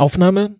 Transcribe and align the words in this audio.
Aufnahme 0.00 0.56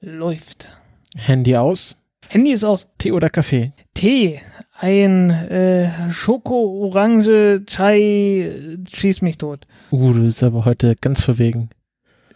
Läuft. 0.00 0.68
Handy 1.16 1.56
aus. 1.56 2.00
Handy 2.28 2.52
ist 2.52 2.62
aus. 2.62 2.88
Tee 2.96 3.10
oder 3.10 3.30
Kaffee? 3.30 3.72
Tee. 3.94 4.40
Ein 4.78 5.30
äh, 5.30 5.90
Schoko, 6.12 6.84
Orange, 6.84 7.64
Chai, 7.66 8.78
schieß 8.88 9.22
mich 9.22 9.38
tot. 9.38 9.66
Uh, 9.90 10.12
du 10.12 10.22
bist 10.22 10.44
aber 10.44 10.64
heute 10.64 10.94
ganz 10.94 11.20
verwegen. 11.20 11.70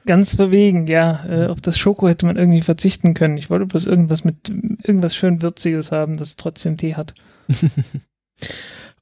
Ganz 0.05 0.35
verwegen, 0.35 0.89
ja. 0.89 1.25
Äh, 1.29 1.47
auf 1.47 1.61
das 1.61 1.79
Schoko 1.79 2.09
hätte 2.09 2.27
man 2.27 2.37
irgendwie 2.37 2.63
verzichten 2.63 3.15
können. 3.15 3.37
Ich 3.37 3.49
wollte 3.49 3.67
bloß 3.67 3.87
irgendwas 3.87 4.25
mit 4.25 4.49
irgendwas 4.49 5.15
schön 5.15 5.41
Würziges 5.41 5.93
haben, 5.93 6.17
das 6.17 6.35
trotzdem 6.35 6.79
Tee 6.79 6.97
hat. 6.97 7.15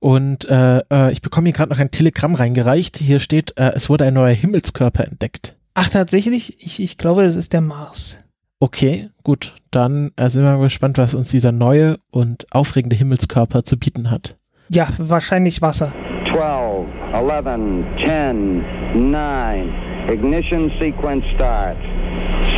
Und 0.00 0.44
äh, 0.50 0.80
äh, 0.92 1.12
ich 1.12 1.22
bekomme 1.22 1.46
hier 1.46 1.54
gerade 1.54 1.70
noch 1.70 1.78
ein 1.78 1.92
Telegramm 1.92 2.34
reingereicht. 2.34 2.98
Hier 2.98 3.20
steht, 3.20 3.56
äh, 3.56 3.72
es 3.74 3.88
wurde 3.88 4.04
ein 4.04 4.12
neuer 4.12 4.34
Himmelskörper 4.34 5.06
entdeckt. 5.06 5.56
Ach, 5.82 5.88
tatsächlich? 5.88 6.62
Ich, 6.62 6.82
ich 6.82 6.98
glaube, 6.98 7.22
es 7.22 7.36
ist 7.36 7.54
der 7.54 7.62
Mars. 7.62 8.18
Okay, 8.58 9.08
gut. 9.24 9.54
Dann 9.70 10.10
äh, 10.16 10.28
sind 10.28 10.42
wir 10.42 10.50
mal 10.50 10.62
gespannt, 10.62 10.98
was 10.98 11.14
uns 11.14 11.30
dieser 11.30 11.52
neue 11.52 11.96
und 12.10 12.46
aufregende 12.50 12.96
Himmelskörper 12.96 13.64
zu 13.64 13.78
bieten 13.78 14.10
hat. 14.10 14.36
Ja, 14.68 14.88
wahrscheinlich 14.98 15.62
Wasser. 15.62 15.90
12, 16.30 16.86
11, 17.14 17.86
10, 17.96 19.10
9. 19.10 19.72
Ignition 20.12 20.70
sequence 20.78 21.24
start. 21.34 21.78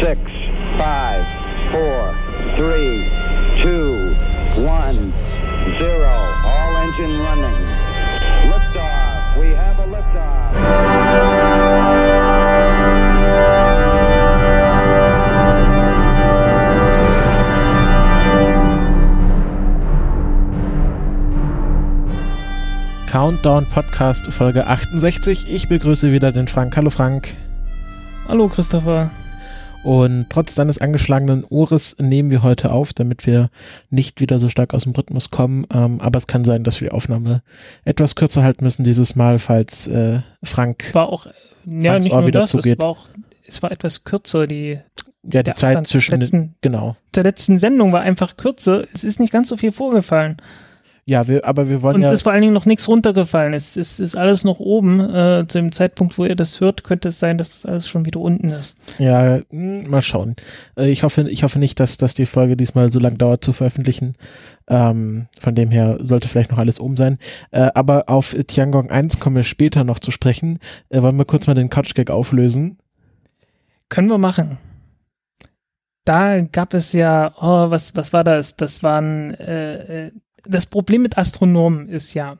6, 0.01 0.19
5, 0.79 1.25
4, 1.71 2.59
3, 2.59 3.05
2, 4.57 4.69
1, 4.69 4.99
0. 5.79 5.89
All 6.45 6.77
engine 6.83 7.21
running. 7.21 7.55
Liftoff. 8.51 9.39
We 9.39 9.55
have 9.55 9.79
a 9.79 9.87
liftoff. 9.87 11.02
Countdown 23.13 23.67
Podcast 23.67 24.25
Folge 24.29 24.67
68. 24.67 25.45
Ich 25.53 25.69
begrüße 25.69 26.13
wieder 26.13 26.33
den 26.33 26.49
Frank. 26.49 26.75
Hallo 26.79 26.89
Frank. 26.89 27.37
Hallo 28.27 28.49
Christopher. 28.49 29.11
Und 29.85 30.29
trotz 30.31 30.55
deines 30.55 30.79
angeschlagenen 30.79 31.45
Ohres 31.47 31.99
nehmen 31.99 32.31
wir 32.31 32.43
heute 32.43 32.73
auf, 32.73 32.95
damit 32.95 33.27
wir 33.27 33.51
nicht 33.91 34.23
wieder 34.23 34.39
so 34.39 34.49
stark 34.49 34.73
aus 34.73 34.85
dem 34.85 34.93
Rhythmus 34.93 35.31
kommen. 35.31 35.67
Ähm, 35.75 36.01
aber 36.01 36.17
es 36.17 36.27
kann 36.27 36.45
sein, 36.45 36.65
dass 36.65 36.81
wir 36.81 36.89
die 36.89 36.95
Aufnahme 36.95 37.43
etwas 37.85 38.15
kürzer 38.17 38.45
halten 38.45 38.65
müssen 38.65 38.83
dieses 38.83 39.15
Mal, 39.15 39.39
falls 39.39 39.87
äh, 39.89 40.21
Frank 40.43 40.95
War 40.95 41.11
auch, 41.11 41.27
ja, 41.67 41.91
Franks 41.91 42.05
nicht 42.07 42.15
Ohr 42.15 42.21
nur 42.21 42.29
wieder 42.29 42.41
das, 42.41 42.55
es 42.55 42.63
zugeht. 42.63 42.79
war 42.79 42.89
auch, 42.89 43.09
es 43.47 43.63
war 43.63 43.73
etwas 43.73 44.05
kürzer, 44.05 44.47
die, 44.47 44.81
ja 45.31 45.43
die 45.43 45.53
Zeit 45.53 45.77
Abstand 45.77 45.87
zwischen 45.89 46.19
letzten- 46.19 46.55
genau. 46.63 46.97
der 47.15 47.25
letzten 47.25 47.59
Sendung 47.59 47.93
war 47.93 48.01
einfach 48.01 48.39
kürzer. 48.39 48.85
Es 48.95 49.05
ist 49.05 49.21
nicht 49.21 49.35
ganz 49.35 49.51
so 49.51 49.59
viel 49.59 49.73
vorgefallen. 49.73 50.39
Ja, 51.05 51.27
wir, 51.27 51.45
aber 51.45 51.69
wir 51.69 51.83
wollen 51.83 51.97
Und 51.97 52.03
ja 52.03 52.09
es 52.09 52.15
ist 52.15 52.23
vor 52.23 52.31
allen 52.31 52.43
Dingen 52.43 52.55
noch 52.55 52.65
nichts 52.65 52.87
runtergefallen. 52.87 53.55
Es 53.55 53.77
ist, 53.77 53.99
ist 53.99 54.15
alles 54.17 54.45
noch 54.45 54.61
oben. 54.61 55.01
Äh, 55.01 55.45
zu 55.49 55.59
dem 55.59 55.73
Zeitpunkt, 55.73 56.17
wo 56.17 56.25
ihr 56.25 56.37
das 56.37 56.61
hört, 56.61 56.85
könnte 56.85 57.09
es 57.09 57.19
sein, 57.19 57.39
dass 57.39 57.51
das 57.51 57.67
alles 57.67 57.89
schon 57.89 58.05
wieder 58.05 58.21
unten 58.21 58.51
ist. 58.51 58.77
Ja, 58.99 59.41
mh, 59.51 59.89
mal 59.89 60.03
schauen. 60.03 60.37
Äh, 60.77 60.91
Ich 60.91 61.03
hoffe, 61.03 61.29
ich 61.29 61.43
hoffe 61.43 61.59
nicht, 61.59 61.81
dass, 61.81 61.97
dass 61.97 62.15
die 62.15 62.27
Folge 62.27 62.57
diesmal 62.57 62.93
so 62.93 63.01
lang 63.01 63.19
dauert 63.19 63.43
zu 63.43 63.53
veröffentlichen. 63.53 64.13
Ähm, 64.69 65.27
von 65.41 65.57
dem 65.57 65.73
her 65.73 65.99
sollte 66.03 66.29
vielleicht 66.29 66.53
noch 66.53 66.59
alles 66.59 66.79
oben 66.79 66.97
sein. 66.97 67.19
Äh, 67.51 67.71
aber 67.75 68.05
auf 68.09 68.37
Tiangong 68.47 68.89
1 68.89 69.19
kommen 69.19 69.35
wir 69.35 69.43
später 69.43 69.83
noch 69.83 69.99
zu 69.99 70.13
sprechen. 70.13 70.61
Äh, 70.89 71.03
wollen 71.03 71.17
wir 71.19 71.25
kurz 71.25 71.49
mal 71.49 71.55
den 71.55 71.69
Couch-Gag 71.69 72.11
auflösen? 72.11 72.79
Können 73.89 74.09
wir 74.09 74.19
machen. 74.19 74.59
Da 76.05 76.41
gab 76.41 76.75
es 76.75 76.93
ja, 76.93 77.33
oh, 77.41 77.71
was, 77.71 77.95
was 77.95 78.13
war 78.13 78.25
das? 78.25 78.57
Das 78.57 78.83
waren, 78.83 79.35
äh, 79.35 80.07
äh, 80.07 80.13
das 80.47 80.67
Problem 80.67 81.03
mit 81.03 81.19
Astronomen 81.19 81.89
ist 81.89 82.15
ja, 82.15 82.39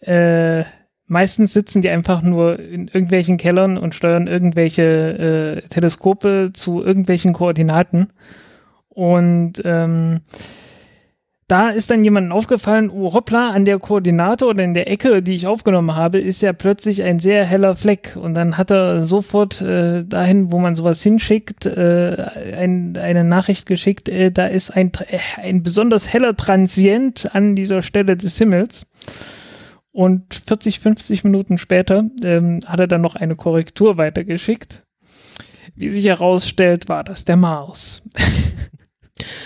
äh, 0.00 0.64
meistens 1.06 1.52
sitzen 1.52 1.82
die 1.82 1.88
einfach 1.88 2.22
nur 2.22 2.58
in 2.58 2.88
irgendwelchen 2.88 3.36
Kellern 3.36 3.78
und 3.78 3.94
steuern 3.94 4.26
irgendwelche 4.26 5.62
äh, 5.64 5.68
Teleskope 5.68 6.50
zu 6.52 6.82
irgendwelchen 6.82 7.32
Koordinaten. 7.32 8.08
Und 8.88 9.54
ähm, 9.64 10.20
da 11.48 11.70
ist 11.70 11.90
dann 11.90 12.02
jemandem 12.02 12.32
aufgefallen, 12.32 12.90
oh 12.90 13.12
hoppla, 13.12 13.50
an 13.50 13.64
der 13.64 13.78
Koordinate 13.78 14.46
oder 14.46 14.64
in 14.64 14.74
der 14.74 14.90
Ecke, 14.90 15.22
die 15.22 15.36
ich 15.36 15.46
aufgenommen 15.46 15.94
habe, 15.94 16.18
ist 16.18 16.42
ja 16.42 16.52
plötzlich 16.52 17.04
ein 17.04 17.20
sehr 17.20 17.44
heller 17.44 17.76
Fleck. 17.76 18.16
Und 18.20 18.34
dann 18.34 18.58
hat 18.58 18.72
er 18.72 19.04
sofort 19.04 19.60
äh, 19.60 20.04
dahin, 20.04 20.50
wo 20.50 20.58
man 20.58 20.74
sowas 20.74 21.02
hinschickt, 21.02 21.66
äh, 21.66 22.54
ein, 22.56 22.96
eine 22.96 23.22
Nachricht 23.22 23.66
geschickt, 23.66 24.08
äh, 24.08 24.32
da 24.32 24.46
ist 24.46 24.70
ein, 24.70 24.90
äh, 25.08 25.18
ein 25.40 25.62
besonders 25.62 26.12
heller 26.12 26.36
Transient 26.36 27.32
an 27.32 27.54
dieser 27.54 27.82
Stelle 27.82 28.16
des 28.16 28.36
Himmels. 28.38 28.86
Und 29.92 30.34
40, 30.34 30.80
50 30.80 31.22
Minuten 31.22 31.58
später 31.58 32.04
ähm, 32.24 32.58
hat 32.66 32.80
er 32.80 32.88
dann 32.88 33.00
noch 33.00 33.14
eine 33.14 33.36
Korrektur 33.36 33.98
weitergeschickt. 33.98 34.80
Wie 35.76 35.90
sich 35.90 36.06
herausstellt, 36.06 36.88
war 36.88 37.04
das 37.04 37.24
der 37.24 37.38
Mars. 37.38 38.02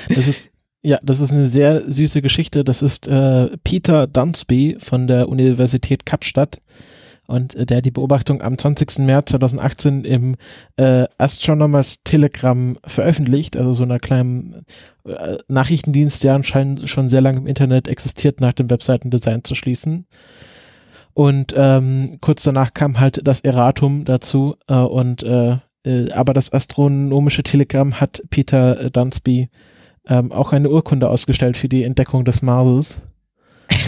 Das 0.09 0.27
ist, 0.27 0.51
ja, 0.83 0.99
das 1.03 1.21
ist 1.21 1.31
eine 1.31 1.47
sehr 1.47 1.91
süße 1.91 2.23
Geschichte. 2.23 2.65
Das 2.65 2.83
ist 2.83 3.07
äh, 3.07 3.57
Peter 3.65 4.07
Dunsby 4.07 4.77
von 4.79 5.07
der 5.07 5.29
Universität 5.29 6.07
Kapstadt. 6.07 6.61
Und 7.27 7.55
äh, 7.55 7.67
der 7.67 7.83
die 7.83 7.91
Beobachtung 7.91 8.43
am 8.43 8.59
20. 8.59 9.01
März 9.01 9.31
2018 9.31 10.05
im 10.05 10.37
äh, 10.77 11.07
Astronomers 11.19 12.03
Telegram 12.03 12.77
veröffentlicht, 12.85 13.57
also 13.57 13.73
so 13.73 13.85
einer 13.85 14.01
kleinen 14.01 14.65
äh, 15.05 15.37
Nachrichtendienst, 15.47 16.25
der 16.25 16.35
anscheinend 16.35 16.89
schon 16.89 17.09
sehr 17.09 17.21
lange 17.21 17.39
im 17.39 17.47
Internet 17.47 17.87
existiert, 17.87 18.41
nach 18.41 18.55
dem 18.55 18.69
Webseitendesign 18.69 19.45
zu 19.45 19.55
schließen. 19.55 20.07
Und 21.13 21.55
ähm, 21.57 22.19
kurz 22.21 22.43
danach 22.43 22.75
kam 22.75 22.99
halt 22.99 23.21
das 23.23 23.41
Erratum 23.41 24.05
dazu 24.05 24.57
äh, 24.67 24.75
und 24.75 25.23
äh, 25.23 25.59
äh, 25.85 26.11
aber 26.13 26.35
das 26.35 26.53
astronomische 26.53 27.43
Telegramm 27.43 28.01
hat 28.01 28.23
Peter 28.31 28.81
äh, 28.81 28.91
Dunsby 28.91 29.49
ähm, 30.07 30.33
auch 30.33 30.53
eine 30.53 30.71
Urkunde 30.71 31.09
ausgestellt 31.09 31.57
für 31.57 31.69
die 31.69 31.85
Entdeckung 31.85 32.25
des 32.25 32.43
Marses. 32.43 33.03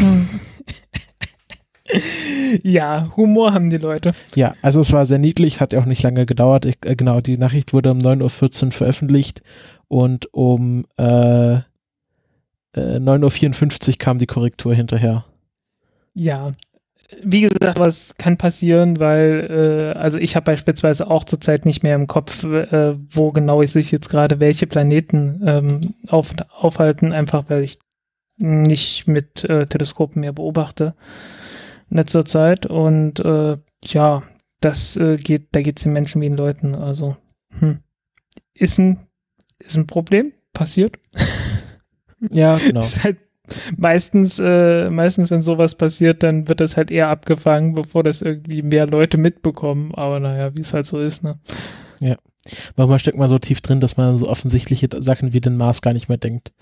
ja, 2.62 3.10
Humor 3.16 3.52
haben 3.52 3.70
die 3.70 3.76
Leute. 3.76 4.12
Ja, 4.34 4.54
also 4.62 4.80
es 4.80 4.92
war 4.92 5.06
sehr 5.06 5.18
niedlich, 5.18 5.60
hat 5.60 5.72
ja 5.72 5.80
auch 5.80 5.86
nicht 5.86 6.02
lange 6.02 6.26
gedauert. 6.26 6.66
Ich, 6.66 6.78
äh, 6.84 6.96
genau, 6.96 7.20
die 7.20 7.38
Nachricht 7.38 7.72
wurde 7.72 7.90
um 7.90 7.98
9.14 7.98 8.66
Uhr 8.66 8.72
veröffentlicht 8.72 9.42
und 9.88 10.32
um 10.32 10.86
äh, 10.96 11.54
äh, 11.54 11.60
9.54 12.74 13.88
Uhr 13.88 13.94
kam 13.98 14.18
die 14.18 14.26
Korrektur 14.26 14.74
hinterher. 14.74 15.24
Ja, 16.14 16.48
wie 17.22 17.42
gesagt, 17.42 17.78
was 17.78 18.16
kann 18.16 18.36
passieren, 18.36 18.98
weil, 18.98 19.92
äh, 19.94 19.98
also 19.98 20.18
ich 20.18 20.36
habe 20.36 20.44
beispielsweise 20.44 21.10
auch 21.10 21.24
zurzeit 21.24 21.66
nicht 21.66 21.82
mehr 21.82 21.94
im 21.94 22.06
Kopf, 22.06 22.44
äh, 22.44 22.94
wo 23.10 23.32
genau 23.32 23.62
sich 23.64 23.90
jetzt 23.90 24.08
gerade 24.08 24.40
welche 24.40 24.66
Planeten 24.66 25.42
ähm, 25.46 25.80
auf, 26.08 26.32
aufhalten, 26.50 27.12
einfach 27.12 27.44
weil 27.48 27.62
ich 27.62 27.78
nicht 28.38 29.06
mit 29.06 29.44
äh, 29.44 29.66
Teleskopen 29.66 30.20
mehr 30.20 30.32
beobachte 30.32 30.94
in 31.90 31.96
letzter 31.98 32.24
Zeit. 32.24 32.66
Und 32.66 33.20
äh, 33.20 33.56
ja, 33.84 34.22
das 34.60 34.96
äh, 34.96 35.16
geht, 35.16 35.48
da 35.52 35.62
geht 35.62 35.78
es 35.78 35.84
den 35.84 35.92
Menschen 35.92 36.20
wie 36.20 36.28
den 36.28 36.36
Leuten. 36.36 36.74
Also 36.74 37.16
hm. 37.58 37.80
ist, 38.54 38.78
ein, 38.78 39.06
ist 39.58 39.76
ein 39.76 39.86
Problem, 39.86 40.32
passiert. 40.52 40.98
Ja, 42.30 42.56
genau. 42.66 42.80
Ist 42.80 43.04
halt 43.04 43.18
meistens, 43.76 44.38
äh, 44.38 44.88
meistens, 44.90 45.30
wenn 45.30 45.42
sowas 45.42 45.74
passiert, 45.74 46.22
dann 46.22 46.48
wird 46.48 46.60
das 46.60 46.76
halt 46.76 46.90
eher 46.90 47.08
abgefangen, 47.08 47.74
bevor 47.74 48.02
das 48.02 48.22
irgendwie 48.22 48.62
mehr 48.62 48.86
Leute 48.86 49.18
mitbekommen. 49.18 49.94
Aber 49.94 50.20
naja, 50.20 50.54
wie 50.54 50.60
es 50.60 50.74
halt 50.74 50.86
so 50.86 51.00
ist, 51.00 51.22
ne? 51.24 51.38
Manchmal 52.76 52.98
steckt 52.98 53.18
man 53.18 53.28
so 53.28 53.38
tief 53.38 53.60
drin, 53.60 53.78
dass 53.78 53.96
man 53.96 54.16
so 54.16 54.28
offensichtliche 54.28 54.88
Sachen 54.98 55.32
wie 55.32 55.40
den 55.40 55.56
Mars 55.56 55.80
gar 55.80 55.92
nicht 55.92 56.08
mehr 56.08 56.18
denkt. 56.18 56.52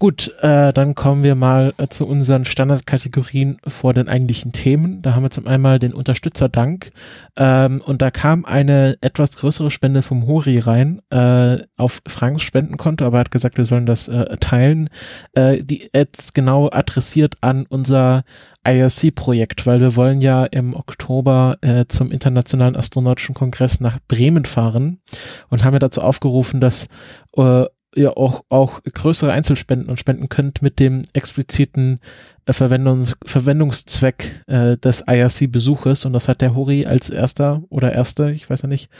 Gut, 0.00 0.34
äh, 0.40 0.72
dann 0.72 0.96
kommen 0.96 1.22
wir 1.22 1.36
mal 1.36 1.74
äh, 1.78 1.86
zu 1.88 2.06
unseren 2.06 2.44
Standardkategorien 2.44 3.58
vor 3.66 3.94
den 3.94 4.08
eigentlichen 4.08 4.52
Themen. 4.52 5.00
Da 5.00 5.14
haben 5.14 5.22
wir 5.22 5.30
zum 5.30 5.46
einen 5.46 5.78
den 5.78 5.94
Unterstützerdank. 5.94 6.90
Ähm, 7.36 7.80
und 7.84 8.02
da 8.02 8.10
kam 8.10 8.44
eine 8.44 8.98
etwas 9.00 9.36
größere 9.36 9.70
Spende 9.70 10.02
vom 10.02 10.26
Hori 10.26 10.58
rein 10.58 11.02
äh, 11.10 11.58
auf 11.76 12.00
Franks 12.06 12.42
Spendenkonto, 12.42 13.04
aber 13.04 13.18
er 13.18 13.20
hat 13.20 13.30
gesagt, 13.30 13.58
wir 13.58 13.64
sollen 13.64 13.86
das 13.86 14.08
äh, 14.08 14.36
teilen. 14.38 14.90
Äh, 15.34 15.62
die 15.62 15.88
jetzt 15.94 16.34
genau 16.34 16.68
adressiert 16.70 17.36
an 17.40 17.64
unser 17.68 18.24
IRC-Projekt, 18.72 19.66
weil 19.66 19.80
wir 19.80 19.96
wollen 19.96 20.20
ja 20.20 20.44
im 20.44 20.74
Oktober 20.74 21.56
äh, 21.62 21.86
zum 21.86 22.10
Internationalen 22.10 22.76
Astronautischen 22.76 23.34
Kongress 23.34 23.80
nach 23.80 23.98
Bremen 24.08 24.44
fahren 24.44 25.00
und 25.48 25.64
haben 25.64 25.74
ja 25.74 25.78
dazu 25.78 26.02
aufgerufen, 26.02 26.60
dass 26.60 26.88
äh, 27.36 27.64
ihr 27.94 28.16
auch, 28.18 28.44
auch 28.48 28.82
größere 28.82 29.32
Einzelspenden 29.32 29.88
und 29.88 29.98
spenden 29.98 30.28
könnt 30.28 30.60
mit 30.62 30.78
dem 30.78 31.02
expliziten 31.14 32.00
äh, 32.46 32.52
Verwendungs 32.52 33.16
Verwendungszweck 33.24 34.44
äh, 34.46 34.76
des 34.76 35.04
IRC-Besuches 35.06 36.04
und 36.04 36.12
das 36.12 36.28
hat 36.28 36.40
der 36.40 36.54
Hori 36.54 36.86
als 36.86 37.10
erster 37.10 37.62
oder 37.70 37.92
erste, 37.92 38.30
ich 38.32 38.48
weiß 38.48 38.62
ja 38.62 38.68
nicht, 38.68 38.90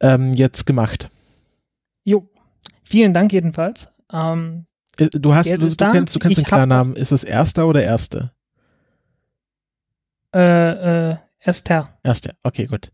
ähm, 0.00 0.32
jetzt 0.34 0.66
gemacht. 0.66 1.10
Jo, 2.04 2.28
vielen 2.84 3.12
Dank 3.12 3.32
jedenfalls. 3.32 3.88
Ähm, 4.12 4.66
Äh, 4.98 5.08
Du 5.12 5.34
hast, 5.34 5.52
du, 5.52 5.58
du 5.58 5.90
kennst, 5.92 6.14
du 6.14 6.18
kennst 6.18 6.38
den 6.38 6.44
Klarnamen. 6.44 6.94
Ist 6.96 7.12
es 7.12 7.24
erster 7.24 7.66
oder 7.66 7.82
erste? 7.82 8.30
Äh, 10.36 11.10
äh, 11.12 11.16
Esther. 11.40 11.88
Erster. 12.02 12.34
Okay, 12.42 12.66
gut. 12.66 12.90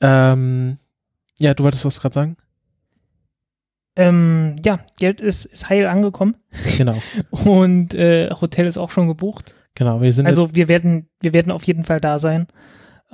Ähm, 0.00 0.78
ja, 1.38 1.54
du 1.54 1.64
wolltest 1.64 1.84
was 1.84 2.00
gerade 2.00 2.14
sagen? 2.14 2.36
Ähm, 3.96 4.56
ja, 4.64 4.80
Geld 4.98 5.20
ist, 5.20 5.46
ist 5.46 5.70
heil 5.70 5.86
angekommen 5.86 6.36
Genau, 6.76 6.96
und 7.30 7.94
äh, 7.94 8.30
Hotel 8.30 8.66
ist 8.66 8.76
auch 8.76 8.90
schon 8.90 9.08
gebucht. 9.08 9.54
genau. 9.74 10.00
Wir 10.02 10.12
sind 10.12 10.26
Also 10.26 10.54
wir 10.54 10.68
werden, 10.68 11.08
wir 11.20 11.32
werden 11.32 11.50
auf 11.50 11.64
jeden 11.64 11.84
Fall 11.84 12.00
da 12.00 12.18
sein. 12.18 12.46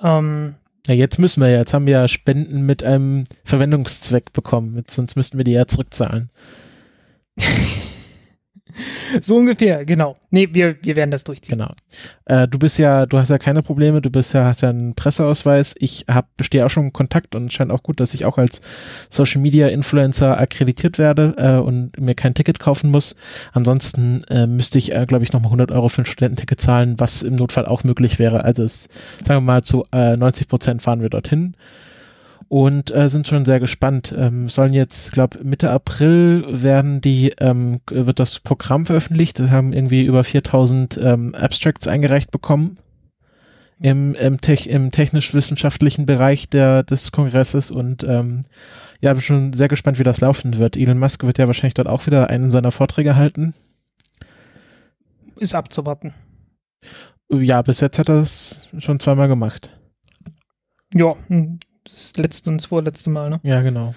Ähm, 0.02 0.54
ja, 0.88 0.94
jetzt 0.94 1.18
müssen 1.20 1.40
wir 1.40 1.48
ja. 1.48 1.58
Jetzt 1.58 1.72
haben 1.74 1.86
wir 1.86 1.92
ja 1.92 2.08
Spenden 2.08 2.66
mit 2.66 2.82
einem 2.82 3.24
Verwendungszweck 3.44 4.32
bekommen. 4.32 4.76
Jetzt, 4.76 4.94
sonst 4.94 5.14
müssten 5.14 5.38
wir 5.38 5.44
die 5.44 5.52
ja 5.52 5.66
zurückzahlen. 5.68 6.30
so 9.20 9.36
ungefähr, 9.36 9.84
genau. 9.84 10.14
Nee, 10.30 10.48
wir, 10.52 10.76
wir 10.82 10.96
werden 10.96 11.10
das 11.10 11.24
durchziehen. 11.24 11.58
Genau. 11.58 11.72
Äh, 12.24 12.48
du 12.48 12.58
bist 12.58 12.78
ja, 12.78 13.06
du 13.06 13.18
hast 13.18 13.30
ja 13.30 13.38
keine 13.38 13.62
Probleme, 13.62 14.00
du 14.00 14.10
bist 14.10 14.32
ja, 14.34 14.44
hast 14.44 14.62
ja 14.62 14.70
einen 14.70 14.94
Presseausweis. 14.94 15.74
Ich 15.78 16.06
hab, 16.08 16.36
bestehe 16.36 16.64
auch 16.64 16.70
schon 16.70 16.84
in 16.84 16.92
Kontakt 16.92 17.34
und 17.34 17.52
scheint 17.52 17.70
auch 17.70 17.82
gut, 17.82 18.00
dass 18.00 18.14
ich 18.14 18.24
auch 18.24 18.38
als 18.38 18.60
Social 19.08 19.40
Media 19.40 19.68
Influencer 19.68 20.38
akkreditiert 20.38 20.98
werde 20.98 21.34
äh, 21.36 21.60
und 21.60 22.00
mir 22.00 22.14
kein 22.14 22.34
Ticket 22.34 22.58
kaufen 22.58 22.90
muss. 22.90 23.16
Ansonsten 23.52 24.24
äh, 24.24 24.46
müsste 24.46 24.78
ich, 24.78 24.94
äh, 24.94 25.06
glaube 25.06 25.24
ich, 25.24 25.32
nochmal 25.32 25.48
100 25.48 25.72
Euro 25.72 25.88
für 25.88 26.02
ein 26.02 26.06
Studententicket 26.06 26.60
zahlen, 26.60 26.98
was 26.98 27.22
im 27.22 27.36
Notfall 27.36 27.66
auch 27.66 27.84
möglich 27.84 28.18
wäre. 28.18 28.44
Also 28.44 28.62
es, 28.62 28.88
sagen 29.24 29.44
wir 29.44 29.52
mal, 29.52 29.62
zu 29.62 29.84
äh, 29.92 30.16
90 30.16 30.48
Prozent 30.48 30.82
fahren 30.82 31.02
wir 31.02 31.10
dorthin 31.10 31.54
und 32.52 32.94
äh, 32.94 33.08
sind 33.08 33.26
schon 33.26 33.46
sehr 33.46 33.60
gespannt. 33.60 34.14
Ähm, 34.14 34.50
sollen 34.50 34.74
jetzt, 34.74 35.12
glaube 35.12 35.42
Mitte 35.42 35.70
April 35.70 36.44
werden 36.46 37.00
die 37.00 37.30
ähm, 37.40 37.80
wird 37.88 38.20
das 38.20 38.40
Programm 38.40 38.84
veröffentlicht. 38.84 39.38
Das 39.38 39.48
haben 39.48 39.72
irgendwie 39.72 40.04
über 40.04 40.22
4000 40.22 41.00
ähm, 41.02 41.34
Abstracts 41.34 41.88
eingereicht 41.88 42.30
bekommen 42.30 42.76
im, 43.80 44.14
im, 44.16 44.42
Tech, 44.42 44.66
im 44.66 44.90
technisch-wissenschaftlichen 44.90 46.04
Bereich 46.04 46.50
der, 46.50 46.82
des 46.82 47.10
Kongresses 47.10 47.70
und 47.70 48.04
ähm, 48.04 48.42
ja, 49.00 49.14
bin 49.14 49.22
schon 49.22 49.54
sehr 49.54 49.68
gespannt, 49.68 49.98
wie 49.98 50.04
das 50.04 50.20
laufen 50.20 50.58
wird. 50.58 50.76
Elon 50.76 50.98
Musk 50.98 51.24
wird 51.24 51.38
ja 51.38 51.46
wahrscheinlich 51.46 51.72
dort 51.72 51.88
auch 51.88 52.04
wieder 52.04 52.28
einen 52.28 52.50
seiner 52.50 52.70
Vorträge 52.70 53.16
halten. 53.16 53.54
Ist 55.36 55.54
abzuwarten. 55.54 56.12
Ja, 57.30 57.62
bis 57.62 57.80
jetzt 57.80 57.98
hat 57.98 58.10
er 58.10 58.20
es 58.20 58.68
schon 58.76 59.00
zweimal 59.00 59.28
gemacht. 59.28 59.70
Ja, 60.92 61.14
hm, 61.28 61.58
das 61.92 62.16
letzte 62.16 62.50
und 62.50 62.60
das 62.60 62.66
vorletzte 62.66 63.10
Mal, 63.10 63.30
ne? 63.30 63.40
Ja, 63.42 63.60
genau. 63.60 63.94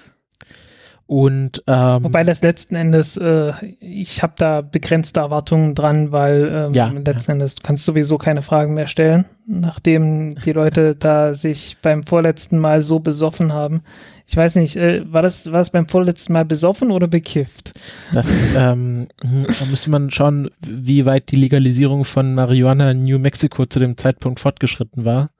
Und 1.08 1.62
ähm, 1.68 2.02
Wobei 2.02 2.24
das 2.24 2.42
letzten 2.42 2.74
Endes, 2.74 3.16
äh, 3.16 3.52
ich 3.78 4.24
habe 4.24 4.34
da 4.36 4.60
begrenzte 4.60 5.20
Erwartungen 5.20 5.76
dran, 5.76 6.10
weil 6.10 6.50
ähm, 6.52 6.74
Ja, 6.74 6.88
letzten 6.88 7.32
Endes 7.32 7.54
du 7.54 7.62
kannst 7.62 7.84
sowieso 7.84 8.18
keine 8.18 8.42
Fragen 8.42 8.74
mehr 8.74 8.88
stellen, 8.88 9.24
nachdem 9.46 10.34
die 10.34 10.50
Leute 10.50 10.96
da 10.98 11.32
sich 11.32 11.76
beim 11.80 12.02
vorletzten 12.02 12.58
Mal 12.58 12.82
so 12.82 12.98
besoffen 12.98 13.52
haben. 13.52 13.82
Ich 14.26 14.36
weiß 14.36 14.56
nicht, 14.56 14.74
äh, 14.74 15.04
war 15.12 15.22
das 15.22 15.52
war 15.52 15.60
es 15.60 15.70
beim 15.70 15.86
vorletzten 15.86 16.32
Mal 16.32 16.44
besoffen 16.44 16.90
oder 16.90 17.06
bekifft? 17.06 17.78
Das, 18.12 18.28
ähm, 18.56 19.06
hm, 19.22 19.46
da 19.46 19.64
müsste 19.66 19.90
man 19.90 20.10
schauen, 20.10 20.50
wie 20.60 21.06
weit 21.06 21.30
die 21.30 21.36
Legalisierung 21.36 22.04
von 22.04 22.34
Marihuana 22.34 22.90
in 22.90 23.04
New 23.04 23.20
Mexico 23.20 23.64
zu 23.64 23.78
dem 23.78 23.96
Zeitpunkt 23.96 24.40
fortgeschritten 24.40 25.04
war. 25.04 25.30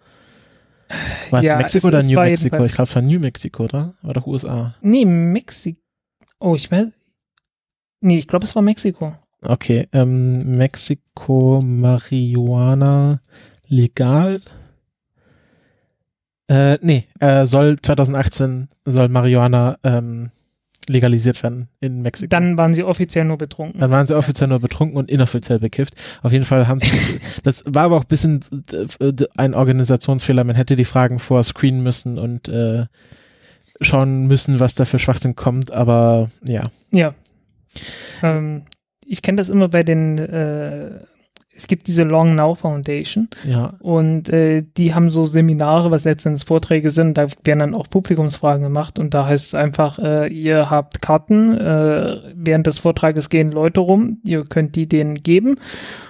War 1.31 1.41
es 1.43 1.47
Ja, 1.51 1.57
Mexiko 1.57 1.79
es- 1.79 1.85
oder 1.85 1.99
es 2.01 2.09
New 2.09 2.17
war 2.17 2.25
Mexico? 2.25 2.65
Ich 2.65 2.73
glaube, 2.75 2.89
es 2.89 2.95
war 2.95 3.03
New 3.03 3.19
Mexico, 3.21 3.65
oder? 3.65 3.95
War 4.03 4.15
doch 4.15 4.27
USA. 4.27 4.75
Nee, 4.81 5.05
Mexiko. 5.05 5.81
Oh, 6.39 6.55
ich 6.55 6.71
meine, 6.71 6.93
nee, 8.01 8.19
ich 8.19 8.29
glaube, 8.29 8.45
es 8.45 8.55
war 8.55 8.63
Mexiko. 8.63 9.15
Okay, 9.43 9.89
ähm, 9.93 10.57
Mexiko, 10.57 11.61
Marihuana 11.65 13.21
legal? 13.69 14.41
Äh, 16.49 16.79
nee, 16.81 17.09
äh, 17.19 17.47
soll 17.47 17.77
2018 17.81 18.69
soll 18.85 19.09
Marihuana 19.09 19.79
ähm, 19.83 20.31
legalisiert 20.89 21.43
werden 21.43 21.69
in 21.81 22.03
Mexiko. 22.03 22.29
Dann 22.29 22.59
waren 22.59 22.75
sie 22.75 22.85
offiziell 22.85 23.25
nur 23.25 23.39
betrunken. 23.39 23.81
Dann 23.81 23.91
waren 23.91 24.07
sie 24.07 24.17
offiziell 24.17 24.49
nur 24.49 24.61
betrunken 24.61 24.97
und 24.97 25.11
inoffiziell 25.11 25.59
bekifft. 25.59 25.95
Auf 26.23 26.33
jeden 26.33 26.45
Fall 26.45 26.69
haben 26.69 26.81
sie, 26.81 27.21
das 27.43 27.65
war 27.67 27.85
aber 27.85 27.97
auch 27.97 28.05
ein 28.05 28.09
bisschen 28.09 28.41
äh, 29.01 29.13
ein 29.37 29.55
Organisationsfehler. 29.55 30.45
Man 30.45 30.57
hätte 30.57 30.77
die 30.77 30.85
Fragen 30.85 31.19
vor 31.19 31.43
screenen 31.43 31.83
müssen 31.83 32.19
und 32.19 32.49
äh, 32.49 32.87
schauen 33.81 34.27
müssen, 34.27 34.61
was 34.61 34.75
da 34.75 34.85
für 34.85 34.99
Schwachsinn 34.99 35.37
kommt. 35.37 35.73
Aber 35.73 36.31
ja, 36.45 36.65
Ja. 36.91 37.15
Ähm, 38.23 38.63
ich 39.07 39.23
kenne 39.23 39.37
das 39.37 39.49
immer 39.49 39.69
bei 39.69 39.83
den, 39.83 40.19
äh, 40.19 41.01
es 41.57 41.67
gibt 41.67 41.87
diese 41.87 42.03
Long 42.03 42.35
Now 42.35 42.55
Foundation 42.55 43.29
ja, 43.49 43.75
und 43.81 44.29
äh, 44.29 44.63
die 44.77 44.95
haben 44.95 45.11
so 45.11 45.25
Seminare, 45.25 45.91
was 45.91 46.05
letztendlich 46.05 46.47
Vorträge 46.47 46.91
sind, 46.91 47.17
da 47.17 47.27
werden 47.45 47.61
dann 47.61 47.75
auch 47.75 47.89
Publikumsfragen 47.89 48.63
gemacht 48.63 48.99
und 48.99 49.15
da 49.15 49.27
heißt 49.27 49.47
es 49.47 49.55
einfach, 49.55 49.99
äh, 49.99 50.29
ihr 50.29 50.71
habt 50.71 51.01
Karten, 51.03 51.57
äh, 51.57 52.19
während 52.35 52.67
des 52.67 52.79
Vortrages 52.79 53.31
gehen 53.31 53.53
Leute 53.53 53.81
rum, 53.81 54.19
ihr 54.25 54.45
könnt 54.45 54.77
die 54.77 54.87
denen 54.87 55.15
geben 55.15 55.57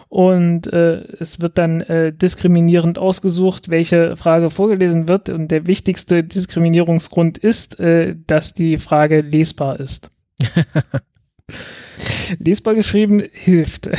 und 0.09 0.73
äh, 0.73 1.03
es 1.19 1.41
wird 1.41 1.59
dann 1.59 1.81
äh, 1.83 2.13
diskriminierend 2.13 2.99
ausgesucht, 2.99 3.69
welche 3.69 4.17
Frage 4.17 4.51
vorgelesen 4.51 5.09
wird 5.09 5.29
und 5.29 5.49
der 5.49 5.67
wichtigste 5.67 6.23
Diskriminierungsgrund 6.23 7.39
ist, 7.39 7.79
äh, 7.81 8.15
dass 8.27 8.55
die 8.55 8.79
Frage 8.79 9.21
lesbar 9.21 9.81
ist. 9.81 10.11
lesbar 12.39 12.75
geschrieben 12.75 13.23
hilft. 13.33 13.91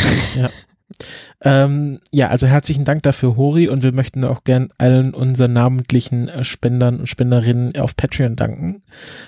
Ähm, 1.42 2.00
ja, 2.12 2.30
also 2.30 2.48
herzlichen 2.48 2.86
Dank 2.86 3.04
dafür, 3.04 3.36
Hori, 3.36 3.68
und 3.68 3.84
wir 3.84 3.92
möchten 3.92 4.24
auch 4.24 4.44
gern 4.44 4.70
allen 4.78 5.14
unseren 5.14 5.54
namentlichen 5.54 6.30
äh, 6.30 6.44
Spendern 6.44 7.02
und 7.02 7.08
Spenderinnen 7.08 7.78
auf 7.78 7.96
Patreon 7.96 8.36
danken. 8.36 8.84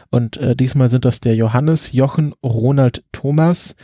Und 0.10 0.38
äh, 0.38 0.56
diesmal 0.56 0.90
sind 0.90 1.06
das 1.06 1.20
der 1.20 1.36
Johannes, 1.36 1.92
Jochen, 1.92 2.34
Ronald, 2.44 3.04
Thomas. 3.12 3.76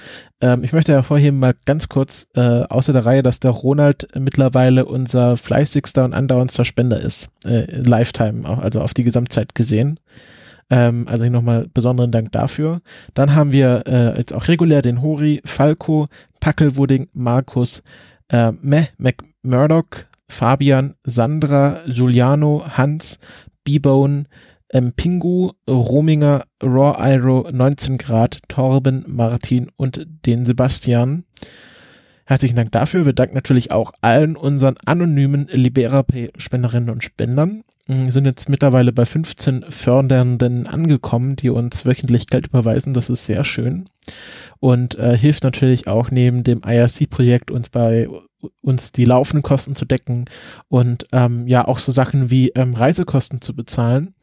Ähm, 0.42 0.64
ich 0.64 0.74
möchte 0.74 0.94
hervorheben 0.94 1.40
mal 1.40 1.54
ganz 1.66 1.90
kurz 1.90 2.28
äh, 2.36 2.40
außer 2.40 2.94
der 2.94 3.06
Reihe, 3.06 3.24
dass 3.24 3.40
der 3.40 3.52
Ronald 3.52 4.08
mittlerweile 4.18 4.86
unser 4.86 5.38
fleißigster 5.38 6.06
und 6.06 6.14
andauerndster 6.14 6.66
Spender 6.66 7.00
ist, 7.00 7.30
äh, 7.46 7.66
Lifetime, 7.70 8.48
also 8.48 8.82
auf 8.82 8.94
die 8.94 9.04
Gesamtzeit 9.04 9.54
gesehen. 9.54 10.00
Ähm, 10.70 11.08
also 11.08 11.24
hier 11.24 11.32
nochmal 11.32 11.68
besonderen 11.74 12.12
Dank 12.12 12.32
dafür. 12.32 12.82
Dann 13.14 13.36
haben 13.36 13.52
wir 13.52 13.84
äh, 13.86 14.18
jetzt 14.18 14.34
auch 14.34 14.48
regulär 14.48 14.82
den 14.82 15.02
Hori, 15.02 15.42
Falco, 15.46 16.08
Packelwudding, 16.40 17.10
Markus, 17.14 17.84
äh, 18.30 18.52
Meh, 18.62 18.88
McMurdoch, 18.98 20.06
Fabian, 20.28 20.96
Sandra, 21.04 21.82
Giuliano, 21.88 22.66
Hans, 22.68 23.20
B-Bone, 23.64 24.26
ähm, 24.72 24.94
Pingu, 24.94 25.52
Rominger, 25.70 26.46
Raw 26.62 26.96
Iro, 27.00 27.48
19 27.52 27.98
Grad, 27.98 28.40
Torben, 28.48 29.06
Martin 29.08 29.72
und 29.78 30.06
den 30.26 30.46
Sebastian. 30.46 31.26
Herzlichen 32.26 32.56
Dank 32.56 32.72
dafür. 32.72 33.06
Wir 33.06 33.14
danken 33.14 33.36
natürlich 33.36 33.72
auch 33.72 33.94
allen 34.02 34.36
unseren 34.36 34.78
anonymen 34.84 35.48
Libera-Spenderinnen 35.52 36.90
und 36.90 37.04
Spendern. 37.04 37.64
Wir 37.88 38.12
sind 38.12 38.26
jetzt 38.26 38.50
mittlerweile 38.50 38.92
bei 38.92 39.06
15 39.06 39.66
Fördernden 39.70 40.66
angekommen, 40.66 41.36
die 41.36 41.52
uns 41.52 41.86
wöchentlich 41.86 42.28
Geld 42.28 42.48
überweisen. 42.48 42.94
Das 42.94 43.10
ist 43.10 43.26
sehr 43.26 43.44
schön 43.44 43.86
und 44.60 44.98
äh, 44.98 45.18
hilft 45.18 45.44
natürlich 45.44 45.88
auch 45.88 46.12
neben 46.12 46.44
dem 46.44 46.62
IRC-Projekt 46.66 47.52
uns 47.52 47.70
bei 47.70 48.08
uns 48.62 48.92
die 48.92 49.06
laufenden 49.06 49.44
Kosten 49.44 49.76
zu 49.76 49.86
decken 49.86 50.26
und 50.68 51.08
ähm, 51.12 51.48
ja 51.48 51.68
auch 51.68 51.80
so 51.80 51.92
Sachen 51.92 52.30
wie 52.30 52.50
ähm, 52.50 52.74
Reisekosten 52.74 53.42
zu 53.42 53.56
bezahlen. 53.56 54.14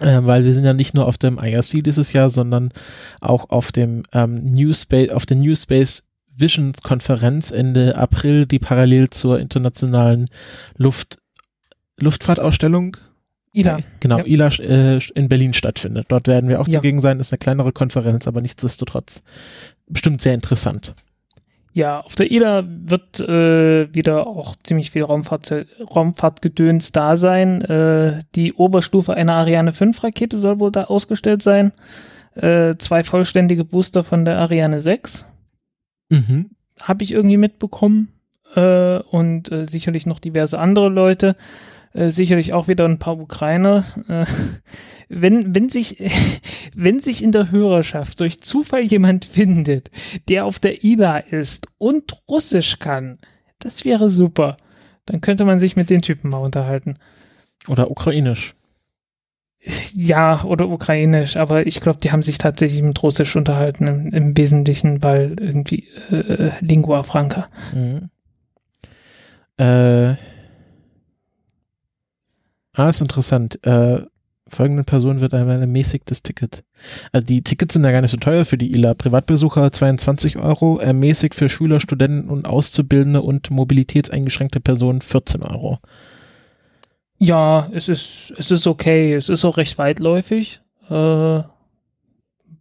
Äh, 0.00 0.20
weil 0.22 0.44
wir 0.44 0.52
sind 0.54 0.64
ja 0.64 0.74
nicht 0.74 0.94
nur 0.94 1.06
auf 1.06 1.18
dem 1.18 1.38
IRC 1.38 1.84
dieses 1.84 2.12
Jahr, 2.12 2.30
sondern 2.30 2.72
auch 3.20 3.50
auf 3.50 3.70
dem 3.70 4.02
ähm, 4.12 4.44
New 4.52 4.72
Space, 4.72 5.10
auf 5.10 5.26
der 5.26 5.36
New 5.36 5.54
Space 5.54 6.08
Visions 6.36 6.82
Konferenz 6.82 7.52
Ende 7.52 7.96
April, 7.96 8.46
die 8.46 8.58
parallel 8.58 9.10
zur 9.10 9.38
internationalen 9.38 10.28
Luft 10.76 11.18
Luftfahrtausstellung 12.00 12.96
Ida. 13.52 13.78
Genau, 14.00 14.18
Ja. 14.18 14.24
ILA 14.26 14.48
äh, 14.58 14.98
in 15.14 15.28
Berlin 15.28 15.52
stattfindet. 15.54 16.06
Dort 16.08 16.26
werden 16.26 16.48
wir 16.48 16.60
auch 16.60 16.66
Ja. 16.66 16.78
zugegen 16.80 17.00
sein. 17.00 17.20
Ist 17.20 17.32
eine 17.32 17.38
kleinere 17.38 17.70
Konferenz, 17.72 18.26
aber 18.26 18.40
nichtsdestotrotz 18.40 19.22
bestimmt 19.86 20.20
sehr 20.20 20.34
interessant. 20.34 20.94
Ja, 21.72 22.00
auf 22.00 22.14
der 22.16 22.30
IDA 22.30 22.64
wird 22.66 23.20
äh, 23.20 23.92
wieder 23.94 24.26
auch 24.26 24.54
ziemlich 24.62 24.90
viel 24.90 25.02
Raumfahrt, 25.04 25.52
Raumfahrtgedöns 25.94 26.92
da 26.92 27.16
sein. 27.16 27.62
Äh, 27.62 28.20
die 28.34 28.52
Oberstufe 28.54 29.14
einer 29.14 29.34
Ariane 29.34 29.72
5 29.72 30.02
Rakete 30.02 30.38
soll 30.38 30.58
wohl 30.60 30.70
da 30.72 30.84
ausgestellt 30.84 31.42
sein. 31.42 31.72
Äh, 32.34 32.74
zwei 32.78 33.04
vollständige 33.04 33.64
Booster 33.64 34.02
von 34.04 34.24
der 34.24 34.38
Ariane 34.38 34.80
6 34.80 35.26
Mhm. 36.10 36.50
habe 36.80 37.04
ich 37.04 37.12
irgendwie 37.12 37.36
mitbekommen. 37.38 38.08
Äh, 38.56 38.98
und 38.98 39.50
äh, 39.50 39.64
sicherlich 39.66 40.06
noch 40.06 40.18
diverse 40.20 40.58
andere 40.60 40.88
Leute. 40.88 41.34
Äh, 41.94 42.10
sicherlich 42.10 42.52
auch 42.52 42.68
wieder 42.68 42.84
ein 42.84 42.98
paar 42.98 43.18
Ukrainer. 43.18 43.84
Äh, 44.08 44.26
wenn, 45.08 45.54
wenn 45.54 45.68
sich, 45.68 46.02
wenn 46.74 46.98
sich 46.98 47.22
in 47.22 47.32
der 47.32 47.50
Hörerschaft 47.50 48.20
durch 48.20 48.42
Zufall 48.42 48.82
jemand 48.82 49.24
findet, 49.24 49.90
der 50.28 50.44
auf 50.44 50.58
der 50.58 50.82
ILA 50.84 51.18
ist 51.18 51.68
und 51.78 52.20
Russisch 52.28 52.78
kann, 52.80 53.18
das 53.60 53.84
wäre 53.84 54.10
super. 54.10 54.56
Dann 55.06 55.20
könnte 55.20 55.44
man 55.44 55.58
sich 55.58 55.76
mit 55.76 55.88
den 55.88 56.02
Typen 56.02 56.30
mal 56.30 56.38
unterhalten. 56.38 56.98
Oder 57.68 57.90
ukrainisch. 57.90 58.54
Ja, 59.94 60.44
oder 60.44 60.68
ukrainisch, 60.68 61.38
aber 61.38 61.66
ich 61.66 61.80
glaube, 61.80 61.98
die 61.98 62.12
haben 62.12 62.22
sich 62.22 62.36
tatsächlich 62.36 62.82
mit 62.82 63.02
Russisch 63.02 63.34
unterhalten, 63.34 63.86
im, 63.86 64.12
im 64.12 64.36
Wesentlichen, 64.36 65.02
weil 65.02 65.36
irgendwie 65.40 65.88
äh, 66.10 66.50
Lingua 66.60 67.02
Franca. 67.02 67.46
Mhm. 67.72 68.10
Äh, 69.56 70.16
ah, 72.74 72.90
ist 72.90 73.00
interessant. 73.00 73.64
Äh, 73.64 74.02
folgenden 74.46 74.84
Person 74.84 75.20
wird 75.20 75.34
ein 75.34 75.48
ermäßigtes 75.48 76.22
Ticket. 76.22 76.64
Also 77.12 77.26
die 77.26 77.42
Tickets 77.42 77.74
sind 77.74 77.84
ja 77.84 77.92
gar 77.92 78.00
nicht 78.00 78.10
so 78.10 78.16
teuer 78.16 78.44
für 78.44 78.58
die 78.58 78.72
ILA. 78.72 78.94
Privatbesucher 78.94 79.72
22 79.72 80.38
Euro, 80.38 80.78
ermäßigt 80.78 81.34
für 81.34 81.48
Schüler, 81.48 81.80
Studenten 81.80 82.28
und 82.28 82.46
Auszubildende 82.46 83.22
und 83.22 83.50
mobilitätseingeschränkte 83.50 84.60
Personen 84.60 85.00
14 85.00 85.42
Euro. 85.42 85.78
Ja, 87.18 87.68
es 87.72 87.88
ist, 87.88 88.34
es 88.36 88.50
ist 88.50 88.66
okay. 88.66 89.14
Es 89.14 89.28
ist 89.28 89.44
auch 89.44 89.56
recht 89.56 89.78
weitläufig. 89.78 90.60
Äh, 90.90 91.42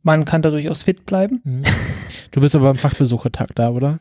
man 0.03 0.25
kann 0.25 0.41
da 0.41 0.49
durchaus 0.49 0.83
fit 0.83 1.05
bleiben. 1.05 1.39
Mhm. 1.43 1.63
Du 2.31 2.41
bist 2.41 2.55
aber 2.55 2.69
am 2.69 2.77
Fachbesuchertag 2.77 3.55
da, 3.55 3.69
oder? 3.69 3.99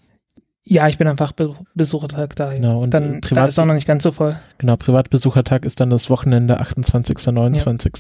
Ja, 0.65 0.87
ich 0.89 0.97
bin 0.99 1.09
am 1.09 1.17
Fachbesuchertag 1.17 2.37
da. 2.37 2.53
Genau, 2.55 2.83
und 2.83 2.93
dann 2.95 3.21
Privat- 3.21 3.37
da 3.37 3.47
ist 3.47 3.59
auch 3.59 3.65
noch 3.65 3.75
nicht 3.75 3.87
ganz 3.87 4.05
so 4.05 4.13
voll. 4.13 4.39
Genau, 4.59 4.77
Privatbesuchertag 4.77 5.65
ist 5.65 5.81
dann 5.81 5.91
das 5.91 6.09
Wochenende 6.09 6.61
28. 6.61 7.17
29. 7.33 7.93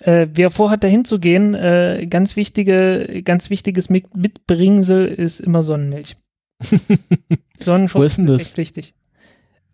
Äh, 0.00 0.28
wer 0.34 0.50
vorhat, 0.50 0.84
da 0.84 0.88
hinzugehen, 0.88 1.54
äh, 1.54 2.06
ganz 2.08 2.36
wichtige, 2.36 3.22
ganz 3.24 3.50
wichtiges 3.50 3.88
Mit 3.90 4.14
Mitbringsel 4.16 5.06
ist 5.06 5.40
immer 5.40 5.62
Sonnenmilch. 5.62 6.14
Sonnenschutz 7.58 8.00
Wo 8.00 8.04
ist 8.04 8.18
denn 8.18 8.26
das? 8.26 8.42
echt 8.42 8.56
wichtig. 8.56 8.94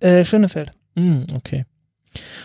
Äh, 0.01 0.25
Schönefeld. 0.25 0.73
Hm, 0.97 1.27
okay. 1.35 1.65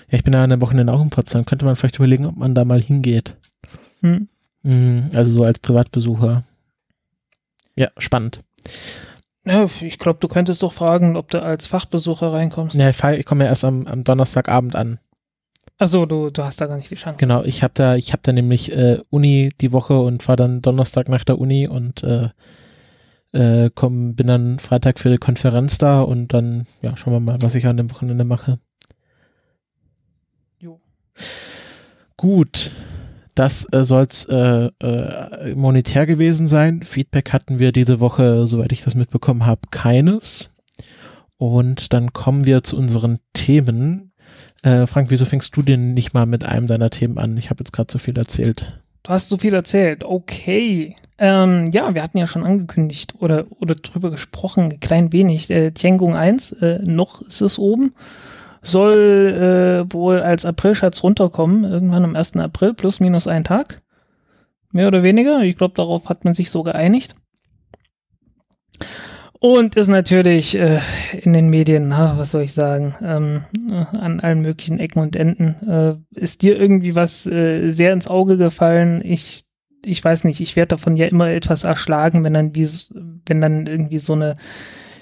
Ja, 0.09 0.17
ich 0.17 0.23
bin 0.23 0.33
ja 0.33 0.43
an 0.43 0.49
dem 0.49 0.61
Wochenende 0.61 0.91
auch 0.91 1.01
in 1.01 1.09
Potsdam. 1.09 1.45
Könnte 1.45 1.65
man 1.65 1.75
vielleicht 1.75 1.95
überlegen, 1.95 2.25
ob 2.25 2.35
man 2.35 2.53
da 2.55 2.65
mal 2.65 2.81
hingeht. 2.81 3.37
Hm. 4.01 4.27
Hm, 4.63 5.11
also 5.13 5.31
so 5.31 5.43
als 5.43 5.59
Privatbesucher. 5.59 6.43
Ja, 7.75 7.89
spannend. 7.97 8.41
Ja, 9.45 9.67
ich 9.81 9.99
glaube, 9.99 10.19
du 10.19 10.27
könntest 10.27 10.63
doch 10.63 10.73
fragen, 10.73 11.15
ob 11.15 11.29
du 11.29 11.41
als 11.41 11.67
Fachbesucher 11.67 12.33
reinkommst. 12.33 12.75
Ja, 12.75 12.89
ich, 12.89 13.25
komme 13.25 13.43
ja 13.43 13.49
erst 13.51 13.63
am, 13.63 13.85
am 13.85 14.03
Donnerstagabend 14.03 14.75
an. 14.75 14.99
Achso, 15.77 16.05
du, 16.05 16.29
du 16.29 16.43
hast 16.43 16.61
da 16.61 16.67
gar 16.67 16.77
nicht 16.77 16.89
die 16.89 16.95
Chance. 16.95 17.17
Genau, 17.19 17.43
ich 17.43 17.61
habe 17.61 17.73
da, 17.75 17.95
ich 17.95 18.11
habe 18.13 18.21
da 18.23 18.31
nämlich 18.31 18.71
äh, 18.71 18.99
Uni 19.09 19.51
die 19.61 19.71
Woche 19.71 19.99
und 19.99 20.23
fahre 20.23 20.37
dann 20.37 20.61
Donnerstag 20.61 21.09
nach 21.09 21.23
der 21.23 21.37
Uni 21.37 21.67
und 21.67 22.01
äh, 22.03 22.29
äh, 23.33 23.69
komm, 23.75 24.15
bin 24.15 24.27
dann 24.27 24.57
Freitag 24.59 24.99
für 24.99 25.09
die 25.09 25.17
Konferenz 25.17 25.77
da 25.77 26.01
und 26.01 26.33
dann, 26.33 26.65
ja, 26.81 26.95
schauen 26.95 27.13
wir 27.13 27.19
mal, 27.19 27.41
was 27.41 27.55
ich 27.55 27.67
an 27.67 27.77
dem 27.77 27.91
Wochenende 27.91 28.23
mache. 28.23 28.59
Jo. 30.59 30.79
Gut, 32.15 32.71
das 33.35 33.67
äh, 33.71 33.83
soll's 33.83 34.25
äh, 34.25 34.69
äh, 34.81 35.55
monetär 35.55 36.05
gewesen 36.05 36.45
sein. 36.45 36.81
Feedback 36.83 37.33
hatten 37.33 37.59
wir 37.59 37.71
diese 37.71 37.99
Woche, 37.99 38.47
soweit 38.47 38.71
ich 38.71 38.83
das 38.83 38.95
mitbekommen 38.95 39.45
habe, 39.45 39.61
keines. 39.71 40.55
Und 41.37 41.93
dann 41.93 42.13
kommen 42.13 42.45
wir 42.45 42.63
zu 42.63 42.77
unseren 42.77 43.19
Themen. 43.33 44.13
Äh, 44.63 44.87
Frank, 44.87 45.11
wieso 45.11 45.25
fängst 45.25 45.55
du 45.55 45.61
denn 45.61 45.93
nicht 45.93 46.13
mal 46.13 46.25
mit 46.25 46.45
einem 46.45 46.67
deiner 46.67 46.89
Themen 46.89 47.17
an? 47.17 47.37
Ich 47.37 47.49
habe 47.49 47.59
jetzt 47.59 47.73
gerade 47.73 47.91
so 47.91 47.99
viel 47.99 48.17
erzählt. 48.17 48.81
Du 49.03 49.11
hast 49.11 49.29
so 49.29 49.37
viel 49.37 49.53
erzählt. 49.53 50.03
Okay. 50.03 50.95
Ähm, 51.19 51.69
ja, 51.71 51.93
wir 51.93 52.01
hatten 52.01 52.17
ja 52.17 52.25
schon 52.25 52.43
angekündigt 52.43 53.13
oder, 53.19 53.45
oder 53.59 53.75
drüber 53.75 54.09
gesprochen, 54.09 54.71
ein 54.71 54.79
klein 54.79 55.13
wenig. 55.13 55.49
Äh, 55.51 55.71
Tiangong 55.71 56.15
1, 56.15 56.53
äh, 56.53 56.79
noch 56.83 57.21
ist 57.21 57.41
es 57.41 57.59
oben. 57.59 57.93
Soll 58.65 59.85
äh, 59.87 59.93
wohl 59.93 60.21
als 60.21 60.43
Aprilschatz 60.43 61.03
runterkommen, 61.03 61.63
irgendwann 61.65 62.03
am 62.03 62.15
1. 62.15 62.37
April, 62.37 62.73
plus 62.73 62.99
minus 62.99 63.27
ein 63.27 63.43
Tag. 63.43 63.75
Mehr 64.71 64.87
oder 64.87 65.03
weniger. 65.03 65.41
Ich 65.41 65.55
glaube, 65.55 65.75
darauf 65.75 66.09
hat 66.09 66.25
man 66.25 66.33
sich 66.33 66.49
so 66.49 66.63
geeinigt. 66.63 67.13
Und 69.39 69.75
ist 69.75 69.89
natürlich 69.89 70.57
äh, 70.57 70.79
in 71.11 71.33
den 71.33 71.49
Medien, 71.49 71.89
na, 71.89 72.17
was 72.17 72.31
soll 72.31 72.41
ich 72.41 72.53
sagen, 72.53 72.95
ähm, 73.03 73.43
äh, 73.69 73.85
an 73.99 74.19
allen 74.19 74.41
möglichen 74.41 74.79
Ecken 74.79 74.99
und 74.99 75.15
Enden. 75.15 75.55
Äh, 75.69 76.19
ist 76.19 76.41
dir 76.41 76.59
irgendwie 76.59 76.95
was 76.95 77.27
äh, 77.27 77.69
sehr 77.69 77.93
ins 77.93 78.07
Auge 78.07 78.37
gefallen? 78.37 79.01
Ich, 79.03 79.45
ich 79.85 80.03
weiß 80.03 80.23
nicht, 80.23 80.41
ich 80.41 80.55
werde 80.55 80.69
davon 80.69 80.97
ja 80.97 81.05
immer 81.05 81.29
etwas 81.29 81.63
erschlagen, 81.63 82.23
wenn 82.23 82.33
dann, 82.33 82.55
wie, 82.55 82.67
wenn 83.27 83.41
dann 83.41 83.67
irgendwie 83.67 83.99
so 83.99 84.13
eine 84.13 84.33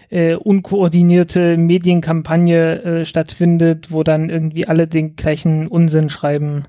äh, 0.09 0.35
unkoordinierte 0.35 1.57
Medienkampagne 1.57 2.83
äh, 2.83 3.05
stattfindet, 3.05 3.91
wo 3.91 4.03
dann 4.03 4.29
irgendwie 4.29 4.67
alle 4.67 4.87
den 4.87 5.15
gleichen 5.15 5.67
Unsinn 5.67 6.09
schreiben. 6.09 6.63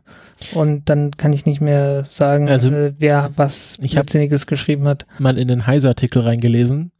Und 0.52 0.88
dann 0.88 1.12
kann 1.12 1.32
ich 1.32 1.46
nicht 1.46 1.60
mehr 1.60 2.04
sagen, 2.04 2.48
Also, 2.48 2.70
äh, 2.70 2.94
wer 2.98 3.30
was 3.36 3.78
ich 3.82 3.94
Blödsinniges 3.94 4.46
geschrieben 4.46 4.86
hat. 4.86 5.06
Mal 5.18 5.38
in 5.38 5.48
den 5.48 5.66
Heise-Artikel 5.66 6.22
reingelesen, 6.22 6.92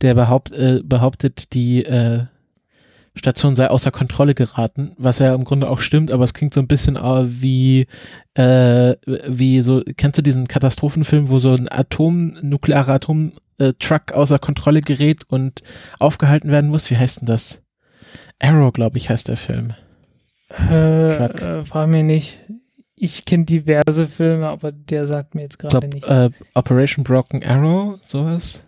der 0.00 0.14
behaupt, 0.14 0.52
äh, 0.52 0.80
behauptet, 0.82 1.54
die 1.54 1.84
äh, 1.84 2.20
Station 3.14 3.54
sei 3.54 3.68
außer 3.68 3.90
Kontrolle 3.90 4.34
geraten, 4.34 4.92
was 4.96 5.18
ja 5.18 5.34
im 5.34 5.44
Grunde 5.44 5.68
auch 5.68 5.80
stimmt, 5.80 6.10
aber 6.10 6.24
es 6.24 6.34
klingt 6.34 6.54
so 6.54 6.60
ein 6.60 6.68
bisschen 6.68 6.96
äh, 6.96 7.24
wie, 7.26 7.86
äh, 8.34 8.94
wie 9.06 9.60
so, 9.60 9.82
kennst 9.96 10.18
du 10.18 10.22
diesen 10.22 10.46
Katastrophenfilm, 10.46 11.28
wo 11.28 11.38
so 11.38 11.52
ein 11.52 11.68
Atom, 11.70 12.36
nuklearer 12.42 13.00
Atom-Truck 13.58 14.12
außer 14.12 14.38
Kontrolle 14.38 14.80
gerät 14.80 15.22
und 15.28 15.62
aufgehalten 15.98 16.50
werden 16.50 16.70
muss? 16.70 16.90
Wie 16.90 16.96
heißt 16.96 17.20
denn 17.20 17.26
das? 17.26 17.62
Arrow, 18.38 18.72
glaube 18.72 18.98
ich, 18.98 19.10
heißt 19.10 19.28
der 19.28 19.36
Film. 19.36 19.72
Äh, 20.70 21.16
Truck. 21.16 21.42
äh, 21.42 21.64
frag 21.64 21.88
mir 21.88 22.02
nicht. 22.02 22.40
Ich 22.94 23.24
kenne 23.24 23.44
diverse 23.44 24.08
Filme, 24.08 24.48
aber 24.48 24.72
der 24.72 25.06
sagt 25.06 25.34
mir 25.34 25.42
jetzt 25.42 25.58
gerade 25.58 25.86
nicht. 25.88 26.06
äh, 26.08 26.30
Operation 26.54 27.04
Broken 27.04 27.44
Arrow, 27.44 27.98
sowas. 28.04 28.64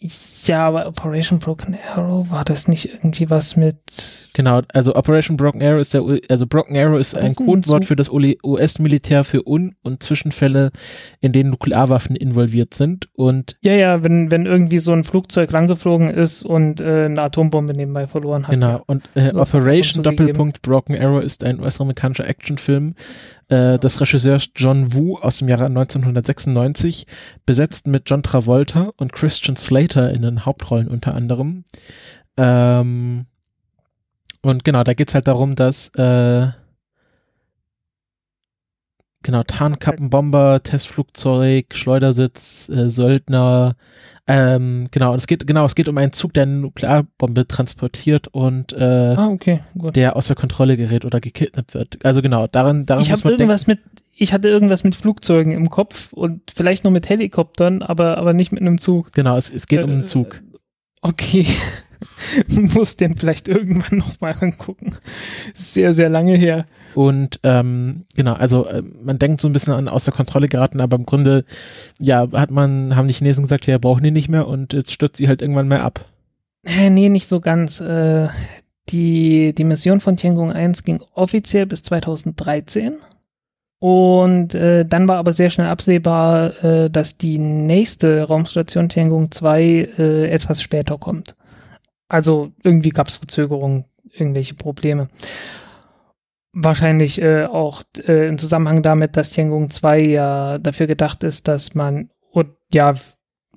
Ja, 0.00 0.66
aber 0.66 0.86
Operation 0.86 1.38
Broken 1.38 1.78
Arrow, 1.94 2.30
war 2.30 2.44
das 2.44 2.68
nicht 2.68 2.92
irgendwie 2.92 3.30
was 3.30 3.56
mit. 3.56 4.30
Genau, 4.34 4.60
also 4.74 4.94
Operation 4.94 5.36
Broken 5.36 5.62
Arrow 5.62 5.80
ist 5.80 5.94
der, 5.94 6.02
also 6.28 6.46
Broken 6.46 6.76
Arrow 6.76 6.98
ist 6.98 7.16
ein 7.16 7.34
Codewort 7.34 7.86
für 7.86 7.96
das 7.96 8.10
US-Militär 8.10 9.24
für 9.24 9.48
Un- 9.48 9.76
und 9.82 10.02
Zwischenfälle, 10.02 10.72
in 11.20 11.32
denen 11.32 11.50
Nuklearwaffen 11.50 12.16
involviert 12.16 12.74
sind. 12.74 13.08
Und 13.14 13.56
Ja, 13.62 13.72
ja, 13.72 14.04
wenn, 14.04 14.30
wenn 14.30 14.44
irgendwie 14.44 14.78
so 14.80 14.92
ein 14.92 15.04
Flugzeug 15.04 15.50
langgeflogen 15.52 16.10
ist 16.10 16.42
und 16.42 16.80
äh, 16.80 17.06
eine 17.06 17.22
Atombombe 17.22 17.72
nebenbei 17.72 18.06
verloren 18.06 18.46
hat. 18.46 18.52
genau, 18.52 18.82
und 18.86 19.08
äh, 19.14 19.30
Operation 19.34 20.02
Doppelpunkt 20.02 20.60
Broken 20.60 20.98
Arrow 21.00 21.22
ist 21.22 21.44
ein 21.44 21.60
US-amerikanischer 21.60 22.28
Actionfilm 22.28 22.94
äh, 23.48 23.78
des 23.78 24.00
Regisseurs 24.00 24.48
John 24.54 24.94
Woo 24.94 25.18
aus 25.18 25.38
dem 25.38 25.48
Jahre 25.48 25.66
1996, 25.66 27.06
besetzt 27.46 27.86
mit 27.86 28.08
John 28.08 28.22
Travolta 28.22 28.90
und 28.96 29.12
Christian 29.12 29.56
Slater 29.56 30.10
in 30.12 30.22
den 30.22 30.46
Hauptrollen 30.46 30.88
unter 30.88 31.14
anderem. 31.14 31.64
Ähm, 32.36 33.26
und 34.42 34.64
genau, 34.64 34.84
da 34.84 34.92
geht's 34.92 35.14
halt 35.14 35.26
darum, 35.26 35.54
dass 35.54 35.88
äh, 35.94 36.48
genau, 39.24 39.42
Tarnkappenbomber, 39.42 40.62
Testflugzeug, 40.62 41.74
Schleudersitz, 41.74 42.68
äh, 42.68 42.88
Söldner, 42.88 43.74
ähm, 44.26 44.88
genau, 44.90 45.10
und 45.12 45.18
es 45.18 45.26
geht, 45.26 45.46
genau, 45.46 45.66
es 45.66 45.74
geht 45.74 45.86
um 45.88 45.98
einen 45.98 46.12
Zug, 46.12 46.32
der 46.32 46.44
eine 46.44 46.52
Nuklearbombe 46.52 47.46
transportiert 47.46 48.28
und 48.28 48.72
äh, 48.72 49.14
Ah, 49.16 49.28
okay, 49.28 49.60
der 49.74 50.16
außer 50.16 50.34
Kontrolle 50.34 50.76
gerät 50.78 51.04
oder 51.04 51.20
gekidnappt 51.20 51.74
wird. 51.74 52.04
Also 52.06 52.22
genau, 52.22 52.46
daran, 52.46 52.86
daran 52.86 53.02
Ich 53.02 53.10
muss 53.10 53.22
man 53.22 53.32
denken. 53.32 53.42
irgendwas 53.42 53.66
mit, 53.66 53.80
ich 54.16 54.32
hatte 54.32 54.48
irgendwas 54.48 54.82
mit 54.82 54.94
Flugzeugen 54.96 55.52
im 55.52 55.68
Kopf 55.68 56.12
und 56.14 56.52
vielleicht 56.54 56.84
noch 56.84 56.90
mit 56.90 57.08
Helikoptern, 57.08 57.82
aber, 57.82 58.16
aber 58.16 58.32
nicht 58.32 58.50
mit 58.52 58.62
einem 58.62 58.78
Zug. 58.78 59.12
Genau, 59.12 59.36
es, 59.36 59.50
es 59.50 59.66
geht 59.66 59.82
um 59.82 59.90
Äh, 59.90 59.92
einen 59.94 60.06
Zug. 60.06 60.42
Okay. 61.02 61.46
Muss 62.48 62.96
den 62.96 63.16
vielleicht 63.16 63.48
irgendwann 63.48 63.98
nochmal 63.98 64.34
angucken. 64.38 64.94
Sehr, 65.54 65.94
sehr 65.94 66.08
lange 66.08 66.36
her. 66.36 66.66
Und 66.94 67.40
ähm, 67.42 68.04
genau, 68.14 68.34
also 68.34 68.66
äh, 68.66 68.82
man 69.02 69.18
denkt 69.18 69.40
so 69.40 69.48
ein 69.48 69.52
bisschen 69.52 69.74
an 69.74 69.88
außer 69.88 70.12
Kontrolle 70.12 70.48
geraten, 70.48 70.80
aber 70.80 70.96
im 70.96 71.06
Grunde, 71.06 71.44
ja, 71.98 72.28
hat 72.32 72.50
man, 72.50 72.96
haben 72.96 73.08
die 73.08 73.14
Chinesen 73.14 73.44
gesagt, 73.44 73.66
ja, 73.66 73.78
brauchen 73.78 74.04
die 74.04 74.10
nicht 74.10 74.28
mehr 74.28 74.46
und 74.46 74.72
jetzt 74.72 74.92
stürzt 74.92 75.16
sie 75.16 75.28
halt 75.28 75.42
irgendwann 75.42 75.68
mal 75.68 75.80
ab. 75.80 76.06
Äh, 76.64 76.90
nee, 76.90 77.08
nicht 77.08 77.28
so 77.28 77.40
ganz. 77.40 77.80
Äh, 77.80 78.28
die, 78.90 79.54
die 79.54 79.64
Mission 79.64 80.00
von 80.00 80.16
Tiangong 80.16 80.52
1 80.52 80.84
ging 80.84 81.02
offiziell 81.14 81.66
bis 81.66 81.82
2013. 81.82 82.96
Und 83.80 84.54
äh, 84.54 84.86
dann 84.86 85.08
war 85.08 85.16
aber 85.16 85.32
sehr 85.32 85.50
schnell 85.50 85.66
absehbar, 85.66 86.64
äh, 86.64 86.90
dass 86.90 87.18
die 87.18 87.38
nächste 87.38 88.22
Raumstation 88.22 88.88
Tiangong 88.88 89.30
2 89.30 89.62
äh, 89.62 90.30
etwas 90.30 90.62
später 90.62 90.96
kommt. 90.96 91.34
Also 92.08 92.52
irgendwie 92.62 92.90
gab 92.90 93.08
es 93.08 93.16
Verzögerungen 93.16 93.84
irgendwelche 94.12 94.54
Probleme. 94.54 95.08
Wahrscheinlich 96.52 97.20
äh, 97.20 97.46
auch 97.46 97.82
äh, 98.06 98.28
im 98.28 98.38
Zusammenhang 98.38 98.82
damit, 98.82 99.16
dass 99.16 99.30
Tiangong 99.30 99.70
2 99.70 100.00
ja 100.00 100.58
dafür 100.58 100.86
gedacht 100.86 101.24
ist, 101.24 101.48
dass 101.48 101.74
man, 101.74 102.10
und 102.30 102.50
ja, 102.72 102.94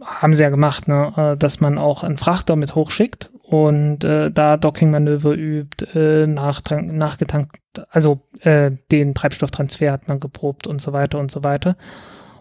haben 0.03 0.33
sie 0.33 0.43
ja 0.43 0.49
gemacht, 0.49 0.87
ne, 0.87 1.13
äh, 1.15 1.37
dass 1.37 1.59
man 1.59 1.77
auch 1.77 2.03
einen 2.03 2.17
Frachter 2.17 2.55
mit 2.55 2.73
hochschickt 2.73 3.31
und 3.43 4.03
äh, 4.03 4.31
da 4.31 4.57
Docking-Manöver 4.57 5.33
übt, 5.33 5.85
äh, 5.93 6.27
nachgetankt, 6.27 7.61
also 7.89 8.19
äh, 8.41 8.71
den 8.91 9.13
Treibstofftransfer 9.13 9.91
hat 9.91 10.07
man 10.07 10.19
geprobt 10.19 10.67
und 10.67 10.81
so 10.81 10.91
weiter 10.91 11.19
und 11.19 11.31
so 11.31 11.43
weiter. 11.43 11.77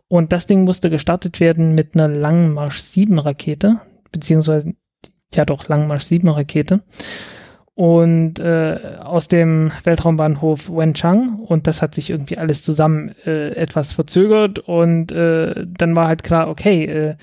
Und 0.09 0.33
das 0.33 0.47
Ding 0.47 0.65
musste 0.65 0.89
gestartet 0.89 1.39
werden 1.41 1.75
mit 1.75 1.95
einer 1.95 2.09
Langen 2.09 2.55
Marsch 2.55 2.81
7 2.81 3.19
Rakete, 3.19 3.81
beziehungsweise 4.11 4.75
ja 5.35 5.45
doch 5.45 5.69
Langen 5.69 5.89
Marsch 5.89 6.05
7 6.05 6.29
Rakete 6.29 6.81
und 7.75 8.39
äh, 8.39 8.79
aus 9.01 9.29
dem 9.29 9.71
Weltraumbahnhof 9.85 10.71
Wenchang 10.71 11.41
und 11.41 11.67
das 11.67 11.83
hat 11.83 11.95
sich 11.95 12.11
irgendwie 12.11 12.39
alles 12.39 12.63
zusammen 12.63 13.15
äh, 13.27 13.51
etwas 13.51 13.93
verzögert 13.93 14.61
und 14.61 15.13
äh, 15.13 15.67
dann 15.67 15.95
war 15.95 16.09
halt 16.09 16.23
klar, 16.23 16.49
okay, 16.49 16.85
äh, 16.87 17.17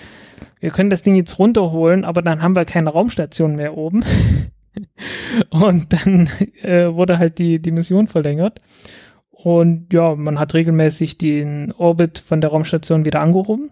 wir 0.60 0.70
können 0.70 0.90
das 0.90 1.04
Ding 1.04 1.16
jetzt 1.16 1.40
runterholen, 1.40 2.06
aber 2.06 2.22
dann 2.22 2.42
haben 2.42 2.56
wir 2.56 2.66
keine 2.66 2.90
Raumstation 2.90 3.58
mehr 3.58 3.76
oben. 3.76 4.06
und 5.50 5.92
dann 5.92 6.30
äh, 6.62 6.88
wurde 6.90 7.20
halt 7.20 7.38
die, 7.38 7.62
die 7.62 7.72
Mission 7.72 8.08
verlängert. 8.08 8.60
Und 9.30 9.92
ja, 9.92 10.16
man 10.16 10.40
hat 10.40 10.54
regelmäßig 10.54 11.18
den 11.18 11.74
Orbit 11.74 12.20
von 12.20 12.40
der 12.40 12.52
Raumstation 12.52 13.04
wieder 13.04 13.20
angehoben. 13.20 13.72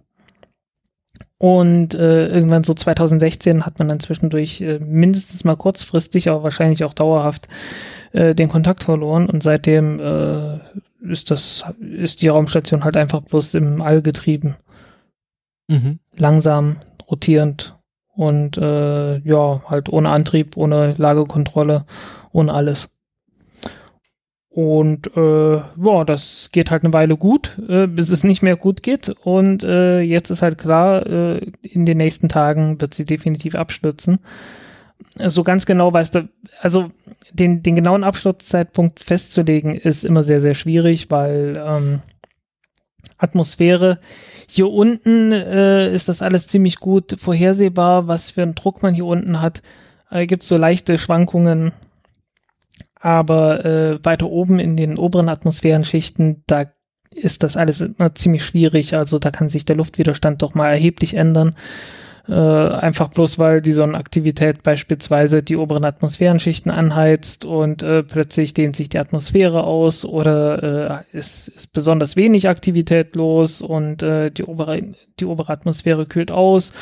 Und 1.42 1.96
äh, 1.96 2.28
irgendwann 2.28 2.64
so 2.64 2.76
2016 2.76 3.66
hat 3.66 3.80
man 3.80 3.90
dann 3.90 4.00
zwischendurch 4.00 4.62
äh, 4.62 4.78
mindestens 4.78 5.44
mal 5.44 5.56
kurzfristig, 5.56 6.30
aber 6.30 6.44
wahrscheinlich 6.44 6.84
auch 6.84 6.94
dauerhaft 6.94 7.48
äh, 8.12 8.36
den 8.36 8.48
Kontakt 8.48 8.84
verloren. 8.84 9.28
Und 9.28 9.42
seitdem 9.42 10.00
äh, 10.00 10.60
ist 11.02 11.32
das, 11.32 11.66
ist 11.80 12.22
die 12.22 12.28
Raumstation 12.28 12.84
halt 12.84 12.96
einfach 12.96 13.22
bloß 13.22 13.56
im 13.56 13.82
All 13.82 14.04
getrieben. 14.04 14.56
Mhm. 15.68 15.98
Langsam, 16.16 16.76
rotierend 17.10 17.76
und 18.14 18.60
äh, 18.60 19.18
ja, 19.18 19.64
halt 19.68 19.90
ohne 19.90 20.12
Antrieb, 20.12 20.58
ohne 20.58 20.94
Lagekontrolle, 20.94 21.86
ohne 22.34 22.54
alles. 22.54 22.96
Und 24.54 25.16
äh, 25.16 25.56
ja, 25.56 26.04
das 26.06 26.50
geht 26.52 26.72
halt 26.72 26.84
eine 26.84 26.92
Weile 26.92 27.16
gut, 27.16 27.58
äh, 27.70 27.88
bis 27.88 28.10
es 28.10 28.26
nicht 28.26 28.44
mehr 28.44 28.58
gut 28.58 28.84
geht. 28.84 29.08
Und 29.24 29.64
äh, 29.64 30.02
jetzt 30.02 30.30
ist 30.30 30.42
halt 30.42 30.58
klar, 30.58 31.06
äh, 31.06 31.38
in 31.62 31.86
den 31.86 31.98
nächsten 31.98 32.28
Tagen 32.28 32.82
wird 32.82 32.94
sie 32.94 33.06
definitiv 33.06 33.56
abstürzen. 33.56 34.20
So 35.26 35.44
ganz 35.44 35.66
genau 35.66 35.94
weiß 35.94 36.12
der, 36.12 36.28
also 36.60 36.92
den, 37.32 37.64
den 37.64 37.76
genauen 37.76 38.04
Absturzzeitpunkt 38.04 39.00
festzulegen, 39.00 39.74
ist 39.74 40.04
immer 40.04 40.22
sehr, 40.22 40.42
sehr 40.42 40.54
schwierig, 40.54 41.10
weil 41.10 41.64
ähm, 41.66 42.02
Atmosphäre. 43.18 44.00
Hier 44.50 44.70
unten 44.70 45.32
äh, 45.32 45.94
ist 45.94 46.10
das 46.10 46.22
alles 46.22 46.48
ziemlich 46.48 46.76
gut 46.78 47.16
vorhersehbar, 47.18 48.08
was 48.08 48.32
für 48.32 48.42
einen 48.42 48.56
Druck 48.56 48.84
man 48.84 48.94
hier 48.94 49.06
unten 49.06 49.42
hat. 49.42 49.62
Äh, 50.10 50.26
Gibt 50.28 50.44
so 50.44 50.58
leichte 50.58 51.00
Schwankungen 51.00 51.72
aber 53.02 53.66
äh, 53.66 54.06
weiter 54.06 54.30
oben 54.30 54.60
in 54.60 54.78
den 54.78 54.98
oberen 54.98 55.30
Atmosphärenschichten, 55.30 56.44
da 56.48 56.66
ist 57.14 57.44
das 57.44 57.58
alles 57.58 57.82
immer 57.82 58.16
ziemlich 58.16 58.46
schwierig. 58.46 58.96
Also 58.96 59.20
da 59.20 59.32
kann 59.32 59.50
sich 59.50 59.66
der 59.66 59.76
Luftwiderstand 59.76 60.42
doch 60.42 60.56
mal 60.56 60.70
erheblich 60.70 61.16
ändern. 61.16 61.56
Äh, 62.30 62.34
einfach 62.34 63.10
bloß, 63.10 63.40
weil 63.40 63.62
die 63.62 63.72
Sonnenaktivität 63.72 64.62
beispielsweise 64.62 65.42
die 65.42 65.58
oberen 65.58 65.84
Atmosphärenschichten 65.84 66.72
anheizt 66.72 67.46
und 67.46 67.82
äh, 67.82 68.04
plötzlich 68.04 68.54
dehnt 68.54 68.76
sich 68.76 68.90
die 68.90 69.00
Atmosphäre 69.00 69.64
aus 69.64 70.06
oder 70.06 71.04
äh, 71.12 71.18
ist, 71.18 71.48
ist 71.50 71.74
besonders 71.74 72.16
wenig 72.16 72.48
Aktivität 72.48 73.16
los 73.16 73.62
und 73.62 74.04
äh, 74.04 74.30
die, 74.30 74.44
obere, 74.44 74.80
die 75.20 75.26
obere 75.26 75.52
Atmosphäre 75.52 76.06
kühlt 76.06 76.32
aus 76.32 76.74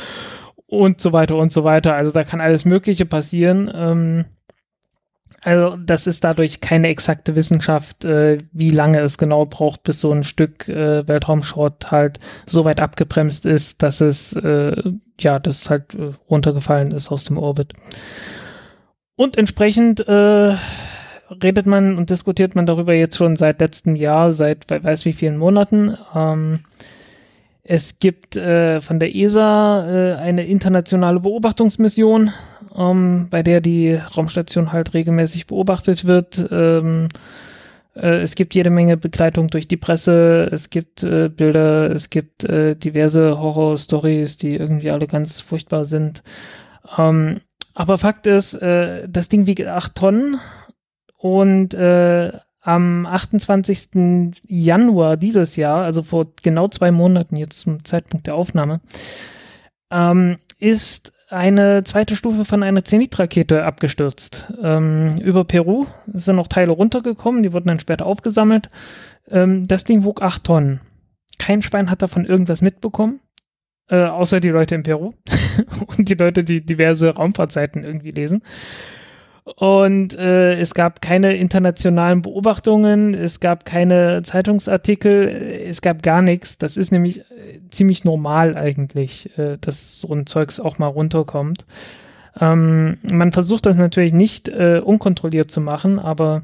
und 0.67 0.99
so 0.99 1.13
weiter 1.13 1.37
und 1.37 1.53
so 1.53 1.63
weiter. 1.63 1.95
Also 1.95 2.11
da 2.11 2.25
kann 2.25 2.41
alles 2.41 2.65
Mögliche 2.65 3.05
passieren. 3.05 3.71
Ähm, 3.73 4.25
also 5.43 5.77
das 5.77 6.07
ist 6.07 6.23
dadurch 6.23 6.59
keine 6.61 6.89
exakte 6.89 7.35
Wissenschaft, 7.35 8.03
äh, 8.03 8.39
wie 8.51 8.69
lange 8.69 8.99
es 8.99 9.17
genau 9.17 9.45
braucht, 9.45 9.83
bis 9.83 9.99
so 9.99 10.11
ein 10.11 10.23
Stück 10.23 10.67
äh, 10.67 11.07
Weltraumschrott 11.07 11.91
halt 11.91 12.19
so 12.45 12.65
weit 12.65 12.81
abgebremst 12.81 13.45
ist, 13.45 13.81
dass 13.81 14.01
es 14.01 14.33
äh, 14.33 14.75
ja, 15.19 15.39
das 15.39 15.69
halt 15.69 15.93
äh, 15.93 16.11
runtergefallen 16.29 16.91
ist 16.91 17.11
aus 17.11 17.25
dem 17.25 17.37
Orbit. 17.37 17.73
Und 19.15 19.37
entsprechend 19.37 20.05
äh, 20.07 20.55
redet 21.43 21.65
man 21.65 21.97
und 21.97 22.09
diskutiert 22.09 22.55
man 22.55 22.65
darüber 22.65 22.93
jetzt 22.93 23.17
schon 23.17 23.35
seit 23.35 23.59
letztem 23.61 23.95
Jahr, 23.95 24.31
seit 24.31 24.69
weiß 24.69 25.05
wie 25.05 25.13
vielen 25.13 25.37
Monaten. 25.37 25.95
Ähm, 26.15 26.61
es 27.63 27.99
gibt 27.99 28.35
äh, 28.35 28.81
von 28.81 28.99
der 28.99 29.15
ESA 29.15 30.17
eine 30.17 30.47
internationale 30.47 31.19
Beobachtungsmission, 31.19 32.31
ähm, 32.79 33.27
bei 33.29 33.43
der 33.43 33.61
die 33.61 33.93
Raumstation 33.93 34.71
halt 34.71 34.93
regelmäßig 34.93 35.47
beobachtet 35.47 36.05
wird. 36.05 36.47
Ähm, 36.49 37.09
äh, 37.93 38.21
es 38.21 38.35
gibt 38.35 38.55
jede 38.55 38.69
Menge 38.69 38.97
Begleitung 38.97 39.49
durch 39.49 39.67
die 39.67 39.77
Presse, 39.77 40.49
es 40.51 40.69
gibt 40.69 41.03
äh, 41.03 41.29
Bilder, 41.29 41.91
es 41.91 42.09
gibt 42.09 42.45
äh, 42.45 42.75
diverse 42.75 43.39
Horror-Stories, 43.39 44.37
die 44.37 44.55
irgendwie 44.55 44.91
alle 44.91 45.07
ganz 45.07 45.41
furchtbar 45.41 45.85
sind. 45.85 46.23
Ähm, 46.97 47.41
aber 47.75 47.97
Fakt 47.97 48.25
ist, 48.25 48.53
äh, 48.55 49.07
das 49.09 49.29
Ding 49.29 49.45
wiegt 49.45 49.65
acht 49.67 49.95
Tonnen 49.95 50.37
und 51.17 51.75
am 52.61 53.05
28. 53.05 54.33
Januar 54.47 55.17
dieses 55.17 55.55
Jahr, 55.55 55.83
also 55.83 56.03
vor 56.03 56.27
genau 56.43 56.67
zwei 56.67 56.91
Monaten 56.91 57.35
jetzt 57.35 57.61
zum 57.61 57.83
Zeitpunkt 57.83 58.27
der 58.27 58.35
Aufnahme, 58.35 58.81
ähm, 59.91 60.37
ist 60.59 61.13
eine 61.29 61.83
zweite 61.83 62.15
Stufe 62.15 62.43
von 62.43 62.63
einer 62.63 62.83
Zenit-Rakete 62.83 63.63
abgestürzt. 63.63 64.51
Ähm, 64.61 65.19
über 65.19 65.45
Peru 65.45 65.85
sind 66.07 66.35
noch 66.35 66.47
Teile 66.47 66.71
runtergekommen, 66.71 67.43
die 67.43 67.53
wurden 67.53 67.67
dann 67.67 67.79
später 67.79 68.05
aufgesammelt. 68.05 68.67
Ähm, 69.29 69.67
das 69.67 69.83
Ding 69.83 70.03
wog 70.03 70.21
acht 70.21 70.43
Tonnen. 70.43 70.81
Kein 71.37 71.61
Schwein 71.61 71.89
hat 71.89 72.01
davon 72.01 72.25
irgendwas 72.25 72.61
mitbekommen, 72.61 73.19
äh, 73.89 74.03
außer 74.03 74.39
die 74.39 74.49
Leute 74.49 74.75
in 74.75 74.83
Peru 74.83 75.11
und 75.97 76.09
die 76.09 76.15
Leute, 76.15 76.43
die 76.43 76.65
diverse 76.65 77.15
Raumfahrtseiten 77.15 77.83
irgendwie 77.83 78.11
lesen. 78.11 78.41
Und 79.43 80.17
äh, 80.17 80.59
es 80.59 80.73
gab 80.73 81.01
keine 81.01 81.35
internationalen 81.35 82.21
Beobachtungen, 82.21 83.13
es 83.13 83.39
gab 83.39 83.65
keine 83.65 84.21
Zeitungsartikel, 84.21 85.27
es 85.67 85.81
gab 85.81 86.03
gar 86.03 86.21
nichts. 86.21 86.57
Das 86.57 86.77
ist 86.77 86.91
nämlich 86.91 87.19
äh, 87.19 87.59
ziemlich 87.69 88.03
normal 88.05 88.55
eigentlich, 88.55 89.37
äh, 89.37 89.57
dass 89.59 90.01
so 90.01 90.13
ein 90.13 90.27
Zeugs 90.27 90.59
auch 90.59 90.77
mal 90.77 90.87
runterkommt. 90.87 91.65
Ähm, 92.39 92.99
man 93.11 93.31
versucht 93.31 93.65
das 93.65 93.77
natürlich 93.77 94.13
nicht 94.13 94.49
äh, 94.49 94.81
unkontrolliert 94.83 95.49
zu 95.49 95.61
machen, 95.61 95.99
aber 95.99 96.43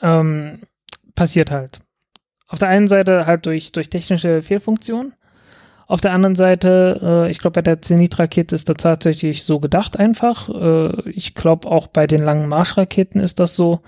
ähm, 0.00 0.62
passiert 1.14 1.50
halt. 1.50 1.80
Auf 2.48 2.58
der 2.58 2.68
einen 2.68 2.88
Seite 2.88 3.26
halt 3.26 3.46
durch, 3.46 3.72
durch 3.72 3.90
technische 3.90 4.42
Fehlfunktionen 4.42 5.14
auf 5.92 6.00
der 6.00 6.14
anderen 6.14 6.36
Seite, 6.36 7.00
äh, 7.02 7.30
ich 7.30 7.38
glaube, 7.38 7.56
bei 7.56 7.60
der 7.62 7.82
Zenit-Rakete 7.82 8.54
ist 8.54 8.66
das 8.70 8.78
tatsächlich 8.78 9.44
so 9.44 9.60
gedacht 9.60 9.98
einfach. 9.98 10.48
Äh, 10.48 11.10
ich 11.10 11.34
glaube, 11.34 11.68
auch 11.70 11.86
bei 11.86 12.06
den 12.06 12.22
langen 12.22 12.48
Marschraketen 12.48 13.20
ist 13.20 13.38
das 13.38 13.54
so. 13.54 13.80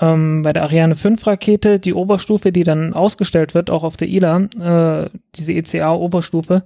Ähm, 0.00 0.42
bei 0.42 0.52
der 0.52 0.62
Ariane 0.62 0.94
5 0.94 1.26
Rakete, 1.26 1.80
die 1.80 1.92
Oberstufe, 1.92 2.52
die 2.52 2.62
dann 2.62 2.94
ausgestellt 2.94 3.52
wird, 3.52 3.68
auch 3.68 3.82
auf 3.82 3.96
der 3.96 4.06
ILA, 4.06 4.42
äh, 4.60 5.10
diese 5.34 5.52
ECA-Oberstufe, 5.54 6.60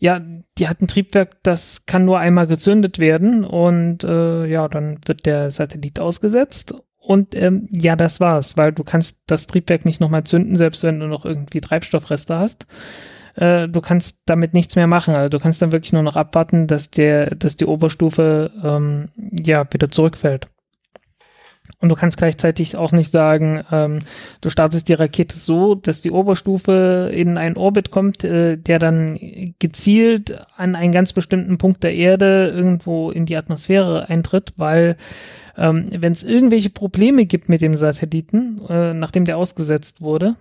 ja, 0.00 0.20
die 0.58 0.68
hat 0.68 0.82
ein 0.82 0.88
Triebwerk, 0.88 1.42
das 1.42 1.86
kann 1.86 2.04
nur 2.04 2.18
einmal 2.18 2.46
gezündet 2.46 2.98
werden 2.98 3.44
und 3.44 4.04
äh, 4.04 4.44
ja, 4.44 4.68
dann 4.68 4.98
wird 5.06 5.24
der 5.24 5.50
Satellit 5.50 5.98
ausgesetzt 5.98 6.74
und 6.98 7.34
ähm, 7.34 7.68
ja, 7.70 7.96
das 7.96 8.20
war's, 8.20 8.58
weil 8.58 8.72
du 8.72 8.84
kannst 8.84 9.22
das 9.26 9.46
Triebwerk 9.46 9.86
nicht 9.86 10.00
nochmal 10.00 10.24
zünden, 10.24 10.56
selbst 10.56 10.82
wenn 10.82 11.00
du 11.00 11.06
noch 11.06 11.24
irgendwie 11.24 11.62
Treibstoffreste 11.62 12.38
hast 12.38 12.66
äh, 13.40 13.68
du 13.68 13.80
kannst 13.80 14.20
damit 14.26 14.54
nichts 14.54 14.76
mehr 14.76 14.86
machen. 14.86 15.14
Also 15.14 15.30
du 15.30 15.38
kannst 15.38 15.60
dann 15.62 15.72
wirklich 15.72 15.92
nur 15.92 16.02
noch 16.02 16.16
abwarten, 16.16 16.66
dass 16.66 16.90
der, 16.90 17.34
dass 17.34 17.56
die 17.56 17.66
Oberstufe 17.66 18.50
ähm, 18.62 19.08
ja 19.16 19.66
wieder 19.72 19.88
zurückfällt. 19.88 20.46
Und 21.78 21.88
du 21.88 21.94
kannst 21.94 22.18
gleichzeitig 22.18 22.76
auch 22.76 22.92
nicht 22.92 23.10
sagen, 23.10 23.64
ähm, 23.70 24.00
du 24.42 24.50
startest 24.50 24.88
die 24.88 24.94
Rakete 24.94 25.38
so, 25.38 25.74
dass 25.74 26.02
die 26.02 26.10
Oberstufe 26.10 27.10
in 27.14 27.38
einen 27.38 27.56
Orbit 27.56 27.90
kommt, 27.90 28.22
äh, 28.22 28.58
der 28.58 28.78
dann 28.78 29.18
gezielt 29.58 30.46
an 30.56 30.74
einen 30.74 30.92
ganz 30.92 31.14
bestimmten 31.14 31.56
Punkt 31.56 31.82
der 31.82 31.94
Erde 31.94 32.52
irgendwo 32.54 33.10
in 33.10 33.24
die 33.24 33.36
Atmosphäre 33.36 34.08
eintritt, 34.10 34.52
weil 34.56 34.96
ähm, 35.56 35.88
wenn 35.96 36.12
es 36.12 36.22
irgendwelche 36.22 36.70
Probleme 36.70 37.24
gibt 37.24 37.48
mit 37.48 37.62
dem 37.62 37.74
Satelliten, 37.74 38.60
äh, 38.68 38.92
nachdem 38.92 39.24
der 39.24 39.38
ausgesetzt 39.38 40.02
wurde, 40.02 40.36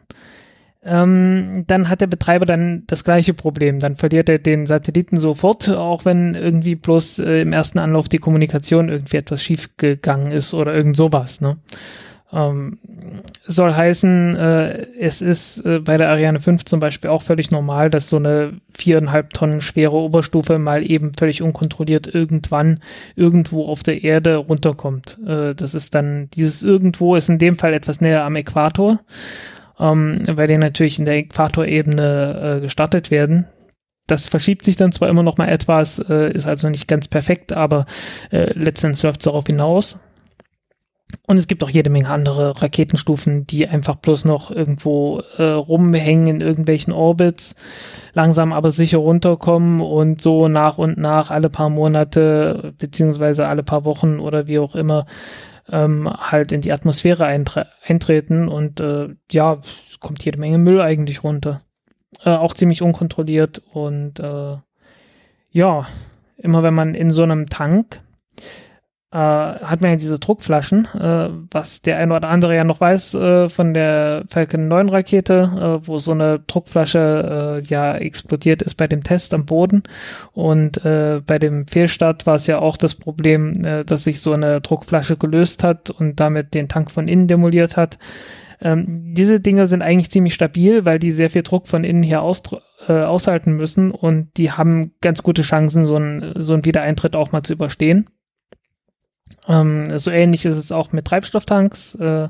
ähm, 0.84 1.66
dann 1.68 1.90
hat 1.90 2.02
der 2.02 2.08
Betreiber 2.08 2.46
dann 2.46 2.84
das 2.88 3.04
gleiche 3.04 3.34
Problem. 3.34 3.80
Dann 3.80 3.98
verliert 3.98 4.30
er 4.30 4.40
den 4.40 4.66
Satelliten 4.66 5.18
sofort, 5.18 5.70
auch 5.70 6.06
wenn 6.06 6.36
irgendwie 6.36 6.76
bloß 6.76 7.20
äh, 7.20 7.42
im 7.42 7.52
ersten 7.52 7.80
Anlauf 7.80 8.08
die 8.08 8.18
Kommunikation 8.18 8.90
irgendwie 8.90 9.18
etwas 9.18 9.44
schief 9.44 9.76
gegangen 9.78 10.32
ist 10.32 10.54
oder 10.54 10.74
irgend 10.74 10.96
sowas. 10.96 11.42
Ne? 11.42 11.58
Ähm, 12.32 12.78
soll 13.46 13.74
heißen, 13.74 14.36
äh, 14.36 14.86
es 15.00 15.22
ist 15.22 15.66
äh, 15.66 15.80
bei 15.80 15.98
der 15.98 16.10
Ariane 16.10 16.40
5 16.40 16.64
zum 16.64 16.80
Beispiel 16.80 17.10
auch 17.10 17.24
völlig 17.24 17.50
normal, 17.50 17.90
dass 17.90 18.08
so 18.08 18.18
eine 18.18 18.54
viereinhalb 18.72 19.34
Tonnen 19.34 19.62
schwere 19.62 19.96
Oberstufe 19.96 20.60
mal 20.60 20.90
eben 20.90 21.12
völlig 21.18 21.42
unkontrolliert 21.42 22.08
irgendwann 22.08 22.82
irgendwo 23.16 23.66
auf 23.66 23.82
der 23.82 24.04
Erde 24.04 24.36
runterkommt. 24.36 25.18
Äh, 25.26 25.56
das 25.56 25.74
ist 25.74 25.96
dann, 25.96 26.30
dieses 26.36 26.62
irgendwo 26.62 27.16
ist 27.16 27.30
in 27.30 27.40
dem 27.40 27.58
Fall 27.58 27.74
etwas 27.74 28.00
näher 28.00 28.24
am 28.24 28.36
Äquator, 28.36 29.00
ähm, 29.80 30.22
weil 30.28 30.48
die 30.48 30.58
natürlich 30.58 31.00
in 31.00 31.06
der 31.06 31.18
Äquatorebene 31.18 32.58
äh, 32.58 32.62
gestartet 32.62 33.12
werden. 33.12 33.48
Das 34.08 34.28
verschiebt 34.28 34.66
sich 34.66 34.76
dann 34.76 34.92
zwar 34.92 35.10
immer 35.10 35.24
noch 35.24 35.38
mal 35.38 35.50
etwas, 35.50 36.00
äh, 36.00 36.32
ist 36.34 36.48
also 36.48 36.70
nicht 36.70 36.88
ganz 36.88 37.08
perfekt, 37.08 37.54
aber 37.54 37.86
äh, 38.32 38.52
letztendlich 38.54 39.04
läuft 39.04 39.22
es 39.22 39.26
darauf 39.26 39.46
hinaus. 39.46 40.04
Und 41.26 41.38
es 41.38 41.48
gibt 41.48 41.64
auch 41.64 41.70
jede 41.70 41.90
Menge 41.90 42.10
andere 42.10 42.60
Raketenstufen, 42.62 43.46
die 43.48 43.68
einfach 43.68 43.96
bloß 43.96 44.26
noch 44.26 44.52
irgendwo 44.52 45.22
äh, 45.38 45.44
rumhängen 45.44 46.28
in 46.28 46.42
irgendwelchen 46.42 46.94
Orbits, 46.94 47.56
langsam 48.14 48.54
aber 48.54 48.72
sicher 48.72 49.00
runterkommen 49.00 49.80
und 49.80 50.22
so 50.22 50.48
nach 50.48 50.78
und 50.78 50.98
nach 50.98 51.32
alle 51.32 51.50
paar 51.50 51.70
Monate 51.70 52.74
beziehungsweise 52.78 53.48
alle 53.48 53.64
paar 53.64 53.86
Wochen 53.86 54.20
oder 54.20 54.48
wie 54.48 54.60
auch 54.60 54.76
immer 54.76 55.06
ähm, 55.72 56.10
halt 56.10 56.52
in 56.52 56.62
die 56.62 56.72
Atmosphäre 56.72 57.26
eintre 57.26 57.68
eintreten 57.86 58.48
und 58.48 58.80
äh, 58.80 59.10
ja, 59.32 59.62
kommt 60.00 60.24
jede 60.26 60.40
Menge 60.40 60.58
Müll 60.58 60.82
eigentlich 60.82 61.24
runter. 61.24 61.62
Äh, 62.24 62.32
auch 62.32 62.54
ziemlich 62.54 62.82
unkontrolliert 62.82 63.62
und 63.72 64.20
äh, 64.20 64.58
ja, 65.52 65.88
immer 66.38 66.64
wenn 66.64 66.74
man 66.74 66.96
in 66.96 67.12
so 67.12 67.24
einem 67.24 67.50
Tank 67.50 68.02
äh, 69.12 69.18
hat 69.18 69.82
man 69.82 69.92
ja 69.92 69.96
diese 69.98 70.20
Druckflaschen, 70.20 70.86
äh, 70.94 71.30
was 71.50 71.82
der 71.82 71.98
eine 71.98 72.16
oder 72.16 72.30
andere 72.30 72.56
ja 72.56 72.64
noch 72.64 72.80
weiß 72.80 73.16
äh, 73.16 73.50
von 73.50 73.74
der 73.74 74.26
Falcon 74.30 74.68
9 74.68 74.90
Rakete, 74.90 75.80
äh, 75.84 75.88
wo 75.88 75.98
so 75.98 76.12
eine 76.12 76.40
Druckflasche 76.46 77.60
äh, 77.60 77.66
ja 77.66 77.96
explodiert 77.96 78.62
ist 78.62 78.76
bei 78.76 78.88
dem 78.88 79.04
Test 79.04 79.34
am 79.34 79.46
Boden. 79.46 79.82
Und 80.34 80.86
äh, 80.86 81.22
bei 81.26 81.40
dem 81.40 81.66
Fehlstart 81.66 82.28
war 82.28 82.36
es 82.36 82.46
ja 82.46 82.60
auch 82.60 82.78
das 82.78 82.94
Problem, 82.94 83.66
äh, 83.66 83.84
dass 83.84 84.04
sich 84.04 84.22
so 84.22 84.34
eine 84.34 84.62
Druckflasche 84.62 85.18
gelöst 85.18 85.64
hat 85.64 85.90
und 85.90 86.20
damit 86.20 86.54
den 86.54 86.70
Tank 86.70 86.92
von 86.92 87.08
innen 87.08 87.28
demoliert 87.28 87.78
hat. 87.78 87.98
Ähm, 88.62 89.14
diese 89.16 89.40
Dinge 89.40 89.66
sind 89.66 89.82
eigentlich 89.82 90.12
ziemlich 90.12 90.36
stabil, 90.36 90.86
weil 90.86 91.00
die 91.00 91.12
sehr 91.12 91.32
viel 91.32 91.44
Druck 91.44 91.68
von 91.68 91.84
innen 91.84 92.14
aus, 92.14 92.44
äh, 92.88 92.94
aushalten 92.94 93.54
müssen 93.54 93.90
und 93.90 94.38
die 94.38 94.52
haben 94.52 94.92
ganz 95.02 95.24
gute 95.24 95.42
Chancen, 95.42 95.86
so 95.86 95.96
ein, 95.96 96.34
so 96.36 96.54
ein 96.54 96.66
Wiedereintritt 96.66 97.16
auch 97.16 97.32
mal 97.32 97.42
zu 97.42 97.54
überstehen. 97.54 98.08
Ähm, 99.50 99.98
so 99.98 100.12
ähnlich 100.12 100.46
ist 100.46 100.56
es 100.56 100.72
auch 100.72 100.94
mit 100.94 101.04
Treibstofftanks. 101.06 101.96
Äh, 101.96 102.30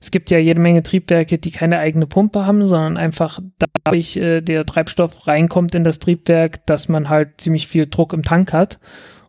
es 0.00 0.12
gibt 0.12 0.30
ja 0.30 0.38
jede 0.38 0.60
Menge 0.60 0.84
Triebwerke, 0.84 1.38
die 1.38 1.50
keine 1.50 1.80
eigene 1.80 2.06
Pumpe 2.06 2.46
haben, 2.46 2.64
sondern 2.64 2.96
einfach 2.96 3.40
dadurch 3.84 4.16
äh, 4.16 4.40
der 4.40 4.64
Treibstoff 4.64 5.26
reinkommt 5.26 5.74
in 5.74 5.82
das 5.82 5.98
Triebwerk, 5.98 6.64
dass 6.66 6.88
man 6.88 7.08
halt 7.08 7.40
ziemlich 7.40 7.66
viel 7.66 7.86
Druck 7.86 8.12
im 8.12 8.22
Tank 8.22 8.52
hat. 8.52 8.78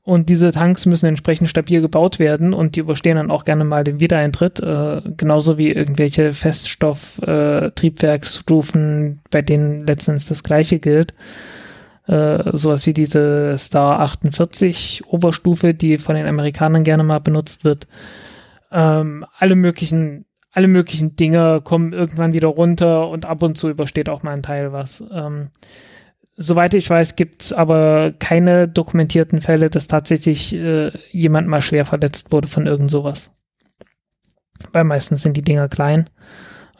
Und 0.04 0.30
diese 0.30 0.52
Tanks 0.52 0.86
müssen 0.86 1.08
entsprechend 1.08 1.50
stabil 1.50 1.82
gebaut 1.82 2.20
werden 2.20 2.54
und 2.54 2.76
die 2.76 2.80
überstehen 2.80 3.18
dann 3.18 3.32
auch 3.32 3.46
gerne 3.46 3.64
mal 3.64 3.84
den 3.84 4.00
Wiedereintritt, 4.00 4.60
äh, 4.60 5.02
genauso 5.18 5.58
wie 5.58 5.72
irgendwelche 5.72 6.34
Feststoff-Triebwerksstufen, 6.34 9.12
äh, 9.12 9.16
bei 9.30 9.42
denen 9.42 9.86
letztens 9.86 10.28
das 10.28 10.44
gleiche 10.44 10.78
gilt 10.80 11.14
äh, 12.10 12.58
sowas 12.58 12.88
wie 12.88 12.94
diese 12.94 13.56
Star 13.60 14.00
48 14.00 15.04
Oberstufe, 15.08 15.76
die 15.76 16.00
von 16.00 16.16
den 16.16 16.26
Amerikanern 16.26 16.84
gerne 16.84 17.04
mal 17.04 17.20
benutzt 17.20 17.66
wird. 17.66 17.86
Ähm, 18.72 19.26
alle 19.38 19.56
möglichen, 19.56 20.26
alle 20.52 20.68
möglichen 20.68 21.16
Dinge 21.16 21.62
kommen 21.64 21.94
irgendwann 21.94 22.34
wieder 22.34 22.48
runter 22.48 23.10
und 23.10 23.28
ab 23.28 23.44
und 23.44 23.60
zu 23.60 23.70
übersteht 23.70 24.10
auch 24.10 24.24
mal 24.24 24.32
ein 24.32 24.42
Teil 24.42 24.74
was. 24.74 25.04
Ähm, 25.12 25.50
soweit 26.36 26.74
ich 26.74 26.90
weiß, 26.90 27.16
gibt's 27.16 27.54
aber 27.54 28.12
keine 28.18 28.68
dokumentierten 28.68 29.40
Fälle, 29.40 29.70
dass 29.70 29.88
tatsächlich 29.88 30.56
äh, 30.56 30.92
jemand 31.12 31.48
mal 31.48 31.62
schwer 31.62 31.86
verletzt 31.86 32.32
wurde 32.32 32.48
von 32.48 32.66
irgend 32.66 32.90
sowas. 32.90 33.32
Weil 34.74 34.84
meistens 34.84 35.22
sind 35.22 35.38
die 35.38 35.44
Dinger 35.44 35.70
klein. 35.70 36.10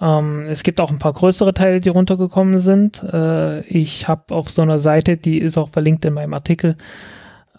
Ähm, 0.02 0.48
es 0.50 0.64
gibt 0.64 0.82
auch 0.82 0.92
ein 0.92 1.00
paar 1.00 1.14
größere 1.14 1.54
Teile, 1.54 1.80
die 1.80 1.90
runtergekommen 1.90 2.60
sind. 2.60 3.04
Äh, 3.04 3.62
ich 3.62 4.08
habe 4.08 4.34
auf 4.34 4.50
so 4.50 4.62
einer 4.62 4.80
Seite, 4.80 5.18
die 5.18 5.40
ist 5.40 5.58
auch 5.58 5.70
verlinkt 5.70 6.06
in 6.06 6.14
meinem 6.14 6.34
Artikel, 6.34 6.76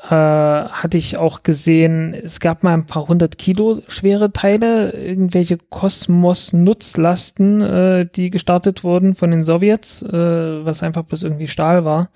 äh, 0.02 0.08
hatte 0.08 0.96
ich 0.96 1.18
auch 1.18 1.42
gesehen, 1.42 2.14
es 2.14 2.40
gab 2.40 2.62
mal 2.62 2.72
ein 2.72 2.86
paar 2.86 3.08
hundert 3.08 3.36
Kilo 3.36 3.82
schwere 3.88 4.32
Teile, 4.32 4.92
irgendwelche 4.92 5.58
Kosmos-Nutzlasten, 5.58 7.60
äh, 7.60 8.06
die 8.06 8.30
gestartet 8.30 8.84
wurden 8.84 9.14
von 9.14 9.30
den 9.30 9.42
Sowjets, 9.42 10.02
äh, 10.02 10.64
was 10.64 10.82
einfach 10.82 11.04
bloß 11.04 11.22
irgendwie 11.22 11.48
Stahl 11.48 11.84
war. 11.84 12.08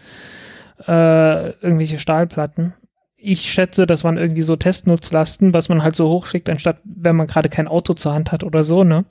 Äh, 0.86 1.50
irgendwelche 1.60 1.98
Stahlplatten 1.98 2.74
ich 3.24 3.50
schätze, 3.50 3.86
das 3.86 4.04
waren 4.04 4.18
irgendwie 4.18 4.42
so 4.42 4.54
Testnutzlasten, 4.54 5.54
was 5.54 5.70
man 5.70 5.82
halt 5.82 5.96
so 5.96 6.08
hochschickt, 6.08 6.50
anstatt 6.50 6.76
wenn 6.84 7.16
man 7.16 7.26
gerade 7.26 7.48
kein 7.48 7.68
Auto 7.68 7.94
zur 7.94 8.12
Hand 8.12 8.32
hat 8.32 8.44
oder 8.44 8.64
so, 8.64 8.84
ne? 8.84 9.04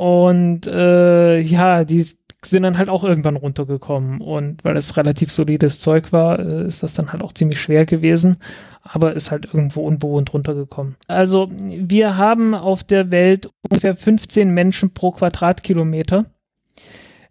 Und 0.00 0.66
äh, 0.66 1.40
ja, 1.40 1.84
die 1.84 2.02
sind 2.42 2.62
dann 2.62 2.78
halt 2.78 2.88
auch 2.88 3.04
irgendwann 3.04 3.36
runtergekommen. 3.36 4.22
Und 4.22 4.64
weil 4.64 4.74
es 4.78 4.96
relativ 4.96 5.30
solides 5.30 5.78
Zeug 5.78 6.10
war, 6.10 6.38
äh, 6.38 6.64
ist 6.64 6.82
das 6.82 6.94
dann 6.94 7.12
halt 7.12 7.22
auch 7.22 7.34
ziemlich 7.34 7.60
schwer 7.60 7.84
gewesen. 7.84 8.38
Aber 8.82 9.12
ist 9.12 9.30
halt 9.30 9.44
irgendwo 9.44 9.82
unbewohnt 9.86 10.32
runtergekommen. 10.32 10.96
Also 11.06 11.50
wir 11.52 12.16
haben 12.16 12.54
auf 12.54 12.82
der 12.82 13.10
Welt 13.10 13.50
ungefähr 13.68 13.94
15 13.94 14.54
Menschen 14.54 14.94
pro 14.94 15.10
Quadratkilometer. 15.10 16.24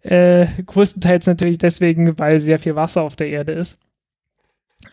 Äh, 0.02 0.46
größtenteils 0.64 1.26
natürlich 1.26 1.58
deswegen, 1.58 2.20
weil 2.20 2.38
sehr 2.38 2.60
viel 2.60 2.76
Wasser 2.76 3.02
auf 3.02 3.16
der 3.16 3.30
Erde 3.30 3.54
ist. 3.54 3.80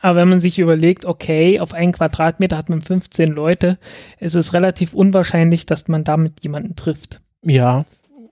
Aber 0.01 0.17
wenn 0.17 0.29
man 0.29 0.41
sich 0.41 0.57
überlegt, 0.57 1.05
okay, 1.05 1.59
auf 1.59 1.75
einen 1.75 1.91
Quadratmeter 1.91 2.57
hat 2.57 2.69
man 2.69 2.81
15 2.81 3.29
Leute, 3.29 3.77
ist 4.19 4.33
es 4.33 4.55
relativ 4.55 4.95
unwahrscheinlich, 4.95 5.67
dass 5.67 5.87
man 5.87 6.03
damit 6.03 6.43
jemanden 6.43 6.75
trifft. 6.75 7.19
Ja, 7.43 7.86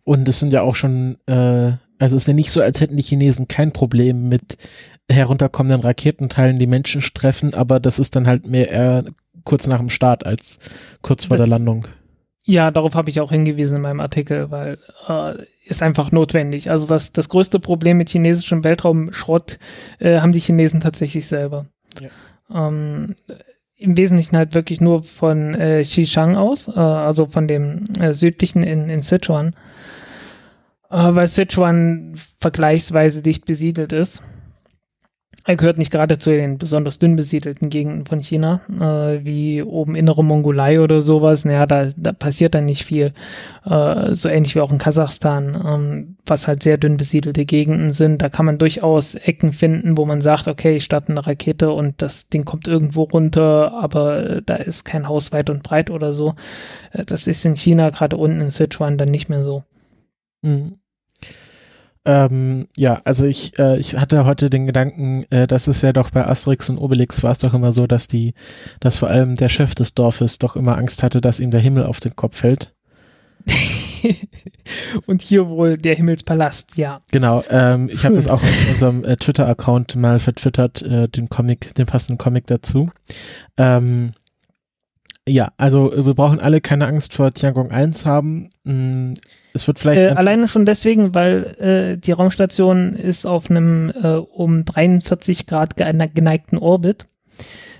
und 0.04 0.28
es 0.28 0.39
sind 0.39 0.54
ja 0.54 0.62
auch 0.62 0.76
schon, 0.76 1.18
äh, 1.26 1.74
also 2.00 2.15
es 2.15 2.24
ist 2.24 2.28
ja 2.28 2.34
nicht 2.34 2.52
so, 2.52 2.62
als 2.62 2.82
hätten 2.82 2.98
die 2.98 3.04
Chinesen 3.04 3.48
kein 3.48 3.72
Problem 3.72 4.30
mit 4.30 4.58
herunterkommenden 5.10 5.82
Raketenteilen, 5.82 6.60
die 6.60 6.68
Menschen 6.68 7.02
treffen, 7.02 7.54
aber 7.54 7.80
das 7.80 8.00
ist 8.00 8.15
dann 8.15 8.28
halt 8.28 8.48
mehr 8.48 8.70
eher 8.70 9.06
kurz 9.44 9.68
nach 9.68 9.78
dem 9.78 9.89
Start 9.89 10.26
als 10.26 10.60
kurz 11.02 11.26
vor 11.26 11.38
das, 11.38 11.48
der 11.48 11.58
Landung. 11.58 11.88
Ja, 12.46 12.72
darauf 12.72 12.96
habe 12.96 13.10
ich 13.10 13.20
auch 13.22 13.32
hingewiesen 13.32 13.78
in 13.78 13.82
meinem 13.82 14.00
Artikel, 14.00 14.52
weil 14.52 14.78
äh, 15.08 15.34
ist 15.65 15.82
einfach 15.82 16.12
notwendig. 16.12 16.70
Also 16.70 16.88
das, 16.88 17.12
das 17.12 17.30
größte 17.30 17.60
Problem 17.60 17.98
mit 17.98 18.10
chinesischem 18.10 18.63
Weltraumschrott 18.63 19.58
äh, 20.00 20.20
haben 20.20 20.32
die 20.32 20.39
Chinesen 20.39 20.82
tatsächlich 20.82 21.28
selber. 21.28 21.65
Ja. 22.00 22.10
Ähm, 22.68 23.15
im 23.77 23.97
Wesentlichen 23.97 24.38
halt 24.38 24.53
wirklich 24.55 24.81
nur 24.81 25.03
von 25.03 25.53
äh, 25.53 25.81
Xishang 25.81 26.35
aus, 26.35 26.67
äh, 26.67 26.79
also 26.79 27.25
von 27.25 27.47
dem 27.47 27.83
äh, 27.99 28.13
südlichen 28.13 28.63
in, 28.63 28.89
in 28.89 28.99
Sichuan, 29.01 29.55
äh, 30.89 30.97
weil 30.97 31.27
Sichuan 31.27 32.13
vergleichsweise 32.39 33.21
dicht 33.21 33.45
besiedelt 33.45 33.93
ist. 33.93 34.23
Er 35.47 35.58
gehört 35.58 35.77
nicht 35.77 35.91
gerade 35.91 36.17
zu 36.17 36.31
den 36.31 36.58
besonders 36.58 36.97
dünn 36.97 37.15
besiedelten 37.15 37.69
Gegenden 37.69 38.08
von 38.08 38.19
China, 38.19 38.62
äh, 38.67 39.23
wie 39.23 39.62
oben 39.62 39.95
innere 39.95 40.23
Mongolei 40.23 40.81
oder 40.81 41.03
sowas. 41.03 41.45
Naja, 41.45 41.67
da, 41.67 41.88
da 41.95 42.13
passiert 42.13 42.55
dann 42.55 42.65
nicht 42.65 42.84
viel. 42.84 43.13
Äh, 43.63 44.15
so 44.15 44.27
ähnlich 44.27 44.55
wie 44.55 44.62
auch 44.62 44.71
in 44.71 44.79
Kasachstan, 44.79 45.62
ähm, 45.63 46.17
was 46.25 46.47
halt 46.47 46.63
sehr 46.63 46.79
dünn 46.79 46.97
besiedelte 46.97 47.45
Gegenden 47.45 47.93
sind. 47.93 48.23
Da 48.23 48.29
kann 48.29 48.47
man 48.47 48.58
durchaus 48.58 49.13
Ecken 49.13 49.53
finden, 49.53 49.97
wo 49.97 50.05
man 50.05 50.19
sagt, 50.19 50.47
okay, 50.47 50.77
ich 50.77 50.84
starte 50.84 51.10
eine 51.10 51.27
Rakete 51.27 51.71
und 51.71 52.01
das 52.01 52.29
Ding 52.29 52.43
kommt 52.43 52.67
irgendwo 52.67 53.03
runter, 53.03 53.71
aber 53.71 54.27
äh, 54.27 54.41
da 54.43 54.55
ist 54.55 54.84
kein 54.84 55.08
Haus 55.08 55.31
weit 55.31 55.51
und 55.51 55.62
breit 55.62 55.91
oder 55.91 56.13
so. 56.13 56.34
Äh, 56.91 57.05
das 57.05 57.27
ist 57.27 57.45
in 57.45 57.55
China, 57.55 57.91
gerade 57.91 58.17
unten 58.17 58.41
in 58.41 58.49
Sichuan, 58.49 58.97
dann 58.97 59.10
nicht 59.10 59.29
mehr 59.29 59.43
so. 59.43 59.63
Mhm. 60.41 60.79
Ähm, 62.06 62.68
ja, 62.78 63.02
also 63.04 63.26
ich, 63.26 63.58
äh, 63.58 63.80
ich 63.80 63.98
hatte 63.98 64.26
heute 64.26 64.50
den 64.50 64.68
Gedanken, 64.68 65.26
äh, 65.32 65.48
dass 65.48 65.68
es 65.68 65.82
ja 65.82 65.91
doch 65.91 66.12
bei 66.12 66.26
Asterix 66.26 66.70
und 66.70 66.78
Obelix 66.78 67.24
war 67.24 67.32
es 67.32 67.39
doch 67.39 67.54
immer 67.54 67.72
so, 67.72 67.88
dass 67.88 68.08
die, 68.08 68.34
dass 68.80 68.98
vor 68.98 69.10
allem 69.10 69.36
der 69.36 69.50
Chef 69.50 69.74
des 69.74 69.96
Dorfes 69.96 70.38
doch 70.38 70.56
immer 70.56 70.78
Angst 70.78 71.02
hatte, 71.02 71.20
dass 71.20 71.39
ihm 71.39 71.52
der 71.52 71.62
Himmel 71.62 71.84
auf 71.86 72.00
den 72.00 72.15
Kopf 72.15 72.38
fällt. 72.38 72.74
und 75.08 75.22
hier 75.22 75.50
wohl 75.50 75.78
der 75.78 75.96
Himmelspalast, 75.96 76.78
ja. 76.78 77.02
Genau, 77.12 77.44
ähm, 77.50 77.89
ich 77.91 78.06
habe 78.06 78.15
das 78.15 78.28
auch 78.30 78.41
in 78.41 78.74
unserem 78.74 79.04
äh, 79.04 79.18
Twitter-Account 79.18 79.96
mal 79.96 80.20
vertwittert, 80.20 80.84
äh, 80.84 81.08
den 81.08 81.30
Comic, 81.30 81.74
den 81.76 81.88
passenden 81.88 82.18
Comic 82.18 82.46
dazu. 82.48 82.89
Ähm, 83.58 84.13
Ja, 85.27 85.51
also 85.57 85.91
äh, 85.91 86.05
wir 86.05 86.13
brauchen 86.13 86.39
alle 86.39 86.61
keine 86.61 86.85
Angst 86.88 87.13
vor 87.15 87.31
Tiangong 87.31 87.71
1 87.71 88.05
haben. 88.05 88.49
Mm, 88.63 89.13
Es 89.53 89.65
wird 89.67 89.79
vielleicht. 89.79 89.99
Äh, 89.99 90.09
alleine 90.09 90.47
schon 90.47 90.65
deswegen, 90.65 91.15
weil 91.15 91.45
äh, 91.59 91.97
die 91.97 92.11
Raumstation 92.11 92.93
ist 92.93 93.25
auf 93.25 93.49
einem 93.49 93.89
äh, 93.89 94.17
um 94.17 94.65
43 94.65 95.47
Grad 95.47 95.75
gene- 95.77 96.09
geneigten 96.09 96.57
Orbit. 96.59 97.07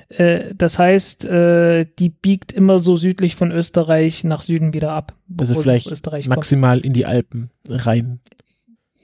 Äh, 0.10 0.53
das 0.55 0.79
heißt, 0.79 1.25
äh, 1.25 1.86
die 1.99 2.10
biegt 2.10 2.51
immer 2.51 2.79
so 2.79 2.95
südlich 2.95 3.36
von 3.36 3.51
Österreich 3.51 4.23
nach 4.23 4.41
Süden 4.41 4.73
wieder 4.73 4.91
ab. 4.91 5.13
also 5.39 5.60
vielleicht 5.62 5.91
Österreich 5.91 6.25
kommt. 6.25 6.38
maximal 6.38 6.79
in 6.79 6.93
die 6.93 7.05
Alpen 7.05 7.49
rein. 7.69 8.19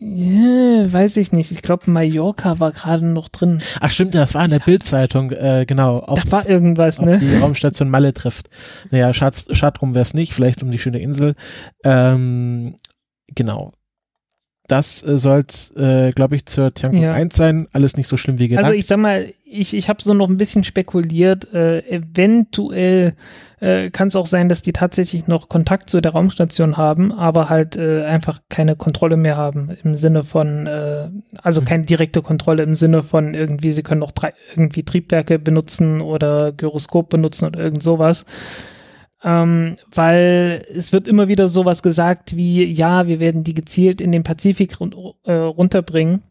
Ja, 0.04 0.92
weiß 0.92 1.18
ich 1.18 1.32
nicht. 1.32 1.52
Ich 1.52 1.62
glaube, 1.62 1.92
Mallorca 1.92 2.60
war 2.60 2.72
gerade 2.72 3.06
noch 3.06 3.30
drin. 3.30 3.60
Ach 3.80 3.92
stimmt, 3.92 4.16
das 4.16 4.34
war 4.34 4.44
in 4.44 4.50
der 4.50 4.58
Bildzeitung, 4.60 5.32
äh, 5.32 5.66
genau. 5.68 6.04
Ob, 6.08 6.24
Da 6.24 6.32
war 6.32 6.50
irgendwas, 6.50 7.00
ne? 7.02 7.20
die 7.20 7.38
Raumstation 7.38 7.88
Malle 7.88 8.12
trifft. 8.14 8.50
Naja, 8.90 9.14
schad, 9.14 9.36
schad 9.52 9.80
drum 9.80 9.94
wäre 9.94 10.02
es 10.02 10.16
nicht, 10.16 10.34
vielleicht 10.34 10.64
um 10.64 10.72
die 10.72 10.80
schöne 10.80 11.00
Insel. 11.00 11.36
Ähm, 11.84 12.76
genau. 13.28 13.74
Das 14.68 15.04
äh, 15.06 15.20
soll's, 15.20 15.72
äh, 15.76 16.12
glaube 16.12 16.36
ich, 16.36 16.46
zur 16.46 16.74
Tiangong 16.74 17.02
Ja. 17.04 17.14
1 17.14 17.36
sein. 17.36 17.68
Alles 17.72 17.96
nicht 17.96 18.08
so 18.08 18.18
schlimm 18.18 18.40
wie 18.40 18.48
gedacht. 18.48 18.66
Also 18.66 18.76
ich 18.78 18.88
sag 18.88 18.98
mal, 18.98 19.32
ich, 19.52 19.76
ich 19.76 19.90
habe 19.90 20.02
so 20.02 20.14
noch 20.14 20.30
ein 20.30 20.38
bisschen 20.38 20.64
spekuliert. 20.64 21.54
Äh, 21.54 21.80
eventuell 21.90 23.12
äh, 23.60 23.90
kann 23.90 24.08
es 24.08 24.16
auch 24.16 24.26
sein, 24.26 24.50
dass 24.50 24.62
die 24.62 24.74
tatsächlich 24.74 25.28
noch 25.28 25.50
Kontakt 25.50 25.90
zu 25.90 26.02
der 26.02 26.14
Raumstation 26.14 26.78
haben, 26.78 27.12
aber 27.12 27.50
halt 27.50 27.76
äh, 27.76 28.04
einfach 28.04 28.42
keine 28.50 28.76
Kontrolle 28.76 29.18
mehr 29.18 29.38
haben 29.38 29.70
im 29.84 29.96
Sinne 29.96 30.24
von, 30.24 30.68
äh, 30.68 31.10
also 31.42 31.62
Mhm. 31.62 31.66
keine 31.66 31.86
direkte 31.86 32.22
Kontrolle 32.22 32.64
im 32.64 32.76
Sinne 32.76 33.04
von 33.04 33.34
irgendwie, 33.34 33.72
sie 33.72 33.84
können 33.84 34.00
noch 34.00 34.12
drei, 34.12 34.34
irgendwie 34.52 34.84
Triebwerke 34.84 35.38
benutzen 35.38 36.02
oder 36.02 36.52
Gyroskop 36.52 37.10
benutzen 37.10 37.46
oder 37.46 37.60
irgend 37.60 37.84
sowas. 37.84 38.26
Ähm, 39.24 39.76
weil 39.94 40.64
es 40.74 40.94
wird 40.94 41.08
immer 41.08 41.28
wieder 41.28 41.48
sowas 41.48 41.84
gesagt 41.84 42.36
wie, 42.36 42.66
ja, 42.66 43.06
wir 43.06 43.20
werden 43.20 43.44
die 43.44 43.54
gezielt 43.54 44.02
in 44.02 44.12
den 44.12 44.24
Pazifik 44.24 44.80
run 44.80 44.96
äh, 45.26 45.34
runterbringen. 45.34 46.24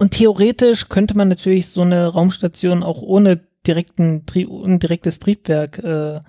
Und 0.00 0.12
theoretisch 0.12 0.88
könnte 0.88 1.14
man 1.14 1.28
natürlich 1.28 1.68
so 1.68 1.82
eine 1.82 2.06
Raumstation 2.06 2.82
auch 2.82 3.02
ohne 3.02 3.38
direkten, 3.66 4.24
Tri 4.24 4.48
direktes 4.48 5.18
Triebwerk 5.18 5.78
äh, 5.78 6.20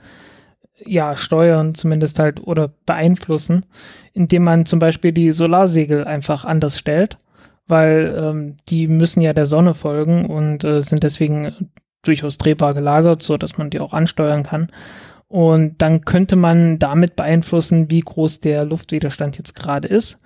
ja 0.83 1.15
steuern, 1.15 1.73
zumindest 1.73 2.19
halt 2.19 2.45
oder 2.45 2.73
beeinflussen, 2.85 3.65
indem 4.11 4.43
man 4.43 4.65
zum 4.65 4.79
Beispiel 4.79 5.13
die 5.13 5.31
Solarsegel 5.31 6.03
einfach 6.03 6.43
anders 6.43 6.77
stellt, 6.77 7.15
weil 7.65 8.13
ähm, 8.17 8.57
die 8.67 8.87
müssen 8.89 9.21
ja 9.21 9.31
der 9.31 9.45
Sonne 9.45 9.73
folgen 9.73 10.25
und 10.25 10.65
äh, 10.65 10.81
sind 10.81 11.03
deswegen 11.03 11.71
durchaus 12.01 12.37
drehbar 12.37 12.73
gelagert, 12.73 13.23
so 13.23 13.37
dass 13.37 13.57
man 13.57 13.69
die 13.69 13.79
auch 13.79 13.93
ansteuern 13.93 14.43
kann. 14.43 14.67
Und 15.29 15.81
dann 15.81 16.01
könnte 16.01 16.35
man 16.35 16.77
damit 16.77 17.15
beeinflussen, 17.15 17.89
wie 17.89 18.01
groß 18.01 18.41
der 18.41 18.65
Luftwiderstand 18.65 19.37
jetzt 19.37 19.55
gerade 19.55 19.87
ist 19.87 20.17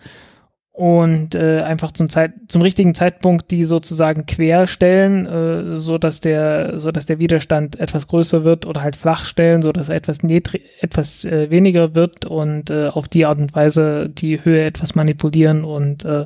und 0.76 1.36
äh, 1.36 1.62
einfach 1.62 1.94
zum 1.94 2.10
Zeit 2.10 2.34
zum 2.50 2.62
richtigen 2.62 2.94
Zeitpunkt 2.94 3.50
die 3.50 3.64
sozusagen 3.64 4.26
quer 4.26 4.68
stellen, 4.68 5.26
äh, 5.26 5.78
so 5.78 5.98
dass 5.98 6.20
der 6.20 6.78
so 6.80 6.92
dass 6.92 7.06
der 7.06 7.18
Widerstand 7.18 7.80
etwas 7.80 8.10
größer 8.10 8.44
wird 8.44 8.66
oder 8.66 8.82
halt 8.82 8.98
flach 8.98 9.24
stellen, 9.24 9.62
so 9.62 9.72
dass 9.72 9.88
er 9.88 9.96
etwas 9.96 10.22
niedrig, 10.22 10.64
etwas 10.82 11.24
äh, 11.24 11.50
weniger 11.50 11.96
wird 11.96 12.26
und 12.26 12.72
äh, 12.72 12.88
auf 12.88 13.08
die 13.08 13.26
Art 13.26 13.40
und 13.40 13.56
Weise 13.56 14.10
die 14.10 14.44
Höhe 14.44 14.66
etwas 14.66 14.96
manipulieren 14.96 15.64
und 15.64 16.04
äh, 16.04 16.26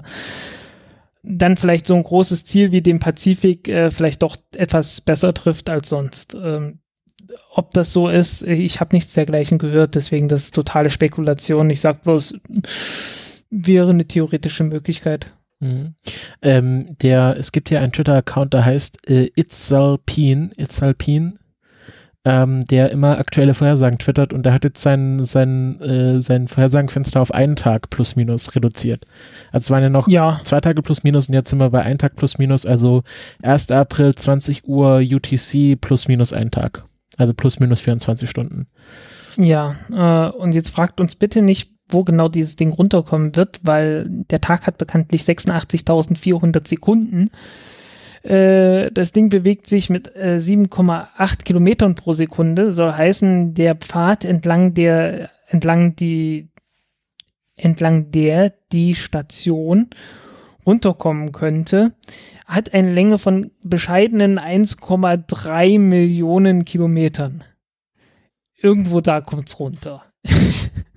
dann 1.21 1.55
vielleicht 1.55 1.85
so 1.85 1.93
ein 1.93 2.03
großes 2.03 2.45
Ziel 2.45 2.71
wie 2.71 2.81
den 2.81 2.99
Pazifik 2.99 3.69
äh, 3.69 3.91
vielleicht 3.91 4.23
doch 4.23 4.35
etwas 4.55 5.01
besser 5.01 5.31
trifft 5.35 5.69
als 5.69 5.89
sonst. 5.89 6.35
Ähm, 6.41 6.79
ob 7.53 7.69
das 7.71 7.93
so 7.93 8.09
ist, 8.09 8.41
ich 8.41 8.79
habe 8.79 8.95
nichts 8.95 9.13
dergleichen 9.13 9.59
gehört, 9.59 9.93
deswegen 9.93 10.27
das 10.27 10.45
ist 10.45 10.55
totale 10.55 10.89
Spekulation. 10.89 11.69
Ich 11.69 11.81
sag 11.81 12.01
bloß, 12.01 12.39
wäre 13.49 13.89
eine 13.89 14.07
theoretische 14.07 14.63
Möglichkeit. 14.63 15.27
Mhm. 15.59 15.95
Ähm, 16.41 16.97
der, 17.01 17.35
es 17.37 17.51
gibt 17.51 17.69
hier 17.69 17.81
einen 17.81 17.91
Twitter-Account, 17.91 18.53
der 18.53 18.65
heißt 18.65 19.09
äh, 19.09 19.29
Itzalpin, 19.35 20.53
Itzalpin, 20.57 21.37
ähm, 22.25 22.63
der 22.65 22.91
immer 22.91 23.17
aktuelle 23.17 23.53
Vorhersagen 23.53 23.97
twittert 23.99 24.33
und 24.33 24.45
der 24.45 24.53
hat 24.53 24.63
jetzt 24.63 24.81
sein, 24.81 25.23
sein, 25.25 25.79
äh, 25.81 26.21
sein 26.21 26.47
Vorhersagenfenster 26.47 27.21
auf 27.21 27.33
einen 27.33 27.55
Tag 27.55 27.89
plus 27.89 28.15
minus 28.15 28.55
reduziert. 28.55 29.05
Also 29.51 29.65
es 29.65 29.71
waren 29.71 29.83
ja 29.83 29.89
noch 29.89 30.07
Ja, 30.07 30.39
zwei 30.43 30.61
Tage 30.61 30.81
plus 30.81 31.03
minus 31.03 31.27
und 31.27 31.33
jetzt 31.33 31.49
sind 31.49 31.59
wir 31.59 31.69
bei 31.69 31.81
einen 31.81 31.97
Tag 31.97 32.15
plus 32.15 32.37
minus, 32.37 32.65
also 32.65 33.03
1. 33.41 33.71
April 33.71 34.15
20 34.15 34.65
Uhr 34.67 34.97
UTC 34.99 35.79
plus 35.79 36.07
minus 36.07 36.31
ein 36.33 36.51
Tag. 36.51 36.85
Also 37.17 37.33
plus 37.33 37.59
minus 37.59 37.81
24 37.81 38.29
Stunden. 38.29 38.67
ja. 39.35 39.75
Äh, 39.91 40.31
und 40.31 40.53
jetzt 40.53 40.69
fragt 40.69 41.01
uns 41.01 41.15
bitte 41.15 41.41
nicht, 41.41 41.78
wo 41.89 42.03
genau 42.03 42.29
dieses 42.29 42.55
Ding 42.55 42.71
runterkommen 42.71 43.35
wird, 43.35 43.59
weil 43.63 44.07
der 44.09 44.41
Tag 44.41 44.67
hat 44.67 44.77
bekanntlich 44.77 45.21
86.400 45.21 46.67
Sekunden. 46.67 47.29
Äh, 48.23 48.91
das 48.91 49.11
Ding 49.11 49.29
bewegt 49.29 49.67
sich 49.67 49.89
mit 49.89 50.15
äh, 50.15 50.37
7,8 50.39 51.43
Kilometern 51.43 51.95
pro 51.95 52.13
Sekunde, 52.13 52.71
soll 52.71 52.93
heißen, 52.93 53.53
der 53.53 53.75
Pfad 53.75 54.25
entlang 54.25 54.73
der, 54.73 55.29
entlang 55.47 55.95
die, 55.95 56.49
entlang 57.55 58.11
der 58.11 58.53
die 58.71 58.93
Station 58.93 59.89
runterkommen 60.65 61.31
könnte, 61.31 61.93
hat 62.45 62.73
eine 62.73 62.93
Länge 62.93 63.17
von 63.17 63.51
bescheidenen 63.63 64.39
1,3 64.39 65.79
Millionen 65.79 66.65
Kilometern. 66.65 67.43
Irgendwo 68.55 68.99
da 69.01 69.21
kommt's 69.21 69.59
runter. 69.59 70.03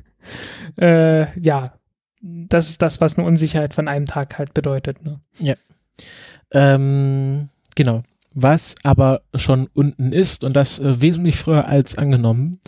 äh, 0.81 1.39
ja, 1.39 1.75
das 2.23 2.71
ist 2.71 2.83
das, 2.83 3.01
was 3.01 3.19
eine 3.19 3.27
Unsicherheit 3.27 3.75
von 3.75 3.89
einem 3.89 4.07
Tag 4.07 4.39
halt 4.39 4.55
bedeutet. 4.55 5.05
Ne? 5.05 5.21
Ähm, 6.53 7.49
genau. 7.75 8.03
Was 8.35 8.77
aber 8.83 9.23
schon 9.35 9.69
unten 9.75 10.13
ist 10.13 10.45
und 10.45 10.57
das 10.57 10.79
äh, 10.79 11.01
wesentlich 11.01 11.37
früher 11.37 11.67
als 11.67 11.99
angenommen, 11.99 12.61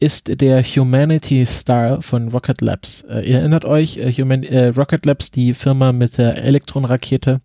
ist 0.00 0.40
der 0.40 0.62
Humanity 0.62 1.44
Star 1.46 2.02
von 2.02 2.28
Rocket 2.28 2.60
Labs. 2.60 3.02
Äh, 3.02 3.20
ihr 3.20 3.38
erinnert 3.38 3.64
euch, 3.64 3.96
äh, 3.96 4.12
Human 4.12 4.42
äh, 4.42 4.66
Rocket 4.68 5.06
Labs, 5.06 5.30
die 5.30 5.54
Firma 5.54 5.92
mit 5.92 6.18
der 6.18 6.42
Elektronrakete, 6.44 7.40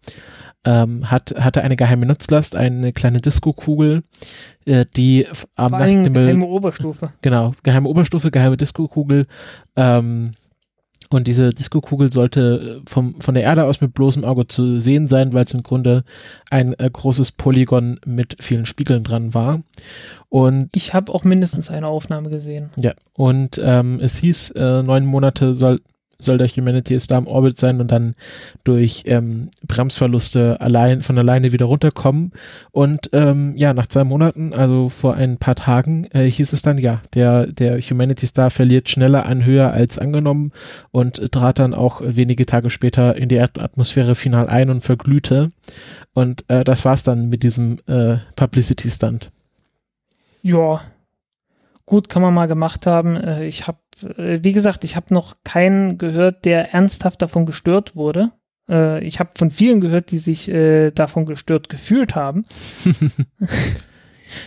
ähm, 0.66 1.10
hat, 1.12 1.34
hatte 1.38 1.62
eine 1.64 1.76
geheime 1.76 2.06
Nutzlast, 2.06 2.56
eine 2.56 2.94
kleine 2.94 3.22
Diskokugel, 3.22 4.04
äh, 4.66 4.86
die 4.96 5.28
am 5.56 5.72
Nachthimmel 5.72 6.26
geheime 6.28 6.46
Oberstufe. 6.46 7.14
Genau, 7.22 7.52
geheime 7.64 7.90
Oberstufe, 7.90 8.32
geheime 8.32 8.58
Diskokugel. 8.58 9.28
Ähm, 9.76 10.32
und 11.10 11.28
diese 11.28 11.52
Diskokugel 11.52 12.12
sollte 12.12 12.82
äh, 12.82 12.90
vom, 12.90 13.22
von 13.22 13.36
der 13.36 13.44
Erde 13.44 13.66
aus 13.66 13.82
mit 13.82 13.94
bloßem 13.94 14.26
Auge 14.26 14.48
zu 14.48 14.80
sehen 14.80 15.08
sein, 15.08 15.34
weil 15.34 15.46
es 15.46 15.54
im 15.54 15.62
Grunde 15.62 16.04
ein 16.50 16.74
äh, 16.80 16.90
großes 16.92 17.34
Polygon 17.34 18.00
mit 18.06 18.38
vielen 18.40 18.66
Spiegeln 18.66 19.04
dran 19.04 19.34
war. 19.34 19.62
Und 20.30 20.70
Ich 20.74 20.96
habe 20.96 21.14
auch 21.14 21.24
mindestens 21.24 21.70
eine 21.70 21.88
Aufnahme 21.88 22.32
gesehen. 22.32 22.72
ja, 22.78 22.94
und 23.14 23.62
ähm, 23.64 24.00
es 24.02 24.18
hieß, 24.18 24.52
äh, 24.52 24.82
neun 24.82 25.06
Monate 25.06 25.54
soll, 25.54 25.82
soll 26.24 26.38
der 26.38 26.48
Humanity 26.48 27.00
Star 27.00 27.20
im 27.20 27.28
Orbit 27.28 27.58
sein 27.58 27.80
und 27.82 27.92
dann 27.92 28.16
durch 28.64 29.04
ähm, 29.06 29.50
Bremsverluste 29.68 30.60
allein 30.60 31.02
von 31.02 31.18
alleine 31.18 31.52
wieder 31.52 31.66
runterkommen. 31.66 32.32
Und 32.72 33.10
ähm, 33.14 33.54
ja, 33.56 33.74
nach 33.74 33.88
zwei 33.88 34.04
Monaten, 34.04 34.54
also 34.54 34.90
vor 34.90 35.16
ein 35.16 35.38
paar 35.38 35.56
Tagen, 35.56 36.06
äh, 36.12 36.26
hieß 36.30 36.54
es 36.54 36.62
dann, 36.62 36.78
ja, 36.78 37.02
der, 37.14 37.48
der 37.48 37.80
Humanity 37.80 38.26
Star 38.26 38.50
verliert 38.50 38.90
schneller 38.90 39.26
an 39.26 39.46
Höhe 39.46 39.70
als 39.70 40.00
angenommen 40.00 40.52
und 40.92 41.32
trat 41.32 41.60
dann 41.60 41.74
auch 41.74 42.02
wenige 42.04 42.46
Tage 42.46 42.70
später 42.70 43.16
in 43.16 43.30
die 43.30 43.36
Erdatmosphäre 43.36 44.16
final 44.16 44.48
ein 44.48 44.70
und 44.70 44.84
verglühte. 44.84 45.50
Und 46.14 46.46
äh, 46.50 46.64
das 46.64 46.86
war's 46.86 47.04
dann 47.04 47.30
mit 47.30 47.44
diesem 47.44 47.78
äh, 47.88 48.18
Publicity-Stunt. 48.36 49.32
Ja, 50.42 50.82
gut, 51.86 52.10
kann 52.10 52.22
man 52.22 52.34
mal 52.34 52.48
gemacht 52.48 52.86
haben. 52.88 53.16
Äh, 53.16 53.46
Ich 53.46 53.68
habe, 53.68 53.80
wie 54.18 54.54
gesagt, 54.54 54.84
ich 54.84 54.96
habe 54.96 55.14
noch 55.14 55.36
keinen 55.44 55.98
gehört, 55.98 56.46
der 56.46 56.74
ernsthaft 56.74 57.22
davon 57.22 57.46
gestört 57.46 57.96
wurde. 57.96 58.32
Äh, 58.70 59.04
Ich 59.06 59.20
habe 59.20 59.32
von 59.38 59.50
vielen 59.52 59.82
gehört, 59.82 60.12
die 60.12 60.18
sich 60.20 60.50
äh, 60.50 60.92
davon 60.92 61.26
gestört 61.26 61.70
gefühlt 61.70 62.16
haben. 62.16 62.46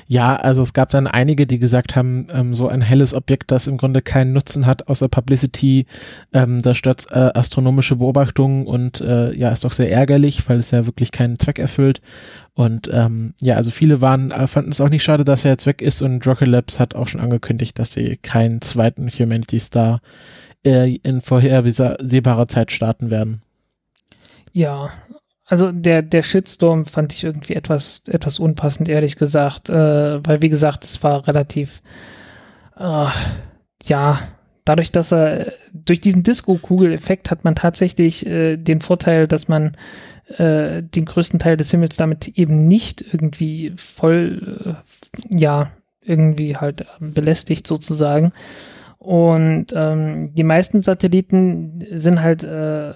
Ja, 0.06 0.36
also 0.36 0.62
es 0.62 0.72
gab 0.72 0.90
dann 0.90 1.06
einige, 1.06 1.46
die 1.46 1.58
gesagt 1.58 1.96
haben, 1.96 2.28
ähm, 2.30 2.54
so 2.54 2.68
ein 2.68 2.82
helles 2.82 3.14
Objekt, 3.14 3.50
das 3.50 3.66
im 3.66 3.76
Grunde 3.76 4.02
keinen 4.02 4.32
Nutzen 4.32 4.66
hat 4.66 4.88
außer 4.88 5.08
Publicity, 5.08 5.86
ähm, 6.32 6.62
das 6.62 6.76
stört 6.76 7.06
äh, 7.10 7.30
astronomische 7.34 7.96
Beobachtungen 7.96 8.66
und 8.66 9.00
äh, 9.00 9.32
ja, 9.34 9.50
ist 9.50 9.64
doch 9.64 9.72
sehr 9.72 9.90
ärgerlich, 9.90 10.48
weil 10.48 10.58
es 10.58 10.70
ja 10.70 10.86
wirklich 10.86 11.12
keinen 11.12 11.38
Zweck 11.38 11.58
erfüllt. 11.58 12.00
Und 12.54 12.88
ähm, 12.92 13.34
ja, 13.40 13.56
also 13.56 13.70
viele 13.70 14.00
waren, 14.00 14.30
äh, 14.30 14.46
fanden 14.46 14.70
es 14.70 14.80
auch 14.80 14.88
nicht 14.88 15.02
schade, 15.02 15.24
dass 15.24 15.44
er 15.44 15.52
jetzt 15.52 15.66
weg 15.66 15.82
ist 15.82 16.00
und 16.00 16.26
Rocket 16.26 16.48
Labs 16.48 16.80
hat 16.80 16.94
auch 16.94 17.06
schon 17.06 17.20
angekündigt, 17.20 17.78
dass 17.78 17.92
sie 17.92 18.16
keinen 18.16 18.62
zweiten 18.62 19.08
Humanity 19.10 19.60
Star 19.60 20.00
äh, 20.64 20.96
in 20.96 21.20
vorhersehbarer 21.20 22.48
Zeit 22.48 22.72
starten 22.72 23.10
werden. 23.10 23.42
Ja, 24.52 24.88
also 25.46 25.70
der, 25.70 26.02
der 26.02 26.22
Shitstorm 26.22 26.86
fand 26.86 27.12
ich 27.12 27.22
irgendwie 27.24 27.54
etwas, 27.54 28.02
etwas 28.08 28.38
unpassend, 28.40 28.88
ehrlich 28.88 29.16
gesagt, 29.16 29.70
äh, 29.70 30.26
weil 30.26 30.42
wie 30.42 30.48
gesagt, 30.48 30.84
es 30.84 31.02
war 31.04 31.26
relativ, 31.28 31.82
äh, 32.76 33.06
ja, 33.84 34.18
dadurch, 34.64 34.90
dass 34.90 35.12
er, 35.12 35.52
durch 35.72 36.00
diesen 36.00 36.24
Disco-Kugel-Effekt 36.24 37.30
hat 37.30 37.44
man 37.44 37.54
tatsächlich 37.54 38.26
äh, 38.26 38.56
den 38.56 38.80
Vorteil, 38.80 39.28
dass 39.28 39.46
man 39.46 39.72
äh, 40.36 40.82
den 40.82 41.04
größten 41.04 41.38
Teil 41.38 41.56
des 41.56 41.70
Himmels 41.70 41.96
damit 41.96 42.26
eben 42.36 42.66
nicht 42.66 43.00
irgendwie 43.00 43.72
voll, 43.76 44.76
äh, 45.30 45.38
ja, 45.38 45.70
irgendwie 46.02 46.56
halt 46.56 46.86
belästigt 46.98 47.66
sozusagen. 47.68 48.32
Und 48.98 49.66
ähm, 49.72 50.34
die 50.34 50.42
meisten 50.42 50.80
Satelliten 50.80 51.84
sind 51.92 52.20
halt 52.22 52.42
äh, 52.42 52.94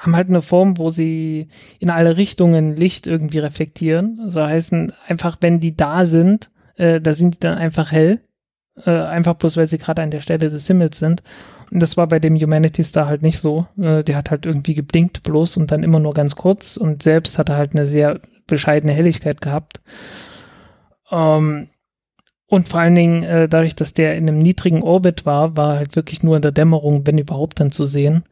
haben 0.00 0.16
halt 0.16 0.28
eine 0.28 0.42
Form, 0.42 0.78
wo 0.78 0.88
sie 0.88 1.48
in 1.78 1.90
alle 1.90 2.16
Richtungen 2.16 2.74
Licht 2.74 3.06
irgendwie 3.06 3.38
reflektieren. 3.38 4.18
Also 4.22 4.42
heißen 4.42 4.92
einfach, 5.06 5.36
wenn 5.40 5.60
die 5.60 5.76
da 5.76 6.06
sind, 6.06 6.50
äh, 6.76 7.00
da 7.00 7.12
sind 7.12 7.34
die 7.34 7.40
dann 7.40 7.58
einfach 7.58 7.92
hell. 7.92 8.20
Äh, 8.86 8.90
einfach 8.90 9.34
bloß, 9.34 9.58
weil 9.58 9.68
sie 9.68 9.76
gerade 9.76 10.00
an 10.00 10.10
der 10.10 10.22
Stelle 10.22 10.48
des 10.48 10.66
Himmels 10.66 10.98
sind. 10.98 11.22
Und 11.70 11.80
das 11.80 11.98
war 11.98 12.06
bei 12.06 12.18
dem 12.18 12.36
Humanity 12.36 12.82
Star 12.82 13.06
halt 13.06 13.22
nicht 13.22 13.38
so. 13.38 13.66
Äh, 13.78 14.02
der 14.02 14.16
hat 14.16 14.30
halt 14.30 14.46
irgendwie 14.46 14.74
geblinkt 14.74 15.22
bloß 15.22 15.58
und 15.58 15.70
dann 15.70 15.82
immer 15.82 16.00
nur 16.00 16.14
ganz 16.14 16.34
kurz 16.34 16.78
und 16.78 17.02
selbst 17.02 17.38
hat 17.38 17.50
er 17.50 17.56
halt 17.56 17.76
eine 17.76 17.86
sehr 17.86 18.20
bescheidene 18.46 18.94
Helligkeit 18.94 19.42
gehabt. 19.42 19.82
Ähm, 21.10 21.68
und 22.46 22.68
vor 22.68 22.80
allen 22.80 22.94
Dingen, 22.94 23.22
äh, 23.22 23.48
dadurch, 23.48 23.76
dass 23.76 23.92
der 23.92 24.16
in 24.16 24.28
einem 24.28 24.38
niedrigen 24.38 24.82
Orbit 24.82 25.26
war, 25.26 25.56
war 25.58 25.76
halt 25.76 25.94
wirklich 25.94 26.22
nur 26.22 26.36
in 26.36 26.42
der 26.42 26.52
Dämmerung, 26.52 27.06
wenn 27.06 27.18
überhaupt, 27.18 27.60
dann 27.60 27.70
zu 27.70 27.84
sehen. 27.84 28.24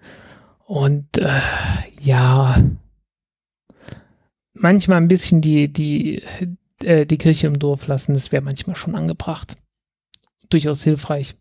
Und 0.68 1.16
äh, 1.16 1.30
ja, 1.98 2.54
manchmal 4.52 4.98
ein 4.98 5.08
bisschen 5.08 5.40
die, 5.40 5.72
die, 5.72 6.22
äh, 6.82 7.06
die 7.06 7.16
Kirche 7.16 7.46
im 7.46 7.58
Dorf 7.58 7.86
lassen, 7.86 8.12
das 8.12 8.32
wäre 8.32 8.42
manchmal 8.42 8.76
schon 8.76 8.94
angebracht. 8.94 9.54
Durchaus 10.50 10.84
hilfreich. 10.84 11.36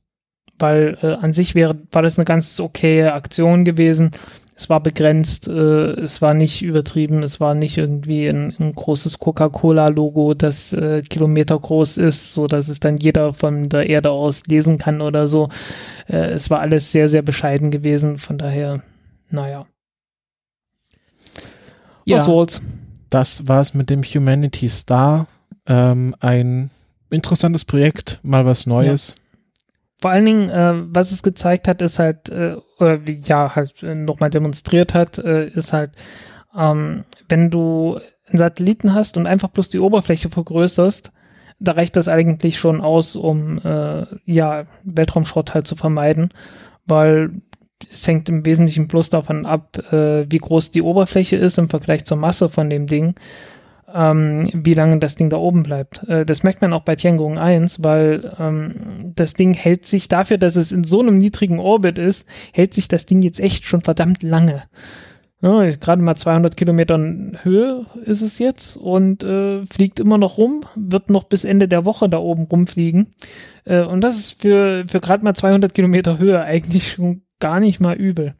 Weil 0.58 0.98
äh, 1.02 1.16
an 1.16 1.34
sich 1.34 1.56
wäre, 1.56 1.78
war 1.92 2.04
das 2.04 2.18
eine 2.18 2.24
ganz 2.24 2.58
okaye 2.58 3.12
Aktion 3.12 3.66
gewesen. 3.66 4.12
Es 4.56 4.70
war 4.70 4.80
begrenzt, 4.82 5.50
äh, 5.50 5.92
es 6.00 6.22
war 6.22 6.34
nicht 6.34 6.62
übertrieben, 6.62 7.22
es 7.22 7.42
war 7.42 7.54
nicht 7.54 7.78
irgendwie 7.78 8.30
ein, 8.30 8.56
ein 8.58 8.74
großes 8.74 9.20
Coca-Cola-Logo, 9.20 10.36
das 10.36 10.72
äh, 10.72 11.02
Kilometer 11.02 11.60
groß 11.60 11.98
ist, 11.98 12.32
so 12.32 12.48
dass 12.48 12.70
es 12.70 12.80
dann 12.80 12.96
jeder 12.96 13.34
von 13.34 13.68
der 13.68 13.90
Erde 13.90 14.12
aus 14.12 14.48
lesen 14.48 14.78
kann 14.78 15.02
oder 15.02 15.28
so. 15.28 15.50
Äh, 16.08 16.32
es 16.32 16.50
war 16.50 16.62
alles 16.62 16.94
sehr, 16.94 17.10
sehr 17.10 17.24
bescheiden 17.24 17.72
gewesen, 17.72 18.18
von 18.18 18.38
daher 18.38 18.84
naja. 19.30 19.66
Ja, 22.06 22.18
Was 22.18 22.26
soll's? 22.26 22.62
Das 23.10 23.48
war's 23.48 23.74
mit 23.74 23.90
dem 23.90 24.04
Humanity 24.04 24.70
Star. 24.70 25.28
Ähm, 25.66 26.16
ein 26.20 26.70
interessantes 27.10 27.66
Projekt, 27.66 28.20
mal 28.24 28.46
was 28.46 28.66
Neues. 28.66 29.16
Ja. 29.18 29.24
Vor 30.00 30.12
allen 30.12 30.26
Dingen, 30.26 30.50
äh, 30.50 30.74
was 30.94 31.12
es 31.12 31.24
gezeigt 31.24 31.68
hat, 31.68 31.82
ist 31.82 32.00
halt, 32.00 32.30
äh, 32.30 32.56
oder 32.80 33.06
wie 33.08 33.20
ja 33.24 33.56
halt 33.56 33.82
äh, 33.84 33.96
nochmal 33.96 34.30
demonstriert 34.30 34.94
hat, 34.94 35.18
äh, 35.18 35.48
ist 35.48 35.74
halt, 35.74 35.92
ähm, 36.56 37.04
wenn 37.30 37.50
du 37.50 38.00
einen 38.28 38.38
Satelliten 38.38 38.94
hast 38.94 39.18
und 39.18 39.26
einfach 39.26 39.50
bloß 39.50 39.70
die 39.70 39.80
Oberfläche 39.80 40.30
vergrößerst, 40.30 41.12
da 41.60 41.72
reicht 41.72 41.96
das 41.96 42.08
eigentlich 42.08 42.60
schon 42.60 42.82
aus, 42.82 43.16
um 43.16 43.58
äh, 43.64 44.06
ja 44.26 44.66
Weltraumschrott 44.84 45.54
halt 45.54 45.66
zu 45.66 45.76
vermeiden, 45.76 46.30
weil 46.86 47.32
es 47.92 48.08
hängt 48.08 48.30
im 48.30 48.46
Wesentlichen 48.46 48.88
bloß 48.88 49.10
davon 49.10 49.46
ab, 49.46 49.78
äh, 49.92 50.26
wie 50.30 50.38
groß 50.38 50.72
die 50.72 50.82
Oberfläche 50.82 51.36
ist 51.36 51.58
im 51.58 51.70
Vergleich 51.70 52.06
zur 52.06 52.18
Masse 52.18 52.50
von 52.50 52.70
dem 52.70 52.88
Ding, 52.88 53.16
ähm, 53.94 54.50
wie 54.54 54.74
lange 54.74 55.00
das 55.00 55.16
Ding 55.16 55.30
da 55.30 55.38
oben 55.38 55.64
bleibt. 55.64 56.08
Äh, 56.08 56.26
das 56.26 56.44
merkt 56.44 56.62
man 56.62 56.74
auch 56.74 56.82
bei 56.82 56.96
Tiangong 56.96 57.38
1, 57.38 57.84
weil 57.84 58.36
ähm, 58.40 59.14
das 59.16 59.34
Ding 59.34 59.54
hält 59.54 59.86
sich 59.86 60.08
dafür, 60.08 60.38
dass 60.38 60.56
es 60.56 60.72
in 60.72 60.84
so 60.84 61.00
einem 61.00 61.18
niedrigen 61.18 61.60
Orbit 61.60 61.98
ist, 61.98 62.28
hält 62.54 62.74
sich 62.74 62.88
das 62.88 63.06
Ding 63.06 63.22
jetzt 63.22 63.40
echt 63.40 63.66
schon 63.66 63.82
verdammt 63.82 64.24
lange. 64.24 64.64
Ja, 65.40 65.70
gerade 65.70 66.02
mal 66.02 66.16
200 66.16 66.58
Kilometern 66.58 67.38
Höhe 67.44 67.86
ist 68.06 68.22
es 68.22 68.40
jetzt 68.40 68.76
und 68.76 69.24
äh, 69.24 69.64
fliegt 69.68 70.00
immer 70.00 70.18
noch 70.18 70.40
rum, 70.40 70.62
wird 70.76 71.12
noch 71.12 71.26
bis 71.26 71.46
Ende 71.46 71.68
der 71.68 71.86
Woche 71.86 72.10
da 72.10 72.18
oben 72.18 72.46
rumfliegen. 72.46 73.14
Äh, 73.64 73.84
und 73.84 74.02
das 74.02 74.18
ist 74.18 74.42
für, 74.42 74.86
für 74.88 75.00
gerade 75.00 75.24
mal 75.24 75.36
200 75.36 75.76
Kilometer 75.76 76.18
Höhe 76.18 76.42
eigentlich 76.42 76.90
schon 76.90 77.22
gar 77.40 77.60
nicht 77.60 77.80
mal 77.80 77.96
übel. 77.96 78.36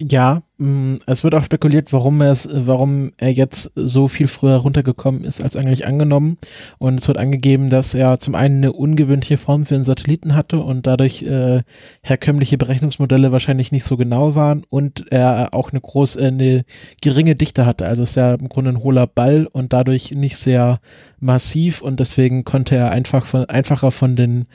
Ja, 0.00 0.42
mm, 0.58 0.98
es 1.06 1.24
wird 1.24 1.34
auch 1.34 1.42
spekuliert, 1.42 1.92
warum 1.92 2.20
er 2.20 2.30
es, 2.30 2.48
warum 2.52 3.10
er 3.16 3.32
jetzt 3.32 3.72
so 3.74 4.06
viel 4.06 4.28
früher 4.28 4.54
runtergekommen 4.58 5.24
ist 5.24 5.42
als 5.42 5.56
eigentlich 5.56 5.88
angenommen. 5.88 6.38
Und 6.78 7.00
es 7.00 7.08
wird 7.08 7.18
angegeben, 7.18 7.68
dass 7.68 7.94
er 7.94 8.20
zum 8.20 8.36
einen 8.36 8.58
eine 8.58 8.72
ungewöhnliche 8.72 9.38
Form 9.38 9.66
für 9.66 9.74
einen 9.74 9.82
Satelliten 9.82 10.36
hatte 10.36 10.60
und 10.60 10.86
dadurch 10.86 11.22
äh, 11.22 11.62
herkömmliche 12.02 12.58
Berechnungsmodelle 12.58 13.32
wahrscheinlich 13.32 13.72
nicht 13.72 13.84
so 13.84 13.96
genau 13.96 14.36
waren 14.36 14.62
und 14.70 15.10
er 15.10 15.48
auch 15.52 15.72
eine 15.72 15.80
große, 15.80 16.20
äh, 16.20 16.28
eine 16.28 16.64
geringe 17.02 17.34
Dichte 17.34 17.66
hatte. 17.66 17.84
Also 17.88 18.04
ist 18.04 18.14
ja 18.14 18.34
im 18.34 18.48
Grunde 18.48 18.70
ein 18.70 18.84
hohler 18.84 19.08
Ball 19.08 19.48
und 19.50 19.72
dadurch 19.72 20.12
nicht 20.12 20.36
sehr 20.36 20.78
massiv 21.18 21.82
und 21.82 21.98
deswegen 21.98 22.44
konnte 22.44 22.76
er 22.76 22.92
einfach 22.92 23.26
von, 23.26 23.46
einfacher 23.46 23.90
von 23.90 24.14
den 24.14 24.46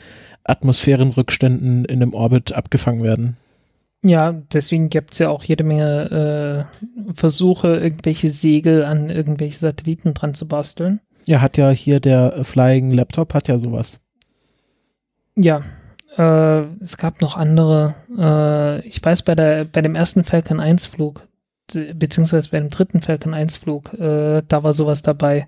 Atmosphärenrückständen 0.44 1.86
in 1.86 2.00
dem 2.00 2.14
Orbit 2.14 2.54
abgefangen 2.54 3.04
werden. 3.04 3.38
Ja, 4.06 4.34
deswegen 4.34 4.90
gibt 4.90 5.14
es 5.14 5.20
ja 5.20 5.30
auch 5.30 5.44
jede 5.46 5.64
Menge 5.64 6.68
äh, 6.78 7.14
Versuche, 7.14 7.78
irgendwelche 7.78 8.30
Segel 8.30 8.84
an 8.84 9.10
irgendwelche 9.10 9.58
Satelliten 9.58 10.14
dran 10.14 10.34
zu 10.34 10.46
basteln. 10.46 11.00
Ja, 11.26 11.40
hat 11.40 11.56
ja 11.56 11.70
hier 11.70 12.02
der 12.02 12.44
Flying 12.44 12.92
Laptop, 12.92 13.34
hat 13.34 13.48
ja 13.48 13.58
sowas. 13.58 14.02
Ja, 15.38 15.62
äh, 16.18 16.64
es 16.82 16.98
gab 16.98 17.22
noch 17.22 17.38
andere. 17.38 17.96
Äh, 18.18 18.86
ich 18.86 19.04
weiß, 19.04 19.24
bei, 19.24 19.36
der, 19.36 19.64
bei 19.64 19.82
dem 19.82 19.96
ersten 19.96 20.26
Falcon 20.26 20.60
1 20.60 20.86
Flug, 20.86 21.26
beziehungsweise 21.72 22.50
bei 22.50 22.60
dem 22.60 22.70
dritten 22.70 23.00
Falcon 23.00 23.34
1 23.34 23.56
Flug, 23.56 23.94
äh, 23.94 24.44
da 24.46 24.64
war 24.64 24.74
sowas 24.74 25.02
dabei. 25.02 25.48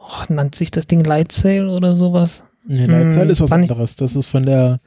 Oh, 0.00 0.24
nannte 0.28 0.58
sich 0.58 0.72
das 0.72 0.88
Ding 0.88 1.04
Lightsail 1.04 1.68
oder 1.68 1.94
sowas? 1.94 2.44
Nee, 2.64 2.86
Lightsail 2.86 3.24
hm, 3.24 3.30
ist 3.30 3.40
was 3.40 3.52
anderes. 3.52 3.96
Das 3.96 4.16
ist 4.16 4.28
von 4.28 4.44
der 4.44 4.78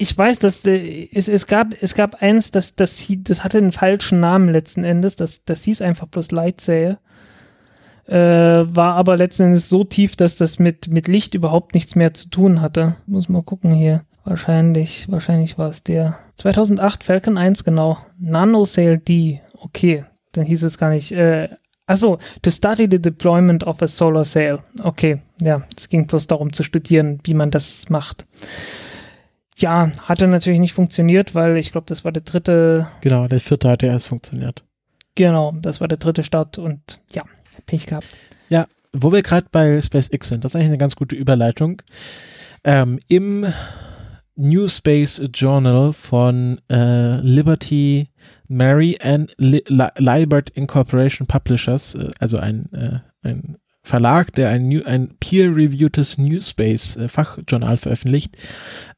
ich 0.00 0.16
weiß, 0.16 0.38
dass 0.38 0.64
äh, 0.64 1.08
es, 1.12 1.28
es 1.28 1.46
gab 1.46 1.74
es 1.80 1.94
gab 1.94 2.22
eins, 2.22 2.50
das 2.50 2.74
das 2.74 3.06
das 3.18 3.44
hatte 3.44 3.58
einen 3.58 3.72
falschen 3.72 4.18
Namen 4.18 4.48
letzten 4.48 4.82
Endes. 4.82 5.16
Das 5.16 5.44
das 5.44 5.64
hieß 5.64 5.82
einfach 5.82 6.06
bloß 6.06 6.30
Lightsail. 6.30 6.98
Äh, 8.06 8.16
war 8.16 8.94
aber 8.94 9.18
letzten 9.18 9.44
Endes 9.44 9.68
so 9.68 9.84
tief, 9.84 10.16
dass 10.16 10.36
das 10.36 10.58
mit 10.58 10.88
mit 10.88 11.06
Licht 11.06 11.34
überhaupt 11.34 11.74
nichts 11.74 11.96
mehr 11.96 12.14
zu 12.14 12.30
tun 12.30 12.62
hatte. 12.62 12.96
Muss 13.06 13.28
mal 13.28 13.42
gucken 13.42 13.72
hier. 13.72 14.02
Wahrscheinlich 14.24 15.06
wahrscheinlich 15.10 15.58
war 15.58 15.68
es 15.68 15.82
der 15.82 16.18
2008 16.36 17.04
Falcon 17.04 17.36
1 17.36 17.64
genau. 17.64 17.98
Nano 18.18 18.64
Sail 18.64 18.96
D. 18.96 19.42
Okay, 19.52 20.06
dann 20.32 20.46
hieß 20.46 20.62
es 20.62 20.78
gar 20.78 20.88
nicht. 20.88 21.12
Äh, 21.12 21.50
Achso, 21.90 22.20
to 22.42 22.52
study 22.52 22.86
the 22.88 23.00
deployment 23.02 23.64
of 23.64 23.82
a 23.82 23.88
solar 23.88 24.22
sail. 24.22 24.62
Okay, 24.84 25.20
ja, 25.40 25.62
es 25.76 25.88
ging 25.88 26.06
bloß 26.06 26.28
darum 26.28 26.52
zu 26.52 26.62
studieren, 26.62 27.18
wie 27.24 27.34
man 27.34 27.50
das 27.50 27.88
macht. 27.88 28.26
Ja, 29.56 29.90
hatte 30.02 30.28
natürlich 30.28 30.60
nicht 30.60 30.72
funktioniert, 30.72 31.34
weil 31.34 31.56
ich 31.56 31.72
glaube, 31.72 31.86
das 31.88 32.04
war 32.04 32.12
der 32.12 32.22
dritte. 32.22 32.86
Genau, 33.00 33.26
der 33.26 33.40
vierte 33.40 33.68
hat 33.68 33.82
ja 33.82 33.88
erst 33.88 34.06
funktioniert. 34.06 34.62
Genau, 35.16 35.52
das 35.60 35.80
war 35.80 35.88
der 35.88 35.98
dritte 35.98 36.22
Start 36.22 36.58
und 36.58 37.00
ja, 37.12 37.24
Pech 37.66 37.86
gehabt. 37.86 38.06
Ja, 38.50 38.68
wo 38.92 39.10
wir 39.10 39.22
gerade 39.22 39.48
bei 39.50 39.80
SpaceX 39.80 40.28
sind, 40.28 40.44
das 40.44 40.52
ist 40.52 40.56
eigentlich 40.56 40.68
eine 40.68 40.78
ganz 40.78 40.94
gute 40.94 41.16
Überleitung. 41.16 41.82
Ähm, 42.62 43.00
Im 43.08 43.46
New 44.36 44.68
Space 44.68 45.20
Journal 45.34 45.92
von 45.92 46.60
äh, 46.70 47.16
Liberty 47.16 48.10
Mary 48.50 48.98
and 49.00 49.32
Li 49.38 49.62
Libert 49.68 50.50
Incorporation 50.50 51.26
Publishers, 51.26 51.94
äh, 51.94 52.10
also 52.18 52.38
ein, 52.38 52.68
äh, 52.72 52.98
ein 53.22 53.56
Verlag, 53.82 54.32
der 54.34 54.50
ein, 54.50 54.84
ein 54.84 55.14
peer-reviewtes 55.20 56.18
Newspace-Fachjournal 56.18 57.74
äh, 57.74 57.78
veröffentlicht, 57.78 58.36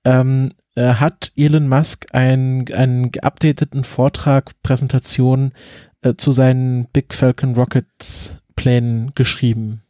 ähm, 0.04 0.48
äh, 0.74 0.94
hat 0.94 1.32
Elon 1.36 1.68
Musk 1.68 2.06
einen, 2.12 2.72
einen 2.72 3.12
geupdateten 3.12 3.84
Vortrag, 3.84 4.52
Präsentation 4.62 5.52
äh, 6.00 6.14
zu 6.14 6.32
seinen 6.32 6.86
Big 6.86 7.14
Falcon 7.14 7.54
Rockets 7.54 8.38
Plänen 8.56 9.12
geschrieben. 9.14 9.81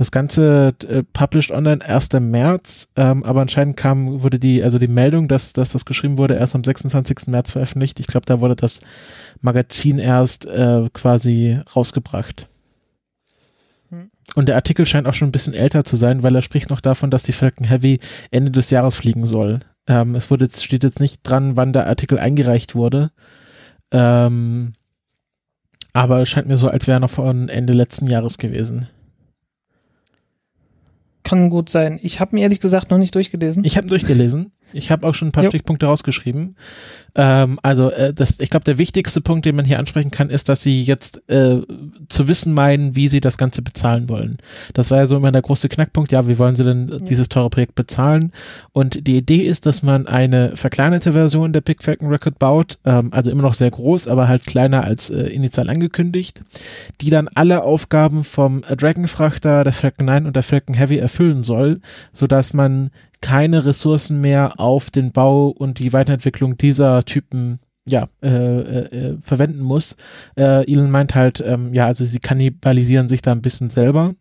Das 0.00 0.10
Ganze 0.10 0.72
äh, 0.88 1.02
published 1.12 1.50
online 1.50 1.84
1. 1.84 2.14
März, 2.20 2.90
ähm, 2.96 3.22
aber 3.22 3.42
anscheinend 3.42 3.76
kam, 3.76 4.22
wurde 4.22 4.38
die, 4.38 4.64
also 4.64 4.78
die 4.78 4.86
Meldung, 4.86 5.28
dass, 5.28 5.52
dass 5.52 5.72
das 5.72 5.84
geschrieben 5.84 6.16
wurde, 6.16 6.36
erst 6.36 6.54
am 6.54 6.64
26. 6.64 7.26
März 7.26 7.50
veröffentlicht. 7.50 8.00
Ich 8.00 8.06
glaube, 8.06 8.24
da 8.24 8.40
wurde 8.40 8.56
das 8.56 8.80
Magazin 9.42 9.98
erst 9.98 10.46
äh, 10.46 10.88
quasi 10.94 11.60
rausgebracht. 11.76 12.48
Und 14.36 14.48
der 14.48 14.54
Artikel 14.54 14.86
scheint 14.86 15.06
auch 15.06 15.12
schon 15.12 15.28
ein 15.28 15.32
bisschen 15.32 15.52
älter 15.52 15.84
zu 15.84 15.96
sein, 15.96 16.22
weil 16.22 16.34
er 16.34 16.40
spricht 16.40 16.70
noch 16.70 16.80
davon, 16.80 17.10
dass 17.10 17.24
die 17.24 17.32
Falcon 17.32 17.66
Heavy 17.66 18.00
Ende 18.30 18.52
des 18.52 18.70
Jahres 18.70 18.94
fliegen 18.94 19.26
soll. 19.26 19.60
Ähm, 19.86 20.14
es 20.14 20.30
wurde 20.30 20.46
jetzt, 20.46 20.64
steht 20.64 20.82
jetzt 20.82 21.00
nicht 21.00 21.20
dran, 21.24 21.58
wann 21.58 21.74
der 21.74 21.86
Artikel 21.86 22.18
eingereicht 22.18 22.74
wurde. 22.74 23.10
Ähm, 23.90 24.72
Aber 25.92 26.22
es 26.22 26.30
scheint 26.30 26.48
mir 26.48 26.56
so, 26.56 26.68
als 26.68 26.86
wäre 26.86 27.00
noch 27.00 27.10
von 27.10 27.50
Ende 27.50 27.74
letzten 27.74 28.06
Jahres 28.06 28.38
gewesen. 28.38 28.88
Kann 31.30 31.48
gut 31.48 31.68
sein. 31.68 32.00
Ich 32.02 32.18
habe 32.18 32.34
mir 32.34 32.42
ehrlich 32.42 32.58
gesagt 32.58 32.90
noch 32.90 32.98
nicht 32.98 33.14
durchgelesen. 33.14 33.64
Ich 33.64 33.76
habe 33.76 33.86
durchgelesen. 33.86 34.50
Ich 34.72 34.90
habe 34.90 35.06
auch 35.06 35.14
schon 35.14 35.28
ein 35.28 35.32
paar 35.32 35.44
Jo. 35.44 35.50
Stichpunkte 35.50 35.86
rausgeschrieben. 35.86 36.56
Ähm, 37.14 37.58
also 37.62 37.90
äh, 37.90 38.12
das, 38.12 38.38
ich 38.40 38.50
glaube, 38.50 38.64
der 38.64 38.78
wichtigste 38.78 39.20
Punkt, 39.20 39.44
den 39.46 39.56
man 39.56 39.64
hier 39.64 39.78
ansprechen 39.78 40.10
kann, 40.10 40.30
ist, 40.30 40.48
dass 40.48 40.62
sie 40.62 40.82
jetzt 40.82 41.28
äh, 41.28 41.58
zu 42.08 42.28
wissen 42.28 42.54
meinen, 42.54 42.94
wie 42.94 43.08
sie 43.08 43.20
das 43.20 43.38
Ganze 43.38 43.62
bezahlen 43.62 44.08
wollen. 44.08 44.38
Das 44.74 44.90
war 44.90 44.98
ja 44.98 45.06
so 45.06 45.16
immer 45.16 45.32
der 45.32 45.42
große 45.42 45.68
Knackpunkt. 45.68 46.12
Ja, 46.12 46.28
wie 46.28 46.38
wollen 46.38 46.56
sie 46.56 46.64
denn 46.64 47.04
dieses 47.08 47.28
teure 47.28 47.50
Projekt 47.50 47.74
bezahlen? 47.74 48.32
Und 48.72 49.06
die 49.06 49.16
Idee 49.16 49.42
ist, 49.42 49.66
dass 49.66 49.82
man 49.82 50.06
eine 50.06 50.56
verkleinerte 50.56 51.12
Version 51.12 51.52
der 51.52 51.60
Big 51.60 51.82
Falcon 51.82 52.08
Record 52.08 52.38
baut, 52.38 52.78
ähm, 52.84 53.12
also 53.12 53.30
immer 53.30 53.42
noch 53.42 53.54
sehr 53.54 53.70
groß, 53.70 54.08
aber 54.08 54.28
halt 54.28 54.46
kleiner 54.46 54.84
als 54.84 55.10
äh, 55.10 55.22
initial 55.28 55.68
angekündigt, 55.68 56.42
die 57.00 57.10
dann 57.10 57.28
alle 57.34 57.64
Aufgaben 57.64 58.24
vom 58.24 58.62
äh, 58.68 58.76
Dragonfrachter, 58.76 59.64
der 59.64 59.72
Falcon 59.72 60.06
9 60.06 60.26
und 60.26 60.36
der 60.36 60.42
Falcon 60.42 60.74
Heavy 60.74 60.98
erfüllen 60.98 61.42
soll, 61.42 61.80
sodass 62.12 62.52
man 62.52 62.90
keine 63.20 63.64
Ressourcen 63.64 64.20
mehr 64.20 64.58
auf 64.58 64.90
den 64.90 65.12
Bau 65.12 65.48
und 65.48 65.78
die 65.78 65.92
Weiterentwicklung 65.92 66.56
dieser 66.56 67.04
Typen 67.04 67.60
ja, 67.86 68.08
äh, 68.22 68.28
äh, 68.28 69.10
äh, 69.10 69.16
verwenden 69.22 69.60
muss. 69.60 69.96
Äh, 70.36 70.70
Elon 70.70 70.90
meint 70.90 71.14
halt, 71.14 71.42
ähm, 71.44 71.74
ja, 71.74 71.86
also 71.86 72.04
sie 72.04 72.20
kannibalisieren 72.20 73.08
sich 73.08 73.22
da 73.22 73.32
ein 73.32 73.42
bisschen 73.42 73.70
selber. 73.70 74.14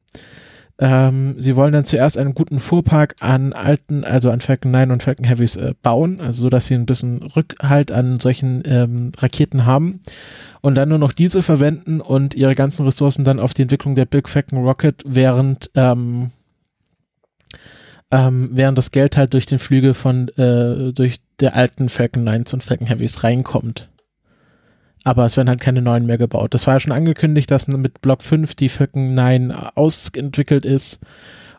Ähm, 0.81 1.35
sie 1.37 1.57
wollen 1.57 1.73
dann 1.73 1.83
zuerst 1.83 2.17
einen 2.17 2.33
guten 2.33 2.59
Fuhrpark 2.59 3.15
an 3.19 3.51
alten, 3.51 4.05
also 4.05 4.31
an 4.31 4.39
Falcon 4.39 4.71
9 4.71 4.91
und 4.91 5.03
Falcon 5.03 5.25
Heavies 5.25 5.57
äh, 5.57 5.73
bauen, 5.81 6.21
also 6.21 6.43
so, 6.43 6.49
dass 6.49 6.67
sie 6.67 6.75
ein 6.75 6.85
bisschen 6.85 7.21
Rückhalt 7.21 7.91
an 7.91 8.19
solchen 8.21 8.63
ähm, 8.65 9.11
Raketen 9.17 9.65
haben 9.65 9.99
und 10.61 10.75
dann 10.75 10.87
nur 10.87 10.97
noch 10.97 11.11
diese 11.11 11.43
verwenden 11.43 11.99
und 11.99 12.33
ihre 12.33 12.55
ganzen 12.55 12.85
Ressourcen 12.85 13.25
dann 13.25 13.41
auf 13.41 13.53
die 13.53 13.63
Entwicklung 13.63 13.95
der 13.95 14.05
Big 14.05 14.29
Falcon 14.29 14.63
Rocket, 14.63 15.03
während 15.05 15.69
ähm, 15.75 16.31
ähm, 18.11 18.49
während 18.51 18.77
das 18.77 18.91
Geld 18.91 19.17
halt 19.17 19.33
durch 19.33 19.45
den 19.45 19.59
Flüge 19.59 19.93
von 19.93 20.29
äh, 20.29 20.93
durch 20.93 21.19
der 21.39 21.55
alten 21.55 21.89
Falcon 21.89 22.27
9s 22.27 22.53
und 22.53 22.63
Falcon 22.63 22.87
Heavies 22.87 23.23
reinkommt. 23.23 23.89
Aber 25.03 25.25
es 25.25 25.37
werden 25.37 25.49
halt 25.49 25.61
keine 25.61 25.81
neuen 25.81 26.05
mehr 26.05 26.17
gebaut. 26.17 26.53
Das 26.53 26.67
war 26.67 26.75
ja 26.75 26.79
schon 26.79 26.91
angekündigt, 26.91 27.49
dass 27.51 27.67
mit 27.67 28.01
Block 28.01 28.21
5 28.21 28.55
die 28.55 28.69
Falcon 28.69 29.13
9 29.13 29.51
ausentwickelt 29.51 30.65
ist. 30.65 30.99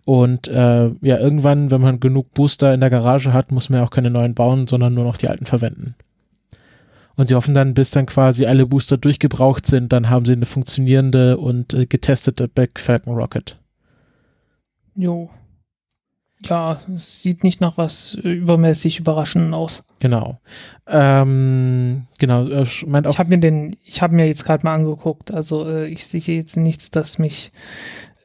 Und 0.05 0.48
äh, 0.48 0.88
ja, 1.01 1.18
irgendwann, 1.18 1.70
wenn 1.70 1.80
man 1.80 2.01
genug 2.01 2.34
Booster 2.34 2.74
in 2.74 2.80
der 2.80 2.90
Garage 2.90 3.32
hat, 3.32 3.53
muss 3.53 3.70
man 3.70 3.80
ja 3.80 3.86
auch 3.86 3.90
keine 3.90 4.11
neuen 4.11 4.34
bauen, 4.34 4.66
sondern 4.66 4.94
nur 4.94 5.05
noch 5.05 5.16
die 5.16 5.28
alten 5.28 5.46
verwenden. 5.46 5.94
Und 7.16 7.28
sie 7.28 7.34
hoffen 7.34 7.55
dann, 7.55 7.74
bis 7.74 7.90
dann 7.90 8.07
quasi 8.07 8.46
alle 8.46 8.66
Booster 8.66 8.96
durchgebraucht 8.96 9.66
sind, 9.66 9.92
dann 9.92 10.09
haben 10.11 10.24
sie 10.24 10.32
eine 10.32 10.46
funktionierende 10.46 11.36
und 11.36 11.74
äh, 11.74 11.86
getestete 11.86 12.48
Back 12.48 12.80
Falcon 12.80 13.14
Rocket. 13.14 13.59
Jo. 14.94 15.30
Ja, 16.47 16.80
es 16.97 17.22
sieht 17.22 17.45
nicht 17.45 17.61
nach 17.61 17.76
was 17.76 18.14
übermäßig 18.14 18.99
Überraschenden 18.99 19.53
aus. 19.55 19.82
Genau. 20.01 20.38
Ähm, 20.86 22.07
genau, 22.18 22.47
äh, 22.49 22.64
meint 22.86 23.07
auch 23.07 23.12
Ich 23.12 23.18
habe 23.18 23.30
mir 23.30 23.38
den, 23.38 23.76
ich 23.84 24.01
habe 24.03 24.14
mir 24.14 24.26
jetzt 24.26 24.45
gerade 24.45 24.64
mal 24.64 24.74
angeguckt. 24.74 25.32
Also 25.32 25.68
äh, 25.68 25.86
ich 25.88 26.07
sehe 26.07 26.20
jetzt 26.20 26.57
nichts, 26.57 26.91
das 26.91 27.18
mich, 27.18 27.53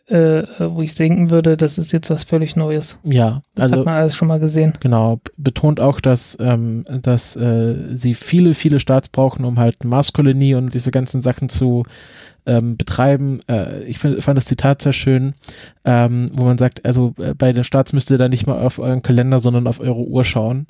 äh, 0.10 0.40
äh, 0.40 0.46
wo 0.74 0.82
ich 0.82 0.96
denken 0.96 1.30
würde, 1.30 1.58
das 1.58 1.78
ist 1.78 1.92
jetzt 1.92 2.10
was 2.10 2.24
völlig 2.24 2.56
Neues. 2.56 3.00
Ja, 3.04 3.42
Das 3.56 3.66
also 3.66 3.78
hat 3.80 3.86
man 3.86 3.96
alles 3.96 4.16
schon 4.16 4.28
mal 4.30 4.40
gesehen. 4.40 4.74
genau, 4.80 5.20
betont 5.36 5.80
auch, 5.80 6.00
dass, 6.00 6.38
ähm, 6.40 6.86
dass 7.02 7.36
äh, 7.36 7.76
sie 7.96 8.14
viele, 8.14 8.54
viele 8.54 8.80
Starts 8.80 9.10
brauchen, 9.10 9.44
um 9.46 9.60
halt 9.60 9.84
Marskolonie 9.84 10.56
und 10.56 10.74
diese 10.74 10.92
ganzen 10.92 11.20
Sachen 11.22 11.50
zu 11.50 11.84
ähm, 12.46 12.78
betreiben. 12.78 13.40
Äh, 13.48 13.84
ich 13.84 14.00
find, 14.00 14.24
fand 14.24 14.38
das 14.38 14.46
Zitat 14.46 14.82
sehr 14.82 14.94
schön, 14.94 15.34
ähm, 15.84 16.28
wo 16.34 16.44
man 16.44 16.58
sagt, 16.58 16.86
also 16.86 17.14
äh, 17.18 17.34
bei 17.34 17.54
den 17.54 17.64
Starts 17.64 17.94
müsst 17.94 18.12
ihr 18.12 18.18
dann 18.18 18.32
nicht 18.32 18.48
mal 18.48 18.60
auf 18.60 18.80
euren 18.80 19.02
Kalender, 19.02 19.40
sondern 19.40 19.68
auf 19.68 19.80
eure 19.80 20.04
Uhr 20.08 20.24
schauen. 20.24 20.68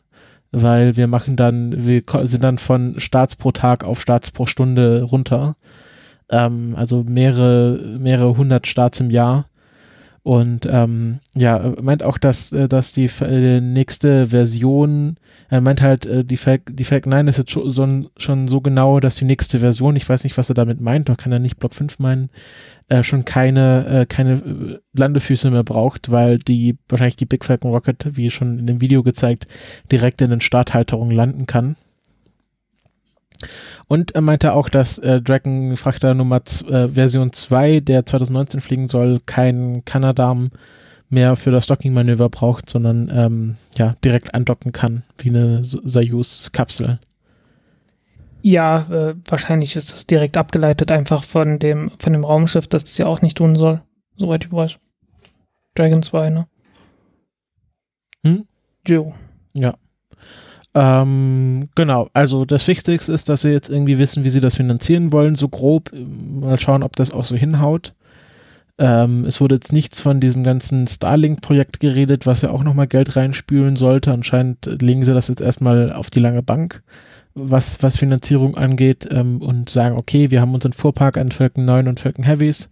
Weil 0.52 0.96
wir 0.96 1.08
machen 1.08 1.36
dann, 1.36 1.86
wir 1.86 2.04
sind 2.24 2.44
dann 2.44 2.58
von 2.60 3.00
Starts 3.00 3.36
pro 3.36 3.52
Tag 3.52 3.84
auf 3.84 4.00
Starts 4.00 4.32
pro 4.32 4.46
Stunde 4.46 5.04
runter. 5.04 5.56
Ähm, 6.30 6.76
also 6.78 7.04
mehrere, 7.04 7.98
mehrere 8.00 8.38
hundert 8.38 8.68
Starts 8.68 9.00
im 9.00 9.10
Jahr. 9.10 9.48
Und 10.26 10.68
ähm, 10.68 11.20
ja, 11.36 11.76
meint 11.84 12.02
auch, 12.02 12.18
dass, 12.18 12.52
äh, 12.52 12.68
dass 12.68 12.94
die 12.94 13.08
äh, 13.22 13.62
nächste 13.62 14.26
Version, 14.26 15.18
er 15.50 15.62
meint 15.62 15.84
halt, 15.84 16.08
äh, 16.08 16.26
die, 16.26 16.38
Falc 16.38 16.64
die 16.76 16.84
Falcon 16.84 17.12
9 17.12 17.28
ist 17.28 17.38
jetzt 17.38 17.52
schon 17.52 17.70
so, 17.70 18.10
schon 18.18 18.48
so 18.48 18.60
genau, 18.60 19.00
dass 19.00 19.18
die 19.18 19.26
nächste 19.26 19.60
Version, 19.60 19.96
ich 19.96 20.10
weiß 20.10 20.24
nicht, 20.24 20.36
was 20.36 20.50
er 20.50 20.56
damit 20.56 20.82
meint, 20.82 21.10
doch 21.10 21.18
kann 21.18 21.32
er 21.32 21.38
nicht 21.38 21.60
Block 21.60 21.76
5 21.76 22.00
meinen, 22.00 22.32
äh, 22.90 23.04
schon 23.04 23.24
keine, 23.24 23.86
äh, 23.86 24.06
keine 24.08 24.34
äh, 24.34 24.80
Landefüße 24.98 25.52
mehr 25.52 25.64
braucht, 25.64 26.10
weil 26.10 26.40
die 26.40 26.80
wahrscheinlich 26.90 27.18
die 27.18 27.28
Big 27.28 27.46
Falcon 27.46 27.70
Rocket, 27.70 28.18
wie 28.18 28.32
schon 28.32 28.58
in 28.58 28.66
dem 28.66 28.82
Video 28.82 29.04
gezeigt, 29.04 29.46
direkt 29.92 30.24
in 30.24 30.32
den 30.32 30.42
Starthalterungen 30.42 31.16
landen 31.16 31.46
kann. 31.46 31.76
Und 33.88 34.12
er 34.12 34.22
meinte 34.22 34.54
auch, 34.54 34.70
dass 34.70 34.98
äh, 35.00 35.22
Dragon 35.22 35.78
Frachter 35.78 36.14
Nummer 36.14 36.42
äh, 36.70 36.88
Version 36.90 37.32
2, 37.32 37.80
der 37.82 38.06
2019 38.06 38.62
fliegen 38.62 38.90
soll, 38.90 39.22
kein 39.26 39.84
Canadarm 39.86 40.52
mehr 41.10 41.36
für 41.36 41.52
das 41.52 41.68
Docking-Manöver 41.68 42.30
braucht, 42.30 42.70
sondern 42.70 43.12
ähm, 43.14 43.56
ja, 43.78 43.96
direkt 44.04 44.34
andocken 44.34 44.72
kann, 44.72 45.04
wie 45.18 45.30
eine 45.30 45.64
Soyuz-Kapsel. 45.64 47.00
Ja, 48.42 48.82
äh, 48.92 49.16
wahrscheinlich 49.28 49.76
ist 49.76 49.92
das 49.92 50.06
direkt 50.06 50.38
abgeleitet 50.38 50.92
einfach 50.92 51.24
von 51.24 51.58
dem, 51.58 51.92
von 52.00 52.14
dem 52.14 52.24
Raumschiff, 52.24 52.68
das 52.68 52.84
es 52.84 52.98
ja 52.98 53.08
auch 53.08 53.22
nicht 53.22 53.38
tun 53.38 53.56
soll. 53.56 53.82
Soweit 54.18 54.46
ich 54.46 54.52
weiß. 54.52 54.78
Dragon 55.74 56.04
2, 56.04 56.30
ne? 56.30 56.48
Hm? 58.24 58.46
Jo. 58.88 59.14
Ja. 59.54 59.76
Ähm, 60.76 61.70
genau, 61.74 62.10
also 62.14 62.44
das 62.44 62.68
Wichtigste 62.68 63.14
ist, 63.14 63.30
dass 63.30 63.46
wir 63.46 63.54
jetzt 63.54 63.70
irgendwie 63.70 63.98
wissen, 63.98 64.26
wie 64.26 64.30
sie 64.30 64.42
das 64.42 64.56
finanzieren 64.56 65.14
wollen, 65.14 65.36
so 65.36 65.48
grob. 65.48 65.92
Mal 65.94 66.60
schauen, 66.60 66.84
ob 66.84 66.98
das 66.98 67.12
auch 67.12 67.24
so 67.24 67.36
hinhaut. 67.36 67.94
Ähm, 68.78 69.26
es 69.26 69.40
wurde 69.40 69.56
jetzt 69.56 69.72
nichts 69.72 70.02
von 70.02 70.20
diesem 70.20 70.44
ganzen 70.44 70.86
Starlink-Projekt 70.86 71.80
geredet, 71.80 72.26
was 72.26 72.42
ja 72.42 72.52
auch 72.52 72.64
nochmal 72.64 72.88
Geld 72.88 73.16
reinspülen 73.16 73.78
sollte. 73.78 74.12
Anscheinend 74.12 74.66
legen 74.82 75.06
sie 75.06 75.14
das 75.14 75.30
jetzt 75.30 75.40
erstmal 75.40 75.94
auf 75.94 76.10
die 76.10 76.20
lange 76.20 76.44
Bank, 76.44 76.84
was, 77.36 77.82
was 77.82 77.96
Finanzierung 77.96 78.58
angeht, 78.58 79.08
ähm, 79.10 79.42
und 79.42 79.70
sagen, 79.70 79.96
okay, 79.96 80.30
wir 80.30 80.42
haben 80.42 80.54
unseren 80.54 80.74
Fuhrpark 80.74 81.18
an 81.18 81.32
Falcon 81.32 81.64
9 81.64 81.88
und 81.88 82.02
Falcon 82.02 82.26
Heavies 82.26 82.70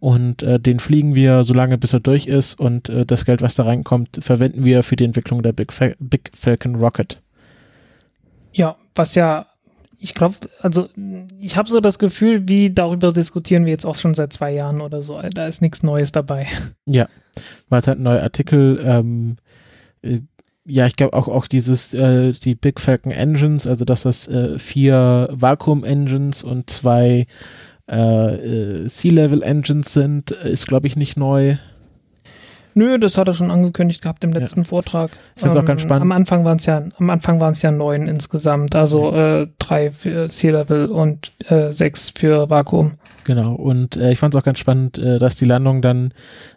und 0.00 0.42
äh, 0.42 0.58
den 0.58 0.80
fliegen 0.80 1.14
wir 1.14 1.44
so 1.44 1.54
lange, 1.54 1.78
bis 1.78 1.92
er 1.92 2.00
durch 2.00 2.26
ist 2.26 2.58
und 2.58 2.88
äh, 2.88 3.06
das 3.06 3.24
Geld, 3.24 3.42
was 3.42 3.54
da 3.54 3.62
reinkommt, 3.62 4.18
verwenden 4.20 4.64
wir 4.64 4.82
für 4.82 4.96
die 4.96 5.04
Entwicklung 5.04 5.42
der 5.42 5.52
Big, 5.52 5.72
Fa 5.72 5.90
Big 6.00 6.32
Falcon 6.34 6.74
Rocket. 6.74 7.20
Ja, 8.52 8.76
was 8.94 9.14
ja, 9.14 9.46
ich 9.98 10.14
glaube, 10.14 10.36
also 10.60 10.88
ich 11.40 11.56
habe 11.56 11.68
so 11.68 11.80
das 11.80 11.98
Gefühl, 11.98 12.48
wie 12.48 12.70
darüber 12.70 13.12
diskutieren 13.12 13.64
wir 13.64 13.72
jetzt 13.72 13.84
auch 13.86 13.96
schon 13.96 14.14
seit 14.14 14.32
zwei 14.32 14.52
Jahren 14.52 14.80
oder 14.80 15.02
so. 15.02 15.20
Da 15.34 15.46
ist 15.46 15.60
nichts 15.60 15.82
Neues 15.82 16.12
dabei. 16.12 16.42
Ja, 16.86 17.06
weil 17.68 17.80
es 17.80 17.86
halt 17.86 17.98
neuer 18.00 18.22
Artikel, 18.22 18.80
ähm, 18.82 19.36
äh, 20.00 20.20
ja, 20.64 20.86
ich 20.86 20.96
glaube 20.96 21.14
auch, 21.14 21.28
auch 21.28 21.46
dieses, 21.46 21.92
äh, 21.92 22.32
die 22.32 22.54
Big 22.54 22.80
Falcon 22.80 23.12
Engines, 23.12 23.66
also 23.66 23.84
dass 23.84 24.02
das 24.02 24.26
äh, 24.28 24.58
vier 24.58 25.28
Vakuum-Engines 25.32 26.42
und 26.44 26.70
zwei 26.70 27.26
äh, 27.90 28.84
äh, 28.84 28.88
Sea-Level-Engines 28.88 29.92
sind, 29.92 30.30
ist, 30.30 30.66
glaube 30.66 30.86
ich, 30.86 30.96
nicht 30.96 31.16
neu. 31.16 31.56
Nö, 32.78 32.98
das 32.98 33.18
hat 33.18 33.26
er 33.28 33.34
schon 33.34 33.50
angekündigt 33.50 34.02
gehabt 34.02 34.22
im 34.24 34.32
Ja. 34.32 34.38
letzten 34.38 34.64
Vortrag. 34.64 35.10
Ich 35.36 35.42
find's 35.42 35.56
auch 35.56 35.64
ganz 35.64 35.82
spannend. 35.82 36.02
Am 36.02 36.12
Anfang 36.12 36.44
waren 36.44 36.58
es 36.58 36.66
ja, 36.66 36.84
am 36.98 37.10
Anfang 37.10 37.40
waren 37.40 37.52
es 37.52 37.62
ja 37.62 37.70
neun 37.72 38.06
insgesamt, 38.06 38.76
also 38.76 39.12
äh, 39.14 39.46
drei 39.58 39.90
für 39.90 40.28
Sea-Level 40.28 40.86
und 40.86 41.32
äh, 41.48 41.72
sechs 41.72 42.10
für 42.10 42.48
Vakuum. 42.50 42.94
Genau, 43.24 43.54
und 43.54 43.96
äh, 43.96 44.12
ich 44.12 44.18
fand 44.18 44.34
es 44.34 44.40
auch 44.40 44.44
ganz 44.44 44.58
spannend, 44.58 44.96
äh, 44.98 45.18
dass 45.18 45.36
die 45.36 45.44
Landung 45.44 45.82
dann 45.82 46.12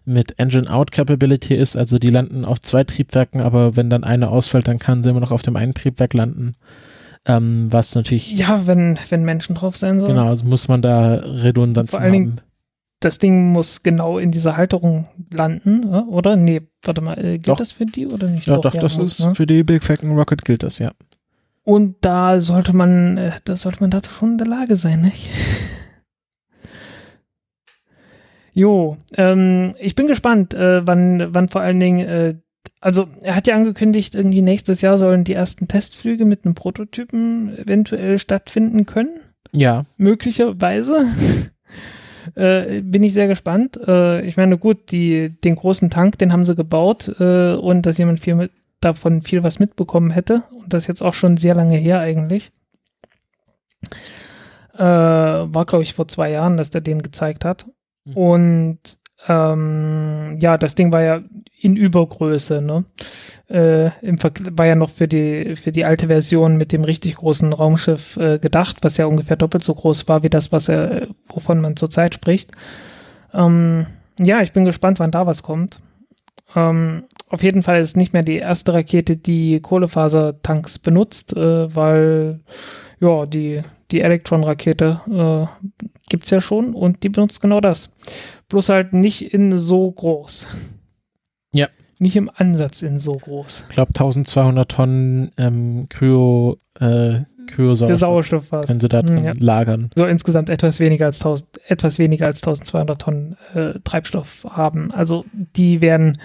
mit 0.06 0.40
Engine-Out-Capability 0.40 1.56
ist, 1.56 1.76
also 1.76 1.98
die 2.00 2.10
landen 2.12 2.46
auf 2.46 2.62
zwei 2.62 2.84
Triebwerken, 2.84 3.42
aber 3.42 3.76
wenn 3.76 3.90
dann 3.90 4.04
eine 4.04 4.30
ausfällt, 4.30 4.68
dann 4.68 4.80
kann 4.80 5.04
sie 5.04 5.10
immer 5.10 5.20
noch 5.20 5.32
auf 5.32 5.42
dem 5.42 5.56
einen 5.56 5.74
Triebwerk 5.74 6.14
landen. 6.14 6.54
Ähm, 7.26 7.68
was 7.70 7.94
natürlich, 7.94 8.32
Ja, 8.38 8.66
wenn, 8.68 8.98
wenn 9.10 9.24
Menschen 9.24 9.56
drauf 9.56 9.78
sein 9.78 10.00
sollen. 10.00 10.14
genau, 10.16 10.28
also 10.30 10.46
muss 10.46 10.68
man 10.68 10.82
da 10.82 11.16
Redundanzen 11.16 11.92
Vor 11.98 12.02
allen 12.02 12.14
Dingen- 12.14 12.32
haben. 12.32 12.42
Das 13.02 13.18
Ding 13.18 13.52
muss 13.52 13.84
genau 13.84 14.18
in 14.20 14.32
dieser 14.32 14.56
Halterung 14.56 15.08
landen, 15.30 15.84
äh, 15.92 16.04
oder? 16.08 16.36
Nee, 16.36 16.62
warte 16.84 17.02
mal, 17.02 17.18
äh, 17.18 17.32
gilt 17.34 17.48
Doch. 17.50 17.58
das 17.58 17.74
für 17.74 17.86
die 17.86 18.08
oder 18.08 18.28
nicht? 18.28 18.48
Ja, 18.48 18.58
doch, 18.58 18.74
das 18.74 18.98
muss, 18.98 19.20
ist 19.20 19.26
ne? 19.26 19.36
für 19.36 19.46
die 19.46 19.64
Big 19.64 19.84
Falcon 19.84 20.16
Rocket 20.18 20.46
gilt 20.46 20.64
das, 20.64 20.80
ja. 20.80 20.92
Und 21.64 21.98
da 22.02 22.40
sollte 22.40 22.74
man, 22.74 23.18
äh, 23.18 23.32
da 23.44 23.56
sollte 23.56 23.82
man 23.82 23.92
dazu 23.92 24.12
schon 24.12 24.34
in 24.34 24.38
der 24.38 24.48
Lage 24.48 24.78
sein, 24.78 25.02
nicht? 25.02 25.30
Jo, 28.54 28.98
ähm, 29.16 29.76
ich 29.80 29.96
bin 29.96 30.08
gespannt, 30.08 30.54
äh, 30.54 30.86
wann, 30.86 31.34
wann 31.34 31.48
vor 31.48 31.62
allen 31.62 31.80
Dingen, 31.80 32.06
äh, 32.06 32.36
also 32.82 33.08
er 33.22 33.36
hat 33.36 33.48
ja 33.48 33.56
angekündigt, 33.56 34.14
irgendwie 34.14 34.42
nächstes 34.42 34.82
Jahr 34.82 34.98
sollen 34.98 35.24
die 35.24 35.34
ersten 35.34 35.70
Testflüge 35.70 36.26
mit 36.26 36.44
einem 36.44 36.54
Prototypen 36.54 37.58
eventuell 37.58 38.20
stattfinden 38.20 38.86
können. 38.86 39.22
Ja. 39.54 39.86
möglicherweise. 39.98 41.06
Äh, 42.36 42.82
bin 42.82 43.04
ich 43.04 43.14
sehr 43.14 43.28
gespannt. 43.28 43.80
Äh, 43.88 44.22
ich 44.26 44.38
meine, 44.38 44.58
gut, 44.58 44.92
die, 44.92 45.30
den 45.30 45.56
großen 45.56 45.90
Tank, 45.90 46.18
den 46.18 46.32
haben 46.32 46.46
sie 46.46 46.56
gebaut 46.56 47.14
äh, 47.20 47.54
und 47.54 47.86
dass 47.86 47.98
jemand 47.98 48.20
viel 48.20 48.36
mit, 48.36 48.52
davon 48.80 49.22
viel 49.22 49.44
was 49.44 49.60
mitbekommen 49.60 50.12
hätte. 50.12 50.44
Und 50.52 50.74
das 50.74 50.88
jetzt 50.88 51.02
auch 51.02 51.14
schon 51.14 51.38
sehr 51.38 51.56
lange 51.56 51.78
her 51.78 52.00
eigentlich. 52.00 52.52
Äh, 54.74 54.84
war, 54.84 55.66
glaube 55.66 55.84
ich, 55.84 55.94
vor 55.94 56.08
zwei 56.08 56.32
Jahren, 56.32 56.58
dass 56.58 56.72
der 56.72 56.82
den 56.82 57.02
gezeigt 57.02 57.46
hat. 57.46 57.66
Mhm. 58.06 58.18
Und 58.18 58.98
ähm, 59.28 60.38
ja, 60.42 60.58
das 60.58 60.76
Ding 60.76 60.92
war 60.92 61.02
ja 61.02 61.22
in 61.60 61.76
Übergröße, 61.76 62.62
ne? 62.62 62.86
Äh, 63.50 63.92
im 64.06 64.18
war 64.22 64.66
ja 64.66 64.76
noch 64.76 64.90
für 64.90 65.08
die, 65.08 65.56
für 65.56 65.72
die 65.72 65.86
alte 65.86 66.08
Version 66.08 66.58
mit 66.58 66.72
dem 66.72 66.84
richtig 66.84 67.16
großen 67.16 67.54
Raumschiff 67.54 68.18
äh, 68.18 68.40
gedacht, 68.40 68.78
was 68.82 68.98
ja 68.98 69.06
ungefähr 69.06 69.38
doppelt 69.38 69.64
so 69.64 69.76
groß 69.76 70.08
war 70.08 70.24
wie 70.24 70.30
das, 70.30 70.52
was 70.52 70.70
er, 70.70 71.08
wovon 71.28 71.62
man 71.62 71.76
zurzeit 71.76 72.16
spricht. 72.16 72.52
Ähm, 73.34 73.86
ja, 74.20 74.42
ich 74.42 74.54
bin 74.54 74.66
gespannt, 74.66 75.00
wann 75.00 75.12
da 75.12 75.28
was 75.28 75.44
kommt. 75.44 75.80
Ähm, 76.56 77.04
auf 77.30 77.44
jeden 77.44 77.64
Fall 77.64 77.80
ist 77.80 77.98
nicht 77.98 78.14
mehr 78.14 78.24
die 78.24 78.38
erste 78.38 78.74
Rakete, 78.74 79.18
die 79.18 79.60
Kohlefasertanks 79.62 80.80
benutzt, 80.80 81.36
äh, 81.36 81.74
weil 81.76 82.40
ja, 83.00 83.26
die, 83.26 83.62
die 83.92 84.02
Electron-Rakete 84.02 85.02
äh, 85.10 85.68
gibt 86.10 86.26
es 86.26 86.30
ja 86.30 86.42
schon 86.42 86.74
und 86.74 87.04
die 87.04 87.10
benutzt 87.10 87.42
genau 87.42 87.62
das. 87.62 87.94
Bloß 88.52 88.70
halt 88.70 88.94
nicht 88.94 89.34
in 89.34 89.58
so 89.58 89.90
groß. 89.90 90.48
Ja. 91.54 91.68
Nicht 92.00 92.16
im 92.18 92.30
Ansatz 92.34 92.82
in 92.82 93.00
so 93.00 93.14
groß. 93.14 93.66
Ich 93.70 93.74
glaube 93.76 93.90
1200 93.90 94.70
Tonnen 94.70 95.32
ähm, 95.38 95.88
Kryo, 95.88 96.58
äh, 96.80 97.22
Kryosauerstoff 97.48 98.00
Sauerstoff 98.00 98.52
war 98.52 98.64
können 98.66 98.80
sie 98.80 98.90
da 98.90 99.02
drin 99.02 99.24
ja. 99.24 99.34
lagern. 99.38 99.90
So 99.96 100.06
insgesamt 100.06 100.50
etwas 100.50 100.80
weniger 100.80 101.06
als 101.06 101.20
1000, 101.20 101.62
etwas 101.70 101.98
weniger 101.98 102.26
als 102.26 102.44
1200 102.44 103.02
Tonnen 103.02 103.38
äh, 103.54 103.80
Treibstoff 103.84 104.46
haben. 104.50 104.92
Also 104.92 105.26
die 105.32 105.82
werden 105.82 106.18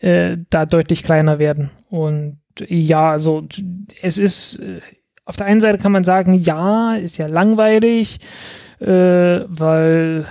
äh, 0.00 0.36
da 0.50 0.66
deutlich 0.66 1.04
kleiner 1.04 1.38
werden. 1.38 1.70
Und 1.88 2.38
ja, 2.66 3.10
also 3.10 3.46
es 4.02 4.18
ist, 4.18 4.58
äh, 4.58 4.80
auf 5.24 5.36
der 5.36 5.46
einen 5.46 5.60
Seite 5.60 5.78
kann 5.78 5.92
man 5.92 6.04
sagen, 6.04 6.32
ja, 6.34 6.96
ist 6.96 7.18
ja 7.18 7.28
langweilig, 7.28 8.18
äh, 8.80 8.86
weil, 9.46 10.26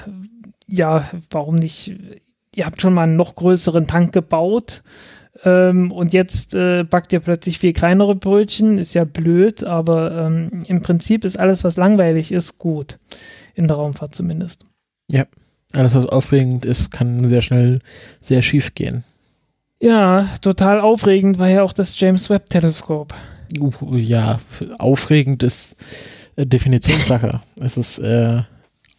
ja, 0.69 1.09
warum 1.29 1.55
nicht, 1.55 1.95
ihr 2.55 2.65
habt 2.65 2.81
schon 2.81 2.93
mal 2.93 3.03
einen 3.03 3.15
noch 3.15 3.35
größeren 3.35 3.87
Tank 3.87 4.13
gebaut 4.13 4.83
ähm, 5.43 5.91
und 5.91 6.13
jetzt 6.13 6.53
äh, 6.55 6.83
backt 6.83 7.13
ihr 7.13 7.19
plötzlich 7.19 7.59
viel 7.59 7.73
kleinere 7.73 8.15
Brötchen, 8.15 8.77
ist 8.77 8.93
ja 8.93 9.05
blöd, 9.05 9.63
aber 9.63 10.11
ähm, 10.11 10.63
im 10.67 10.81
Prinzip 10.81 11.25
ist 11.25 11.37
alles, 11.37 11.63
was 11.63 11.77
langweilig 11.77 12.31
ist, 12.31 12.57
gut. 12.57 12.97
In 13.55 13.67
der 13.67 13.77
Raumfahrt 13.77 14.13
zumindest. 14.13 14.63
Alles, 15.73 15.95
was 15.95 16.05
aufregend 16.05 16.65
ist, 16.65 16.91
kann 16.91 17.27
sehr 17.27 17.41
schnell 17.41 17.79
sehr 18.21 18.41
schief 18.41 18.75
gehen. 18.75 19.03
Ja, 19.81 20.29
total 20.41 20.79
aufregend 20.79 21.39
war 21.39 21.49
ja 21.49 21.63
auch 21.63 21.73
das 21.73 21.99
James 21.99 22.29
Webb 22.29 22.49
Teleskop. 22.49 23.13
Uh, 23.59 23.95
ja, 23.95 24.39
aufregend 24.79 25.43
ist 25.43 25.75
äh, 26.35 26.45
Definitionssache. 26.45 27.41
es 27.59 27.77
ist 27.77 27.99
äh, 27.99 28.41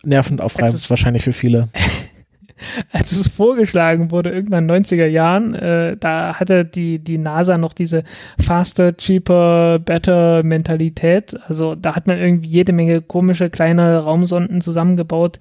nervend 0.04 0.40
aufreibend, 0.40 0.74
Es 0.74 0.82
ist- 0.82 0.90
wahrscheinlich 0.90 1.24
für 1.24 1.32
viele. 1.32 1.68
als 2.92 3.12
es 3.12 3.28
vorgeschlagen 3.28 4.10
wurde, 4.10 4.30
irgendwann 4.30 4.68
in 4.68 4.68
den 4.68 4.84
90er 4.84 5.06
Jahren, 5.06 5.54
äh, 5.54 5.96
da 5.96 6.38
hatte 6.40 6.64
die, 6.64 6.98
die 6.98 7.18
NASA 7.18 7.56
noch 7.56 7.72
diese 7.72 8.02
faster, 8.40 8.96
cheaper, 8.96 9.78
better 9.78 10.42
Mentalität. 10.42 11.36
Also 11.46 11.74
da 11.76 11.94
hat 11.94 12.06
man 12.08 12.18
irgendwie 12.18 12.48
jede 12.48 12.72
Menge 12.72 13.00
komische 13.00 13.48
kleine 13.50 13.98
Raumsonden 13.98 14.60
zusammengebaut, 14.60 15.38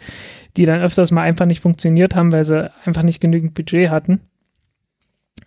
die 0.57 0.65
dann 0.65 0.81
öfters 0.81 1.11
mal 1.11 1.23
einfach 1.23 1.45
nicht 1.47 1.59
funktioniert 1.61 2.15
haben, 2.15 2.31
weil 2.31 2.43
sie 2.43 2.69
einfach 2.85 3.03
nicht 3.03 3.19
genügend 3.19 3.53
Budget 3.55 3.89
hatten. 3.89 4.17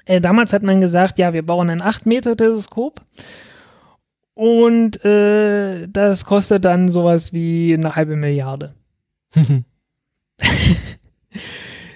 Äh, 0.06 0.20
damals 0.20 0.52
hat 0.52 0.62
man 0.64 0.80
gesagt, 0.80 1.18
ja, 1.20 1.32
wir 1.32 1.44
bauen 1.46 1.70
ein 1.70 1.82
8-Meter-Teleskop. 1.82 3.00
Und 4.34 5.04
äh, 5.04 5.86
das 5.88 6.24
kostet 6.24 6.64
dann 6.64 6.88
sowas 6.88 7.32
wie 7.32 7.74
eine 7.76 7.94
halbe 7.94 8.16
Milliarde. 8.16 8.70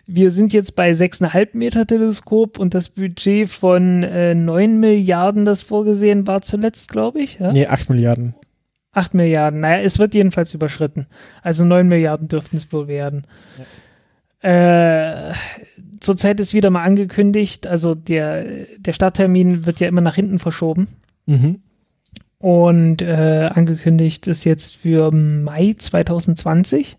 Wir 0.07 0.31
sind 0.31 0.53
jetzt 0.53 0.77
bei 0.77 0.91
6,5 0.91 1.49
Meter 1.55 1.87
Teleskop 1.87 2.59
und 2.59 2.75
das 2.75 2.91
Budget 2.91 3.49
von 3.49 4.03
äh, 4.03 4.35
9 4.35 4.79
Milliarden, 4.79 5.47
das 5.47 5.63
vorgesehen 5.63 6.27
war 6.27 6.43
zuletzt, 6.43 6.91
glaube 6.91 7.21
ich. 7.21 7.39
Ja? 7.39 7.53
nee, 7.53 7.67
8 7.67 7.89
Milliarden. 7.89 8.35
8 8.93 9.15
Milliarden. 9.15 9.61
Naja, 9.61 9.83
es 9.83 9.99
wird 9.99 10.15
jedenfalls 10.15 10.53
überschritten. 10.55 11.07
Also 11.43 11.65
9 11.65 11.89
Milliarden 11.89 12.29
dürften 12.29 12.59
es 12.59 12.71
wohl 12.73 12.87
werden. 12.87 13.27
Äh, 14.41 15.33
zurzeit 16.01 16.39
ist 16.39 16.53
wieder 16.53 16.71
mal 16.71 16.85
angekündigt, 16.85 17.67
also 17.67 17.95
der, 17.95 18.45
der 18.79 18.93
Starttermin 18.93 19.65
wird 19.65 19.81
ja 19.81 19.89
immer 19.89 20.03
nach 20.03 20.17
hinten 20.17 20.39
verschoben. 20.39 20.89
Mhm. 21.27 21.61
Und 22.39 23.01
äh, 23.01 23.49
angekündigt 23.53 24.27
ist 24.27 24.45
jetzt 24.45 24.77
für 24.77 25.11
Mai 25.13 25.75
2020. 25.77 26.99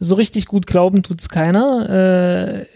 So 0.00 0.14
richtig 0.14 0.46
gut 0.46 0.66
glauben 0.66 1.02
tut's 1.02 1.28
keiner. 1.28 1.88
Äh, 1.88 2.66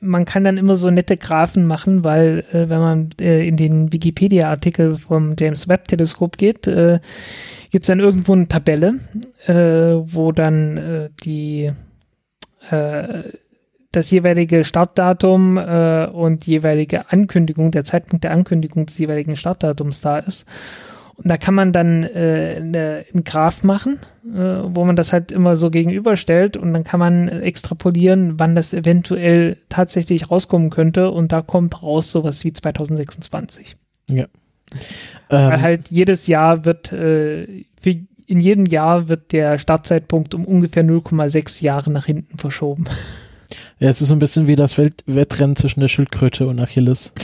man 0.00 0.24
kann 0.24 0.44
dann 0.44 0.58
immer 0.58 0.76
so 0.76 0.90
nette 0.90 1.16
Graphen 1.16 1.66
machen, 1.66 2.04
weil 2.04 2.44
äh, 2.52 2.68
wenn 2.68 2.80
man 2.80 3.08
äh, 3.20 3.46
in 3.46 3.56
den 3.56 3.92
Wikipedia-Artikel 3.92 4.96
vom 4.96 5.34
James 5.38 5.68
Webb 5.68 5.88
Teleskop 5.88 6.36
geht, 6.36 6.66
äh, 6.66 7.00
gibt's 7.70 7.88
dann 7.88 8.00
irgendwo 8.00 8.34
eine 8.34 8.48
Tabelle, 8.48 8.94
äh, 9.46 9.54
wo 9.54 10.32
dann 10.32 10.76
äh, 10.76 11.10
die 11.24 11.72
äh, 12.70 13.22
das 13.92 14.10
jeweilige 14.10 14.64
Startdatum 14.64 15.56
äh, 15.56 16.06
und 16.06 16.46
jeweilige 16.46 17.10
Ankündigung, 17.10 17.70
der 17.70 17.84
Zeitpunkt 17.84 18.24
der 18.24 18.32
Ankündigung 18.32 18.84
des 18.84 18.98
jeweiligen 18.98 19.36
Startdatums 19.36 20.02
da 20.02 20.18
ist. 20.18 20.46
Und 21.16 21.30
da 21.30 21.38
kann 21.38 21.54
man 21.54 21.72
dann 21.72 22.02
äh, 22.02 22.56
eine, 22.58 23.04
einen 23.12 23.24
Graph 23.24 23.62
machen, 23.62 23.98
äh, 24.24 24.38
wo 24.38 24.84
man 24.84 24.96
das 24.96 25.12
halt 25.12 25.32
immer 25.32 25.56
so 25.56 25.70
gegenüberstellt 25.70 26.58
und 26.58 26.74
dann 26.74 26.84
kann 26.84 27.00
man 27.00 27.28
äh, 27.28 27.40
extrapolieren, 27.40 28.38
wann 28.38 28.54
das 28.54 28.74
eventuell 28.74 29.56
tatsächlich 29.70 30.30
rauskommen 30.30 30.68
könnte 30.68 31.10
und 31.10 31.32
da 31.32 31.40
kommt 31.40 31.82
raus 31.82 32.12
sowas 32.12 32.44
wie 32.44 32.52
2026. 32.52 33.76
Weil 35.28 35.54
Ähm, 35.54 35.62
halt 35.62 35.90
jedes 35.90 36.26
Jahr 36.26 36.64
wird, 36.66 36.92
äh, 36.92 37.64
für, 37.80 37.96
in 38.26 38.40
jedem 38.40 38.66
Jahr 38.66 39.08
wird 39.08 39.32
der 39.32 39.58
Startzeitpunkt 39.58 40.34
um 40.34 40.44
ungefähr 40.44 40.84
0,6 40.84 41.62
Jahre 41.62 41.90
nach 41.90 42.06
hinten 42.06 42.38
verschoben. 42.38 42.84
ja, 43.78 43.88
es 43.88 44.02
ist 44.02 44.08
so 44.08 44.14
ein 44.14 44.18
bisschen 44.18 44.48
wie 44.48 44.56
das 44.56 44.76
Welt 44.76 45.02
Wettrennen 45.06 45.56
zwischen 45.56 45.80
der 45.80 45.88
Schildkröte 45.88 46.46
und 46.46 46.60
Achilles. 46.60 47.14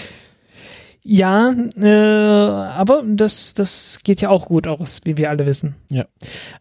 Ja, 1.04 1.52
äh, 1.80 1.88
aber 1.88 3.02
das, 3.04 3.54
das 3.54 3.98
geht 4.04 4.20
ja 4.20 4.28
auch 4.28 4.46
gut 4.46 4.68
aus, 4.68 5.00
wie 5.04 5.16
wir 5.16 5.30
alle 5.30 5.46
wissen. 5.46 5.74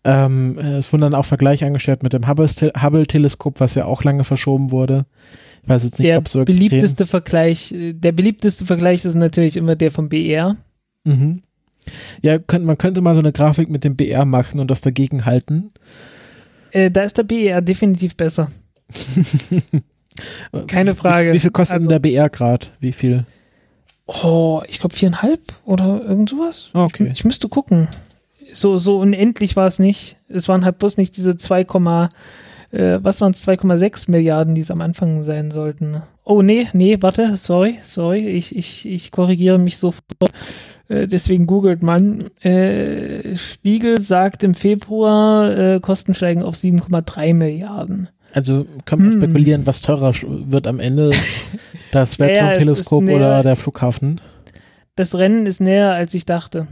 Ähm, 0.03 0.57
äh, 0.57 0.77
es 0.77 0.91
wurden 0.91 1.01
dann 1.03 1.13
auch 1.13 1.25
Vergleiche 1.25 1.65
angestellt 1.67 2.01
mit 2.01 2.13
dem 2.13 2.27
Hubble- 2.27 2.47
Hubble-Teleskop, 2.81 3.59
was 3.59 3.75
ja 3.75 3.85
auch 3.85 4.03
lange 4.03 4.23
verschoben 4.23 4.71
wurde. 4.71 5.05
Ich 5.61 5.69
weiß 5.69 5.83
jetzt 5.83 5.99
nicht, 5.99 6.07
Der 6.09 6.17
ob 6.17 6.27
so 6.27 6.43
beliebteste 6.43 7.05
Vergleich, 7.05 7.71
äh, 7.71 7.93
der 7.93 8.13
beliebteste 8.13 8.65
Vergleich 8.65 9.05
ist 9.05 9.13
natürlich 9.13 9.57
immer 9.57 9.75
der 9.75 9.91
vom 9.91 10.09
BR. 10.09 10.55
Mhm. 11.03 11.43
Ja, 12.23 12.39
könnt, 12.39 12.65
man 12.65 12.77
könnte 12.79 13.01
mal 13.01 13.13
so 13.13 13.19
eine 13.21 13.31
Grafik 13.31 13.69
mit 13.69 13.83
dem 13.83 13.95
BR 13.95 14.25
machen 14.25 14.59
und 14.59 14.71
das 14.71 14.81
dagegen 14.81 15.25
halten. 15.25 15.71
Äh, 16.71 16.89
da 16.89 17.03
ist 17.03 17.17
der 17.19 17.23
BR 17.23 17.61
definitiv 17.61 18.15
besser. 18.15 18.49
Keine 20.67 20.95
Frage. 20.95 21.29
Wie, 21.29 21.33
wie 21.35 21.39
viel 21.39 21.51
kostet 21.51 21.75
Also- 21.75 21.87
denn 21.89 22.01
der 22.01 22.09
BR 22.09 22.29
grad? 22.29 22.73
Wie 22.79 22.91
viel? 22.91 23.25
Oh, 24.23 24.61
ich 24.67 24.79
glaube 24.79 24.95
viereinhalb 24.95 25.39
oder 25.65 26.01
irgend 26.03 26.29
sowas. 26.29 26.69
Ah, 26.73 26.85
Okay. 26.85 27.09
Ich 27.13 27.23
müsste 27.23 27.47
gucken. 27.47 27.87
So, 28.53 28.77
so 28.77 28.99
unendlich 28.99 29.55
war 29.55 29.67
es 29.67 29.79
nicht. 29.79 30.17
Es 30.27 30.49
waren 30.49 30.65
halt 30.65 30.77
bloß 30.79 30.97
nicht 30.97 31.15
diese 31.15 31.37
2, 31.37 31.61
äh, 31.61 32.99
was 33.01 33.21
waren 33.21 33.31
es, 33.31 33.47
2,6 33.47 34.11
Milliarden, 34.11 34.55
die 34.55 34.61
es 34.61 34.71
am 34.71 34.81
Anfang 34.81 35.23
sein 35.23 35.51
sollten. 35.51 36.01
Oh, 36.25 36.41
nee, 36.41 36.67
nee, 36.73 36.97
warte, 36.99 37.37
sorry, 37.37 37.79
sorry, 37.83 38.27
ich, 38.27 38.55
ich, 38.55 38.85
ich 38.85 39.11
korrigiere 39.11 39.57
mich 39.57 39.77
sofort. 39.77 40.03
Äh, 40.89 41.07
deswegen 41.07 41.47
googelt 41.47 41.81
man. 41.83 42.19
Äh, 42.41 43.35
Spiegel 43.37 43.99
sagt 44.01 44.43
im 44.43 44.55
Februar, 44.55 45.57
äh, 45.57 45.79
Kosten 45.79 46.13
steigen 46.13 46.43
auf 46.43 46.55
7,3 46.55 47.35
Milliarden. 47.35 48.09
Also 48.33 48.65
kann 48.85 48.99
man 48.99 49.13
Hm. 49.13 49.21
spekulieren, 49.21 49.65
was 49.65 49.81
teurer 49.81 50.13
wird 50.23 50.67
am 50.67 50.79
Ende, 50.79 51.09
das 51.91 52.17
Ja, 52.17 52.27
ja, 52.27 52.31
Weltraumteleskop 52.31 53.03
näher- 53.03 53.15
oder 53.17 53.43
der 53.43 53.55
Flughafen. 53.55 54.21
Das 54.95 55.15
Rennen 55.15 55.45
ist 55.45 55.61
näher, 55.61 55.91
als 55.93 56.13
ich 56.13 56.25
dachte. 56.25 56.67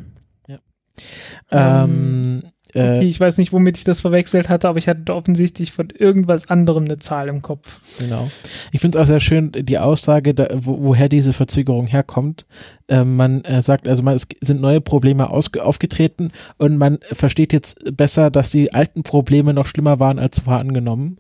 Ähm, 1.52 2.44
Äh, 2.76 2.98
Okay, 2.98 3.08
ich 3.08 3.20
weiß 3.20 3.38
nicht, 3.38 3.52
womit 3.52 3.80
ich 3.80 3.84
das 3.84 4.02
verwechselt 4.02 4.48
hatte, 4.48 4.70
aber 4.70 4.78
ich 4.78 4.88
hatte 4.88 5.16
offensichtlich 5.16 5.72
von 5.72 5.90
irgendwas 5.90 6.52
anderem 6.52 6.84
eine 6.84 7.00
Zahl 7.00 7.28
im 7.28 7.42
Kopf. 7.42 7.98
Genau. 7.98 8.30
Ich 8.72 8.80
finde 8.80 8.96
es 8.96 9.02
auch 9.02 9.08
sehr 9.08 9.20
schön, 9.20 9.52
die 9.52 9.80
Aussage, 9.80 10.36
da, 10.36 10.48
wo, 10.54 10.78
woher 10.80 11.10
diese 11.10 11.34
Verzögerung 11.34 11.88
herkommt. 11.88 12.46
Äh, 12.88 13.06
man 13.06 13.44
äh, 13.44 13.64
sagt, 13.64 13.88
also 13.88 14.04
man, 14.04 14.16
es 14.16 14.28
sind 14.42 14.62
neue 14.62 14.82
Probleme 14.82 15.32
aufgetreten 15.32 16.32
und 16.60 16.78
man 16.78 17.00
versteht 17.12 17.54
jetzt 17.54 17.80
besser, 17.98 18.30
dass 18.30 18.52
die 18.52 18.72
alten 18.72 19.02
Probleme 19.02 19.56
noch 19.56 19.66
schlimmer 19.66 20.00
waren 20.00 20.20
als 20.20 20.38
vorangenommen. 20.38 21.18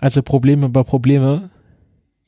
Also 0.00 0.22
Probleme 0.22 0.66
über 0.66 0.84
Probleme. 0.84 1.50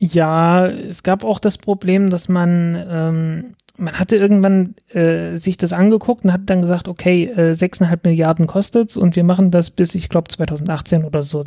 Ja, 0.03 0.67
es 0.67 1.03
gab 1.03 1.25
auch 1.25 1.39
das 1.39 1.59
Problem, 1.59 2.09
dass 2.09 2.29
man, 2.29 2.83
ähm, 2.89 3.53
man 3.77 3.99
hatte 3.99 4.17
irgendwann 4.17 4.75
äh, 4.89 5.37
sich 5.37 5.59
das 5.59 5.73
angeguckt 5.73 6.25
und 6.25 6.33
hat 6.33 6.43
dann 6.47 6.63
gesagt, 6.63 6.89
okay, 6.89 7.25
äh, 7.27 7.53
6,5 7.53 7.99
Milliarden 8.05 8.47
kostet's 8.47 8.97
und 8.97 9.15
wir 9.15 9.25
machen 9.25 9.51
das 9.51 9.71
bis, 9.71 9.95
ich 9.95 10.09
glaube, 10.09 10.29
2018 10.29 11.05
oder 11.05 11.23
so 11.23 11.45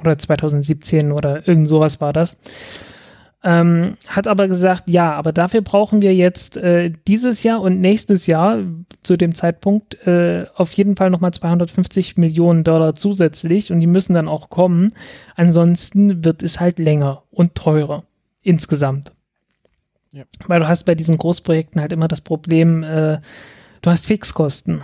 oder 0.00 0.18
2017 0.18 1.12
oder 1.12 1.46
irgend 1.46 1.68
sowas 1.68 2.00
war 2.00 2.12
das. 2.12 2.38
Ähm, 3.44 3.96
hat 4.08 4.26
aber 4.26 4.48
gesagt, 4.48 4.90
ja, 4.90 5.12
aber 5.12 5.32
dafür 5.32 5.60
brauchen 5.60 6.02
wir 6.02 6.12
jetzt 6.12 6.56
äh, 6.56 6.92
dieses 7.06 7.44
Jahr 7.44 7.60
und 7.60 7.80
nächstes 7.80 8.26
Jahr 8.26 8.64
zu 9.04 9.16
dem 9.16 9.32
Zeitpunkt 9.32 9.94
äh, 10.08 10.46
auf 10.56 10.72
jeden 10.72 10.96
Fall 10.96 11.10
nochmal 11.10 11.32
250 11.32 12.16
Millionen 12.16 12.64
Dollar 12.64 12.96
zusätzlich 12.96 13.70
und 13.70 13.78
die 13.78 13.86
müssen 13.86 14.14
dann 14.14 14.26
auch 14.26 14.50
kommen. 14.50 14.92
Ansonsten 15.36 16.24
wird 16.24 16.42
es 16.42 16.58
halt 16.58 16.80
länger 16.80 17.22
und 17.30 17.54
teurer 17.54 18.02
insgesamt. 18.42 19.12
Ja. 20.12 20.24
Weil 20.48 20.58
du 20.58 20.66
hast 20.66 20.84
bei 20.84 20.96
diesen 20.96 21.16
Großprojekten 21.16 21.80
halt 21.80 21.92
immer 21.92 22.08
das 22.08 22.22
Problem, 22.22 22.82
äh, 22.82 23.20
du 23.82 23.90
hast 23.90 24.06
Fixkosten. 24.06 24.82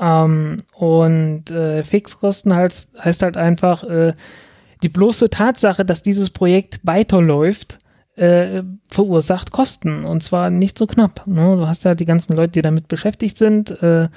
Ähm, 0.00 0.56
und 0.74 1.50
äh, 1.52 1.84
Fixkosten 1.84 2.54
heißt, 2.54 3.04
heißt 3.04 3.22
halt 3.22 3.36
einfach, 3.36 3.84
äh, 3.84 4.14
die 4.82 4.88
bloße 4.88 5.30
Tatsache, 5.30 5.84
dass 5.84 6.02
dieses 6.02 6.30
Projekt 6.30 6.80
weiterläuft, 6.84 7.78
äh, 8.16 8.62
verursacht 8.88 9.52
Kosten. 9.52 10.04
Und 10.04 10.22
zwar 10.22 10.50
nicht 10.50 10.76
so 10.78 10.86
knapp. 10.86 11.26
Ne? 11.26 11.56
Du 11.56 11.66
hast 11.66 11.84
ja 11.84 11.94
die 11.94 12.04
ganzen 12.04 12.34
Leute, 12.34 12.52
die 12.52 12.62
damit 12.62 12.88
beschäftigt 12.88 13.38
sind. 13.38 13.70
Äh, 13.82 14.08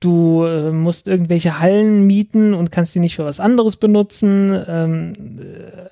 du 0.00 0.44
äh, 0.44 0.70
musst 0.70 1.08
irgendwelche 1.08 1.58
Hallen 1.60 2.06
mieten 2.06 2.54
und 2.54 2.70
kannst 2.70 2.94
die 2.94 3.00
nicht 3.00 3.16
für 3.16 3.24
was 3.24 3.40
anderes 3.40 3.76
benutzen. 3.76 4.64
Ähm, 4.66 5.40
äh, 5.40 5.88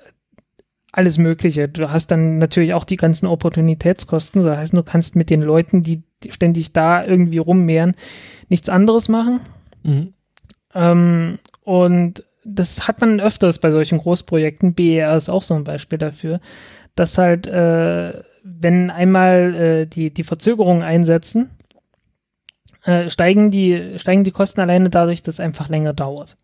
alles 0.93 1.17
Mögliche. 1.17 1.67
Du 1.67 1.91
hast 1.91 2.07
dann 2.07 2.37
natürlich 2.39 2.73
auch 2.73 2.85
die 2.85 2.95
ganzen 2.95 3.27
Opportunitätskosten. 3.27 4.43
Das 4.43 4.57
heißt, 4.57 4.73
du 4.73 4.83
kannst 4.83 5.15
mit 5.15 5.29
den 5.29 5.43
Leuten, 5.43 5.83
die 5.83 6.03
ständig 6.29 6.73
da 6.73 7.05
irgendwie 7.05 7.37
rummehren, 7.37 7.93
nichts 8.49 8.69
anderes 8.69 9.09
machen. 9.09 9.41
Mhm. 9.83 10.13
Ähm, 10.73 11.39
und 11.63 12.23
das 12.47 12.87
hat 12.87 13.01
man 13.01 13.19
öfters 13.19 13.59
bei 13.59 13.71
solchen 13.71 13.97
Großprojekten. 13.97 14.73
BER 14.73 15.15
ist 15.15 15.29
auch 15.29 15.43
so 15.43 15.53
ein 15.53 15.63
Beispiel 15.63 15.97
dafür, 15.97 16.39
dass 16.95 17.17
halt, 17.17 17.45
äh, 17.47 18.21
wenn 18.43 18.89
einmal 18.89 19.55
äh, 19.55 19.85
die, 19.85 20.13
die 20.13 20.23
Verzögerungen 20.23 20.83
einsetzen, 20.83 21.49
äh, 22.83 23.09
steigen, 23.09 23.51
die, 23.51 23.99
steigen 23.99 24.23
die 24.23 24.31
Kosten 24.31 24.61
alleine 24.61 24.89
dadurch, 24.89 25.21
dass 25.21 25.35
es 25.35 25.39
einfach 25.39 25.67
länger 25.69 25.93
dauert. 25.93 26.37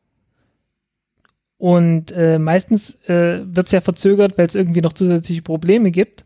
Und 1.58 2.12
äh, 2.12 2.40
meistens 2.40 2.96
äh, 3.08 3.42
wird 3.46 3.68
es 3.68 3.72
ja 3.72 3.80
verzögert, 3.80 4.38
weil 4.38 4.48
es 4.48 4.56
irgendwie 4.56 4.82
noch 4.82 4.94
zusätzliche 4.94 5.42
Probleme 5.42 5.92
gibt. 5.92 6.26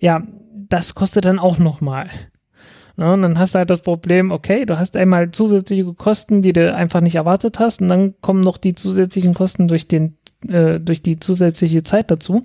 Ja, 0.00 0.26
das 0.54 0.94
kostet 0.94 1.26
dann 1.26 1.38
auch 1.38 1.58
nochmal. 1.58 2.08
Ja, 2.98 3.14
und 3.14 3.22
dann 3.22 3.38
hast 3.38 3.54
du 3.54 3.60
halt 3.60 3.70
das 3.70 3.82
Problem, 3.82 4.32
okay, 4.32 4.66
du 4.66 4.76
hast 4.76 4.96
einmal 4.96 5.30
zusätzliche 5.30 5.84
Kosten, 5.94 6.42
die 6.42 6.52
du 6.52 6.74
einfach 6.74 7.00
nicht 7.00 7.14
erwartet 7.14 7.60
hast, 7.60 7.80
und 7.80 7.88
dann 7.88 8.14
kommen 8.20 8.40
noch 8.40 8.58
die 8.58 8.74
zusätzlichen 8.74 9.34
Kosten 9.34 9.68
durch, 9.68 9.86
den, 9.86 10.16
äh, 10.48 10.80
durch 10.80 11.00
die 11.00 11.20
zusätzliche 11.20 11.84
Zeit 11.84 12.10
dazu. 12.10 12.40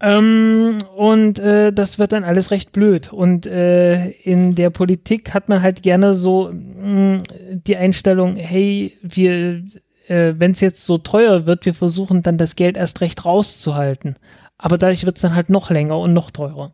Ähm, 0.00 0.78
und 0.96 1.40
äh, 1.40 1.72
das 1.72 1.98
wird 1.98 2.12
dann 2.12 2.22
alles 2.22 2.52
recht 2.52 2.70
blöd. 2.70 3.12
Und 3.12 3.46
äh, 3.46 4.10
in 4.10 4.54
der 4.54 4.70
Politik 4.70 5.34
hat 5.34 5.48
man 5.48 5.60
halt 5.60 5.82
gerne 5.82 6.14
so 6.14 6.52
mh, 6.52 7.18
die 7.66 7.76
Einstellung, 7.76 8.36
hey, 8.36 8.96
wir, 9.02 9.64
äh, 10.06 10.34
wenn 10.38 10.52
es 10.52 10.60
jetzt 10.60 10.86
so 10.86 10.98
teuer 10.98 11.46
wird, 11.46 11.66
wir 11.66 11.74
versuchen 11.74 12.22
dann 12.22 12.38
das 12.38 12.54
Geld 12.54 12.76
erst 12.76 13.00
recht 13.00 13.24
rauszuhalten. 13.24 14.14
Aber 14.56 14.78
dadurch 14.78 15.04
wird 15.04 15.16
es 15.16 15.22
dann 15.22 15.34
halt 15.34 15.50
noch 15.50 15.68
länger 15.68 15.98
und 15.98 16.12
noch 16.12 16.30
teurer. 16.30 16.72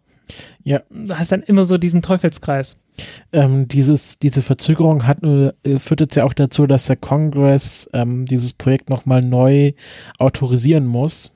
Ja. 0.64 0.82
Du 0.90 1.16
hast 1.16 1.32
dann 1.32 1.42
immer 1.42 1.64
so 1.64 1.78
diesen 1.78 2.02
Teufelskreis. 2.02 2.80
Ähm, 3.32 3.68
dieses, 3.68 4.18
diese 4.18 4.42
Verzögerung 4.42 5.06
hat, 5.06 5.22
äh, 5.22 5.52
führt 5.78 6.00
jetzt 6.00 6.14
ja 6.16 6.24
auch 6.24 6.32
dazu, 6.32 6.66
dass 6.66 6.86
der 6.86 6.96
Kongress 6.96 7.88
ähm, 7.92 8.26
dieses 8.26 8.52
Projekt 8.54 8.88
nochmal 8.90 9.22
neu 9.22 9.72
autorisieren 10.18 10.86
muss. 10.86 11.32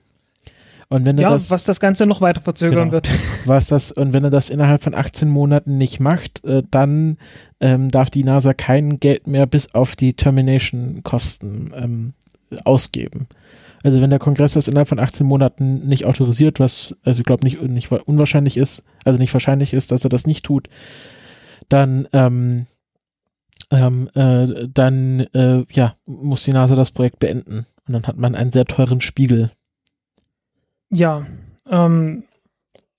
Und 0.89 1.07
wenn 1.07 1.19
Ja, 1.19 1.31
das, 1.31 1.53
was 1.53 1.63
das 1.65 1.79
Ganze 1.79 2.05
noch 2.05 2.21
weiter 2.21 2.41
verzögern 2.41 2.91
Genau. 2.91 2.93
wird. 2.93 3.11
was 3.45 3.69
das, 3.69 3.93
und 3.93 4.13
wenn 4.13 4.25
er 4.25 4.31
das 4.31 4.51
innerhalb 4.51 4.83
von 4.83 4.95
18 4.95 5.29
Monaten 5.29 5.79
nicht 5.79 6.01
macht, 6.01 6.45
äh, 6.45 6.65
dann 6.69 7.17
ähm, 7.61 7.91
darf 7.91 8.11
die 8.11 8.25
NASA 8.25 8.55
kein 8.55 8.99
Geld 8.99 9.29
mehr 9.29 9.47
bis 9.47 9.73
auf 9.75 9.95
die 9.95 10.15
Termination-Kosten 10.15 11.73
ähm, 11.77 12.13
ausgeben. 12.65 13.29
Also 13.83 14.01
wenn 14.01 14.11
der 14.11 14.19
Kongress 14.19 14.53
das 14.53 14.69
innerhalb 14.69 14.89
von 14.89 14.99
18 14.99 15.27
Monaten 15.27 15.87
nicht 15.87 16.05
autorisiert, 16.05 16.61
was 16.61 16.95
also 17.03 17.21
ich 17.21 17.25
glaube 17.25 17.45
nicht, 17.45 17.63
nicht 17.63 17.91
unwahrscheinlich 17.91 18.57
ist, 18.57 18.85
also 19.05 19.19
nicht 19.19 19.33
wahrscheinlich 19.33 19.73
ist, 19.73 19.91
dass 19.91 20.05
er 20.05 20.11
das 20.11 20.27
nicht 20.27 20.45
tut, 20.45 20.69
dann 21.69 22.07
ähm, 22.13 22.67
ähm, 23.71 24.11
äh, 24.15 24.69
dann 24.69 25.21
äh, 25.33 25.65
ja 25.71 25.95
muss 26.05 26.45
die 26.45 26.53
NASA 26.53 26.77
das 26.77 26.91
Projekt 26.91 27.21
beenden 27.21 27.67
und 27.87 27.95
dann 27.95 28.07
hat 28.07 28.17
man 28.17 28.35
einen 28.35 28.53
sehr 28.53 28.67
teuren 28.67 29.01
Spiegel. 29.01 29.51
Ja, 30.91 31.27
ähm, 31.67 32.25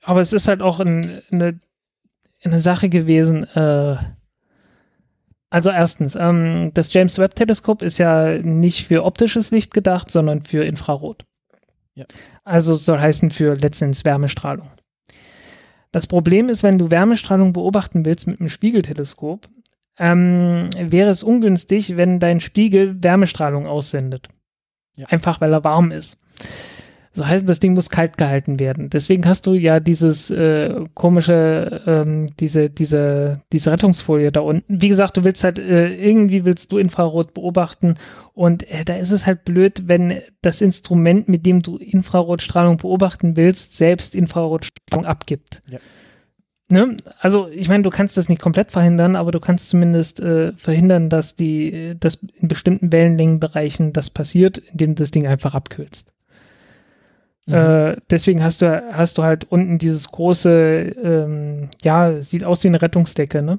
aber 0.03 0.21
es 0.21 0.33
ist 0.33 0.47
halt 0.47 0.61
auch 0.61 0.79
ein, 0.79 1.21
eine, 1.31 1.59
eine 2.43 2.59
Sache 2.59 2.89
gewesen. 2.89 3.43
Äh, 3.43 3.97
also 5.51 5.69
erstens, 5.69 6.15
ähm, 6.15 6.71
das 6.73 6.93
James 6.93 7.19
Webb 7.19 7.35
Teleskop 7.35 7.81
ist 7.81 7.97
ja 7.97 8.37
nicht 8.37 8.87
für 8.87 9.03
optisches 9.03 9.51
Licht 9.51 9.73
gedacht, 9.73 10.09
sondern 10.09 10.43
für 10.45 10.63
Infrarot. 10.63 11.25
Ja. 11.93 12.05
Also 12.45 12.73
soll 12.73 12.99
heißen 12.99 13.29
für 13.31 13.55
letztendlich 13.55 14.05
Wärmestrahlung. 14.05 14.69
Das 15.91 16.07
Problem 16.07 16.47
ist, 16.47 16.63
wenn 16.63 16.77
du 16.77 16.89
Wärmestrahlung 16.89 17.51
beobachten 17.51 18.05
willst 18.05 18.27
mit 18.27 18.39
einem 18.39 18.47
Spiegelteleskop, 18.47 19.49
ähm, 19.99 20.69
wäre 20.77 21.09
es 21.09 21.21
ungünstig, 21.21 21.97
wenn 21.97 22.19
dein 22.19 22.39
Spiegel 22.39 23.03
Wärmestrahlung 23.03 23.67
aussendet. 23.67 24.29
Ja. 24.95 25.07
Einfach 25.07 25.41
weil 25.41 25.53
er 25.53 25.65
warm 25.65 25.91
ist. 25.91 26.17
So 27.13 27.27
heißt, 27.27 27.47
das 27.47 27.59
Ding 27.59 27.73
muss 27.73 27.89
kalt 27.89 28.17
gehalten 28.17 28.57
werden. 28.57 28.89
Deswegen 28.89 29.27
hast 29.27 29.45
du 29.45 29.53
ja 29.53 29.81
dieses 29.81 30.31
äh, 30.31 30.81
komische, 30.93 31.81
ähm, 31.85 32.27
diese, 32.39 32.69
diese, 32.69 33.33
diese 33.51 33.71
Rettungsfolie 33.71 34.31
da 34.31 34.39
unten. 34.39 34.63
Wie 34.81 34.87
gesagt, 34.87 35.17
du 35.17 35.25
willst 35.25 35.43
halt, 35.43 35.59
äh, 35.59 35.93
irgendwie 35.93 36.45
willst 36.45 36.71
du 36.71 36.77
Infrarot 36.77 37.33
beobachten 37.33 37.95
und 38.33 38.63
äh, 38.71 38.85
da 38.85 38.95
ist 38.95 39.11
es 39.11 39.25
halt 39.25 39.43
blöd, 39.43 39.83
wenn 39.87 40.21
das 40.41 40.61
Instrument, 40.61 41.27
mit 41.27 41.45
dem 41.45 41.61
du 41.61 41.77
Infrarotstrahlung 41.77 42.77
beobachten 42.77 43.35
willst, 43.35 43.75
selbst 43.75 44.15
Infrarotstrahlung 44.15 45.05
abgibt. 45.05 45.61
Ja. 45.69 45.79
Ne? 46.69 46.95
Also, 47.19 47.49
ich 47.49 47.67
meine, 47.67 47.83
du 47.83 47.89
kannst 47.89 48.15
das 48.15 48.29
nicht 48.29 48.41
komplett 48.41 48.71
verhindern, 48.71 49.17
aber 49.17 49.33
du 49.33 49.41
kannst 49.41 49.67
zumindest 49.67 50.21
äh, 50.21 50.53
verhindern, 50.53 51.09
dass 51.09 51.35
die, 51.35 51.95
dass 51.99 52.23
in 52.39 52.47
bestimmten 52.47 52.93
Wellenlängenbereichen 52.93 53.91
das 53.91 54.09
passiert, 54.09 54.59
indem 54.59 54.95
du 54.95 55.03
das 55.03 55.11
Ding 55.11 55.27
einfach 55.27 55.53
abkühlst. 55.53 56.13
Mhm. 57.47 57.53
Äh, 57.53 57.95
deswegen 58.09 58.43
hast 58.43 58.61
du, 58.61 58.83
hast 58.93 59.17
du 59.17 59.23
halt 59.23 59.45
unten 59.51 59.77
dieses 59.77 60.09
große, 60.11 60.49
ähm, 61.03 61.69
ja, 61.83 62.21
sieht 62.21 62.43
aus 62.43 62.63
wie 62.63 62.67
eine 62.67 62.81
Rettungsdecke, 62.81 63.41
ne? 63.41 63.57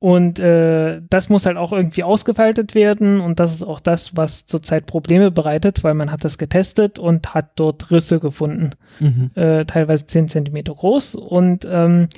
Und 0.00 0.38
äh, 0.38 1.00
das 1.08 1.30
muss 1.30 1.46
halt 1.46 1.56
auch 1.56 1.72
irgendwie 1.72 2.02
ausgefaltet 2.02 2.74
werden 2.74 3.20
und 3.20 3.40
das 3.40 3.54
ist 3.54 3.62
auch 3.62 3.80
das, 3.80 4.16
was 4.18 4.44
zurzeit 4.44 4.84
Probleme 4.84 5.30
bereitet, 5.30 5.82
weil 5.82 5.94
man 5.94 6.10
hat 6.12 6.24
das 6.24 6.36
getestet 6.36 6.98
und 6.98 7.32
hat 7.32 7.52
dort 7.56 7.90
Risse 7.90 8.20
gefunden, 8.20 8.70
Mhm. 9.00 9.30
äh, 9.34 9.64
teilweise 9.64 10.06
10 10.06 10.28
Zentimeter 10.28 10.74
groß 10.74 11.14
und 11.14 11.66
ähm, 11.70 12.08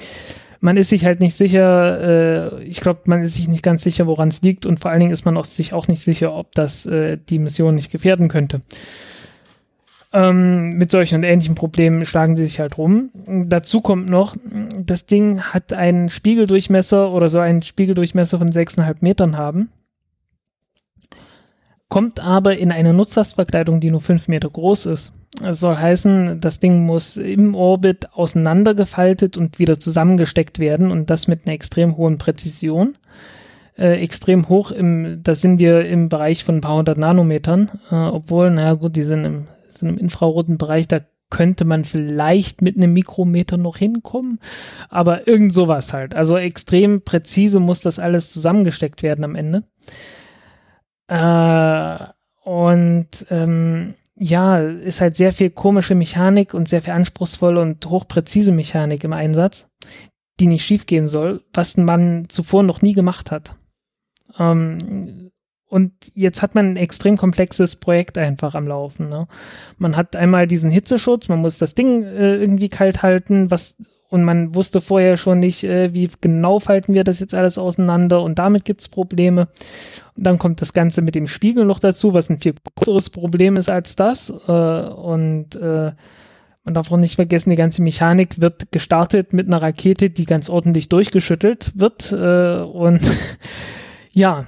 man 0.59 0.77
ist 0.79 0.89
sich 0.89 1.05
halt 1.05 1.21
nicht 1.21 1.35
sicher, 1.35 2.57
äh, 2.59 2.65
ich 2.65 2.81
glaube, 2.81 3.03
man 3.05 3.23
ist 3.23 3.35
sich 3.37 3.47
nicht 3.47 3.63
ganz 3.63 3.85
sicher, 3.85 4.09
woran 4.09 4.29
es 4.29 4.43
liegt 4.43 4.67
und 4.67 4.81
vor 4.81 4.91
allen 4.91 5.01
Dingen 5.01 5.13
ist 5.13 5.25
man 5.25 5.37
auch, 5.37 5.45
sich 5.45 5.73
auch 5.73 5.87
nicht 5.87 6.01
sicher, 6.01 6.33
ob 6.35 6.57
das 6.57 6.87
äh, 6.87 7.19
die 7.29 7.39
Mission 7.39 7.77
nicht 7.77 7.93
gefährden 7.93 8.27
könnte. 8.29 8.61
Ähm, 10.17 10.79
mit 10.79 10.91
solchen 10.91 11.17
und 11.17 11.25
ähnlichen 11.25 11.55
Problemen 11.55 12.07
schlagen 12.07 12.37
sie 12.37 12.47
sich 12.47 12.59
halt 12.59 12.79
rum. 12.79 13.11
Dazu 13.27 13.83
kommt 13.83 14.09
noch, 14.09 14.35
das 14.79 15.05
Ding 15.05 15.43
hat 15.43 15.75
einen 15.75 16.09
Spiegeldurchmesser 16.09 17.13
oder 17.13 17.29
soll 17.29 17.43
einen 17.43 17.61
Spiegeldurchmesser 17.61 18.39
von 18.39 18.49
6,5 18.49 18.97
Metern 19.01 19.37
haben. 19.37 19.69
Kommt 21.91 22.19
aber 22.19 22.57
in 22.57 22.73
eine 22.73 22.95
Nutzlastverkleidung, 22.95 23.79
die 23.79 23.91
nur 23.91 24.01
5 24.01 24.29
Meter 24.29 24.49
groß 24.49 24.87
ist. 24.87 25.13
Das 25.43 25.61
soll 25.61 25.77
heißen, 25.77 26.41
das 26.41 26.61
Ding 26.61 26.87
muss 26.87 27.19
im 27.19 27.55
Orbit 27.55 28.15
auseinandergefaltet 28.15 29.37
und 29.37 29.59
wieder 29.59 29.79
zusammengesteckt 29.79 30.59
werden 30.59 30.91
und 30.91 31.11
das 31.11 31.29
mit 31.29 31.45
einer 31.45 31.55
extrem 31.55 31.99
hohen 31.99 32.17
Präzision. 32.17 32.97
äh, 33.79 34.03
extrem 34.03 34.49
hoch. 34.49 34.71
Im, 34.71 35.23
da 35.23 35.35
sind 35.35 35.59
wir 35.59 35.87
im 35.87 36.09
Bereich 36.09 36.45
von 36.45 36.57
ein 36.57 36.61
paar 36.63 36.77
hundert 36.77 36.97
Nanometern, 36.99 37.71
äh, 37.91 37.95
obwohl, 37.95 38.51
naja 38.51 38.73
gut, 38.75 38.97
die 38.97 39.03
sind 39.03 39.25
im, 39.25 39.49
sind 39.79 39.89
im 39.89 39.99
infraroten 39.99 40.59
Bereich, 40.59 40.89
da 40.89 41.01
könnte 41.31 41.65
man 41.65 41.85
vielleicht 41.85 42.63
mit 42.63 42.77
einem 42.77 42.93
Mikrometer 42.93 43.57
noch 43.57 43.77
hinkommen, 43.79 44.39
aber 44.89 45.27
irgend 45.27 45.53
sowas 45.53 45.93
halt. 45.93 46.15
Also 46.15 46.37
extrem 46.37 47.03
präzise 47.03 47.61
muss 47.61 47.81
das 47.81 47.99
alles 47.99 48.33
zusammengesteckt 48.33 49.03
werden 49.03 49.25
am 49.25 49.35
Ende. 49.35 49.65
Äh, 51.09 52.07
und 52.45 53.09
ähm, 53.31 53.95
ja, 54.15 54.59
ist 54.59 55.01
halt 55.01 55.17
sehr 55.17 55.33
viel 55.33 55.51
komische 55.51 55.95
Mechanik 55.95 56.55
und 56.55 56.69
sehr 56.69 56.83
viel 56.83 56.93
anspruchsvolle 56.93 57.61
und 57.61 57.85
hochpräzise 57.87 58.53
Mechanik 58.53 59.05
im 59.05 59.13
Einsatz, 59.13 59.71
die 60.41 60.47
nicht 60.47 60.65
schiefgehen 60.65 61.09
soll, 61.09 61.43
was 61.53 61.77
man 61.77 62.29
zuvor 62.29 62.63
noch 62.63 62.83
nie 62.83 62.95
gemacht 62.95 63.31
hat. 63.31 63.55
Ähm, 64.39 65.26
und 65.69 65.93
jetzt 66.15 66.43
hat 66.43 66.55
man 66.55 66.73
ein 66.73 66.77
extrem 66.77 67.17
komplexes 67.17 67.77
Projekt 67.77 68.19
einfach 68.19 68.55
am 68.55 68.69
Laufen. 68.69 69.09
Ne? 69.09 69.27
Man 69.79 69.97
hat 69.97 70.15
einmal 70.15 70.47
diesen 70.47 70.71
Hitzeschutz, 70.71 71.29
man 71.29 71.41
muss 71.41 71.59
das 71.59 71.75
Ding 71.75 72.05
äh, 72.05 72.37
irgendwie 72.37 72.69
kalt 72.69 73.03
halten, 73.03 73.51
was 73.51 73.77
und 74.09 74.23
man 74.25 74.55
wusste 74.55 74.81
vorher 74.81 75.17
schon 75.17 75.41
nicht, 75.41 75.65
äh, 75.65 75.93
wie 75.93 76.09
genau 76.21 76.61
falten 76.61 76.95
wir 76.95 77.05
das 77.05 77.21
jetzt 77.21 77.35
alles 77.35 77.59
auseinander 77.59 78.23
und 78.23 78.39
damit 78.39 78.65
gibt 78.65 78.81
es 78.81 78.89
Probleme. 78.89 79.49
Und 80.17 80.27
dann 80.27 80.39
kommt 80.39 80.61
das 80.61 80.73
Ganze 80.73 81.03
mit 81.03 81.15
dem 81.15 81.27
Spiegel 81.27 81.65
noch 81.65 81.81
dazu, 81.81 82.15
was 82.15 82.31
ein 82.31 82.39
viel 82.39 82.55
größeres 82.77 83.11
Problem 83.11 83.57
ist 83.57 83.69
als 83.69 83.97
das. 83.97 84.31
Äh, 84.31 84.53
und 84.53 85.57
äh, 85.57 85.93
man 86.65 86.75
darf 86.75 86.91
auch 86.91 86.97
nicht 86.97 87.17
vergessen, 87.17 87.51
die 87.51 87.57
ganze 87.57 87.83
Mechanik 87.83 88.41
wird 88.41 88.73
gestartet 88.73 89.33
mit 89.33 89.47
einer 89.47 89.63
Rakete, 89.63 90.11
die 90.11 90.25
ganz 90.25 90.49
ordentlich 90.49 90.89
durchgeschüttelt 90.89 91.73
wird. 91.75 92.13
Äh, 92.13 92.63
und 92.63 93.01
ja, 94.13 94.47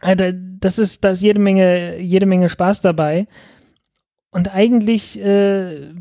das 0.00 0.78
ist, 0.78 1.04
da 1.04 1.10
ist 1.10 1.22
jede 1.22 1.38
Menge, 1.38 1.98
jede 1.98 2.26
Menge 2.26 2.48
Spaß 2.48 2.80
dabei. 2.80 3.26
Und 4.30 4.54
eigentlich, 4.54 5.20
äh, 5.20 5.92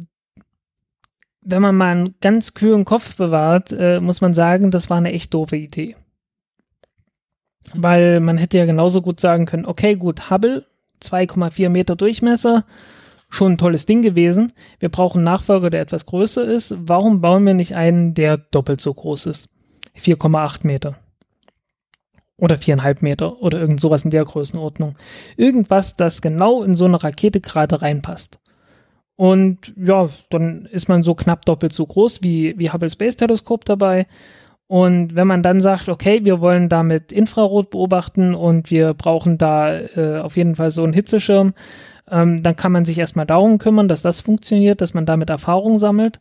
wenn 1.41 1.61
man 1.61 1.75
mal 1.75 1.91
einen 1.91 2.15
ganz 2.21 2.53
kühlen 2.53 2.85
Kopf 2.85 3.15
bewahrt, 3.15 3.71
äh, 3.71 3.99
muss 3.99 4.21
man 4.21 4.33
sagen, 4.33 4.71
das 4.71 4.89
war 4.89 4.97
eine 4.97 5.11
echt 5.11 5.33
doofe 5.33 5.57
Idee. 5.57 5.95
Weil 7.73 8.19
man 8.19 8.37
hätte 8.37 8.57
ja 8.57 8.65
genauso 8.65 9.01
gut 9.01 9.19
sagen 9.19 9.45
können, 9.45 9.65
okay, 9.65 9.95
gut, 9.95 10.29
Hubble, 10.29 10.65
2,4 11.01 11.69
Meter 11.69 11.95
Durchmesser, 11.95 12.65
schon 13.29 13.53
ein 13.53 13.57
tolles 13.57 13.85
Ding 13.85 14.01
gewesen. 14.01 14.53
Wir 14.79 14.89
brauchen 14.89 15.19
einen 15.19 15.25
Nachfolger, 15.25 15.69
der 15.69 15.81
etwas 15.81 16.05
größer 16.05 16.45
ist. 16.45 16.75
Warum 16.79 17.21
bauen 17.21 17.45
wir 17.45 17.53
nicht 17.53 17.75
einen, 17.75 18.13
der 18.13 18.37
doppelt 18.37 18.81
so 18.81 18.93
groß 18.93 19.27
ist? 19.27 19.49
4,8 19.97 20.65
Meter. 20.65 20.97
Oder 22.39 22.57
viereinhalb 22.57 23.01
Meter 23.01 23.41
oder 23.41 23.59
irgend 23.59 23.81
sowas 23.81 24.05
in 24.05 24.11
der 24.11 24.23
Größenordnung. 24.23 24.95
Irgendwas, 25.35 25.97
das 25.97 26.21
genau 26.21 26.63
in 26.63 26.75
so 26.75 26.85
eine 26.85 27.03
Rakete 27.03 27.41
gerade 27.41 27.81
reinpasst. 27.81 28.39
Und 29.15 29.73
ja, 29.75 30.07
dann 30.29 30.65
ist 30.71 30.87
man 30.87 31.03
so 31.03 31.13
knapp 31.13 31.45
doppelt 31.45 31.73
so 31.73 31.85
groß 31.85 32.23
wie, 32.23 32.57
wie 32.57 32.71
Hubble 32.71 32.89
Space 32.89 33.17
Teleskop 33.17 33.65
dabei. 33.65 34.07
Und 34.67 35.15
wenn 35.15 35.27
man 35.27 35.43
dann 35.43 35.59
sagt, 35.59 35.89
okay, 35.89 36.23
wir 36.23 36.39
wollen 36.39 36.69
damit 36.69 37.11
Infrarot 37.11 37.71
beobachten 37.71 38.35
und 38.35 38.71
wir 38.71 38.93
brauchen 38.93 39.37
da 39.37 39.77
äh, 39.77 40.19
auf 40.19 40.37
jeden 40.37 40.55
Fall 40.55 40.71
so 40.71 40.83
einen 40.83 40.93
Hitzeschirm, 40.93 41.53
ähm, 42.09 42.43
dann 42.43 42.55
kann 42.55 42.71
man 42.71 42.85
sich 42.85 42.97
erstmal 42.97 43.25
darum 43.25 43.57
kümmern, 43.57 43.87
dass 43.87 44.01
das 44.01 44.21
funktioniert, 44.21 44.79
dass 44.79 44.93
man 44.93 45.05
damit 45.05 45.29
Erfahrung 45.29 45.79
sammelt 45.79 46.19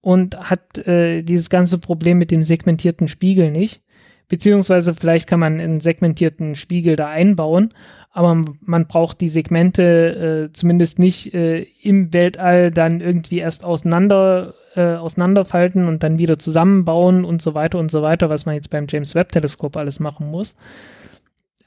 und 0.00 0.36
hat 0.38 0.78
äh, 0.86 1.22
dieses 1.22 1.50
ganze 1.50 1.78
Problem 1.78 2.18
mit 2.18 2.30
dem 2.30 2.42
segmentierten 2.42 3.06
Spiegel 3.06 3.50
nicht. 3.50 3.82
Beziehungsweise 4.30 4.94
vielleicht 4.94 5.26
kann 5.26 5.40
man 5.40 5.58
einen 5.58 5.80
segmentierten 5.80 6.54
Spiegel 6.54 6.94
da 6.94 7.08
einbauen, 7.08 7.74
aber 8.12 8.44
man 8.60 8.86
braucht 8.86 9.20
die 9.20 9.28
Segmente 9.28 10.48
äh, 10.48 10.52
zumindest 10.52 11.00
nicht 11.00 11.34
äh, 11.34 11.66
im 11.82 12.12
Weltall 12.12 12.70
dann 12.70 13.00
irgendwie 13.00 13.38
erst 13.38 13.64
auseinander, 13.64 14.54
äh, 14.76 14.94
auseinanderfalten 14.94 15.88
und 15.88 16.04
dann 16.04 16.18
wieder 16.18 16.38
zusammenbauen 16.38 17.24
und 17.24 17.42
so 17.42 17.54
weiter 17.54 17.80
und 17.80 17.90
so 17.90 18.02
weiter, 18.02 18.30
was 18.30 18.46
man 18.46 18.54
jetzt 18.54 18.70
beim 18.70 18.86
James 18.88 19.16
Webb 19.16 19.32
Teleskop 19.32 19.76
alles 19.76 19.98
machen 19.98 20.30
muss. 20.30 20.54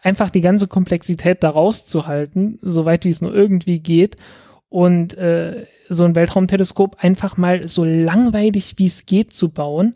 Einfach 0.01 0.29
die 0.29 0.41
ganze 0.41 0.67
Komplexität 0.67 1.43
da 1.43 1.49
rauszuhalten, 1.49 2.59
soweit 2.61 3.03
wie 3.03 3.09
es 3.09 3.19
nur 3.19 3.35
irgendwie 3.35 3.79
geht 3.79 4.15
und 4.69 5.17
äh, 5.17 5.65
so 5.89 6.05
ein 6.05 6.15
Weltraumteleskop 6.15 7.03
einfach 7.03 7.35
mal 7.35 7.67
so 7.67 7.83
langweilig 7.83 8.75
wie 8.77 8.85
es 8.85 9.05
geht 9.05 9.33
zu 9.33 9.49
bauen 9.49 9.95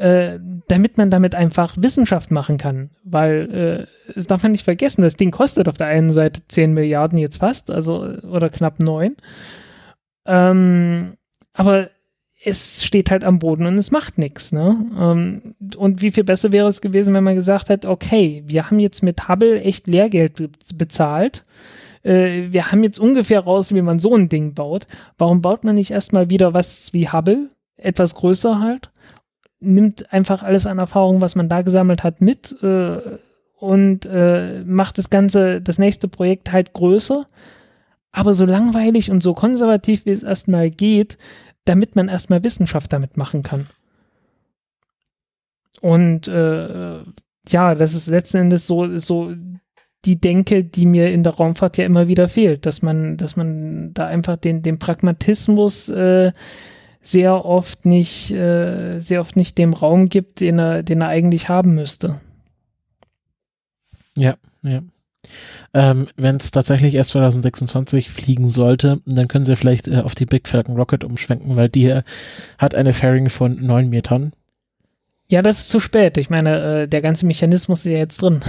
äh, 0.00 0.40
damit 0.68 0.96
man 0.96 1.10
damit 1.10 1.34
einfach 1.34 1.74
Wissenschaft 1.76 2.30
machen 2.30 2.56
kann. 2.56 2.88
Weil 3.04 3.86
äh, 4.08 4.12
es 4.18 4.26
darf 4.26 4.42
man 4.42 4.52
nicht 4.52 4.64
vergessen, 4.64 5.02
das 5.02 5.16
Ding 5.16 5.30
kostet 5.30 5.68
auf 5.68 5.76
der 5.76 5.88
einen 5.88 6.08
Seite 6.08 6.40
10 6.48 6.72
Milliarden 6.72 7.18
jetzt 7.18 7.36
fast, 7.36 7.70
also 7.70 8.00
oder 8.22 8.48
knapp 8.48 8.80
9. 8.80 9.14
Ähm, 10.26 11.18
aber 11.52 11.90
es 12.42 12.82
steht 12.82 13.10
halt 13.10 13.24
am 13.24 13.40
Boden 13.40 13.66
und 13.66 13.76
es 13.76 13.90
macht 13.90 14.16
nichts. 14.16 14.52
Ne? 14.52 14.86
Ähm, 14.98 15.54
und 15.76 16.00
wie 16.00 16.12
viel 16.12 16.24
besser 16.24 16.50
wäre 16.50 16.68
es 16.68 16.80
gewesen, 16.80 17.12
wenn 17.12 17.24
man 17.24 17.34
gesagt 17.34 17.68
hat, 17.68 17.84
okay, 17.84 18.42
wir 18.46 18.70
haben 18.70 18.78
jetzt 18.78 19.02
mit 19.02 19.28
Hubble 19.28 19.60
echt 19.60 19.86
Lehrgeld 19.86 20.36
be 20.36 20.48
bezahlt. 20.76 21.42
Äh, 22.02 22.44
wir 22.52 22.72
haben 22.72 22.82
jetzt 22.84 22.98
ungefähr 22.98 23.40
raus, 23.40 23.74
wie 23.74 23.82
man 23.82 23.98
so 23.98 24.16
ein 24.16 24.30
Ding 24.30 24.54
baut. 24.54 24.86
Warum 25.18 25.42
baut 25.42 25.64
man 25.64 25.74
nicht 25.74 25.90
erstmal 25.90 26.30
wieder 26.30 26.54
was 26.54 26.94
wie 26.94 27.10
Hubble? 27.10 27.50
Etwas 27.76 28.14
größer 28.14 28.60
halt 28.60 28.90
nimmt 29.60 30.12
einfach 30.12 30.42
alles 30.42 30.66
an 30.66 30.78
Erfahrung, 30.78 31.20
was 31.20 31.36
man 31.36 31.48
da 31.48 31.62
gesammelt 31.62 32.02
hat, 32.02 32.20
mit 32.20 32.56
äh, 32.62 32.98
und 33.56 34.06
äh, 34.06 34.64
macht 34.64 34.96
das 34.96 35.10
Ganze, 35.10 35.60
das 35.60 35.78
nächste 35.78 36.08
Projekt 36.08 36.50
halt 36.50 36.72
größer, 36.72 37.26
aber 38.10 38.32
so 38.32 38.46
langweilig 38.46 39.10
und 39.10 39.22
so 39.22 39.34
konservativ, 39.34 40.06
wie 40.06 40.10
es 40.10 40.22
erstmal 40.22 40.70
geht, 40.70 41.18
damit 41.66 41.94
man 41.94 42.08
erstmal 42.08 42.42
Wissenschaft 42.42 42.92
damit 42.92 43.16
machen 43.18 43.42
kann. 43.42 43.66
Und 45.82 46.26
äh, 46.28 47.02
ja, 47.48 47.74
das 47.74 47.94
ist 47.94 48.06
letzten 48.06 48.38
Endes 48.38 48.66
so, 48.66 48.98
so 48.98 49.34
die 50.04 50.20
Denke, 50.20 50.64
die 50.64 50.86
mir 50.86 51.12
in 51.12 51.22
der 51.22 51.34
Raumfahrt 51.34 51.76
ja 51.76 51.84
immer 51.84 52.08
wieder 52.08 52.28
fehlt, 52.28 52.64
dass 52.64 52.80
man, 52.80 53.16
dass 53.18 53.36
man 53.36 53.92
da 53.92 54.06
einfach 54.06 54.36
den, 54.36 54.62
den 54.62 54.78
Pragmatismus 54.78 55.90
äh, 55.90 56.32
sehr 57.00 57.44
oft 57.44 57.86
nicht, 57.86 58.30
äh, 58.30 58.98
sehr 59.00 59.20
oft 59.20 59.36
nicht 59.36 59.56
dem 59.58 59.72
Raum 59.72 60.08
gibt, 60.08 60.40
den 60.40 60.58
er, 60.58 60.82
den 60.82 61.00
er 61.00 61.08
eigentlich 61.08 61.48
haben 61.48 61.74
müsste. 61.74 62.20
Ja, 64.16 64.36
ja. 64.62 64.82
Ähm, 65.72 66.08
Wenn 66.16 66.36
es 66.36 66.50
tatsächlich 66.50 66.94
erst 66.94 67.10
2026 67.10 68.10
fliegen 68.10 68.48
sollte, 68.48 69.00
dann 69.06 69.28
können 69.28 69.44
sie 69.44 69.56
vielleicht 69.56 69.86
äh, 69.88 70.00
auf 70.00 70.14
die 70.14 70.26
Big 70.26 70.48
Falcon 70.48 70.76
Rocket 70.76 71.04
umschwenken, 71.04 71.56
weil 71.56 71.68
die 71.68 72.00
hat 72.58 72.74
eine 72.74 72.92
Fairing 72.92 73.28
von 73.28 73.64
9 73.64 73.88
Metern. 73.88 74.32
Ja, 75.28 75.42
das 75.42 75.60
ist 75.60 75.68
zu 75.68 75.78
spät. 75.78 76.16
Ich 76.16 76.28
meine, 76.28 76.82
äh, 76.82 76.88
der 76.88 77.02
ganze 77.02 77.24
Mechanismus 77.24 77.86
ist 77.86 77.92
ja 77.92 77.98
jetzt 77.98 78.20
drin. 78.20 78.40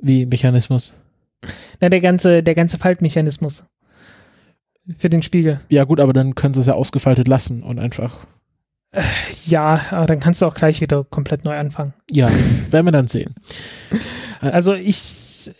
Wie 0.00 0.26
Mechanismus? 0.26 0.98
Na, 1.80 1.88
der 1.88 2.00
ganze, 2.00 2.42
der 2.42 2.54
ganze 2.54 2.78
Faltmechanismus 2.78 3.66
für 4.96 5.08
den 5.08 5.22
Spiegel. 5.22 5.60
Ja, 5.68 5.84
gut, 5.84 6.00
aber 6.00 6.12
dann 6.12 6.34
können 6.34 6.54
sie 6.54 6.60
es 6.60 6.66
ja 6.66 6.74
ausgefaltet 6.74 7.28
lassen 7.28 7.62
und 7.62 7.78
einfach. 7.78 8.26
Ja, 9.46 9.80
aber 9.90 10.06
dann 10.06 10.20
kannst 10.20 10.42
du 10.42 10.46
auch 10.46 10.54
gleich 10.54 10.80
wieder 10.80 11.04
komplett 11.04 11.44
neu 11.44 11.56
anfangen. 11.56 11.94
Ja, 12.10 12.28
werden 12.70 12.86
wir 12.86 12.92
dann 12.92 13.08
sehen. 13.08 13.34
Also 14.40 14.74
ich, 14.74 15.52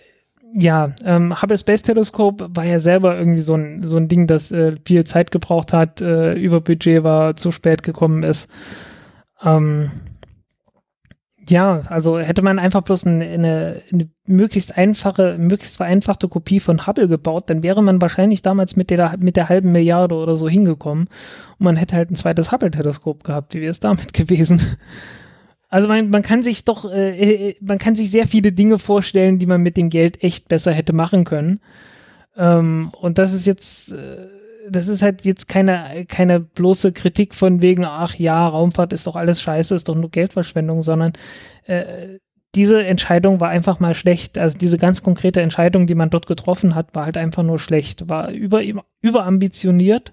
ja, 0.59 0.87
ähm, 1.05 1.41
Hubble 1.41 1.57
Space 1.57 1.83
Telescope 1.83 2.49
war 2.53 2.64
ja 2.64 2.81
selber 2.81 3.16
irgendwie 3.16 3.39
so 3.39 3.55
ein, 3.55 3.85
so 3.85 3.97
ein 3.97 4.09
Ding, 4.09 4.27
das 4.27 4.51
äh, 4.51 4.75
viel 4.85 5.05
Zeit 5.05 5.31
gebraucht 5.31 5.73
hat, 5.73 6.01
äh, 6.01 6.35
über 6.35 6.61
Budget 6.61 7.05
war, 7.05 7.37
zu 7.37 7.53
spät 7.53 7.85
gekommen 7.85 8.25
ist. 8.25 8.51
Ähm, 9.41 9.93
ja, 11.49 11.82
also 11.88 12.18
hätte 12.18 12.43
man 12.43 12.59
einfach 12.59 12.82
bloß 12.82 13.07
eine, 13.07 13.24
eine, 13.24 13.82
eine, 13.93 14.09
möglichst 14.26 14.76
einfache, 14.76 15.36
möglichst 15.38 15.76
vereinfachte 15.76 16.28
Kopie 16.28 16.61
von 16.61 16.86
Hubble 16.86 17.09
gebaut, 17.09 17.51
dann 17.51 17.62
wäre 17.62 17.82
man 17.82 18.01
wahrscheinlich 18.01 18.43
damals 18.43 18.76
mit 18.76 18.90
der, 18.90 19.16
mit 19.18 19.36
der 19.36 19.49
halben 19.49 19.72
Milliarde 19.72 20.14
oder 20.14 20.36
so 20.36 20.49
hingekommen 20.49 21.09
und 21.59 21.64
man 21.64 21.76
hätte 21.76 21.97
halt 21.97 22.11
ein 22.11 22.16
zweites 22.16 22.53
Hubble-Teleskop 22.53 23.24
gehabt. 23.24 23.55
Wie 23.55 23.61
wäre 23.61 23.70
es 23.70 23.80
damit 23.80 24.12
gewesen? 24.14 24.61
Also 25.68 25.88
man, 25.88 26.11
man 26.11 26.22
kann 26.22 26.43
sich 26.43 26.64
doch, 26.64 26.90
äh, 26.90 27.49
äh, 27.49 27.55
man 27.61 27.78
kann 27.78 27.95
sich 27.95 28.11
sehr 28.11 28.26
viele 28.26 28.53
Dinge 28.53 28.78
vorstellen, 28.78 29.38
die 29.38 29.47
man 29.47 29.62
mit 29.62 29.76
dem 29.76 29.88
Geld 29.88 30.22
echt 30.22 30.49
besser 30.49 30.70
hätte 30.72 30.93
machen 30.93 31.24
können. 31.24 31.61
Ähm, 32.36 32.93
und 33.01 33.18
das 33.18 33.32
ist 33.32 33.47
jetzt 33.47 33.93
äh, 33.93 34.28
das 34.70 34.88
ist 34.88 35.02
halt 35.02 35.24
jetzt 35.24 35.48
keine, 35.48 36.06
keine 36.06 36.40
bloße 36.40 36.92
Kritik 36.92 37.34
von 37.34 37.62
wegen, 37.62 37.84
ach 37.84 38.14
ja, 38.14 38.46
Raumfahrt 38.46 38.92
ist 38.92 39.06
doch 39.06 39.16
alles 39.16 39.40
scheiße, 39.42 39.74
ist 39.74 39.88
doch 39.88 39.94
nur 39.94 40.10
Geldverschwendung, 40.10 40.82
sondern 40.82 41.12
äh, 41.64 42.18
diese 42.54 42.84
Entscheidung 42.84 43.40
war 43.40 43.48
einfach 43.48 43.80
mal 43.80 43.94
schlecht. 43.94 44.38
Also 44.38 44.58
diese 44.58 44.76
ganz 44.76 45.02
konkrete 45.02 45.40
Entscheidung, 45.40 45.86
die 45.86 45.94
man 45.94 46.10
dort 46.10 46.26
getroffen 46.26 46.74
hat, 46.74 46.94
war 46.94 47.06
halt 47.06 47.16
einfach 47.16 47.42
nur 47.42 47.58
schlecht, 47.58 48.08
war 48.08 48.30
über, 48.30 48.62
überambitioniert 49.00 50.12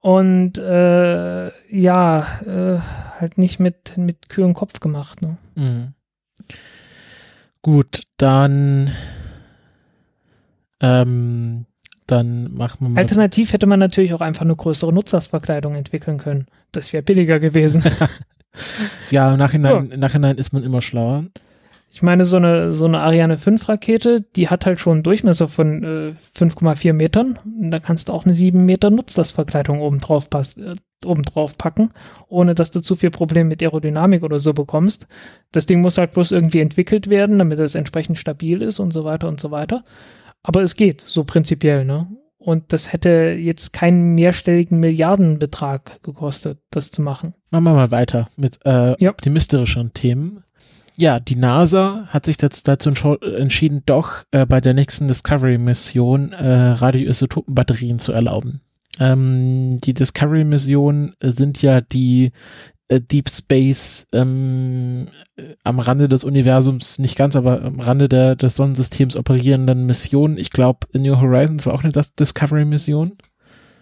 und 0.00 0.58
äh, 0.58 1.44
ja, 1.76 2.26
äh, 2.46 2.78
halt 3.20 3.38
nicht 3.38 3.60
mit, 3.60 3.96
mit 3.96 4.28
kühlem 4.28 4.54
Kopf 4.54 4.80
gemacht. 4.80 5.20
Ne? 5.20 5.36
Mhm. 5.56 5.94
Gut, 7.60 8.02
dann 8.16 8.92
ähm, 10.80 11.66
dann 12.06 12.54
machen 12.54 12.78
wir 12.80 12.88
mal. 12.90 13.00
Alternativ 13.00 13.52
hätte 13.52 13.66
man 13.66 13.80
natürlich 13.80 14.14
auch 14.14 14.20
einfach 14.20 14.42
eine 14.42 14.56
größere 14.56 14.92
Nutzlastverkleidung 14.92 15.74
entwickeln 15.74 16.18
können. 16.18 16.46
Das 16.72 16.92
wäre 16.92 17.02
billiger 17.02 17.40
gewesen. 17.40 17.82
ja, 19.10 19.32
im 19.32 19.38
Nachhinein, 19.38 19.90
im 19.90 20.00
Nachhinein 20.00 20.36
ist 20.36 20.52
man 20.52 20.62
immer 20.62 20.82
schlauer. 20.82 21.24
Ich 21.90 22.02
meine, 22.02 22.24
so 22.24 22.36
eine, 22.36 22.74
so 22.74 22.84
eine 22.84 23.00
Ariane 23.00 23.38
5 23.38 23.68
Rakete, 23.68 24.20
die 24.20 24.48
hat 24.48 24.66
halt 24.66 24.80
schon 24.80 24.94
einen 24.94 25.02
Durchmesser 25.02 25.48
von 25.48 25.82
äh, 25.82 26.12
5,4 26.38 26.92
Metern. 26.92 27.38
Und 27.44 27.70
da 27.70 27.78
kannst 27.78 28.08
du 28.08 28.12
auch 28.12 28.24
eine 28.24 28.34
7 28.34 28.64
Meter 28.64 28.90
Nutzlastverkleidung 28.90 29.80
oben 29.80 29.98
drauf, 29.98 30.28
pass, 30.28 30.56
äh, 30.58 30.74
oben 31.04 31.22
drauf 31.22 31.56
packen, 31.56 31.92
ohne 32.28 32.54
dass 32.54 32.70
du 32.70 32.80
zu 32.80 32.96
viel 32.96 33.10
Probleme 33.10 33.48
mit 33.48 33.62
Aerodynamik 33.62 34.22
oder 34.22 34.38
so 34.38 34.52
bekommst. 34.52 35.06
Das 35.52 35.66
Ding 35.66 35.80
muss 35.80 35.98
halt 35.98 36.12
bloß 36.12 36.32
irgendwie 36.32 36.60
entwickelt 36.60 37.08
werden, 37.08 37.38
damit 37.38 37.58
es 37.60 37.74
entsprechend 37.74 38.18
stabil 38.18 38.62
ist 38.62 38.78
und 38.78 38.92
so 38.92 39.04
weiter 39.04 39.28
und 39.28 39.40
so 39.40 39.50
weiter. 39.50 39.82
Aber 40.46 40.62
es 40.62 40.76
geht, 40.76 41.00
so 41.00 41.24
prinzipiell, 41.24 41.84
ne? 41.84 42.06
Und 42.38 42.72
das 42.72 42.92
hätte 42.92 43.36
jetzt 43.38 43.72
keinen 43.72 44.14
mehrstelligen 44.14 44.78
Milliardenbetrag 44.78 46.00
gekostet, 46.04 46.60
das 46.70 46.92
zu 46.92 47.02
machen. 47.02 47.32
Machen 47.50 47.64
wir 47.64 47.74
mal 47.74 47.90
weiter 47.90 48.28
mit 48.36 48.60
äh, 48.64 48.94
ja. 49.02 49.10
optimistischeren 49.10 49.92
Themen 49.92 50.44
ja, 50.98 51.20
die 51.20 51.36
NASA 51.36 52.06
hat 52.08 52.24
sich 52.24 52.40
jetzt 52.40 52.68
dazu 52.68 52.90
entschieden, 52.90 53.82
doch 53.84 54.22
äh, 54.30 54.46
bei 54.46 54.60
der 54.60 54.72
nächsten 54.72 55.08
Discovery-Mission 55.08 56.32
äh, 56.32 56.70
Radioisotopenbatterien 56.70 57.98
zu 57.98 58.12
erlauben. 58.12 58.62
Ähm, 58.98 59.78
die 59.82 59.92
Discovery-Missionen 59.92 61.12
sind 61.20 61.60
ja 61.60 61.82
die 61.82 62.32
Deep 62.88 63.28
Space 63.28 64.06
ähm, 64.12 65.08
äh, 65.36 65.54
am 65.64 65.78
Rande 65.78 66.08
des 66.08 66.24
Universums, 66.24 66.98
nicht 66.98 67.16
ganz, 67.16 67.34
aber 67.36 67.62
am 67.62 67.80
Rande 67.80 68.08
der, 68.08 68.36
des 68.36 68.56
Sonnensystems 68.56 69.16
operierenden 69.16 69.86
Missionen. 69.86 70.38
Ich 70.38 70.50
glaube, 70.50 70.86
New 70.92 71.20
Horizons 71.20 71.66
war 71.66 71.74
auch 71.74 71.84
eine 71.84 71.92
Discovery-Mission. 71.92 73.16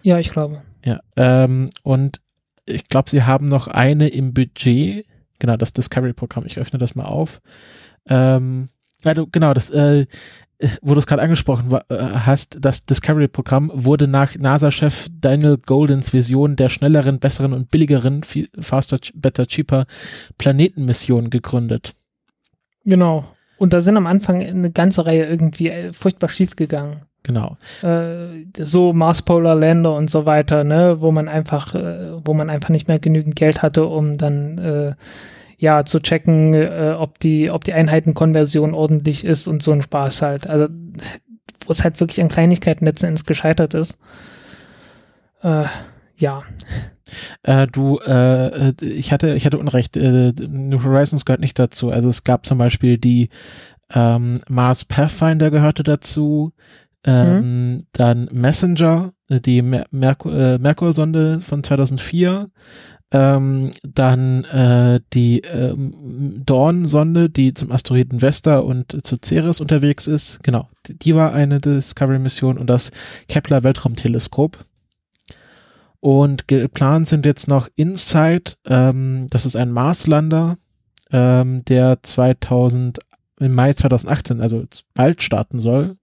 Ja, 0.03 0.19
ich 0.19 0.29
glaube. 0.29 0.63
Ja, 0.83 0.99
ähm, 1.15 1.69
und 1.83 2.21
ich 2.65 2.87
glaube, 2.87 3.09
sie 3.09 3.23
haben 3.23 3.47
noch 3.47 3.67
eine 3.67 4.07
im 4.07 4.33
Budget 4.33 5.05
Genau, 5.39 5.57
das 5.57 5.73
Discovery-Programm. 5.73 6.45
Ich 6.45 6.57
öffne 6.57 6.79
das 6.79 6.95
mal 6.95 7.05
auf. 7.05 7.41
Ähm, 8.07 8.69
also 9.03 9.27
genau, 9.27 9.53
das, 9.53 9.69
äh, 9.69 10.05
wo 10.81 10.93
du 10.93 10.99
es 10.99 11.07
gerade 11.07 11.21
angesprochen 11.21 11.71
äh, 11.89 11.95
hast, 11.97 12.57
das 12.61 12.85
Discovery-Programm 12.85 13.71
wurde 13.73 14.07
nach 14.07 14.35
NASA-Chef 14.35 15.07
Daniel 15.19 15.57
Goldens 15.57 16.13
Vision 16.13 16.55
der 16.55 16.69
schnelleren, 16.69 17.19
besseren 17.19 17.53
und 17.53 17.71
billigeren, 17.71 18.23
viel, 18.23 18.49
faster, 18.59 18.99
better, 19.13 19.47
cheaper 19.47 19.85
Planetenmission 20.37 21.29
gegründet. 21.29 21.95
Genau. 22.85 23.25
Und 23.57 23.73
da 23.73 23.81
sind 23.81 23.97
am 23.97 24.07
Anfang 24.07 24.43
eine 24.43 24.71
ganze 24.71 25.05
Reihe 25.05 25.25
irgendwie 25.25 25.69
äh, 25.69 25.93
furchtbar 25.93 26.29
schief 26.29 26.55
gegangen. 26.55 27.01
Genau. 27.23 27.57
Äh, 27.81 28.45
so 28.59 28.93
Mars 28.93 29.23
Polar 29.23 29.55
Lander 29.55 29.95
und 29.95 30.09
so 30.09 30.25
weiter, 30.25 30.63
ne, 30.63 30.97
wo 30.99 31.11
man 31.11 31.27
einfach, 31.27 31.73
äh, 31.73 32.11
wo 32.23 32.33
man 32.33 32.49
einfach 32.49 32.69
nicht 32.69 32.87
mehr 32.87 32.99
genügend 32.99 33.35
Geld 33.35 33.61
hatte, 33.61 33.85
um 33.85 34.17
dann 34.17 34.57
äh, 34.59 34.93
ja 35.65 35.83
zu 35.83 35.99
checken, 35.99 36.53
äh, 36.53 36.95
ob 36.97 37.19
die, 37.19 37.49
ob 37.49 37.63
die 37.63 37.73
Einheitenkonversion 37.73 38.73
ordentlich 38.73 39.25
ist 39.25 39.47
und 39.47 39.63
so 39.63 39.71
ein 39.71 39.81
Spaß 39.81 40.21
halt. 40.21 40.47
Also 40.47 40.67
wo 41.65 41.71
es 41.71 41.83
halt 41.83 41.99
wirklich 41.99 42.21
an 42.21 42.29
Kleinigkeiten 42.29 42.85
letzten 42.85 43.07
Endes 43.07 43.25
gescheitert 43.25 43.73
ist. 43.73 43.97
Äh, 45.41 45.65
ja. 46.17 46.43
Äh, 47.41 47.65
du, 47.67 47.99
äh, 47.99 48.73
ich 48.81 49.11
hatte, 49.11 49.33
ich 49.35 49.45
hatte 49.45 49.57
Unrecht. 49.57 49.97
Äh, 49.97 50.31
New 50.47 50.83
Horizons 50.83 51.25
gehört 51.25 51.41
nicht 51.41 51.57
dazu. 51.57 51.89
Also 51.89 52.09
es 52.09 52.23
gab 52.23 52.45
zum 52.45 52.59
Beispiel 52.59 52.99
die 52.99 53.29
ähm, 53.93 54.39
Mars 54.47 54.85
Pathfinder 54.85 55.49
gehörte 55.49 55.81
dazu. 55.83 56.53
Ähm, 57.03 57.39
mhm. 57.73 57.83
Dann 57.93 58.29
Messenger, 58.31 59.13
die 59.29 59.61
Mer 59.63 59.85
Merkur, 59.89 60.33
äh, 60.33 60.57
Merkur-Sonde 60.59 61.39
von 61.39 61.63
2004. 61.63 62.49
Ähm, 63.11 63.71
dann 63.83 64.43
äh, 64.45 64.99
die 65.13 65.41
ähm, 65.41 66.41
Dawn-Sonde, 66.45 67.29
die 67.29 67.53
zum 67.53 67.71
Asteroiden 67.71 68.21
Vesta 68.21 68.59
und 68.59 69.05
zu 69.05 69.17
Ceres 69.23 69.61
unterwegs 69.61 70.07
ist. 70.07 70.43
Genau, 70.43 70.69
die, 70.87 70.97
die 70.97 71.15
war 71.15 71.31
eine 71.31 71.61
Discovery-Mission 71.61 72.57
und 72.57 72.69
das 72.69 72.91
Kepler 73.27 73.63
Weltraumteleskop. 73.63 74.57
Und 75.99 76.47
geplant 76.47 77.07
sind 77.07 77.25
jetzt 77.25 77.47
noch 77.47 77.67
InSight, 77.75 78.57
ähm, 78.65 79.27
das 79.29 79.45
ist 79.45 79.55
ein 79.55 79.71
Marslander, 79.71 80.57
ähm, 81.11 81.65
der 81.65 82.03
2000, 82.03 82.99
im 83.39 83.53
Mai 83.53 83.73
2018, 83.73 84.41
also 84.41 84.65
bald 84.93 85.23
starten 85.23 85.59
soll. 85.59 85.97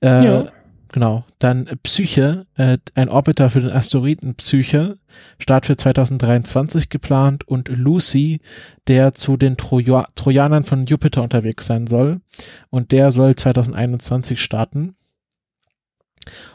Äh, 0.00 0.24
ja. 0.24 0.44
Genau. 0.92 1.24
Dann 1.38 1.66
Psyche, 1.82 2.46
äh, 2.54 2.78
ein 2.94 3.08
Orbiter 3.08 3.50
für 3.50 3.60
den 3.60 3.70
Asteroiden 3.70 4.34
Psyche, 4.36 4.98
Start 5.38 5.66
für 5.66 5.76
2023 5.76 6.88
geplant 6.88 7.46
und 7.46 7.68
Lucy, 7.68 8.40
der 8.86 9.14
zu 9.14 9.36
den 9.36 9.56
Troja 9.56 10.06
Trojanern 10.14 10.64
von 10.64 10.86
Jupiter 10.86 11.22
unterwegs 11.22 11.66
sein 11.66 11.86
soll. 11.86 12.20
Und 12.70 12.92
der 12.92 13.10
soll 13.10 13.34
2021 13.34 14.40
starten. 14.40 14.94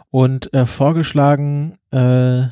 Und 0.09 0.53
äh, 0.53 0.65
vorgeschlagen, 0.65 1.77
äh, 1.91 2.43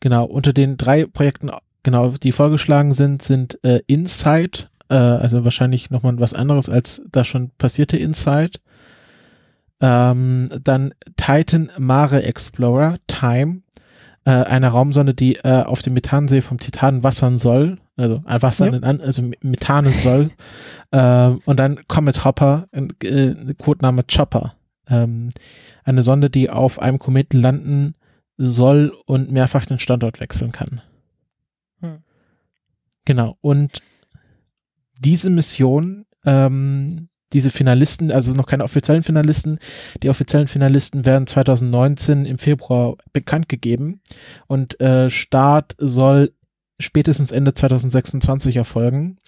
genau, 0.00 0.24
unter 0.24 0.52
den 0.52 0.76
drei 0.76 1.06
Projekten, 1.06 1.50
genau, 1.82 2.10
die 2.10 2.32
vorgeschlagen 2.32 2.92
sind, 2.92 3.22
sind 3.22 3.62
äh, 3.64 3.80
Insight, 3.86 4.70
äh, 4.88 4.96
also 4.96 5.44
wahrscheinlich 5.44 5.90
nochmal 5.90 6.18
was 6.18 6.34
anderes 6.34 6.68
als 6.68 7.02
das 7.10 7.26
schon 7.26 7.50
passierte 7.56 7.96
Insight. 7.96 8.60
Ähm, 9.86 10.48
dann 10.62 10.94
Titan 11.18 11.70
Mare 11.76 12.22
Explorer, 12.22 12.96
Time, 13.06 13.60
äh, 14.24 14.30
eine 14.30 14.68
Raumsonde, 14.68 15.12
die 15.12 15.36
äh, 15.36 15.62
auf 15.62 15.82
dem 15.82 15.92
Methansee 15.92 16.40
vom 16.40 16.58
Titan 16.58 17.02
wassern 17.02 17.36
soll, 17.36 17.76
also 17.98 18.22
ein 18.24 18.40
Wasser, 18.40 18.72
ja. 18.72 18.80
also 18.80 19.30
Methanen 19.42 19.92
soll. 19.92 20.30
äh, 20.90 21.28
und 21.44 21.60
dann 21.60 21.86
Comet 21.86 22.24
Hopper, 22.24 22.66
äh, 22.72 23.34
Codename 23.58 24.04
Chopper. 24.04 24.54
Ähm, 24.88 25.28
eine 25.84 26.02
Sonde, 26.02 26.30
die 26.30 26.48
auf 26.48 26.80
einem 26.80 26.98
Kometen 26.98 27.38
landen 27.38 27.94
soll 28.38 28.90
und 29.04 29.30
mehrfach 29.30 29.66
den 29.66 29.78
Standort 29.78 30.18
wechseln 30.18 30.52
kann. 30.52 30.80
Hm. 31.80 31.98
Genau. 33.04 33.36
Und 33.42 33.82
diese 34.98 35.28
Mission 35.28 36.06
ähm, 36.24 37.10
diese 37.34 37.50
Finalisten, 37.50 38.12
also 38.12 38.32
noch 38.32 38.46
keine 38.46 38.64
offiziellen 38.64 39.02
Finalisten, 39.02 39.58
die 40.02 40.08
offiziellen 40.08 40.46
Finalisten 40.46 41.04
werden 41.04 41.26
2019 41.26 42.24
im 42.24 42.38
Februar 42.38 42.96
bekannt 43.12 43.48
gegeben 43.48 44.00
und 44.46 44.80
äh, 44.80 45.10
Start 45.10 45.74
soll 45.78 46.32
spätestens 46.78 47.32
Ende 47.32 47.54
2026 47.54 48.56
erfolgen. 48.56 49.18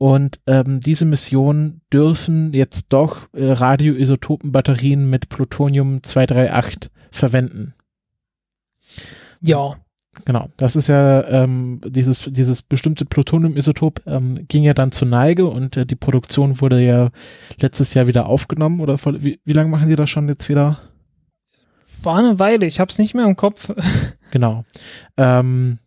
Und 0.00 0.38
ähm, 0.46 0.78
diese 0.78 1.04
Missionen 1.04 1.80
dürfen 1.92 2.52
jetzt 2.52 2.86
doch 2.90 3.28
äh, 3.34 3.50
Radioisotopenbatterien 3.50 5.10
mit 5.10 5.28
Plutonium 5.28 6.04
238 6.04 6.90
verwenden. 7.10 7.74
Ja. 9.40 9.74
Genau, 10.24 10.48
das 10.56 10.76
ist 10.76 10.88
ja 10.88 11.24
ähm, 11.28 11.80
dieses, 11.84 12.20
dieses 12.30 12.62
bestimmte 12.62 13.04
Plutonium-Isotop 13.04 14.02
ähm, 14.06 14.46
ging 14.48 14.64
ja 14.64 14.74
dann 14.74 14.92
zur 14.92 15.08
Neige 15.08 15.46
und 15.46 15.76
äh, 15.76 15.86
die 15.86 15.96
Produktion 15.96 16.60
wurde 16.60 16.80
ja 16.82 17.10
letztes 17.60 17.94
Jahr 17.94 18.06
wieder 18.06 18.26
aufgenommen 18.26 18.80
oder 18.80 18.98
vor, 18.98 19.22
wie, 19.22 19.40
wie 19.44 19.52
lange 19.52 19.70
machen 19.70 19.88
die 19.88 19.96
das 19.96 20.10
schon 20.10 20.28
jetzt 20.28 20.48
wieder? 20.48 20.78
War 22.02 22.18
eine 22.18 22.38
Weile, 22.38 22.66
ich 22.66 22.80
habe 22.80 22.90
es 22.90 22.98
nicht 22.98 23.14
mehr 23.14 23.24
im 23.24 23.36
Kopf. 23.36 23.72
genau. 24.30 24.64
Ähm, 25.16 25.78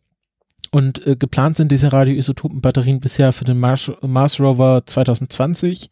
und 0.74 1.06
äh, 1.06 1.18
geplant 1.18 1.58
sind 1.58 1.70
diese 1.70 1.92
Radioisotopenbatterien 1.92 3.02
bisher 3.02 3.34
für 3.34 3.44
den 3.44 3.60
Mars, 3.60 3.92
Mars 4.02 4.40
Rover 4.40 4.84
2020. 4.86 5.90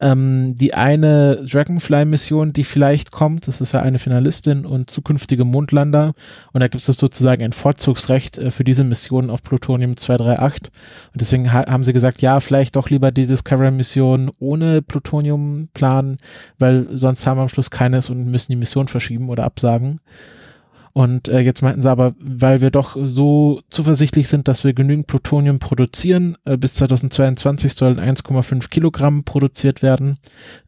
Ähm, 0.00 0.54
die 0.54 0.72
eine 0.72 1.44
Dragonfly-Mission, 1.44 2.54
die 2.54 2.64
vielleicht 2.64 3.10
kommt, 3.10 3.46
das 3.46 3.60
ist 3.60 3.72
ja 3.72 3.82
eine 3.82 3.98
Finalistin 3.98 4.64
und 4.64 4.88
zukünftige 4.88 5.44
Mondlander. 5.44 6.14
Und 6.52 6.60
da 6.60 6.68
gibt 6.68 6.88
es 6.88 6.96
sozusagen 6.96 7.42
ein 7.42 7.52
Vorzugsrecht 7.52 8.38
äh, 8.38 8.50
für 8.50 8.64
diese 8.64 8.82
Mission 8.82 9.28
auf 9.28 9.42
Plutonium 9.42 9.98
238. 9.98 10.72
Und 11.12 11.20
deswegen 11.20 11.52
ha 11.52 11.66
haben 11.68 11.84
sie 11.84 11.92
gesagt, 11.92 12.22
ja, 12.22 12.40
vielleicht 12.40 12.76
doch 12.76 12.88
lieber 12.88 13.12
die 13.12 13.26
Discovery-Mission 13.26 14.30
ohne 14.38 14.80
Plutonium 14.80 15.68
planen, 15.74 16.16
weil 16.58 16.88
sonst 16.96 17.26
haben 17.26 17.36
wir 17.36 17.42
am 17.42 17.50
Schluss 17.50 17.70
keines 17.70 18.08
und 18.08 18.24
müssen 18.24 18.52
die 18.52 18.56
Mission 18.56 18.88
verschieben 18.88 19.28
oder 19.28 19.44
absagen. 19.44 20.00
Und 20.94 21.26
äh, 21.26 21.40
jetzt 21.40 21.60
meinten 21.60 21.82
sie 21.82 21.90
aber, 21.90 22.14
weil 22.20 22.60
wir 22.60 22.70
doch 22.70 22.96
so 23.04 23.62
zuversichtlich 23.68 24.28
sind, 24.28 24.46
dass 24.46 24.62
wir 24.62 24.74
genügend 24.74 25.08
Plutonium 25.08 25.58
produzieren, 25.58 26.36
äh, 26.44 26.56
bis 26.56 26.74
2022 26.74 27.74
sollen 27.74 27.98
1,5 27.98 28.68
Kilogramm 28.68 29.24
produziert 29.24 29.82
werden, 29.82 30.18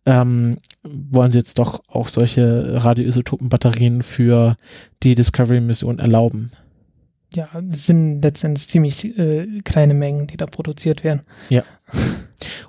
ähm, 0.04 0.58
wollen 0.82 1.30
sie 1.30 1.38
jetzt 1.38 1.60
doch 1.60 1.80
auch 1.86 2.08
solche 2.08 2.82
Radioisotopenbatterien 2.84 4.02
für 4.02 4.56
die 5.04 5.14
Discovery-Mission 5.14 6.00
erlauben. 6.00 6.50
Ja, 7.32 7.48
es 7.70 7.86
sind 7.86 8.20
letztendlich 8.22 8.66
ziemlich 8.66 9.16
äh, 9.16 9.60
kleine 9.64 9.94
Mengen, 9.94 10.26
die 10.26 10.36
da 10.36 10.46
produziert 10.46 11.04
werden. 11.04 11.22
Ja. 11.50 11.62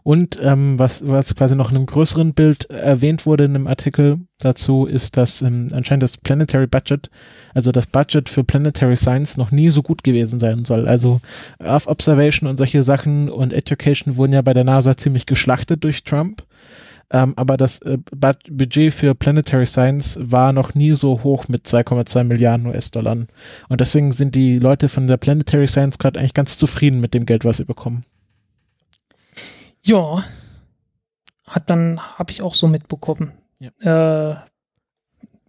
Und 0.08 0.40
ähm, 0.42 0.80
was, 0.80 1.06
was 1.06 1.36
quasi 1.36 1.54
noch 1.54 1.70
in 1.70 1.76
einem 1.76 1.86
größeren 1.86 2.34
Bild 2.34 2.70
erwähnt 2.70 3.26
wurde 3.26 3.44
in 3.44 3.54
einem 3.54 3.68
Artikel 3.68 4.22
dazu, 4.40 4.86
ist, 4.86 5.18
dass 5.18 5.42
ähm, 5.42 5.68
anscheinend 5.74 6.04
das 6.04 6.16
Planetary 6.16 6.66
Budget, 6.66 7.10
also 7.54 7.74
das 7.74 7.88
Budget 7.88 8.30
für 8.30 8.46
Planetary 8.46 8.96
Science 8.96 9.36
noch 9.36 9.52
nie 9.52 9.70
so 9.70 9.84
gut 9.84 10.06
gewesen 10.06 10.40
sein 10.40 10.64
soll. 10.64 10.88
Also 10.88 11.20
Earth 11.60 11.88
Observation 11.88 12.50
und 12.50 12.56
solche 12.56 12.84
Sachen 12.84 13.30
und 13.30 13.52
Education 13.52 14.16
wurden 14.16 14.32
ja 14.32 14.42
bei 14.42 14.54
der 14.54 14.64
NASA 14.64 14.96
ziemlich 14.96 15.26
geschlachtet 15.26 15.84
durch 15.84 16.06
Trump. 16.06 16.42
Ähm, 17.12 17.34
aber 17.36 17.58
das 17.58 17.80
äh, 17.80 17.98
Budget 18.50 18.94
für 18.94 19.14
Planetary 19.14 19.66
Science 19.66 20.18
war 20.22 20.54
noch 20.54 20.74
nie 20.74 20.96
so 20.96 21.22
hoch 21.24 21.50
mit 21.50 21.68
2,2 21.68 22.24
Milliarden 22.24 22.68
US-Dollar. 22.68 23.18
Und 23.68 23.82
deswegen 23.82 24.14
sind 24.14 24.36
die 24.36 24.58
Leute 24.58 24.88
von 24.88 25.06
der 25.06 25.18
Planetary 25.18 25.68
Science 25.68 25.98
gerade 25.98 26.18
eigentlich 26.18 26.34
ganz 26.34 26.58
zufrieden 26.58 27.02
mit 27.02 27.14
dem 27.14 27.26
Geld, 27.26 27.44
was 27.44 27.58
sie 27.58 27.66
bekommen. 27.66 28.06
Ja, 29.88 30.24
hat 31.46 31.70
dann, 31.70 32.00
habe 32.00 32.32
ich 32.32 32.42
auch 32.42 32.56
so 32.56 32.68
mitbekommen. 32.68 33.32
Ja. 33.60 34.34
Äh, 34.34 34.36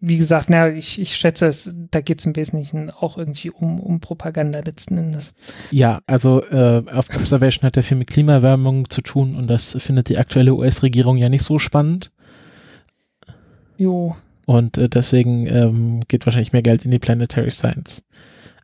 wie 0.00 0.16
gesagt, 0.16 0.48
na, 0.48 0.68
ich, 0.68 1.00
ich 1.00 1.16
schätze, 1.16 1.48
es, 1.48 1.74
da 1.90 2.00
geht 2.00 2.20
es 2.20 2.26
im 2.26 2.36
Wesentlichen 2.36 2.90
auch 2.90 3.18
irgendwie 3.18 3.50
um, 3.50 3.80
um 3.80 3.98
Propaganda 3.98 4.60
letzten 4.60 4.96
Endes. 4.96 5.34
Ja, 5.72 5.98
also 6.06 6.44
äh, 6.44 6.84
auf 6.92 7.08
Observation 7.10 7.66
hat 7.66 7.74
ja 7.74 7.82
viel 7.82 7.96
mit 7.96 8.08
Klimaerwärmung 8.08 8.88
zu 8.90 9.02
tun 9.02 9.34
und 9.34 9.48
das 9.48 9.76
findet 9.80 10.08
die 10.08 10.18
aktuelle 10.18 10.54
US-Regierung 10.54 11.16
ja 11.16 11.28
nicht 11.28 11.42
so 11.42 11.58
spannend. 11.58 12.12
Jo. 13.76 14.14
Und 14.46 14.78
äh, 14.78 14.88
deswegen 14.88 15.46
ähm, 15.48 16.00
geht 16.06 16.26
wahrscheinlich 16.26 16.52
mehr 16.52 16.62
Geld 16.62 16.84
in 16.84 16.92
die 16.92 17.00
Planetary 17.00 17.50
Science. 17.50 18.04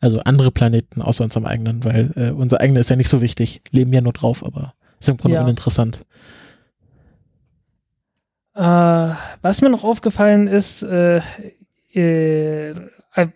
Also 0.01 0.21
andere 0.21 0.53
Planeten 0.53 1.03
außer 1.03 1.25
unserem 1.25 1.47
eigenen, 1.47 1.85
weil 1.85 2.13
äh, 2.15 2.31
unser 2.31 2.61
eigener 2.61 2.81
ist 2.81 2.91
ja 2.91 2.97
nicht 2.97 3.09
so 3.09 3.21
wichtig. 3.21 3.63
Leben 3.71 3.93
ja 3.93 4.01
nur 4.01 4.13
drauf, 4.13 4.45
aber 4.45 4.75
ist 5.05 5.11
im 5.11 5.17
Grunde 5.17 5.37
ja. 5.37 5.43
uninteressant. 5.43 6.05
Äh, 8.55 8.61
was 9.43 9.63
mir 9.63 9.69
noch 9.69 9.85
aufgefallen 9.85 10.47
ist, 10.47 10.83
äh, 10.83 11.21
äh, 11.93 12.71
äh 12.71 13.29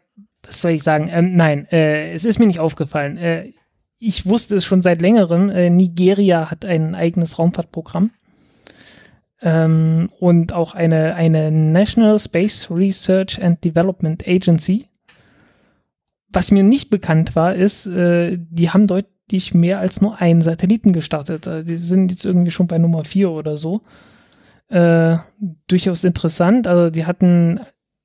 was 0.42 0.62
soll 0.62 0.70
ich 0.72 0.82
sagen? 0.82 1.08
Ähm, 1.10 1.36
nein, 1.36 1.66
äh, 1.70 2.12
es 2.12 2.24
ist 2.24 2.38
mir 2.38 2.46
nicht 2.46 2.60
aufgefallen. 2.60 3.18
Äh, 3.18 3.52
ich 3.98 4.26
wusste 4.26 4.56
es 4.56 4.64
schon 4.64 4.80
seit 4.80 5.02
längerem. 5.02 5.48
Nigeria 5.76 6.50
hat 6.52 6.64
ein 6.64 6.94
eigenes 6.94 7.38
Raumfahrtprogramm. 7.38 8.12
Ähm, 9.42 10.08
und 10.20 10.52
auch 10.52 10.74
eine, 10.74 11.16
eine 11.16 11.50
National 11.50 12.18
Space 12.18 12.70
Research 12.70 13.42
and 13.42 13.62
Development 13.64 14.26
Agency. 14.26 14.86
Was 16.28 16.52
mir 16.52 16.62
nicht 16.62 16.90
bekannt 16.90 17.34
war, 17.34 17.54
ist, 17.54 17.86
die 17.86 18.70
haben 18.70 18.86
deutlich 18.86 19.17
nicht 19.32 19.54
mehr 19.54 19.78
als 19.78 20.00
nur 20.00 20.20
einen 20.20 20.40
Satelliten 20.40 20.92
gestartet. 20.92 21.46
Äh, 21.46 21.64
die 21.64 21.76
sind 21.76 22.10
jetzt 22.10 22.24
irgendwie 22.24 22.50
schon 22.50 22.66
bei 22.66 22.78
Nummer 22.78 23.04
vier 23.04 23.30
oder 23.30 23.56
so. 23.56 23.80
Äh, 24.68 25.16
durchaus 25.66 26.04
interessant. 26.04 26.66
Also 26.66 26.90
die 26.90 27.06
hatten, 27.06 27.60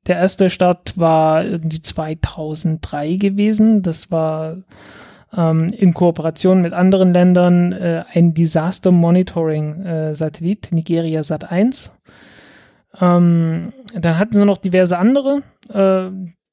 der 0.07 0.17
erste 0.17 0.49
Start 0.49 0.97
war 0.97 1.45
irgendwie 1.45 1.81
2003 1.81 3.15
gewesen. 3.15 3.81
Das 3.81 4.11
war 4.11 4.57
ähm, 5.35 5.67
in 5.67 5.93
Kooperation 5.93 6.61
mit 6.61 6.73
anderen 6.73 7.13
Ländern 7.13 7.73
äh, 7.73 8.03
ein 8.13 8.33
Disaster 8.33 8.91
Monitoring 8.91 9.83
äh, 9.83 10.15
Satellit, 10.15 10.69
Nigeria 10.71 11.23
Sat 11.23 11.51
1. 11.51 11.93
Ähm, 12.99 13.73
dann 13.93 14.17
hatten 14.17 14.33
sie 14.33 14.45
noch 14.45 14.57
diverse 14.57 14.97
andere. 14.97 15.41
Äh, 15.69 16.09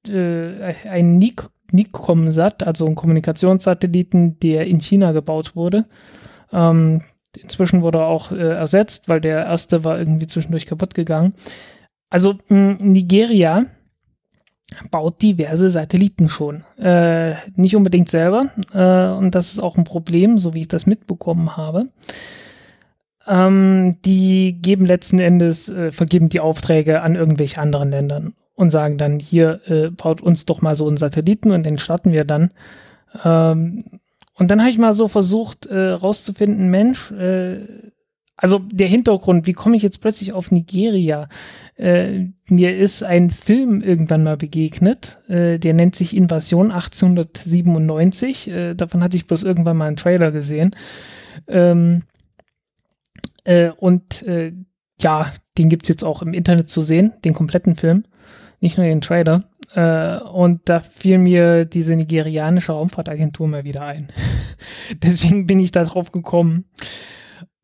äh, 0.08 0.74
ein 0.88 1.18
Nik 1.18 1.44
Nicomsat, 1.72 2.62
also 2.62 2.86
ein 2.86 2.94
Kommunikationssatelliten, 2.94 4.38
der 4.40 4.66
in 4.66 4.80
China 4.80 5.12
gebaut 5.12 5.56
wurde. 5.56 5.82
Ähm, 6.52 7.02
inzwischen 7.38 7.82
wurde 7.82 7.98
er 7.98 8.06
auch 8.06 8.32
äh, 8.32 8.36
ersetzt, 8.36 9.08
weil 9.08 9.20
der 9.20 9.44
erste 9.44 9.84
war 9.84 9.98
irgendwie 9.98 10.26
zwischendurch 10.26 10.66
kaputt 10.66 10.94
gegangen. 10.94 11.34
Also 12.10 12.34
Nigeria 12.48 13.62
baut 14.90 15.22
diverse 15.22 15.68
Satelliten 15.68 16.28
schon. 16.28 16.62
Äh, 16.78 17.34
nicht 17.56 17.76
unbedingt 17.76 18.08
selber. 18.08 18.50
Äh, 18.72 19.16
und 19.16 19.34
das 19.34 19.52
ist 19.52 19.58
auch 19.60 19.76
ein 19.76 19.84
Problem, 19.84 20.38
so 20.38 20.54
wie 20.54 20.60
ich 20.62 20.68
das 20.68 20.86
mitbekommen 20.86 21.56
habe. 21.56 21.86
Ähm, 23.26 23.96
die 24.04 24.58
geben 24.60 24.86
letzten 24.86 25.18
Endes, 25.18 25.68
äh, 25.68 25.92
vergeben 25.92 26.28
die 26.28 26.40
Aufträge 26.40 27.02
an 27.02 27.14
irgendwelche 27.14 27.60
anderen 27.60 27.90
Ländern 27.90 28.34
und 28.60 28.68
sagen 28.68 28.98
dann, 28.98 29.18
hier 29.18 29.62
äh, 29.66 29.88
baut 29.88 30.20
uns 30.20 30.44
doch 30.44 30.60
mal 30.60 30.74
so 30.74 30.86
einen 30.86 30.98
Satelliten 30.98 31.50
und 31.50 31.64
den 31.64 31.78
starten 31.78 32.12
wir 32.12 32.24
dann. 32.24 32.50
Ähm, 33.24 33.82
und 34.34 34.50
dann 34.50 34.60
habe 34.60 34.70
ich 34.70 34.76
mal 34.76 34.92
so 34.92 35.08
versucht 35.08 35.64
äh, 35.66 35.88
rauszufinden, 35.88 36.68
Mensch, 36.68 37.10
äh, 37.10 37.90
also 38.36 38.58
der 38.58 38.86
Hintergrund, 38.86 39.46
wie 39.46 39.54
komme 39.54 39.76
ich 39.76 39.82
jetzt 39.82 40.02
plötzlich 40.02 40.34
auf 40.34 40.50
Nigeria? 40.50 41.28
Äh, 41.76 42.26
mir 42.48 42.76
ist 42.76 43.02
ein 43.02 43.30
Film 43.30 43.80
irgendwann 43.80 44.24
mal 44.24 44.36
begegnet, 44.36 45.18
äh, 45.28 45.58
der 45.58 45.72
nennt 45.72 45.94
sich 45.94 46.14
Invasion 46.14 46.70
1897. 46.70 48.50
Äh, 48.50 48.74
davon 48.74 49.02
hatte 49.02 49.16
ich 49.16 49.26
bloß 49.26 49.42
irgendwann 49.42 49.78
mal 49.78 49.86
einen 49.86 49.96
Trailer 49.96 50.32
gesehen. 50.32 50.76
Ähm, 51.48 52.02
äh, 53.44 53.70
und 53.70 54.22
äh, 54.22 54.52
ja, 55.00 55.32
den 55.56 55.70
gibt 55.70 55.84
es 55.84 55.88
jetzt 55.88 56.04
auch 56.04 56.20
im 56.20 56.34
Internet 56.34 56.68
zu 56.68 56.82
sehen, 56.82 57.12
den 57.24 57.32
kompletten 57.32 57.74
Film 57.74 58.04
nicht 58.60 58.78
nur 58.78 58.86
den 58.86 59.00
Trailer. 59.00 59.36
Äh, 59.74 60.18
und 60.18 60.62
da 60.64 60.80
fiel 60.80 61.18
mir 61.18 61.64
diese 61.64 61.96
nigerianische 61.96 62.72
Raumfahrtagentur 62.72 63.48
mal 63.48 63.64
wieder 63.64 63.82
ein. 63.82 64.08
Deswegen 65.02 65.46
bin 65.46 65.58
ich 65.58 65.70
da 65.70 65.84
drauf 65.84 66.12
gekommen 66.12 66.64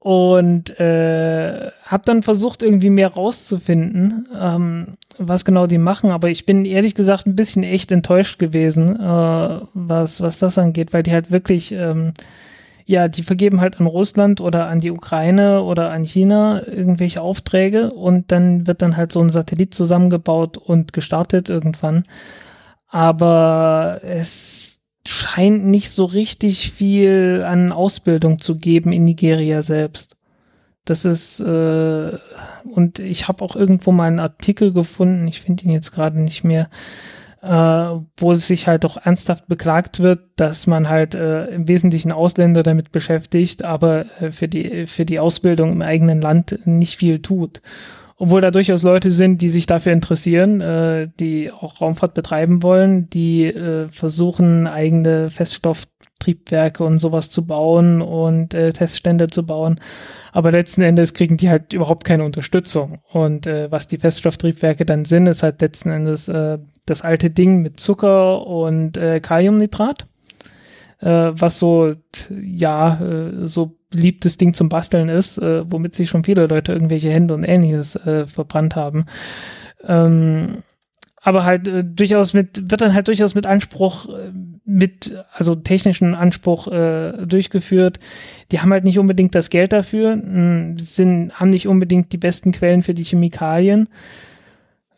und 0.07 0.79
äh, 0.79 1.71
habe 1.83 2.03
dann 2.05 2.23
versucht, 2.23 2.63
irgendwie 2.63 2.91
mehr 2.91 3.09
rauszufinden, 3.09 4.29
ähm, 4.41 4.97
was 5.19 5.45
genau 5.45 5.67
die 5.67 5.79
machen. 5.79 6.13
Aber 6.13 6.31
ich 6.31 6.47
bin 6.47 6.65
ehrlich 6.65 6.95
gesagt 6.95 7.27
ein 7.27 7.35
bisschen 7.35 7.65
echt 7.65 7.91
enttäuscht 7.91 8.39
gewesen, 8.39 9.01
äh, 9.01 9.61
was, 9.75 10.21
was 10.21 10.39
das 10.39 10.59
angeht, 10.59 10.93
weil 10.93 11.03
die 11.03 11.13
halt 11.13 11.33
wirklich 11.33 11.73
ähm, 11.73 12.13
ja, 12.87 13.09
die 13.09 13.25
vergeben 13.25 13.61
halt 13.61 13.81
an 13.81 13.87
Russland 13.87 14.41
oder 14.41 14.69
an 14.69 14.79
die 14.79 14.93
Ukraine 14.93 15.63
oder 15.63 15.91
an 15.91 16.05
China 16.05 16.65
irgendwelche 16.67 17.21
Aufträge 17.21 17.91
und 17.91 18.31
dann 18.31 18.69
wird 18.69 18.81
dann 18.81 18.97
halt 18.97 19.11
so 19.11 19.21
ein 19.21 19.29
Satellit 19.29 19.75
zusammengebaut 19.75 20.57
und 20.57 20.93
gestartet 20.93 21.51
irgendwann. 21.51 22.05
Aber 22.87 24.01
es 24.03 24.83
scheint 25.05 25.67
nicht 25.67 25.91
so 25.91 26.05
richtig 26.05 26.71
viel 26.71 27.45
an 27.45 27.73
Ausbildung 27.73 28.39
zu 28.39 28.57
geben 28.57 28.93
in 28.93 29.05
Nigeria 29.05 29.63
selbst. 29.63 30.17
Das 30.85 31.05
ist, 31.05 31.41
äh, 31.41 32.19
und 32.73 33.01
ich 33.01 33.27
habe 33.27 33.45
auch 33.45 33.57
irgendwo 33.57 33.91
mal 33.91 34.07
einen 34.07 34.21
Artikel 34.21 34.73
gefunden, 34.73 35.27
ich 35.27 35.41
finde 35.41 35.65
ihn 35.65 35.71
jetzt 35.71 35.91
gerade 35.91 36.21
nicht 36.21 36.45
mehr, 36.45 36.71
äh, 37.47 38.01
wo 38.17 38.35
sich 38.35 38.67
halt 38.67 38.85
auch 38.85 38.97
ernsthaft 38.97 39.47
beklagt 39.47 40.01
wird, 40.01 40.21
dass 40.37 40.67
man 40.67 40.89
halt 40.89 41.15
äh, 41.15 41.47
im 41.47 41.69
Wesentlichen 41.69 42.13
Ausländer 42.13 42.63
damit 42.63 42.91
beschäftigt, 42.91 43.65
aber 43.65 44.07
äh, 44.21 44.31
für, 44.31 44.49
die, 44.49 44.87
für 44.87 45.05
die 45.05 45.21
Ausbildung 45.21 45.73
im 45.73 45.83
eigenen 45.83 46.21
Land 46.21 46.59
nicht 46.65 46.97
viel 46.97 47.21
tut. 47.21 47.63
Obwohl 48.19 48.41
da 48.41 48.51
durchaus 48.51 48.83
Leute 48.83 49.11
sind, 49.11 49.43
die 49.43 49.51
sich 49.51 49.67
dafür 49.67 49.93
interessieren, 49.93 50.61
äh, 50.63 51.09
die 51.21 51.53
auch 51.53 51.81
Raumfahrt 51.81 52.15
betreiben 52.15 52.63
wollen, 52.63 53.11
die 53.11 53.45
äh, 53.45 53.89
versuchen, 53.89 54.67
eigene 54.67 55.31
Feststofftriebwerke 56.17 56.85
und 56.85 56.99
sowas 56.99 57.31
zu 57.31 57.47
bauen 57.47 58.03
und 58.03 58.55
äh, 58.55 58.73
Teststände 58.73 59.29
zu 59.29 59.45
bauen. 59.45 59.81
Aber 60.33 60.51
letzten 60.51 60.83
Endes 60.83 61.15
kriegen 61.15 61.37
die 61.37 61.49
halt 61.49 61.73
überhaupt 61.73 62.05
keine 62.05 62.25
Unterstützung. 62.25 63.01
Und 63.13 63.47
äh, 63.47 63.71
was 63.71 63.89
die 63.89 63.99
Feststofftriebwerke 63.99 64.85
dann 64.85 65.05
sind, 65.05 65.29
ist 65.29 65.43
halt 65.43 65.61
letzten 65.61 65.91
Endes 65.91 66.29
äh, 66.29 66.59
das 66.87 67.03
alte 67.03 67.31
Ding 67.31 67.63
mit 67.63 67.81
Zucker 67.81 68.47
und 68.47 68.97
äh, 68.97 69.21
Kaliumnitrat. 69.21 70.07
Äh, 71.01 71.33
was 71.33 71.59
so, 71.59 71.93
ja, 72.31 73.01
äh, 73.01 73.47
so 73.47 73.77
beliebtes 73.91 74.37
Ding 74.39 74.53
zum 74.53 74.69
Basteln 74.69 75.09
ist, 75.09 75.39
äh, 75.39 75.71
womit 75.71 75.95
sich 75.95 76.09
schon 76.09 76.25
viele 76.25 76.47
Leute 76.47 76.73
irgendwelche 76.73 77.11
Hände 77.11 77.35
und 77.35 77.45
ähnliches 77.45 77.97
äh, 77.97 78.27
verbrannt 78.27 78.77
haben. 78.77 79.07
Ähm, 79.85 80.63
aber 81.23 81.45
halt 81.45 81.69
äh, 81.69 81.85
durchaus 81.85 82.35
mit, 82.35 82.71
wird 82.71 82.81
dann 82.81 82.95
halt 82.95 83.09
durchaus 83.09 83.35
mit 83.35 83.47
Anspruch, 83.47 84.09
äh, 84.09 84.33
mit, 84.67 85.17
also 85.33 85.55
technischen 85.55 86.15
Anspruch 86.15 86.67
äh, 86.67 87.25
durchgeführt. 87.25 88.01
Die 88.51 88.61
haben 88.61 88.73
halt 88.73 88.85
nicht 88.85 88.99
unbedingt 88.99 89.35
das 89.35 89.49
Geld 89.49 89.73
dafür, 89.73 90.13
hm, 90.15 90.79
sind, 90.79 91.39
haben 91.39 91.51
nicht 91.51 91.69
unbedingt 91.69 92.13
die 92.13 92.19
besten 92.19 92.51
Quellen 92.51 92.83
für 92.83 92.93
die 92.93 93.05
Chemikalien, 93.05 93.89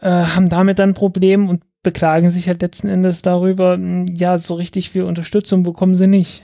äh, 0.00 0.08
haben 0.08 0.48
damit 0.48 0.78
dann 0.78 0.90
ein 0.90 0.94
Problem 0.94 1.48
und 1.48 1.62
beklagen 1.82 2.30
sich 2.30 2.48
halt 2.48 2.62
letzten 2.62 2.88
Endes 2.88 3.20
darüber, 3.20 3.74
hm, 3.74 4.06
ja, 4.16 4.38
so 4.38 4.54
richtig 4.54 4.90
viel 4.90 5.02
Unterstützung 5.02 5.62
bekommen 5.62 5.94
sie 5.94 6.08
nicht. 6.08 6.42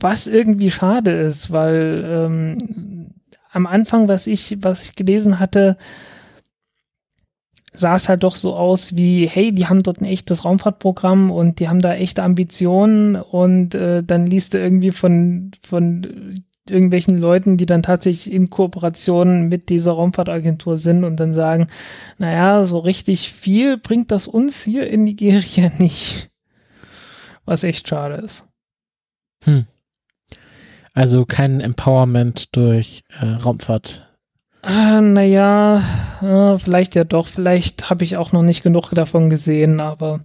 Was 0.00 0.26
irgendwie 0.26 0.70
schade 0.70 1.10
ist, 1.10 1.50
weil 1.50 2.02
ähm, 2.08 3.10
am 3.52 3.66
Anfang, 3.66 4.08
was 4.08 4.26
ich, 4.26 4.56
was 4.62 4.84
ich 4.84 4.96
gelesen 4.96 5.38
hatte, 5.38 5.76
sah 7.72 7.94
es 7.94 8.08
halt 8.08 8.22
doch 8.22 8.34
so 8.34 8.54
aus 8.54 8.96
wie, 8.96 9.26
hey, 9.26 9.52
die 9.52 9.66
haben 9.66 9.82
dort 9.82 10.00
ein 10.00 10.06
echtes 10.06 10.44
Raumfahrtprogramm 10.44 11.30
und 11.30 11.60
die 11.60 11.68
haben 11.68 11.80
da 11.80 11.94
echte 11.94 12.22
Ambitionen 12.22 13.16
und 13.16 13.74
äh, 13.74 14.02
dann 14.02 14.26
liest 14.26 14.54
du 14.54 14.58
irgendwie 14.58 14.90
von, 14.90 15.52
von 15.62 16.34
irgendwelchen 16.68 17.18
Leuten, 17.18 17.56
die 17.56 17.66
dann 17.66 17.82
tatsächlich 17.82 18.32
in 18.32 18.50
Kooperation 18.50 19.48
mit 19.48 19.68
dieser 19.68 19.92
Raumfahrtagentur 19.92 20.76
sind 20.76 21.04
und 21.04 21.18
dann 21.18 21.32
sagen, 21.32 21.68
naja, 22.18 22.64
so 22.64 22.78
richtig 22.78 23.32
viel 23.32 23.76
bringt 23.76 24.10
das 24.10 24.26
uns 24.26 24.62
hier 24.62 24.88
in 24.88 25.02
Nigeria 25.02 25.70
nicht. 25.78 26.30
Was 27.44 27.64
echt 27.64 27.88
schade 27.88 28.16
ist. 28.16 28.48
Hm. 29.44 29.66
Also 30.92 31.24
kein 31.24 31.60
Empowerment 31.60 32.54
durch 32.56 33.04
äh, 33.20 33.26
Raumfahrt. 33.26 34.09
Ah, 34.62 35.00
naja, 35.00 35.82
äh, 36.20 36.58
vielleicht 36.58 36.94
ja 36.94 37.04
doch. 37.04 37.28
Vielleicht 37.28 37.90
habe 37.90 38.04
ich 38.04 38.16
auch 38.16 38.32
noch 38.32 38.42
nicht 38.42 38.62
genug 38.62 38.90
davon 38.90 39.30
gesehen, 39.30 39.80
aber 39.80 40.20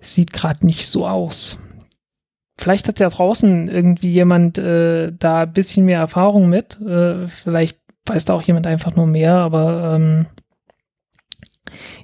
es 0.00 0.14
sieht 0.14 0.32
gerade 0.32 0.66
nicht 0.66 0.88
so 0.88 1.06
aus. 1.06 1.58
Vielleicht 2.58 2.88
hat 2.88 3.00
ja 3.00 3.08
draußen 3.08 3.68
irgendwie 3.68 4.10
jemand 4.10 4.58
äh, 4.58 5.12
da 5.18 5.42
ein 5.42 5.52
bisschen 5.52 5.86
mehr 5.86 5.98
Erfahrung 5.98 6.48
mit. 6.48 6.80
Äh, 6.80 7.28
vielleicht 7.28 7.80
weiß 8.06 8.24
da 8.24 8.34
auch 8.34 8.42
jemand 8.42 8.66
einfach 8.66 8.96
nur 8.96 9.06
mehr, 9.06 9.34
aber 9.34 9.94
ähm, 9.94 10.26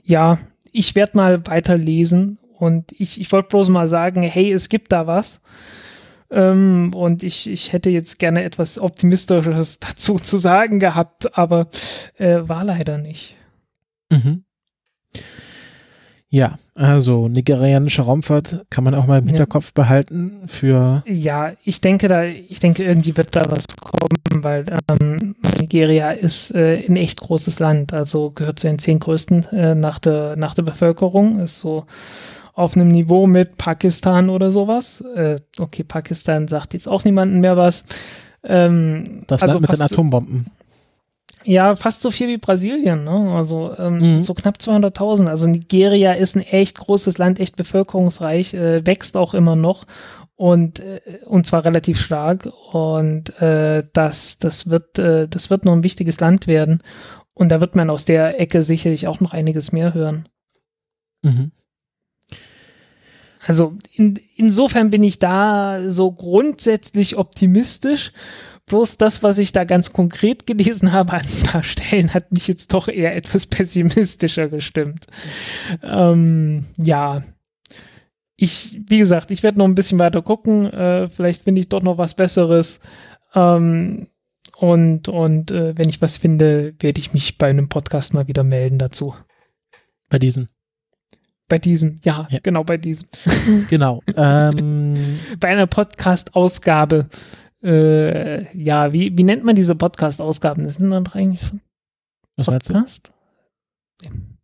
ja, 0.02 0.38
ich 0.72 0.94
werde 0.94 1.16
mal 1.16 1.46
weiterlesen 1.46 2.38
und 2.58 2.92
ich, 2.92 3.20
ich 3.20 3.32
wollte 3.32 3.48
bloß 3.48 3.68
mal 3.70 3.88
sagen, 3.88 4.22
hey, 4.22 4.52
es 4.52 4.68
gibt 4.68 4.92
da 4.92 5.06
was. 5.06 5.42
Ähm, 6.30 6.92
und 6.94 7.22
ich, 7.22 7.48
ich 7.48 7.72
hätte 7.72 7.90
jetzt 7.90 8.18
gerne 8.18 8.44
etwas 8.44 8.78
Optimistisches 8.78 9.78
dazu 9.80 10.16
zu 10.16 10.38
sagen 10.38 10.80
gehabt, 10.80 11.36
aber 11.38 11.68
äh, 12.18 12.40
war 12.42 12.64
leider 12.64 12.98
nicht. 12.98 13.36
Mhm. 14.10 14.44
Ja, 16.28 16.58
also 16.74 17.28
nigerianische 17.28 18.02
Raumfahrt 18.02 18.66
kann 18.68 18.84
man 18.84 18.94
auch 18.94 19.06
mal 19.06 19.20
im 19.20 19.28
Hinterkopf 19.28 19.72
behalten 19.72 20.42
für. 20.48 21.02
Ja, 21.06 21.52
ich 21.64 21.80
denke 21.80 22.08
da, 22.08 22.24
ich 22.24 22.58
denke 22.58 22.84
irgendwie 22.84 23.16
wird 23.16 23.34
da 23.36 23.44
was 23.48 23.64
kommen, 23.80 24.44
weil 24.44 24.64
ähm, 24.90 25.36
Nigeria 25.58 26.10
ist 26.10 26.54
äh, 26.54 26.84
ein 26.86 26.96
echt 26.96 27.20
großes 27.20 27.60
Land, 27.60 27.94
also 27.94 28.30
gehört 28.30 28.58
zu 28.58 28.66
den 28.66 28.78
zehn 28.78 28.98
größten 28.98 29.46
äh, 29.52 29.74
nach 29.74 30.00
der 30.00 30.36
nach 30.36 30.54
der 30.54 30.64
Bevölkerung, 30.64 31.38
ist 31.38 31.58
so 31.58 31.86
auf 32.56 32.74
einem 32.74 32.88
Niveau 32.88 33.26
mit 33.26 33.58
Pakistan 33.58 34.30
oder 34.30 34.50
sowas. 34.50 35.02
Äh, 35.14 35.40
okay, 35.58 35.84
Pakistan 35.84 36.48
sagt 36.48 36.72
jetzt 36.72 36.88
auch 36.88 37.04
niemandem 37.04 37.40
mehr 37.40 37.58
was. 37.58 37.84
Ähm, 38.42 39.24
das 39.26 39.42
also 39.42 39.58
Land 39.58 39.68
mit 39.68 39.78
den 39.78 39.82
Atombomben. 39.82 40.46
Ja, 41.44 41.76
fast 41.76 42.00
so 42.00 42.10
viel 42.10 42.28
wie 42.28 42.38
Brasilien, 42.38 43.04
ne? 43.04 43.34
Also 43.34 43.72
ähm, 43.78 43.98
mhm. 43.98 44.22
so 44.22 44.32
knapp 44.32 44.56
200.000. 44.56 45.26
Also 45.26 45.46
Nigeria 45.46 46.14
ist 46.14 46.34
ein 46.34 46.40
echt 46.40 46.78
großes 46.78 47.18
Land, 47.18 47.40
echt 47.40 47.56
bevölkerungsreich, 47.56 48.54
äh, 48.54 48.84
wächst 48.86 49.18
auch 49.18 49.34
immer 49.34 49.54
noch 49.54 49.84
und 50.34 50.80
äh, 50.80 51.00
und 51.26 51.46
zwar 51.46 51.66
relativ 51.66 52.00
stark 52.00 52.48
und 52.72 53.38
äh, 53.40 53.84
das 53.92 54.38
das 54.38 54.70
wird 54.70 54.98
äh, 54.98 55.28
das 55.28 55.50
wird 55.50 55.66
noch 55.66 55.74
ein 55.74 55.84
wichtiges 55.84 56.20
Land 56.20 56.46
werden 56.46 56.82
und 57.34 57.50
da 57.50 57.60
wird 57.60 57.76
man 57.76 57.90
aus 57.90 58.06
der 58.06 58.40
Ecke 58.40 58.62
sicherlich 58.62 59.06
auch 59.06 59.20
noch 59.20 59.34
einiges 59.34 59.72
mehr 59.72 59.92
hören. 59.92 60.28
Mhm. 61.22 61.52
Also 63.46 63.74
in, 63.92 64.18
insofern 64.36 64.90
bin 64.90 65.02
ich 65.02 65.18
da 65.18 65.88
so 65.88 66.12
grundsätzlich 66.12 67.16
optimistisch. 67.16 68.12
Bloß 68.66 68.98
das, 68.98 69.22
was 69.22 69.38
ich 69.38 69.52
da 69.52 69.62
ganz 69.62 69.92
konkret 69.92 70.46
gelesen 70.46 70.90
habe 70.90 71.12
an 71.12 71.20
ein 71.20 71.42
paar 71.44 71.62
Stellen, 71.62 72.12
hat 72.12 72.32
mich 72.32 72.48
jetzt 72.48 72.72
doch 72.74 72.88
eher 72.88 73.14
etwas 73.14 73.46
pessimistischer 73.46 74.48
gestimmt. 74.48 75.06
Ähm, 75.82 76.64
ja, 76.76 77.22
ich, 78.36 78.80
wie 78.88 78.98
gesagt, 78.98 79.30
ich 79.30 79.42
werde 79.42 79.58
noch 79.58 79.66
ein 79.66 79.76
bisschen 79.76 79.98
weiter 79.98 80.20
gucken. 80.20 80.64
Äh, 80.66 81.08
vielleicht 81.08 81.44
finde 81.44 81.60
ich 81.60 81.68
doch 81.68 81.82
noch 81.82 81.96
was 81.96 82.14
Besseres. 82.14 82.80
Ähm, 83.34 84.08
und 84.58 85.08
und 85.08 85.50
äh, 85.50 85.76
wenn 85.76 85.88
ich 85.88 86.02
was 86.02 86.16
finde, 86.16 86.74
werde 86.80 86.98
ich 86.98 87.12
mich 87.12 87.38
bei 87.38 87.48
einem 87.48 87.68
Podcast 87.68 88.14
mal 88.14 88.26
wieder 88.26 88.42
melden 88.42 88.78
dazu. 88.78 89.14
Bei 90.08 90.18
diesem. 90.18 90.48
Bei 91.48 91.58
diesem, 91.58 92.00
ja, 92.02 92.26
ja. 92.30 92.40
genau 92.42 92.64
bei 92.64 92.76
diesem. 92.76 93.08
Genau. 93.70 94.02
Ähm, 94.16 95.18
bei 95.40 95.48
einer 95.48 95.66
Podcast-Ausgabe. 95.66 97.04
Äh, 97.62 98.56
ja, 98.56 98.92
wie, 98.92 99.16
wie 99.16 99.24
nennt 99.24 99.44
man 99.44 99.54
diese 99.54 99.74
Podcast-Ausgaben? 99.74 100.64
Das 100.64 100.74
sind 100.74 100.90
dann 100.90 101.06
eigentlich 101.06 101.40
Was 102.36 102.46
Podcast? 102.46 102.72
meinst 102.72 103.08
du? 103.08 103.16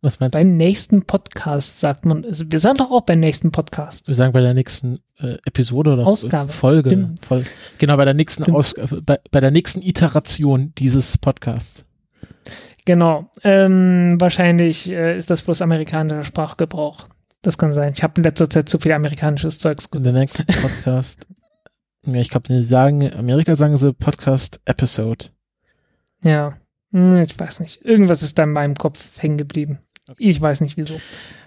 Was 0.01 0.19
meinst 0.19 0.33
beim 0.33 0.47
du? 0.47 0.53
nächsten 0.53 1.03
Podcast 1.03 1.79
sagt 1.79 2.05
man, 2.05 2.25
also 2.25 2.43
wir 2.49 2.59
sagen 2.59 2.77
doch 2.77 2.91
auch 2.91 3.03
beim 3.03 3.19
nächsten 3.19 3.51
Podcast. 3.51 4.07
Wir 4.07 4.15
sagen 4.15 4.33
bei 4.33 4.41
der 4.41 4.53
nächsten 4.53 4.99
äh, 5.19 5.37
Episode 5.45 5.93
oder 5.93 6.07
Ausgabe. 6.07 6.51
Folge. 6.51 7.13
Folge. 7.25 7.47
Genau, 7.77 7.95
bei 7.97 8.05
der 8.05 8.13
nächsten 8.13 8.51
Ausgabe, 8.51 9.01
bei, 9.01 9.19
bei 9.31 9.39
der 9.39 9.51
nächsten 9.51 9.81
Iteration 9.81 10.73
dieses 10.77 11.17
Podcasts. 11.17 11.85
Genau. 12.85 13.29
Ähm, 13.43 14.15
wahrscheinlich 14.19 14.91
äh, 14.91 15.17
ist 15.17 15.29
das 15.29 15.41
bloß 15.41 15.61
amerikanischer 15.61 16.23
Sprachgebrauch. 16.23 17.07
Das 17.41 17.57
kann 17.57 17.73
sein. 17.73 17.93
Ich 17.93 18.03
habe 18.03 18.13
in 18.17 18.23
letzter 18.23 18.49
Zeit 18.49 18.69
zu 18.69 18.79
viel 18.79 18.91
amerikanisches 18.91 19.59
Zeugs 19.59 19.89
gehört. 19.89 20.05
Der 20.05 20.13
nächsten 20.13 20.45
Podcast. 20.61 21.27
ja, 22.05 22.15
ich 22.15 22.29
glaube, 22.29 22.47
die 22.47 22.63
sagen, 22.63 23.11
Amerika 23.13 23.55
sagen 23.55 23.77
sie 23.77 23.93
Podcast 23.93 24.61
Episode. 24.65 25.25
Ja. 26.23 26.57
Hm, 26.91 27.17
ich 27.17 27.37
weiß 27.37 27.59
nicht. 27.61 27.83
Irgendwas 27.83 28.23
ist 28.23 28.37
da 28.37 28.43
in 28.43 28.51
meinem 28.51 28.75
Kopf 28.75 29.21
hängen 29.21 29.37
geblieben. 29.37 29.79
Ich 30.17 30.39
weiß 30.39 30.61
nicht 30.61 30.77
wieso. 30.77 30.99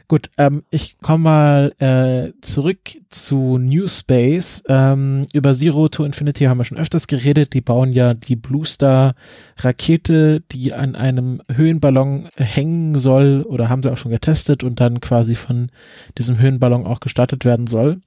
Gut, 0.09 0.31
ähm, 0.39 0.63
ich 0.71 0.99
komme 1.03 1.25
mal 1.25 1.73
äh, 1.81 2.33
zurück 2.41 2.79
zu 3.09 3.59
New 3.59 3.89
Space. 3.89 4.63
Ähm, 4.69 5.23
über 5.33 5.53
Zero 5.53 5.89
to 5.89 6.05
Infinity 6.05 6.45
haben 6.45 6.59
wir 6.59 6.65
schon 6.65 6.79
öfters 6.79 7.09
geredet. 7.09 7.55
Die 7.55 7.61
bauen 7.61 7.93
ja 7.93 8.15
die 8.15 8.37
Blue 8.37 8.65
Star 8.65 9.17
Rakete, 9.59 10.43
die 10.53 10.73
an 10.73 10.95
einem 10.95 11.43
Höhenballon 11.53 12.29
hängen 12.37 12.97
soll 13.01 13.43
oder 13.43 13.69
haben 13.69 13.83
sie 13.83 13.91
auch 13.91 13.97
schon 13.97 14.13
getestet 14.13 14.63
und 14.63 14.79
dann 14.79 15.01
quasi 15.01 15.35
von 15.35 15.71
diesem 16.17 16.39
Höhenballon 16.39 16.87
auch 16.87 17.01
gestartet 17.01 17.45
werden 17.45 17.67
soll. 17.67 18.01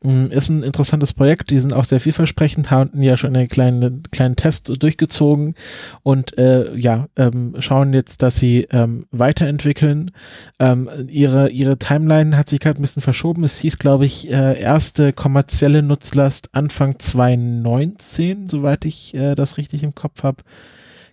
Mm, 0.00 0.26
ist 0.26 0.48
ein 0.48 0.62
interessantes 0.62 1.12
Projekt, 1.12 1.50
die 1.50 1.58
sind 1.58 1.72
auch 1.72 1.84
sehr 1.84 1.98
vielversprechend, 1.98 2.70
haben 2.70 3.02
ja 3.02 3.16
schon 3.16 3.34
einen 3.34 3.48
kleinen, 3.48 4.04
kleinen 4.12 4.36
Test 4.36 4.70
durchgezogen 4.80 5.56
und 6.04 6.38
äh, 6.38 6.72
ja, 6.76 7.08
ähm, 7.16 7.56
schauen 7.58 7.92
jetzt, 7.92 8.22
dass 8.22 8.36
sie 8.36 8.68
ähm, 8.70 9.06
weiterentwickeln. 9.10 10.12
Ähm, 10.60 10.88
ihre, 11.08 11.50
ihre 11.50 11.78
Timeline 11.78 12.36
hat 12.36 12.48
sich 12.48 12.60
gerade 12.60 12.80
ein 12.80 12.82
bisschen 12.82 13.02
verschoben. 13.02 13.42
Es 13.42 13.58
hieß, 13.58 13.78
glaube 13.78 14.06
ich, 14.06 14.30
äh, 14.30 14.60
erste 14.60 15.12
kommerzielle 15.12 15.82
Nutzlast 15.82 16.50
Anfang 16.52 17.00
2019, 17.00 18.48
soweit 18.48 18.84
ich 18.84 19.14
äh, 19.14 19.34
das 19.34 19.56
richtig 19.58 19.82
im 19.82 19.96
Kopf 19.96 20.22
habe. 20.22 20.44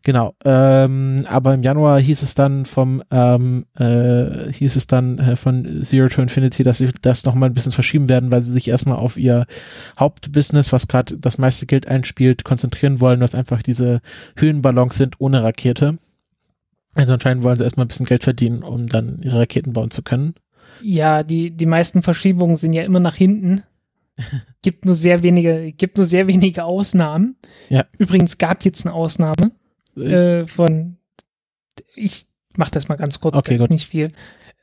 Genau, 0.06 0.36
ähm, 0.45 1.26
aber 1.28 1.56
im 1.56 1.64
Januar 1.64 1.99
hieß 1.99 2.22
es 2.22 2.36
dann 2.36 2.66
vom 2.66 3.01
ähm, 3.10 3.66
äh, 3.76 4.53
hieß 4.53 4.76
es 4.76 4.86
dann 4.86 5.18
äh, 5.18 5.36
von 5.36 5.82
Zero 5.82 6.08
to 6.10 6.22
Infinity, 6.22 6.62
dass 6.62 6.78
sie 6.78 6.91
das 7.01 7.26
nochmal 7.26 7.49
ein 7.49 7.56
bisschen 7.56 7.72
verschieben 7.72 8.08
werden, 8.08 8.32
weil 8.32 8.43
sie 8.43 8.53
sich 8.53 8.68
erstmal 8.68 8.97
auf 8.99 9.18
ihr 9.18 9.47
Hauptbusiness, 9.99 10.72
was 10.72 10.88
gerade 10.88 11.18
das 11.18 11.39
meiste 11.39 11.66
Geld 11.66 11.88
einspielt, 11.88 12.43
konzentrieren 12.43 12.99
wollen, 12.99 13.20
was 13.20 13.34
einfach 13.34 13.64
diese 13.64 14.01
Höhenballons 14.38 14.95
sind 14.95 15.16
ohne 15.18 15.41
Rakete. 15.41 15.97
Also 16.93 17.14
anscheinend 17.14 17.43
wollen 17.43 17.58
sie 17.58 17.64
erstmal 17.64 17.86
ein 17.86 17.89
bisschen 17.89 18.06
Geld 18.06 18.24
verdienen, 18.24 18.62
um 18.62 18.88
dann 18.88 19.24
ihre 19.24 19.39
Raketen 19.39 19.74
bauen 19.74 19.89
zu 19.89 20.03
können. 20.03 20.36
Ja, 20.84 21.24
die, 21.24 21.49
die 21.49 21.66
meisten 21.66 22.03
Verschiebungen 22.03 22.58
sind 22.58 22.74
ja 22.74 22.84
immer 22.84 22.99
nach 22.99 23.16
hinten. 23.16 23.64
gibt 24.62 24.86
nur 24.86 24.93
sehr 24.93 25.24
wenige, 25.24 25.72
gibt 25.72 25.97
nur 25.97 26.06
sehr 26.06 26.28
wenige 26.28 26.64
Ausnahmen. 26.64 27.38
Ja. 27.70 27.86
Übrigens 27.97 28.38
gab 28.38 28.64
jetzt 28.66 28.86
eine 28.86 28.93
Ausnahme 28.93 29.49
äh, 29.97 30.47
von, 30.47 30.97
ich 31.95 32.26
mach 32.57 32.69
das 32.69 32.88
mal 32.88 32.95
ganz 32.95 33.19
kurz, 33.19 33.35
okay, 33.35 33.57
gut. 33.57 33.69
nicht 33.69 33.88
viel. 33.88 34.07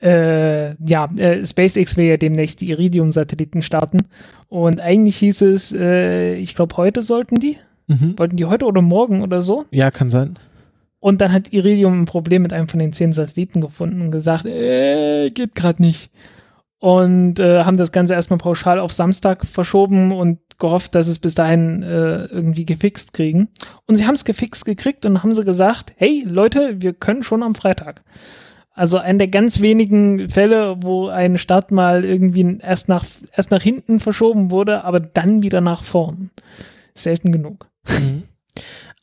Äh, 0.03 0.75
ja, 0.85 1.07
äh, 1.17 1.45
SpaceX 1.47 1.97
will 1.97 2.07
ja 2.07 2.17
demnächst 2.17 2.61
die 2.61 2.71
Iridium-Satelliten 2.71 3.63
starten. 3.63 4.09
Und 4.49 4.81
eigentlich 4.81 5.17
hieß 5.19 5.43
es, 5.43 5.73
äh, 5.73 6.35
ich 6.35 6.55
glaube, 6.55 6.77
heute 6.77 7.03
sollten 7.03 7.39
die. 7.39 7.57
Mhm. 7.87 8.19
Wollten 8.19 8.37
die 8.37 8.47
heute 8.47 8.67
oder 8.67 8.83
morgen 8.83 9.23
oder 9.23 9.43
so? 9.43 9.65
Ja, 9.71 9.91
kann 9.91 10.11
sein. 10.11 10.37
Und 10.99 11.21
dann 11.21 11.33
hat 11.33 11.53
Iridium 11.53 12.03
ein 12.03 12.07
Problem 12.07 12.43
mit 12.43 12.53
einem 12.53 12.69
von 12.69 12.79
den 12.79 12.93
zehn 12.93 13.13
Satelliten 13.13 13.61
gefunden 13.61 14.01
und 14.03 14.11
gesagt, 14.11 14.47
äh, 14.47 15.31
geht 15.31 15.55
gerade 15.55 15.83
nicht 15.83 16.11
und 16.83 17.39
äh, 17.39 17.63
haben 17.63 17.77
das 17.77 17.93
Ganze 17.93 18.15
erstmal 18.15 18.41
pauschal 18.41 18.81
auf 18.81 18.91
Samstag 18.91 19.47
verschoben 19.47 20.11
und 20.11 20.41
gehofft, 20.59 20.97
dass 20.97 21.07
es 21.07 21.21
bis 21.21 21.37
dahin 21.37 21.85
äh, 21.85 22.25
irgendwie 22.25 22.67
gefixt 22.67 23.13
kriegen. 23.13 23.47
Und 23.87 23.95
sie 23.95 24.05
haben 24.05 24.17
es 24.17 24.25
gefixt 24.25 24.65
gekriegt 24.65 25.07
und 25.07 25.23
haben 25.23 25.33
sie 25.33 25.45
gesagt, 25.45 25.93
hey 25.95 26.25
Leute, 26.27 26.83
wir 26.83 26.93
können 26.93 27.23
schon 27.23 27.45
am 27.45 27.55
Freitag. 27.55 28.03
Also 28.73 28.99
ein 28.99 29.21
der 29.21 29.29
ganz 29.29 29.61
wenigen 29.61 30.29
Fälle, 30.29 30.75
wo 30.81 31.07
ein 31.07 31.39
Start 31.39 31.71
mal 31.71 32.05
irgendwie 32.05 32.59
erst 32.61 32.89
nach, 32.89 33.05
erst 33.33 33.53
nach 33.53 33.63
hinten 33.63 34.01
verschoben 34.01 34.51
wurde, 34.51 34.83
aber 34.83 34.99
dann 34.99 35.45
wieder 35.45 35.61
nach 35.61 35.85
vorn. 35.85 36.33
Selten 36.95 37.31
genug. 37.31 37.69
Mhm. 37.89 38.25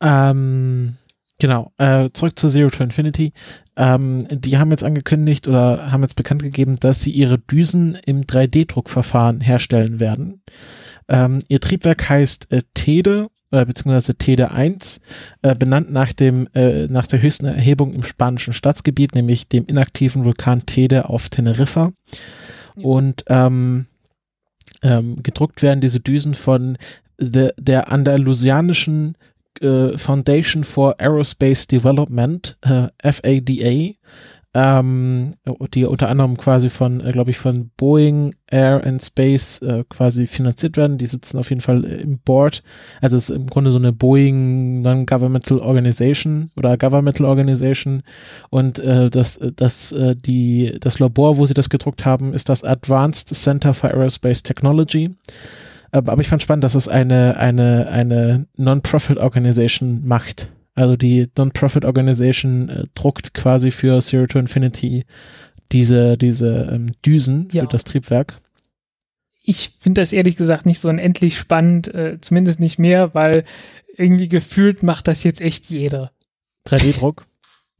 Ähm, 0.01 0.97
Genau, 1.39 1.71
äh, 1.77 2.09
zurück 2.13 2.37
zu 2.37 2.49
Zero 2.49 2.69
to 2.69 2.83
Infinity. 2.83 3.31
Ähm, 3.77 4.27
die 4.29 4.57
haben 4.57 4.71
jetzt 4.71 4.83
angekündigt 4.83 5.47
oder 5.47 5.91
haben 5.91 6.01
jetzt 6.03 6.17
bekannt 6.17 6.43
gegeben, 6.43 6.75
dass 6.75 7.01
sie 7.01 7.11
ihre 7.11 7.39
Düsen 7.39 7.97
im 8.05 8.25
3D-Druckverfahren 8.25 9.39
herstellen 9.39 9.99
werden. 9.99 10.41
Ähm, 11.07 11.39
ihr 11.47 11.61
Triebwerk 11.61 12.09
heißt 12.09 12.51
äh, 12.51 12.61
TEDE 12.73 13.29
äh, 13.51 13.65
beziehungsweise 13.65 14.15
Tede 14.15 14.51
1, 14.51 15.01
äh, 15.41 15.55
benannt 15.55 15.91
nach 15.91 16.13
dem, 16.13 16.47
äh, 16.53 16.87
nach 16.87 17.07
der 17.07 17.21
höchsten 17.21 17.45
Erhebung 17.45 17.93
im 17.93 18.03
spanischen 18.03 18.53
Staatsgebiet, 18.53 19.15
nämlich 19.15 19.47
dem 19.47 19.65
inaktiven 19.65 20.23
Vulkan 20.23 20.65
Tede 20.65 21.09
auf 21.09 21.29
Teneriffa. 21.29 21.91
Ja. 22.75 22.83
Und 22.83 23.25
ähm, 23.27 23.87
ähm, 24.81 25.23
gedruckt 25.23 25.61
werden 25.61 25.81
diese 25.81 25.99
Düsen 25.99 26.35
von 26.35 26.77
the, 27.17 27.49
der 27.57 27.91
andalusianischen 27.91 29.15
äh, 29.61 29.97
Foundation 29.97 30.63
for 30.63 30.95
Aerospace 30.99 31.67
Development, 31.67 32.57
äh, 32.61 32.87
FADA, 33.11 33.95
ähm, 34.55 35.31
die 35.75 35.85
unter 35.85 36.09
anderem 36.09 36.35
quasi 36.37 36.69
von, 36.69 37.05
äh, 37.05 37.11
glaube 37.11 37.29
ich, 37.29 37.37
von 37.37 37.69
Boeing 37.77 38.33
Air 38.49 38.83
and 38.83 39.03
Space 39.03 39.61
äh, 39.61 39.83
quasi 39.87 40.25
finanziert 40.25 40.75
werden. 40.75 40.97
Die 40.97 41.05
sitzen 41.05 41.37
auf 41.37 41.49
jeden 41.49 41.61
Fall 41.61 41.83
im 41.83 42.17
Board. 42.19 42.63
Also 42.99 43.15
es 43.15 43.29
ist 43.29 43.35
im 43.35 43.45
Grunde 43.45 43.69
so 43.69 43.77
eine 43.77 43.93
Boeing 43.93 44.81
Non-Governmental 44.81 45.59
Organization 45.59 46.49
oder 46.57 46.77
Governmental 46.77 47.27
Organization. 47.27 48.01
Und 48.49 48.79
äh, 48.79 49.11
das, 49.11 49.39
das, 49.55 49.91
äh, 49.91 50.15
die, 50.15 50.77
das 50.79 50.97
Labor, 50.97 51.37
wo 51.37 51.45
sie 51.45 51.53
das 51.53 51.69
gedruckt 51.69 52.05
haben, 52.05 52.33
ist 52.33 52.49
das 52.49 52.63
Advanced 52.63 53.29
Center 53.29 53.75
for 53.75 53.91
Aerospace 53.91 54.41
Technology. 54.41 55.11
Aber, 55.91 56.19
ich 56.19 56.27
fand 56.27 56.41
spannend, 56.43 56.63
dass 56.63 56.75
es 56.75 56.87
eine, 56.87 57.37
eine, 57.37 57.87
eine 57.89 58.47
Non-Profit 58.57 59.17
Organization 59.17 60.05
macht. 60.05 60.49
Also 60.75 60.95
die 60.95 61.27
Non-Profit 61.37 61.85
Organization 61.85 62.69
äh, 62.69 62.83
druckt 62.95 63.33
quasi 63.33 63.71
für 63.71 63.99
Zero 64.01 64.27
to 64.27 64.39
Infinity 64.39 65.05
diese, 65.71 66.17
diese 66.17 66.69
ähm, 66.71 66.91
Düsen 67.05 67.49
Ja. 67.51 67.63
für 67.63 67.67
das 67.67 67.83
Triebwerk. 67.83 68.39
Ich 69.43 69.71
finde 69.79 70.01
das 70.01 70.13
ehrlich 70.13 70.35
gesagt 70.35 70.65
nicht 70.65 70.79
so 70.79 70.89
unendlich 70.89 71.37
spannend, 71.37 71.93
äh, 71.93 72.17
zumindest 72.21 72.59
nicht 72.59 72.77
mehr, 72.77 73.13
weil 73.13 73.43
irgendwie 73.97 74.29
gefühlt 74.29 74.83
macht 74.83 75.07
das 75.07 75.23
jetzt 75.23 75.41
echt 75.41 75.69
jeder. 75.69 76.11
3D-Druck. 76.67 77.25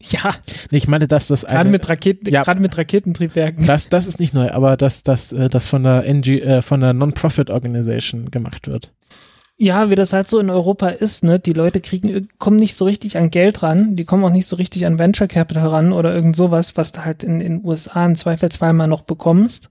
Ja, 0.01 0.34
ich 0.71 0.88
meine, 0.88 1.07
dass 1.07 1.27
das 1.27 1.41
gerade 1.41 1.59
eine, 1.59 1.69
mit 1.71 1.89
Raketen, 1.89 2.30
Ja. 2.30 2.43
gerade 2.43 2.61
mit 2.61 2.77
Raketentriebwerken. 2.77 3.65
das, 3.67 3.89
das 3.89 4.07
ist 4.07 4.19
nicht 4.19 4.34
neu, 4.34 4.49
aber 4.51 4.77
dass 4.77 5.03
das, 5.03 5.34
äh, 5.34 5.49
das 5.49 5.65
von 5.65 5.84
der 5.84 6.05
NG, 6.05 6.39
äh, 6.41 6.61
von 6.61 6.80
der 6.80 6.93
Non-Profit 6.93 7.49
Organization 7.49 8.31
gemacht 8.31 8.67
wird. 8.67 8.93
Ja, 9.57 9.89
wie 9.89 9.95
das 9.95 10.13
halt 10.13 10.30
so 10.30 10.39
in 10.39 10.49
Europa 10.49 10.88
ist, 10.88 11.26
ne? 11.26 11.38
Die 11.38 11.51
Leute 11.51 11.81
kriegen, 11.81 12.30
kommen 12.38 12.55
nicht 12.55 12.76
so 12.76 12.85
richtig 12.85 13.17
an 13.17 13.30
Geld 13.30 13.61
ran, 13.61 13.97
die 13.97 14.05
kommen 14.05 14.23
auch 14.23 14.30
nicht 14.30 14.47
so 14.47 14.55
richtig 14.55 14.85
an 14.85 14.97
Venture 14.97 15.27
Capital 15.27 15.67
ran 15.67 15.91
oder 15.91 16.13
irgend 16.13 16.38
sowas, 16.38 16.77
was 16.77 16.93
du 16.93 17.03
halt 17.03 17.26
in 17.26 17.39
den 17.39 17.65
USA 17.65 18.05
im 18.05 18.15
Zweifelsfall 18.15 18.71
mal 18.71 18.88
noch 18.88 19.01
bekommst. 19.01 19.69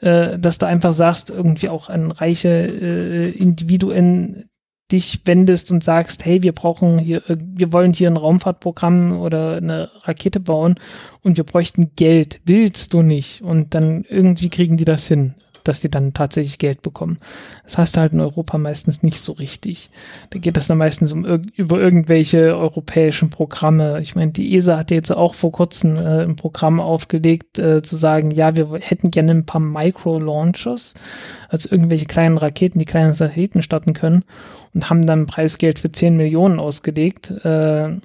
Äh, 0.00 0.40
dass 0.40 0.58
du 0.58 0.66
einfach 0.66 0.92
sagst, 0.92 1.30
irgendwie 1.30 1.68
auch 1.68 1.88
an 1.88 2.10
reiche 2.10 2.48
äh, 2.48 3.30
Individuen 3.30 4.46
dich 4.90 5.20
wendest 5.24 5.70
und 5.70 5.82
sagst, 5.82 6.24
hey, 6.24 6.42
wir 6.42 6.52
brauchen 6.52 6.98
hier, 6.98 7.18
äh, 7.28 7.36
wir 7.38 7.72
wollen 7.72 7.92
hier 7.92 8.10
ein 8.10 8.16
Raumfahrtprogramm 8.16 9.18
oder 9.18 9.56
eine 9.56 9.90
Rakete 10.02 10.40
bauen 10.40 10.76
und 11.22 11.36
wir 11.36 11.44
bräuchten 11.44 11.92
Geld. 11.96 12.40
Willst 12.44 12.92
du 12.92 13.02
nicht? 13.02 13.42
Und 13.42 13.74
dann 13.74 14.04
irgendwie 14.08 14.50
kriegen 14.50 14.76
die 14.76 14.84
das 14.84 15.08
hin, 15.08 15.34
dass 15.68 15.80
die 15.80 15.88
dann 15.88 16.12
tatsächlich 16.12 16.58
Geld 16.58 16.82
bekommen. 16.82 17.18
Das 17.64 17.78
hast 17.78 17.96
du 17.96 18.00
halt 18.00 18.12
in 18.12 18.20
Europa 18.20 18.58
meistens 18.58 19.02
nicht 19.02 19.20
so 19.20 19.32
richtig. 19.32 19.90
Da 20.30 20.38
geht 20.38 20.56
das 20.56 20.66
dann 20.66 20.78
meistens 20.78 21.12
um 21.12 21.24
über 21.24 21.80
irgendwelche 21.80 22.56
europäischen 22.56 23.30
Programme. 23.30 24.00
Ich 24.00 24.14
meine, 24.14 24.32
die 24.32 24.56
ESA 24.56 24.78
hat 24.78 24.90
jetzt 24.90 25.10
auch 25.10 25.34
vor 25.34 25.52
kurzem 25.52 25.96
äh, 25.96 26.22
ein 26.22 26.36
Programm 26.36 26.80
aufgelegt, 26.80 27.58
äh, 27.58 27.82
zu 27.82 27.96
sagen, 27.96 28.30
ja, 28.30 28.56
wir 28.56 28.78
hätten 28.80 29.10
gerne 29.10 29.32
ein 29.32 29.46
paar 29.46 29.60
Micro-Launchers, 29.60 30.94
also 31.48 31.68
irgendwelche 31.70 32.06
kleinen 32.06 32.38
Raketen, 32.38 32.78
die 32.78 32.84
kleine 32.84 33.14
Satelliten 33.14 33.62
starten 33.62 33.94
können 33.94 34.24
und 34.74 34.90
haben 34.90 35.06
dann 35.06 35.26
Preisgeld 35.26 35.78
für 35.78 35.92
10 35.92 36.16
Millionen 36.16 36.58
ausgelegt. 36.58 37.30
Äh, 37.44 37.96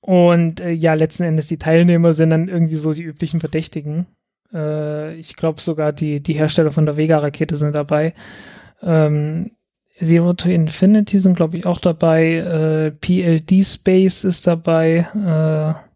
und 0.00 0.60
äh, 0.60 0.70
ja, 0.70 0.94
letzten 0.94 1.24
Endes 1.24 1.46
die 1.46 1.58
Teilnehmer 1.58 2.14
sind 2.14 2.30
dann 2.30 2.48
irgendwie 2.48 2.76
so 2.76 2.92
die 2.92 3.02
üblichen 3.02 3.40
Verdächtigen. 3.40 4.06
Äh, 4.52 5.14
ich 5.14 5.36
glaube 5.36 5.60
sogar 5.60 5.92
die, 5.92 6.22
die 6.22 6.34
Hersteller 6.34 6.70
von 6.70 6.84
der 6.84 6.96
Vega-Rakete 6.96 7.56
sind 7.56 7.74
dabei. 7.74 8.14
Ähm, 8.82 9.50
Zero 9.98 10.32
to 10.32 10.48
Infinity 10.48 11.18
sind, 11.18 11.36
glaube 11.36 11.58
ich, 11.58 11.66
auch 11.66 11.78
dabei. 11.78 12.36
Äh, 12.36 12.90
PLD 12.92 13.64
Space 13.64 14.24
ist 14.24 14.46
dabei. 14.46 15.06
Äh, 15.14 15.90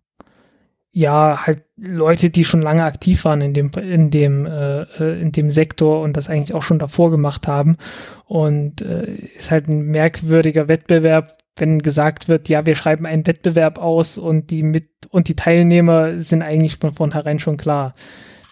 ja, 0.97 1.45
halt 1.45 1.65
Leute, 1.77 2.31
die 2.31 2.45
schon 2.45 2.63
lange 2.63 2.85
aktiv 2.85 3.25
waren 3.25 3.41
in 3.41 3.53
dem, 3.53 3.71
in 3.73 4.11
dem, 4.11 4.47
äh, 4.47 4.83
äh, 4.83 5.21
in 5.21 5.33
dem 5.33 5.51
Sektor 5.51 6.03
und 6.03 6.17
das 6.17 6.31
eigentlich 6.31 6.55
auch 6.55 6.63
schon 6.63 6.79
davor 6.79 7.11
gemacht 7.11 7.49
haben. 7.49 7.79
Und 8.27 8.81
äh, 8.81 9.07
ist 9.37 9.51
halt 9.51 9.69
ein 9.69 9.87
merkwürdiger 9.87 10.69
Wettbewerb, 10.69 11.37
wenn 11.57 11.81
gesagt 11.81 12.29
wird, 12.29 12.49
ja, 12.49 12.65
wir 12.65 12.77
schreiben 12.77 13.07
einen 13.07 13.27
Wettbewerb 13.27 13.79
aus 13.79 14.19
und 14.19 14.51
die 14.51 14.63
mit 14.63 14.89
und 15.11 15.29
die 15.29 15.37
Teilnehmer 15.37 16.21
sind 16.21 16.43
eigentlich 16.43 16.77
von 16.77 16.93
vornherein 16.93 17.39
schon 17.39 17.57
klar. 17.57 17.93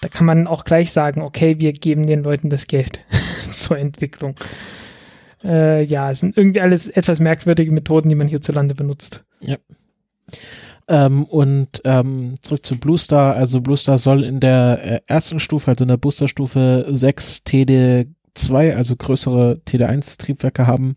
Da 0.02 0.08
kann 0.08 0.26
man 0.26 0.48
auch 0.48 0.64
gleich 0.64 0.90
sagen, 0.90 1.22
okay, 1.22 1.60
wir 1.60 1.72
geben 1.72 2.06
den 2.06 2.24
Leuten 2.24 2.50
das 2.50 2.66
Geld 2.66 3.04
zur 3.52 3.78
Entwicklung. 3.78 4.34
Äh, 5.44 5.84
ja, 5.84 6.10
es 6.10 6.20
sind 6.20 6.36
irgendwie 6.36 6.60
alles 6.60 6.88
etwas 6.88 7.20
merkwürdige 7.20 7.72
Methoden, 7.72 8.08
die 8.08 8.16
man 8.16 8.26
hierzulande 8.26 8.74
benutzt. 8.74 9.24
Ähm, 10.88 11.22
und 11.24 11.80
ähm, 11.84 12.34
zurück 12.40 12.66
zu 12.66 12.78
Blue 12.78 12.98
Star. 12.98 13.36
Also 13.36 13.60
Blue 13.60 13.76
Star 13.76 13.96
soll 13.96 14.24
in 14.24 14.40
der 14.40 14.80
äh, 14.82 15.00
ersten 15.06 15.38
Stufe, 15.38 15.70
also 15.70 15.84
in 15.84 15.88
der 15.88 15.98
Boosterstufe 15.98 16.84
6 16.90 17.44
TD2, 17.46 18.74
also 18.74 18.96
größere 18.96 19.60
TD1 19.68 20.18
Triebwerke 20.18 20.66
haben, 20.66 20.96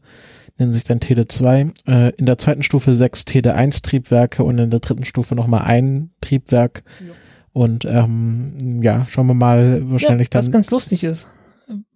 nennen 0.57 0.73
sich 0.73 0.83
dann 0.83 0.97
TD2. 0.99 1.73
Äh, 1.87 2.09
in 2.17 2.25
der 2.25 2.39
zweiten 2.39 2.63
Stufe 2.63 2.91
6 2.91 3.21
TD1 3.21 3.83
Triebwerke 3.83 4.43
und 4.43 4.57
in 4.57 4.71
der 4.71 4.79
dritten 4.79 5.05
Stufe 5.05 5.35
nochmal 5.35 5.61
ein 5.61 6.09
Triebwerk. 6.21 6.83
Ja. 6.99 7.13
Und 7.55 7.85
ähm, 7.85 8.81
ja, 8.83 9.05
schauen 9.07 9.27
wir 9.27 9.33
mal 9.33 9.89
wahrscheinlich 9.89 10.27
ja, 10.33 10.39
was 10.39 10.47
dann. 10.47 10.51
ganz 10.51 10.71
lustig 10.71 11.05
ist. 11.05 11.27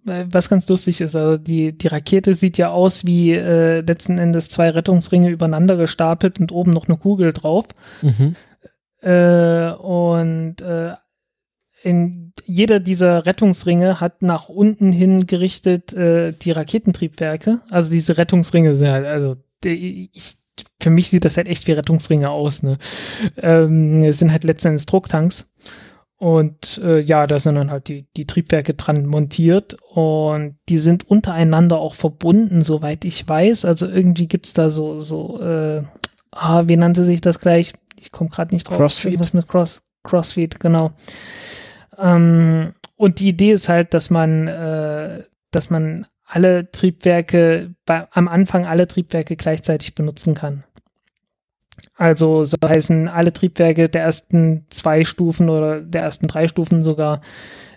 Was 0.06 0.48
ganz 0.48 0.70
lustig 0.70 1.02
ist, 1.02 1.18
also 1.18 1.38
die, 1.38 1.78
die 1.78 1.88
Rakete 1.88 2.34
sieht 2.34 2.58
ja 2.58 2.70
aus 2.72 3.06
wie 3.06 3.34
äh, 3.34 3.82
letzten 3.82 4.20
Endes 4.20 4.48
zwei 4.48 4.70
Rettungsringe 4.70 5.30
übereinander 5.30 5.76
gestapelt 5.76 6.40
und 6.40 6.54
oben 6.54 6.72
noch 6.72 6.88
eine 6.88 6.98
Kugel 6.98 7.34
drauf. 7.34 7.66
Mhm. 8.02 8.38
Äh, 9.02 9.72
und 9.74 10.62
äh, 10.62 10.94
in 11.84 12.32
jeder 12.46 12.80
dieser 12.80 13.26
Rettungsringe 13.26 14.00
hat 14.00 14.22
nach 14.22 14.48
unten 14.48 14.94
hin 14.94 15.28
gerichtet 15.28 15.92
äh, 15.92 16.32
die 16.32 16.52
Raketentriebwerke. 16.52 17.60
Also 17.70 17.92
diese 17.92 18.18
Rettungsringe 18.18 18.76
sind 18.76 18.92
halt, 18.92 19.06
also 19.06 19.36
die, 19.66 20.10
ich, 20.14 20.38
für 20.82 20.90
mich 20.90 21.10
sieht 21.10 21.26
das 21.26 21.38
halt 21.38 21.48
echt 21.48 21.68
wie 21.68 21.74
Rettungsringe 21.74 22.30
aus. 22.30 22.64
Ne? 22.64 22.78
Ähm, 23.38 24.04
es 24.04 24.20
sind 24.20 24.32
halt 24.32 24.44
letzten 24.44 24.70
Endes 24.70 24.86
Drucktanks. 24.86 25.50
Und 26.20 26.82
äh, 26.84 27.00
ja, 27.00 27.28
da 27.28 27.40
sind 27.40 27.56
dann 27.56 27.72
halt 27.72 27.88
die, 27.88 28.06
die 28.18 28.28
Triebwerke 28.28 28.74
dran 28.74 29.06
montiert 29.06 29.78
und 29.94 30.58
die 30.68 30.78
sind 30.78 31.10
untereinander 31.10 31.80
auch 31.80 31.94
verbunden, 31.94 32.62
soweit 32.62 33.06
ich 33.06 33.28
weiß. 33.28 33.64
Also 33.64 33.88
irgendwie 33.88 34.28
gibt's 34.28 34.52
da 34.52 34.70
so, 34.70 35.00
so, 35.00 35.40
äh, 35.42 35.84
ah, 36.32 36.64
wie 36.68 36.76
nannte 36.76 37.06
sich 37.06 37.22
das 37.22 37.40
gleich? 37.40 37.72
Ich 37.98 38.12
komme 38.12 38.30
gerade 38.30 38.54
nicht 38.54 38.68
drauf. 38.70 38.78
Crossfeed? 38.78 39.14
Irgendwas 39.14 39.34
mit 39.34 39.48
Cross, 39.48 39.82
Crossfeed, 40.04 40.60
genau. 40.60 40.92
Ähm, 41.98 42.74
und 42.98 43.22
die 43.22 43.30
Idee 43.30 43.54
ist 43.54 43.70
halt, 43.70 43.94
dass 43.94 44.10
man, 44.10 44.50
äh, 44.50 45.24
dass 45.52 45.70
man 45.70 46.06
alle 46.30 46.72
Triebwerke, 46.72 47.74
bei, 47.86 48.08
am 48.12 48.28
Anfang 48.28 48.66
alle 48.66 48.88
Triebwerke 48.88 49.36
gleichzeitig 49.36 49.96
benutzen 49.96 50.36
kann. 50.36 50.64
Also 51.96 52.44
so 52.44 52.58
heißen 52.64 53.08
alle 53.08 53.34
Triebwerke 53.34 53.90
der 53.90 54.04
ersten 54.04 54.66
zwei 54.70 55.04
Stufen 55.04 55.50
oder 55.50 55.82
der 55.82 56.04
ersten 56.04 56.28
drei 56.28 56.48
Stufen 56.48 56.84
sogar, 56.84 57.22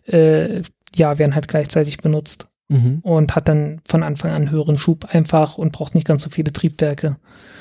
äh, 0.06 0.62
ja, 0.94 1.18
werden 1.18 1.34
halt 1.34 1.48
gleichzeitig 1.48 1.98
benutzt 1.98 2.46
Mhm. 2.72 3.00
und 3.02 3.36
hat 3.36 3.48
dann 3.48 3.80
von 3.86 4.02
Anfang 4.02 4.30
an 4.30 4.50
höheren 4.50 4.78
Schub 4.78 5.14
einfach 5.14 5.58
und 5.58 5.72
braucht 5.72 5.94
nicht 5.94 6.06
ganz 6.06 6.22
so 6.22 6.30
viele 6.30 6.52
Triebwerke. 6.52 7.12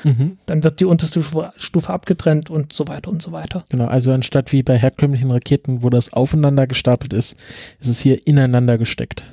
Mhm. 0.05 0.38
Dann 0.45 0.63
wird 0.63 0.80
die 0.80 0.85
unterste 0.85 1.22
Stufe, 1.22 1.51
Stufe 1.57 1.93
abgetrennt 1.93 2.49
und 2.49 2.72
so 2.72 2.88
weiter 2.88 3.11
und 3.11 3.22
so 3.22 3.34
weiter. 3.34 3.65
Genau, 3.69 3.88
also 3.88 4.13
anstatt 4.13 4.53
wie 4.53 4.63
bei 4.63 4.77
herkömmlichen 4.77 5.30
Raketen, 5.30 5.84
wo 5.84 5.89
das 5.89 6.13
aufeinander 6.13 6.65
gestapelt 6.65 7.11
ist, 7.11 7.38
ist 7.80 7.89
es 7.89 7.99
hier 7.99 8.26
ineinander 8.26 8.77
gesteckt. 8.77 9.26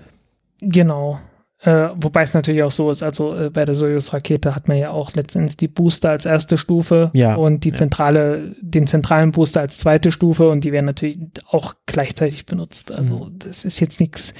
Genau. 0.60 1.20
Äh, 1.62 1.89
wobei 1.97 2.22
es 2.22 2.35
natürlich 2.35 2.62
auch 2.62 2.70
so 2.70 2.89
ist, 2.90 3.02
also 3.02 3.35
äh, 3.35 3.51
bei 3.51 3.64
der 3.64 3.74
Soyuz-Rakete 3.74 4.55
hat 4.55 4.68
man 4.68 4.76
ja 4.76 4.90
auch 4.90 5.12
letztendlich 5.14 5.56
die 5.56 5.66
Booster 5.66 6.10
als 6.10 6.24
erste 6.24 6.56
Stufe 6.56 7.10
Ja, 7.14 7.35
und 7.35 7.64
die 7.64 7.70
ja. 7.70 7.86
den 8.60 8.86
zentralen 8.86 9.32
Booster 9.32 9.60
als 9.60 9.78
zweite 9.78 10.12
Stufe 10.12 10.48
und 10.51 10.62
die 10.62 10.70
werden 10.70 10.85
natürlich 10.85 11.18
auch 11.51 11.74
gleichzeitig 11.86 12.47
benutzt. 12.47 12.93
Also 12.93 13.16
Mhm. 13.24 13.39
das 13.40 13.64
ist 13.64 13.80
jetzt 13.80 13.98
nichts, 13.98 14.35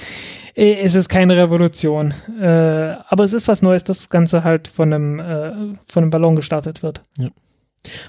äh, 0.55 0.75
es 0.81 0.95
ist 0.95 1.09
keine 1.09 1.35
Revolution. 1.35 2.13
Äh, 2.39 2.45
aber 2.45 3.25
es 3.25 3.33
ist 3.33 3.49
was 3.49 3.61
Neues, 3.61 3.83
dass 3.83 3.97
das 3.97 4.09
Ganze 4.09 4.45
halt 4.45 4.69
von 4.69 4.93
einem, 4.93 5.19
äh, 5.19 5.51
von 5.87 6.03
einem 6.03 6.11
Ballon 6.11 6.37
gestartet 6.37 6.83
wird. 6.83 7.01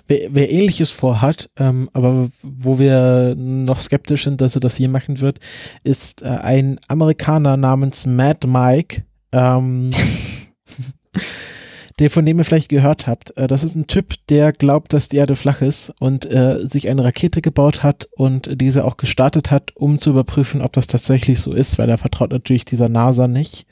Wer, 0.08 0.28
wer 0.30 0.50
ähnliches 0.50 0.90
vorhat, 0.90 1.50
ähm, 1.56 1.88
aber 1.92 2.28
wo 2.42 2.78
wir 2.78 3.34
noch 3.36 3.80
skeptisch 3.80 4.24
sind, 4.24 4.40
dass 4.40 4.56
er 4.56 4.60
das 4.60 4.78
je 4.78 4.88
machen 4.88 5.20
wird, 5.20 5.38
ist 5.84 6.22
äh, 6.22 6.28
ein 6.28 6.80
Amerikaner 6.88 7.56
namens 7.56 8.06
Mad 8.06 8.46
Mike. 8.46 9.04
Ähm, 9.32 9.90
der 12.00 12.10
von 12.10 12.24
dem 12.24 12.38
ihr 12.38 12.44
vielleicht 12.44 12.70
gehört 12.70 13.06
habt. 13.06 13.36
Äh, 13.36 13.46
das 13.46 13.62
ist 13.62 13.76
ein 13.76 13.86
Typ, 13.86 14.14
der 14.28 14.52
glaubt, 14.52 14.92
dass 14.92 15.08
die 15.08 15.18
Erde 15.18 15.36
flach 15.36 15.60
ist 15.60 15.92
und 16.00 16.24
äh, 16.32 16.66
sich 16.66 16.88
eine 16.88 17.04
Rakete 17.04 17.42
gebaut 17.42 17.82
hat 17.82 18.08
und 18.16 18.60
diese 18.60 18.84
auch 18.84 18.96
gestartet 18.96 19.50
hat, 19.50 19.76
um 19.76 20.00
zu 20.00 20.10
überprüfen, 20.10 20.62
ob 20.62 20.72
das 20.72 20.86
tatsächlich 20.86 21.38
so 21.40 21.52
ist, 21.52 21.78
weil 21.78 21.90
er 21.90 21.98
vertraut 21.98 22.32
natürlich 22.32 22.64
dieser 22.64 22.88
NASA 22.88 23.28
nicht. 23.28 23.66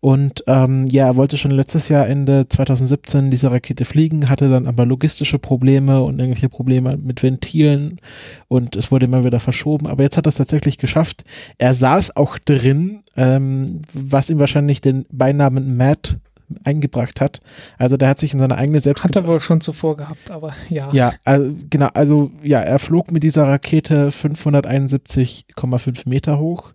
Und 0.00 0.44
ähm, 0.46 0.86
ja, 0.86 1.08
er 1.08 1.16
wollte 1.16 1.36
schon 1.36 1.50
letztes 1.50 1.90
Jahr 1.90 2.08
Ende 2.08 2.48
2017 2.48 3.30
diese 3.30 3.50
Rakete 3.50 3.84
fliegen, 3.84 4.30
hatte 4.30 4.48
dann 4.48 4.66
aber 4.66 4.86
logistische 4.86 5.38
Probleme 5.38 6.02
und 6.02 6.18
irgendwelche 6.18 6.48
Probleme 6.48 6.96
mit 6.96 7.22
Ventilen 7.22 8.00
und 8.48 8.76
es 8.76 8.90
wurde 8.90 9.04
immer 9.04 9.24
wieder 9.24 9.40
verschoben. 9.40 9.86
Aber 9.86 10.02
jetzt 10.02 10.16
hat 10.16 10.26
er 10.26 10.30
es 10.30 10.36
tatsächlich 10.36 10.78
geschafft. 10.78 11.24
Er 11.58 11.74
saß 11.74 12.16
auch 12.16 12.38
drin, 12.38 13.02
ähm, 13.14 13.82
was 13.92 14.30
ihm 14.30 14.38
wahrscheinlich 14.38 14.80
den 14.80 15.04
Beinamen 15.10 15.76
Matt 15.76 16.18
eingebracht 16.64 17.20
hat. 17.20 17.40
Also 17.78 17.96
der 17.96 18.08
hat 18.08 18.18
sich 18.18 18.32
in 18.32 18.38
seine 18.38 18.56
eigene 18.56 18.80
selbst 18.80 19.04
Hat 19.04 19.16
er 19.16 19.26
wohl 19.26 19.40
schon 19.40 19.60
zuvor 19.60 19.96
gehabt, 19.96 20.30
aber 20.30 20.52
ja. 20.68 20.90
Ja, 20.92 21.12
also, 21.24 21.54
genau, 21.68 21.88
also 21.94 22.30
ja, 22.42 22.60
er 22.60 22.78
flog 22.78 23.12
mit 23.12 23.22
dieser 23.22 23.44
Rakete 23.44 24.08
571,5 24.08 26.08
Meter 26.08 26.38
hoch 26.38 26.72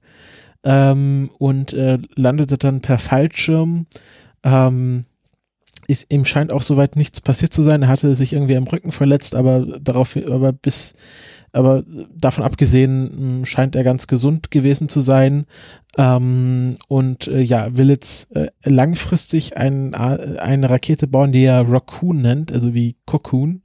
ähm, 0.65 1.29
und 1.37 1.71
äh, 1.73 1.99
landete 2.15 2.57
dann 2.57 2.81
per 2.81 2.97
Fallschirm. 2.97 3.85
Ähm, 4.43 5.05
ist, 5.87 6.11
ihm 6.11 6.25
scheint 6.25 6.51
auch 6.51 6.63
soweit 6.63 6.95
nichts 6.95 7.21
passiert 7.21 7.53
zu 7.53 7.61
sein. 7.61 7.83
Er 7.83 7.87
hatte 7.89 8.15
sich 8.15 8.33
irgendwie 8.33 8.57
am 8.57 8.63
Rücken 8.65 8.91
verletzt, 8.91 9.35
aber 9.35 9.79
darauf, 9.79 10.17
aber 10.17 10.51
bis, 10.51 10.95
aber 11.51 11.83
davon 12.13 12.43
abgesehen 12.43 13.11
hm, 13.15 13.45
scheint 13.45 13.75
er 13.75 13.83
ganz 13.83 14.07
gesund 14.07 14.49
gewesen 14.49 14.89
zu 14.89 14.99
sein. 14.99 15.45
Ähm, 15.97 16.77
und 16.87 17.27
äh, 17.27 17.41
ja, 17.41 17.77
will 17.77 17.89
jetzt 17.89 18.35
äh, 18.35 18.49
langfristig 18.63 19.57
ein, 19.57 19.93
eine 19.93 20.69
Rakete 20.69 21.07
bauen, 21.07 21.31
die 21.31 21.43
er 21.43 21.69
Raccoon 21.69 22.21
nennt, 22.21 22.51
also 22.51 22.73
wie 22.73 22.95
Cocoon. 23.05 23.61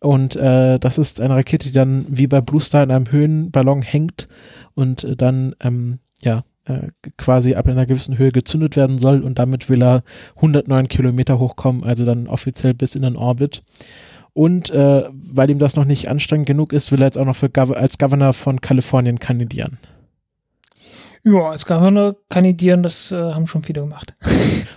Und 0.00 0.34
äh, 0.34 0.80
das 0.80 0.98
ist 0.98 1.20
eine 1.20 1.36
Rakete, 1.36 1.66
die 1.68 1.72
dann 1.72 2.06
wie 2.08 2.26
bei 2.26 2.40
Blue 2.40 2.62
Star 2.62 2.82
in 2.82 2.90
einem 2.90 3.12
Höhenballon 3.12 3.82
hängt 3.82 4.26
und 4.74 5.04
äh, 5.04 5.14
dann 5.14 5.54
ähm, 5.60 6.00
ja, 6.22 6.44
äh, 6.64 6.88
quasi 7.16 7.54
ab 7.54 7.66
einer 7.66 7.86
gewissen 7.86 8.18
Höhe 8.18 8.32
gezündet 8.32 8.76
werden 8.76 8.98
soll 8.98 9.22
und 9.22 9.38
damit 9.38 9.68
will 9.68 9.82
er 9.82 10.02
109 10.36 10.88
Kilometer 10.88 11.38
hochkommen, 11.38 11.84
also 11.84 12.04
dann 12.04 12.28
offiziell 12.28 12.74
bis 12.74 12.94
in 12.94 13.02
den 13.02 13.16
Orbit. 13.16 13.62
Und 14.34 14.70
äh, 14.70 15.04
weil 15.12 15.50
ihm 15.50 15.58
das 15.58 15.76
noch 15.76 15.84
nicht 15.84 16.08
anstrengend 16.08 16.46
genug 16.46 16.72
ist, 16.72 16.90
will 16.90 17.02
er 17.02 17.06
jetzt 17.06 17.18
auch 17.18 17.26
noch 17.26 17.36
für 17.36 17.50
Gov 17.50 17.70
als 17.72 17.98
Governor 17.98 18.32
von 18.32 18.60
Kalifornien 18.60 19.18
kandidieren. 19.18 19.78
Ja, 21.24 21.50
als 21.50 21.66
Governor 21.66 22.16
kandidieren, 22.30 22.82
das 22.82 23.12
äh, 23.12 23.16
haben 23.16 23.46
schon 23.46 23.62
viele 23.62 23.82
gemacht. 23.82 24.14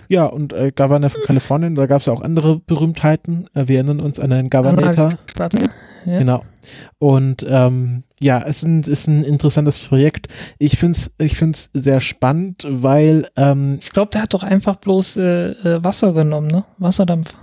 Ja, 0.08 0.26
und 0.26 0.52
äh, 0.52 0.70
Governor 0.70 1.10
von 1.10 1.22
Kalifornien, 1.22 1.74
da 1.74 1.86
gab 1.86 1.98
es 1.98 2.06
ja 2.06 2.12
auch 2.12 2.20
andere 2.20 2.60
Berühmtheiten. 2.60 3.48
Äh, 3.54 3.66
wir 3.66 3.78
erinnern 3.78 3.98
uns 3.98 4.20
an 4.20 4.30
den 4.30 4.50
Governator. 4.50 5.14
Ja. 6.06 6.18
Genau. 6.18 6.42
Und 6.98 7.44
ähm, 7.48 8.04
ja, 8.20 8.42
es 8.42 8.58
ist 8.58 8.62
ein, 8.62 8.82
ist 8.82 9.06
ein 9.08 9.24
interessantes 9.24 9.78
Projekt. 9.78 10.28
Ich 10.58 10.78
finde 10.78 10.96
es 10.96 11.14
ich 11.18 11.36
find's 11.36 11.70
sehr 11.74 12.00
spannend, 12.00 12.66
weil 12.68 13.28
ähm, 13.36 13.78
Ich 13.80 13.90
glaube, 13.90 14.10
der 14.12 14.22
hat 14.22 14.34
doch 14.34 14.42
einfach 14.42 14.76
bloß 14.76 15.18
äh, 15.18 15.50
äh, 15.50 15.84
Wasser 15.84 16.12
genommen, 16.12 16.46
ne? 16.46 16.64
Wasserdampf. 16.78 17.36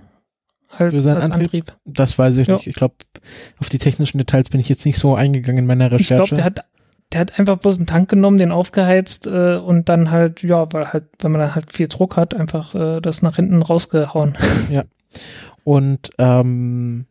Als, 0.70 0.92
für 0.92 1.02
seinen 1.02 1.22
Antrieb? 1.22 1.44
Antrieb? 1.44 1.74
Das 1.86 2.18
weiß 2.18 2.38
ich 2.38 2.48
ja. 2.48 2.56
nicht. 2.56 2.66
Ich 2.66 2.76
glaube, 2.76 2.96
auf 3.60 3.70
die 3.70 3.78
technischen 3.78 4.18
Details 4.18 4.50
bin 4.50 4.60
ich 4.60 4.70
jetzt 4.70 4.86
nicht 4.86 4.98
so 4.98 5.14
eingegangen 5.14 5.60
in 5.60 5.68
meiner 5.68 5.92
Recherche. 5.92 6.24
Ich 6.24 6.30
glaube, 6.30 6.36
der 6.36 6.46
hat 6.46 6.66
der 7.14 7.22
hat 7.22 7.40
einfach 7.40 7.58
bloß 7.58 7.78
einen 7.78 7.86
Tank 7.86 8.10
genommen, 8.10 8.38
den 8.38 8.52
aufgeheizt 8.52 9.28
äh, 9.28 9.58
und 9.58 9.88
dann 9.88 10.10
halt, 10.10 10.42
ja, 10.42 10.72
weil 10.74 10.92
halt, 10.92 11.06
wenn 11.20 11.32
man 11.32 11.42
dann 11.42 11.56
halt 11.56 11.72
viel 11.72 11.88
Druck 11.88 12.18
hat, 12.18 12.34
einfach 12.34 12.74
äh, 12.74 13.02
das 13.02 13.22
nach 13.22 13.36
hinten 13.36 13.62
rausgehauen. 13.62 14.36
Ja. 14.72 14.84
Und 15.64 16.10
ähm, 16.18 17.06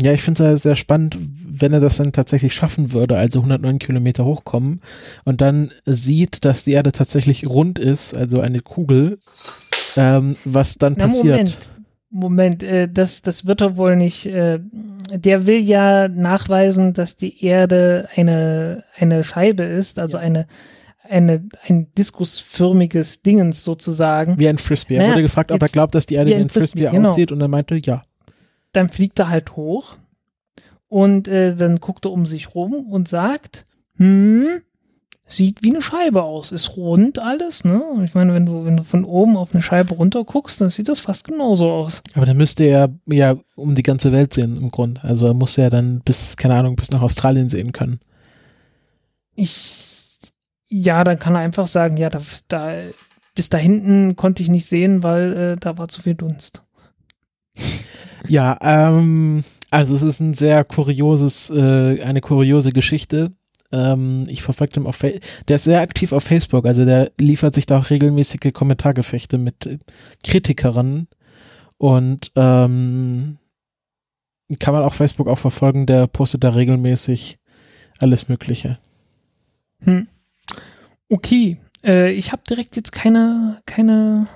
ja, 0.00 0.12
ich 0.12 0.22
finde 0.22 0.46
es 0.46 0.62
sehr, 0.62 0.76
spannend, 0.76 1.18
wenn 1.20 1.72
er 1.72 1.80
das 1.80 1.98
dann 1.98 2.12
tatsächlich 2.12 2.54
schaffen 2.54 2.92
würde, 2.92 3.18
also 3.18 3.40
109 3.40 3.78
Kilometer 3.78 4.24
hochkommen 4.24 4.80
und 5.24 5.40
dann 5.42 5.70
sieht, 5.84 6.44
dass 6.44 6.64
die 6.64 6.72
Erde 6.72 6.92
tatsächlich 6.92 7.46
rund 7.46 7.78
ist, 7.78 8.14
also 8.14 8.40
eine 8.40 8.60
Kugel, 8.60 9.18
ähm, 9.96 10.36
was 10.44 10.76
dann 10.76 10.94
Na, 10.96 11.06
passiert. 11.06 11.36
Moment, 11.36 11.68
Moment, 12.14 12.62
äh, 12.62 12.88
das, 12.90 13.22
das 13.22 13.46
wird 13.46 13.60
er 13.60 13.76
wohl 13.76 13.96
nicht. 13.96 14.26
Äh, 14.26 14.60
der 15.12 15.46
will 15.46 15.62
ja 15.62 16.08
nachweisen, 16.08 16.94
dass 16.94 17.16
die 17.16 17.44
Erde 17.44 18.08
eine, 18.14 18.84
eine 18.96 19.24
Scheibe 19.24 19.62
ist, 19.62 19.98
also 19.98 20.16
ja. 20.16 20.22
eine, 20.22 20.46
eine, 21.08 21.42
ein 21.66 21.92
diskusförmiges 21.96 23.22
Dingens 23.22 23.64
sozusagen. 23.64 24.38
Wie 24.38 24.48
ein 24.48 24.58
Frisbee. 24.58 24.94
Er 24.94 25.00
naja, 25.00 25.12
wurde 25.12 25.22
gefragt, 25.22 25.52
ob 25.52 25.62
er 25.62 25.68
glaubt, 25.68 25.94
dass 25.94 26.06
die 26.06 26.14
Erde 26.14 26.30
wie 26.30 26.34
ein 26.34 26.48
Frisbee, 26.48 26.82
Frisbee 26.82 26.96
genau. 26.96 27.10
aussieht 27.10 27.32
und 27.32 27.40
er 27.40 27.48
meinte, 27.48 27.80
ja. 27.82 28.02
Dann 28.72 28.88
fliegt 28.88 29.18
er 29.18 29.28
halt 29.28 29.56
hoch 29.56 29.96
und 30.88 31.28
äh, 31.28 31.54
dann 31.54 31.80
guckt 31.80 32.04
er 32.04 32.12
um 32.12 32.26
sich 32.26 32.54
rum 32.54 32.88
und 32.90 33.08
sagt, 33.08 33.64
hm, 33.96 34.62
sieht 35.26 35.62
wie 35.62 35.70
eine 35.70 35.82
Scheibe 35.82 36.22
aus. 36.22 36.52
Ist 36.52 36.76
rund 36.76 37.18
alles, 37.18 37.64
ne? 37.64 37.82
Ich 38.04 38.14
meine, 38.14 38.34
wenn 38.34 38.46
du, 38.46 38.64
wenn 38.64 38.76
du 38.76 38.84
von 38.84 39.04
oben 39.04 39.36
auf 39.36 39.54
eine 39.54 39.62
Scheibe 39.62 39.94
runter 39.94 40.24
guckst, 40.24 40.60
dann 40.60 40.70
sieht 40.70 40.88
das 40.88 41.00
fast 41.00 41.26
genauso 41.26 41.70
aus. 41.70 42.02
Aber 42.14 42.26
dann 42.26 42.36
müsste 42.36 42.64
er 42.64 42.90
ja 43.06 43.36
um 43.54 43.74
die 43.74 43.82
ganze 43.82 44.12
Welt 44.12 44.34
sehen 44.34 44.56
im 44.56 44.70
Grund. 44.70 45.04
Also 45.04 45.26
er 45.26 45.34
muss 45.34 45.56
ja 45.56 45.70
dann 45.70 46.00
bis, 46.00 46.36
keine 46.36 46.54
Ahnung, 46.54 46.76
bis 46.76 46.90
nach 46.90 47.02
Australien 47.02 47.48
sehen 47.48 47.72
können. 47.72 48.00
Ich, 49.34 50.18
ja, 50.68 51.04
dann 51.04 51.18
kann 51.18 51.34
er 51.34 51.40
einfach 51.40 51.66
sagen, 51.66 51.96
ja, 51.96 52.10
da, 52.10 52.20
da 52.48 52.74
bis 53.34 53.48
da 53.48 53.56
hinten 53.56 54.16
konnte 54.16 54.42
ich 54.42 54.50
nicht 54.50 54.66
sehen, 54.66 55.02
weil 55.02 55.32
äh, 55.32 55.56
da 55.56 55.78
war 55.78 55.88
zu 55.88 56.02
viel 56.02 56.14
Dunst. 56.14 56.62
Ja, 58.28 58.58
ähm, 58.62 59.44
also 59.70 59.94
es 59.94 60.02
ist 60.02 60.20
ein 60.20 60.34
sehr 60.34 60.64
kurioses, 60.64 61.50
äh, 61.50 62.02
eine 62.02 62.20
kuriose 62.20 62.70
Geschichte 62.70 63.32
ähm, 63.72 64.26
ich 64.28 64.42
verfolge 64.42 64.78
ihn 64.78 64.86
auf 64.86 64.96
Fa 64.96 65.08
der 65.48 65.56
ist 65.56 65.64
sehr 65.64 65.80
aktiv 65.80 66.12
auf 66.12 66.24
Facebook, 66.24 66.66
also 66.66 66.84
der 66.84 67.10
liefert 67.18 67.54
sich 67.54 67.66
da 67.66 67.78
auch 67.78 67.90
regelmäßige 67.90 68.52
Kommentargefechte 68.52 69.38
mit 69.38 69.66
äh, 69.66 69.78
Kritikerinnen 70.22 71.08
und 71.78 72.30
ähm, 72.36 73.38
kann 74.58 74.74
man 74.74 74.84
auch 74.84 74.94
Facebook 74.94 75.28
auch 75.28 75.38
verfolgen, 75.38 75.86
der 75.86 76.06
postet 76.06 76.44
da 76.44 76.50
regelmäßig 76.50 77.38
alles 77.98 78.28
Mögliche. 78.28 78.78
Hm. 79.84 80.06
Okay, 81.08 81.58
äh, 81.82 82.12
ich 82.12 82.32
habe 82.32 82.42
direkt 82.48 82.76
jetzt 82.76 82.92
keine, 82.92 83.62
keine 83.64 84.26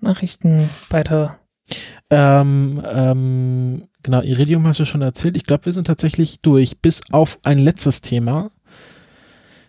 Nachrichten 0.00 0.70
weiter. 0.90 1.40
Ähm, 2.10 2.82
ähm, 2.92 3.88
genau, 4.02 4.22
Iridium 4.22 4.66
hast 4.66 4.80
du 4.80 4.84
schon 4.84 5.02
erzählt. 5.02 5.36
Ich 5.36 5.44
glaube, 5.44 5.66
wir 5.66 5.72
sind 5.72 5.86
tatsächlich 5.86 6.40
durch, 6.40 6.78
bis 6.78 7.00
auf 7.10 7.38
ein 7.42 7.58
letztes 7.58 8.00
Thema 8.00 8.50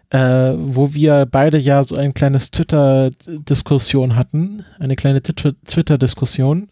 äh, 0.09 0.53
wo 0.57 0.93
wir 0.93 1.25
beide 1.25 1.57
ja 1.57 1.83
so 1.83 1.95
ein 1.95 2.13
kleines 2.13 2.51
Twitter-Diskussion 2.51 4.15
hatten, 4.15 4.63
eine 4.79 4.95
kleine 4.95 5.21
Twitter-Diskussion. 5.21 6.69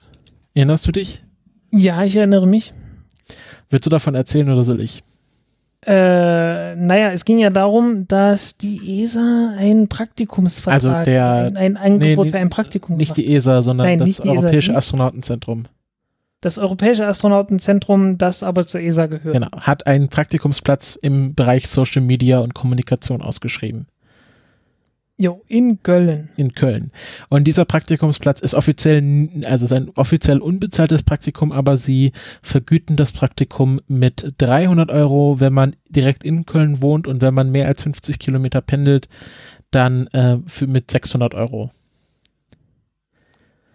Erinnerst 0.54 0.88
du 0.88 0.92
dich? 0.92 1.24
Ja, 1.72 2.04
ich 2.04 2.16
erinnere 2.16 2.48
mich. 2.48 2.74
Willst 3.70 3.86
du 3.86 3.90
davon 3.90 4.16
erzählen 4.16 4.50
oder 4.50 4.64
soll 4.64 4.80
ich? 4.80 5.04
Äh, 5.88 6.76
naja, 6.76 7.12
es 7.12 7.26
ging 7.26 7.38
ja 7.38 7.50
darum, 7.52 8.08
dass 8.08 8.58
die 8.58 9.04
ESA 9.04 9.54
einen 9.58 9.88
Praktikumsvertrag, 9.88 10.74
also 10.74 11.04
der, 11.04 11.52
ein, 11.56 11.58
ein 11.58 11.78
Angebot 11.78 12.26
nee, 12.26 12.32
für 12.32 12.38
ein 12.38 12.50
Praktikum 12.50 12.98
Nicht 12.98 13.18
die 13.18 13.34
ESA, 13.36 13.62
sondern 13.62 13.88
Nein, 13.88 14.00
das 14.00 14.20
Europäische 14.20 14.72
ESA, 14.72 14.80
Astronautenzentrum 14.80 15.66
das 16.46 16.60
Europäische 16.60 17.08
Astronautenzentrum, 17.08 18.20
das 18.20 18.44
aber 18.44 18.68
zur 18.68 18.80
ESA 18.80 19.08
gehört. 19.08 19.34
Genau, 19.34 19.50
hat 19.60 19.88
einen 19.88 20.10
Praktikumsplatz 20.10 20.96
im 21.02 21.34
Bereich 21.34 21.68
Social 21.68 22.04
Media 22.04 22.40
und 22.40 22.54
Kommunikation 22.54 23.24
ausgeschrieben. 23.24 23.88
Jo, 25.18 25.42
in 25.48 25.82
Köln. 25.82 26.30
In 26.36 26.54
Köln. 26.54 26.92
Und 27.30 27.46
dieser 27.46 27.64
Praktikumsplatz 27.64 28.42
ist 28.42 28.54
offiziell, 28.54 29.30
also 29.46 29.74
ein 29.74 29.90
offiziell 29.96 30.40
unbezahltes 30.40 31.04
Praktikum, 31.04 31.54
aber 31.54 31.78
sie 31.78 32.12
vergüten 32.42 32.98
das 32.98 33.14
Praktikum 33.14 33.80
mit 33.88 34.34
300 34.40 34.92
Euro, 34.92 35.40
wenn 35.40 35.54
man 35.54 35.78
direkt 35.88 36.26
in 36.26 36.46
Köln 36.46 36.82
wohnt 36.82 37.08
und 37.08 37.22
wenn 37.22 37.34
man 37.34 37.50
mehr 37.50 37.68
als 37.68 37.84
50 37.84 38.20
Kilometer 38.20 38.60
pendelt, 38.60 39.08
dann 39.72 40.08
äh, 40.08 40.40
für, 40.48 40.68
mit 40.68 40.92
600 40.92 41.34
Euro. 41.34 41.72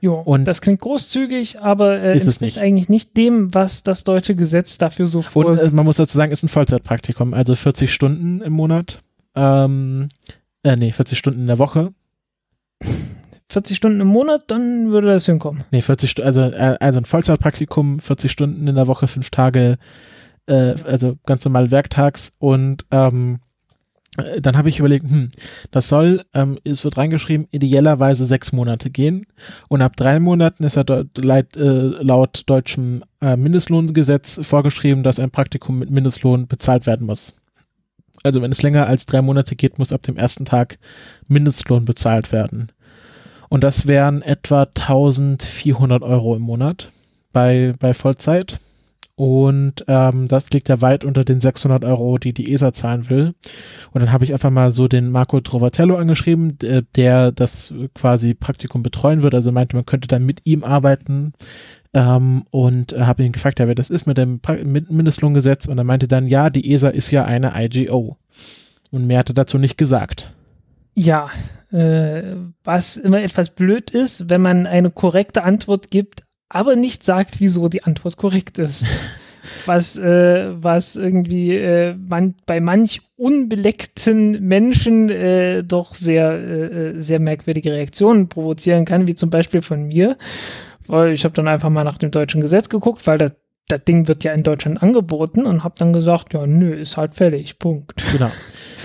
Jo, 0.03 0.15
und 0.15 0.47
das 0.47 0.61
klingt 0.61 0.81
großzügig, 0.81 1.61
aber 1.61 2.01
äh, 2.01 2.17
ist 2.17 2.27
es 2.27 2.41
nicht. 2.43 2.59
eigentlich 2.59 2.89
nicht 2.91 3.17
dem, 3.17 3.55
was 3.55 3.83
das 3.83 4.05
deutsche 4.05 4.35
Gesetz 4.35 4.77
dafür 4.77 5.07
so 5.07 5.23
vorsieht. 5.23 5.65
Und 5.65 5.73
äh, 5.73 5.75
man 5.75 5.87
muss 5.87 5.97
dazu 5.97 6.17
sagen, 6.17 6.33
ist 6.33 6.43
ein 6.43 6.49
Vollzeitpraktikum, 6.49 7.33
also 7.33 7.55
40 7.55 7.93
Stunden 7.93 8.43
im 8.43 8.53
Monat. 8.53 9.03
Ähm, 9.35 10.09
äh, 10.63 10.77
nee, 10.77 10.93
40 10.93 11.19
Stunden 11.19 11.41
in 11.41 11.47
der 11.47 11.59
Woche. 11.59 11.93
40 13.49 13.77
Stunden 13.77 14.01
im 14.01 14.07
Monat, 14.09 14.45
dann 14.49 14.91
würde 14.91 15.09
das 15.09 15.27
hinkommen. 15.27 15.65
Nee, 15.73 15.83
40 15.83 16.11
Stunden, 16.11 16.27
also, 16.27 16.43
äh, 16.43 16.77
also 16.81 17.01
ein 17.01 17.05
Vollzeitpraktikum, 17.05 17.99
40 17.99 18.31
Stunden 18.31 18.69
in 18.69 18.75
der 18.77 18.87
Woche, 18.87 19.09
fünf 19.09 19.31
Tage, 19.31 19.79
äh, 20.47 20.75
also 20.85 21.17
ganz 21.27 21.45
normal 21.45 21.71
werktags 21.71 22.33
und 22.39 22.87
ähm, 22.91 23.41
Äh, 24.19 24.41
Dann 24.41 24.57
habe 24.57 24.69
ich 24.69 24.81
überlegt, 24.81 25.09
hm, 25.09 25.31
das 25.71 25.89
soll, 25.89 26.23
ähm, 26.35 26.59
es 26.65 26.83
wird 26.85 26.97
reingeschrieben, 26.97 27.47
idealerweise 27.53 28.25
sechs 28.25 28.53
Monate 28.53 28.91
gehen. 28.91 29.25
Und 29.69 29.83
ab 29.83 29.97
drei 29.97 30.19
Monaten 30.19 30.65
ist 30.65 30.75
ja 30.77 30.83
dort 30.85 31.17
laut, 31.19 31.57
äh, 31.57 32.03
laut 32.03 32.43
deutschem 32.47 33.05
äh, 33.21 33.37
Mindestlohngesetz 33.37 34.41
vorgeschrieben, 34.43 35.03
dass 35.05 35.21
ein 35.21 35.31
Praktikum 35.31 35.79
mit 35.79 35.91
Mindestlohn 35.91 36.49
bezahlt 36.49 36.87
werden 36.87 37.07
muss. 37.07 37.37
Also 38.23 38.43
wenn 38.43 38.53
es 38.53 38.63
länger 38.63 38.87
als 38.87 39.07
drei 39.07 39.23
Monate 39.23 39.57
geht, 39.57 39.79
muss 39.79 39.93
ab 39.93 40.03
dem 40.03 40.17
ersten 40.17 40.45
Tag 40.45 40.79
Mindestlohn 41.29 41.85
bezahlt 41.85 42.33
werden. 42.33 42.71
Und 43.49 43.65
das 43.65 43.87
wären 43.87 44.23
etwa 44.23 44.63
1400 44.63 46.03
Euro 46.03 46.37
im 46.37 46.43
Monat 46.43 46.91
bei, 47.33 47.73
bei 47.79 47.95
Vollzeit. 47.95 48.61
Und 49.21 49.85
ähm, 49.87 50.29
das 50.29 50.51
liegt 50.51 50.71
ja 50.71 50.81
weit 50.81 51.05
unter 51.05 51.27
den 51.27 51.43
600 51.43 51.85
Euro, 51.85 52.17
die 52.17 52.33
die 52.33 52.55
ESA 52.55 52.73
zahlen 52.73 53.11
will. 53.11 53.35
Und 53.93 54.01
dann 54.01 54.13
habe 54.13 54.25
ich 54.25 54.33
einfach 54.33 54.49
mal 54.49 54.73
so 54.73 54.89
den 54.89 55.11
Marco 55.11 55.43
Trovatello 55.43 55.97
angeschrieben, 55.97 56.57
der, 56.57 56.81
der 56.97 57.31
das 57.31 57.75
quasi 57.95 58.33
Praktikum 58.33 58.83
betreuen 58.83 59.23
wird. 59.23 59.35
Also 59.35 59.53
meinte, 59.53 59.77
man 59.77 59.85
könnte 59.85 60.09
dann 60.09 60.25
mit 60.25 60.41
ihm 60.45 60.65
arbeiten. 60.65 61.35
Ähm, 61.93 62.45
und 62.51 62.95
äh, 62.95 63.01
habe 63.01 63.23
ihn 63.23 63.33
gefragt, 63.33 63.59
ja, 63.59 63.67
wer 63.69 63.75
das 63.75 63.91
ist 63.91 64.07
mit 64.07 64.17
dem 64.17 64.41
pra 64.41 64.55
mit 64.65 64.91
Mindestlohngesetz. 64.91 65.67
Und 65.67 65.77
er 65.77 65.85
meinte 65.85 66.09
dann, 66.09 66.27
ja, 66.27 66.49
die 66.49 66.73
ESA 66.73 66.89
ist 66.89 67.11
ja 67.11 67.27
eine 67.27 67.53
IGO. 67.55 68.17
Und 68.91 69.07
mehr 69.07 69.19
hat 69.19 69.29
er 69.29 69.35
dazu 69.35 69.59
nicht 69.59 69.77
gesagt. 69.77 70.33
Ja, 70.95 71.29
äh, 71.73 72.37
was 72.65 72.97
immer 72.97 73.21
etwas 73.21 73.51
blöd 73.51 73.91
ist, 73.91 74.31
wenn 74.31 74.41
man 74.41 74.67
eine 74.67 74.91
korrekte 74.91 75.43
Antwort 75.43 75.91
gibt, 75.91 76.23
aber 76.51 76.77
nicht 76.77 77.05
sagt, 77.05 77.41
wieso 77.41 77.69
die 77.69 77.85
Antwort 77.85 78.19
korrekt 78.19 78.59
ist. 78.59 78.85
was, 79.67 79.97
äh, 79.97 80.51
was 80.63 80.97
irgendwie 80.97 81.57
äh, 81.57 81.95
man, 81.95 82.35
bei 82.47 82.61
manch 82.61 83.01
unbeleckten 83.17 84.47
Menschen 84.47 85.11
äh, 85.11 85.63
doch 85.63 85.95
sehr, 85.95 86.33
äh, 86.33 87.01
sehr 87.01 87.21
merkwürdige 87.21 87.73
Reaktionen 87.73 88.29
provozieren 88.29 88.85
kann, 88.85 89.07
wie 89.07 89.15
zum 89.15 89.31
Beispiel 89.31 89.63
von 89.63 89.87
mir. 89.87 90.17
Weil 90.87 91.13
ich 91.13 91.25
habe 91.25 91.35
dann 91.35 91.49
einfach 91.49 91.71
mal 91.71 91.85
nach 91.85 91.99
dem 91.99 92.11
deutschen 92.11 92.41
Gesetz 92.41 92.69
geguckt, 92.69 93.07
weil 93.07 93.19
das, 93.19 93.33
das 93.69 93.85
Ding 93.85 94.09
wird 94.09 94.25
ja 94.25 94.33
in 94.33 94.43
Deutschland 94.43 94.83
angeboten 94.83 95.47
und 95.47 95.63
habe 95.63 95.75
dann 95.79 95.93
gesagt, 95.93 96.33
ja, 96.33 96.47
nö, 96.47 96.75
ist 96.75 96.97
halt 96.97 97.15
fällig, 97.15 97.59
Punkt. 97.59 98.03
Genau. 98.13 98.31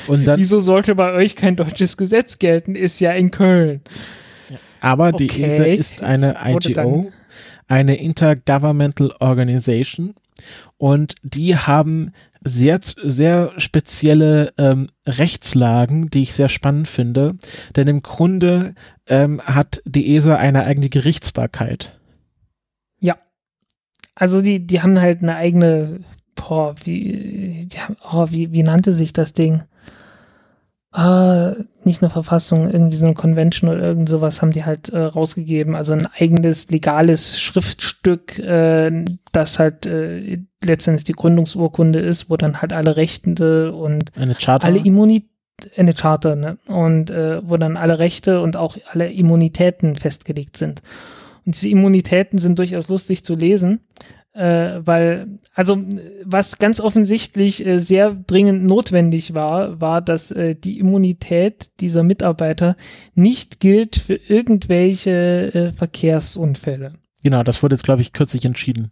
Und 0.08 0.26
dann, 0.26 0.40
Wieso 0.40 0.60
sollte 0.60 0.94
bei 0.96 1.14
euch 1.14 1.36
kein 1.36 1.56
deutsches 1.56 1.98
Gesetz 1.98 2.38
gelten? 2.38 2.76
Ist 2.76 3.00
ja 3.00 3.12
in 3.12 3.32
Köln. 3.32 3.82
aber 4.82 5.12
die 5.12 5.26
Okay. 5.26 5.44
ESA 5.46 5.64
ist 5.64 6.04
eine 6.04 6.36
IGO, 6.46 7.12
eine 7.68 7.98
Intergovernmental 7.98 9.14
Organization. 9.20 10.14
Und 10.78 11.16
die 11.24 11.56
haben 11.56 12.12
sehr, 12.44 12.80
sehr 12.82 13.54
spezielle 13.58 14.54
ähm, 14.58 14.90
Rechtslagen, 15.08 16.10
die 16.10 16.24
ich 16.24 16.34
sehr 16.34 16.50
spannend 16.50 16.88
finde. 16.88 17.36
Denn 17.76 17.88
im 17.88 18.04
Grunde 18.04 18.76
ähm, 19.08 19.42
hat 19.42 19.82
die 19.86 20.16
ESA 20.16 20.36
eine 20.36 20.66
eigene 20.66 20.90
Gerichtsbarkeit. 20.90 21.96
Also 24.16 24.42
die, 24.42 24.66
die 24.66 24.82
haben 24.82 25.00
halt 25.00 25.22
eine 25.22 25.36
eigene, 25.36 26.00
boah, 26.36 26.74
wie, 26.86 27.68
die 27.68 27.80
haben, 27.80 27.98
oh, 28.12 28.28
wie, 28.32 28.54
wie 28.54 28.64
nannte 28.64 28.94
sich 28.94 29.12
das 29.12 29.34
Ding? 29.34 29.64
Ah, 30.98 31.56
nicht 31.84 32.02
eine 32.02 32.10
Verfassung, 32.10 32.70
irgendwie 32.70 32.96
so 32.96 33.06
eine 33.06 33.16
Convention 33.16 33.70
oder 33.70 33.82
irgend 33.82 34.08
sowas 34.08 34.42
haben 34.42 34.52
die 34.52 34.64
halt 34.64 34.90
äh, 34.90 35.00
rausgegeben. 35.00 35.76
Also 35.76 35.92
ein 35.92 36.08
eigenes 36.18 36.72
legales 36.72 37.42
Schriftstück, 37.42 38.40
äh, 38.40 39.04
das 39.34 39.60
halt 39.60 39.86
äh, 39.86 40.40
letztendlich 40.64 41.04
die 41.04 41.12
Gründungsurkunde 41.12 42.00
ist, 42.00 42.30
wo 42.30 42.38
dann 42.38 42.62
halt 42.62 42.72
alle 42.72 42.96
Rechte 42.96 43.74
und 43.74 44.16
Eine 44.16 44.36
Charta. 44.36 44.66
alle 44.66 44.80
Immunität, 44.80 45.30
eine 45.76 45.94
Charta, 45.94 46.36
ne? 46.38 46.58
Und 46.68 47.10
äh, 47.10 47.42
wo 47.48 47.58
dann 47.58 47.76
alle 47.76 48.00
Rechte 48.00 48.40
und 48.40 48.56
auch 48.56 48.78
alle 48.94 49.12
Immunitäten 49.12 49.98
festgelegt 49.98 50.56
sind. 50.56 50.82
Und 51.46 51.56
diese 51.56 51.68
Immunitäten 51.70 52.38
sind 52.40 52.58
durchaus 52.58 52.88
lustig 52.88 53.26
zu 53.26 53.36
lesen, 53.36 53.82
äh, 54.36 54.86
weil, 54.86 55.40
also 55.54 55.82
was 56.24 56.58
ganz 56.58 56.82
offensichtlich 56.82 57.66
äh, 57.66 57.80
sehr 57.80 58.12
dringend 58.12 58.66
notwendig 58.66 59.34
war, 59.34 59.80
war, 59.80 60.02
dass 60.02 60.32
äh, 60.32 60.56
die 60.56 60.80
Immunität 60.80 61.80
dieser 61.80 62.04
Mitarbeiter 62.04 62.76
nicht 63.14 63.60
gilt 63.62 63.96
für 63.96 64.16
irgendwelche 64.16 65.54
äh, 65.54 65.72
Verkehrsunfälle. 65.72 66.94
genau, 67.24 67.44
das 67.44 67.64
wurde 67.64 67.76
jetzt, 67.76 67.86
glaube 67.86 68.02
ich, 68.02 68.12
kürzlich 68.12 68.46
entschieden. 68.46 68.92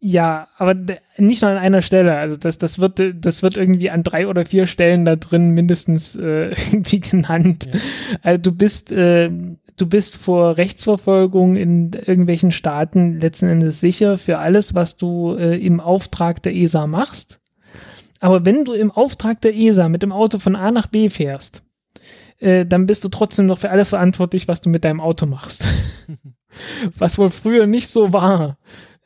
Ja, 0.00 0.48
aber 0.56 0.76
nicht 1.16 1.42
nur 1.42 1.50
an 1.50 1.58
einer 1.58 1.82
Stelle. 1.82 2.16
Also 2.16 2.36
das, 2.36 2.56
das 2.56 2.78
wird, 2.78 3.02
das 3.16 3.42
wird 3.42 3.56
irgendwie 3.56 3.90
an 3.90 4.04
drei 4.04 4.28
oder 4.28 4.44
vier 4.44 4.66
Stellen 4.66 5.04
da 5.04 5.16
drin 5.16 5.50
mindestens 5.50 6.14
äh, 6.14 6.54
irgendwie 6.72 7.00
genannt. 7.00 7.66
Ja. 7.66 7.80
Also 8.22 8.42
du 8.42 8.52
bist, 8.52 8.92
äh, 8.92 9.30
du 9.80 9.86
bist 9.86 10.16
vor 10.16 10.56
Rechtsverfolgung 10.56 11.56
in 11.56 11.92
irgendwelchen 11.92 12.52
Staaten 12.52 13.20
letzten 13.20 13.48
Endes 13.48 13.80
sicher 13.80 14.18
für 14.18 14.38
alles, 14.38 14.74
was 14.74 14.96
du 14.96 15.34
äh, 15.34 15.56
im 15.56 15.80
Auftrag 15.80 16.42
der 16.42 16.54
ESA 16.54 16.86
machst. 16.86 17.40
Aber 18.20 18.44
wenn 18.44 18.64
du 18.64 18.72
im 18.72 18.90
Auftrag 18.90 19.40
der 19.40 19.56
ESA 19.56 19.88
mit 19.88 20.02
dem 20.02 20.12
Auto 20.12 20.38
von 20.38 20.56
A 20.56 20.70
nach 20.70 20.86
B 20.86 21.08
fährst, 21.08 21.64
äh, 22.38 22.66
dann 22.66 22.86
bist 22.86 23.04
du 23.04 23.08
trotzdem 23.08 23.46
noch 23.46 23.58
für 23.58 23.70
alles 23.70 23.90
verantwortlich, 23.90 24.48
was 24.48 24.60
du 24.60 24.70
mit 24.70 24.84
deinem 24.84 25.00
Auto 25.00 25.26
machst. 25.26 25.66
was 26.98 27.18
wohl 27.18 27.30
früher 27.30 27.66
nicht 27.66 27.88
so 27.88 28.12
war 28.12 28.56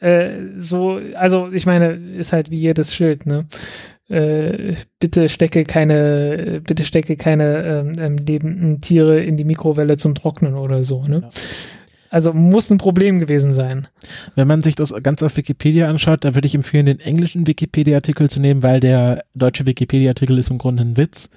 äh, 0.02 0.58
so, 0.58 1.00
also 1.14 1.50
ich 1.52 1.64
meine, 1.64 1.92
ist 1.92 2.32
halt 2.32 2.50
wie 2.50 2.58
jedes 2.58 2.92
Schild, 2.92 3.24
ne? 3.24 3.40
Äh, 4.12 4.74
bitte 5.00 5.30
stecke 5.30 5.64
keine, 5.64 6.60
bitte 6.66 6.84
stecke 6.84 7.16
keine 7.16 7.62
ähm, 7.64 7.96
ähm, 7.98 8.16
lebenden 8.16 8.80
Tiere 8.82 9.22
in 9.22 9.38
die 9.38 9.44
Mikrowelle 9.44 9.96
zum 9.96 10.14
Trocknen 10.14 10.54
oder 10.54 10.84
so, 10.84 11.04
ne? 11.04 11.22
Ja. 11.22 11.28
Also 12.10 12.34
muss 12.34 12.70
ein 12.70 12.76
Problem 12.76 13.20
gewesen 13.20 13.54
sein. 13.54 13.88
Wenn 14.34 14.46
man 14.46 14.60
sich 14.60 14.74
das 14.74 14.92
ganz 15.02 15.22
auf 15.22 15.34
Wikipedia 15.38 15.88
anschaut, 15.88 16.26
da 16.26 16.34
würde 16.34 16.46
ich 16.46 16.54
empfehlen, 16.54 16.84
den 16.84 17.00
englischen 17.00 17.46
Wikipedia-Artikel 17.46 18.28
zu 18.28 18.38
nehmen, 18.38 18.62
weil 18.62 18.80
der 18.80 19.24
deutsche 19.34 19.64
Wikipedia-Artikel 19.64 20.36
ist 20.36 20.50
im 20.50 20.58
Grunde 20.58 20.82
ein 20.82 20.98
Witz. 20.98 21.30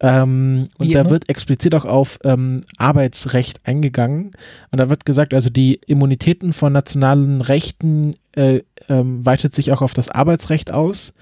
Ähm, 0.00 0.68
und 0.76 0.88
Wie 0.88 0.92
da 0.92 1.02
immer. 1.02 1.10
wird 1.10 1.28
explizit 1.28 1.72
auch 1.76 1.84
auf 1.84 2.18
ähm, 2.24 2.62
Arbeitsrecht 2.78 3.60
eingegangen. 3.62 4.32
Und 4.72 4.78
da 4.78 4.90
wird 4.90 5.04
gesagt, 5.04 5.34
also 5.34 5.50
die 5.50 5.80
Immunitäten 5.86 6.52
von 6.52 6.72
nationalen 6.72 7.40
Rechten 7.40 8.10
äh, 8.34 8.62
ähm, 8.88 9.24
weitet 9.24 9.54
sich 9.54 9.70
auch 9.70 9.82
auf 9.82 9.94
das 9.94 10.08
Arbeitsrecht 10.08 10.72
aus. 10.72 11.14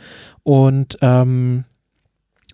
Und, 0.46 0.98
ähm, 1.00 1.64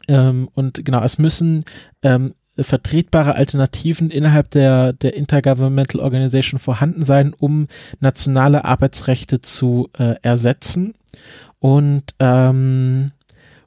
ähm, 0.09 0.49
und 0.55 0.83
genau, 0.83 1.03
es 1.03 1.19
müssen 1.19 1.67
ähm, 2.03 2.33
vertretbare 2.59 3.35
Alternativen 3.35 4.11
innerhalb 4.11 4.51
der, 4.51 4.95
der 4.95 5.15
Intergovernmental 5.15 6.01
Organization 6.01 6.59
vorhanden 6.59 7.03
sein, 7.03 7.35
um 7.39 7.69
nationale 8.01 8.65
Arbeitsrechte 8.65 9.43
zu 9.43 9.91
äh, 9.99 10.15
ersetzen. 10.23 10.95
Und, 11.59 12.15
ähm, 12.19 13.11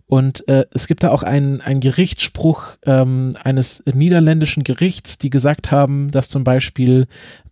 und 0.08 0.48
äh, 0.48 0.66
es 0.74 0.88
gibt 0.88 1.04
da 1.04 1.12
auch 1.12 1.22
einen, 1.22 1.62
einen 1.62 1.80
Gerichtsspruch 1.80 2.78
ähm, 2.88 3.36
eines 3.44 3.84
niederländischen 3.94 4.64
Gerichts, 4.64 5.20
die 5.20 5.30
gesagt 5.30 5.70
haben, 5.70 6.10
dass 6.10 6.30
zum 6.30 6.44
Beispiel 6.44 7.06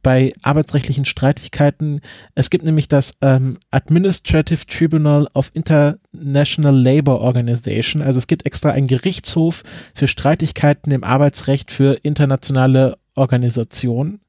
bei 0.04 0.34
arbeitsrechtlichen 0.44 1.06
Streitigkeiten, 1.06 2.02
es 2.36 2.50
gibt 2.50 2.66
nämlich 2.66 2.88
das 2.88 3.16
ähm, 3.22 3.58
Administrative 3.72 4.68
Tribunal 4.68 5.28
of 5.34 5.52
International 5.54 6.76
Labour 6.76 7.22
Organization, 7.22 8.02
also 8.02 8.20
es 8.20 8.28
gibt 8.28 8.46
extra 8.46 8.70
einen 8.70 8.88
Gerichtshof 8.88 9.64
für 9.96 10.08
Streitigkeiten 10.08 10.92
im 10.92 11.04
Arbeitsrecht 11.04 11.72
für 11.72 11.94
internationale 12.04 12.98
Organisationen. 13.16 14.20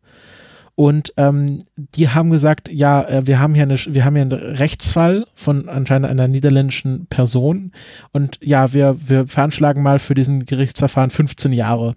Und 0.77 1.13
ähm, 1.17 1.59
die 1.77 2.09
haben 2.09 2.31
gesagt, 2.31 2.69
ja, 2.69 3.03
äh, 3.03 3.27
wir 3.27 3.39
haben 3.39 3.55
hier 3.55 3.63
eine, 3.63 3.77
wir 3.77 4.05
haben 4.05 4.17
hier 4.17 4.23
einen 4.23 4.33
Rechtsfall 4.33 5.25
von 5.37 5.69
anscheinend 5.69 6.09
einer 6.09 6.27
niederländischen 6.27 7.07
Person 7.07 7.71
und 8.13 8.39
ja, 8.43 8.73
wir, 8.73 8.97
wir 9.07 9.29
veranschlagen 9.29 9.85
mal 9.85 10.01
für 10.01 10.15
diesen 10.15 10.47
Gerichtsverfahren 10.47 11.11
15 11.11 11.53
Jahre. 11.53 11.95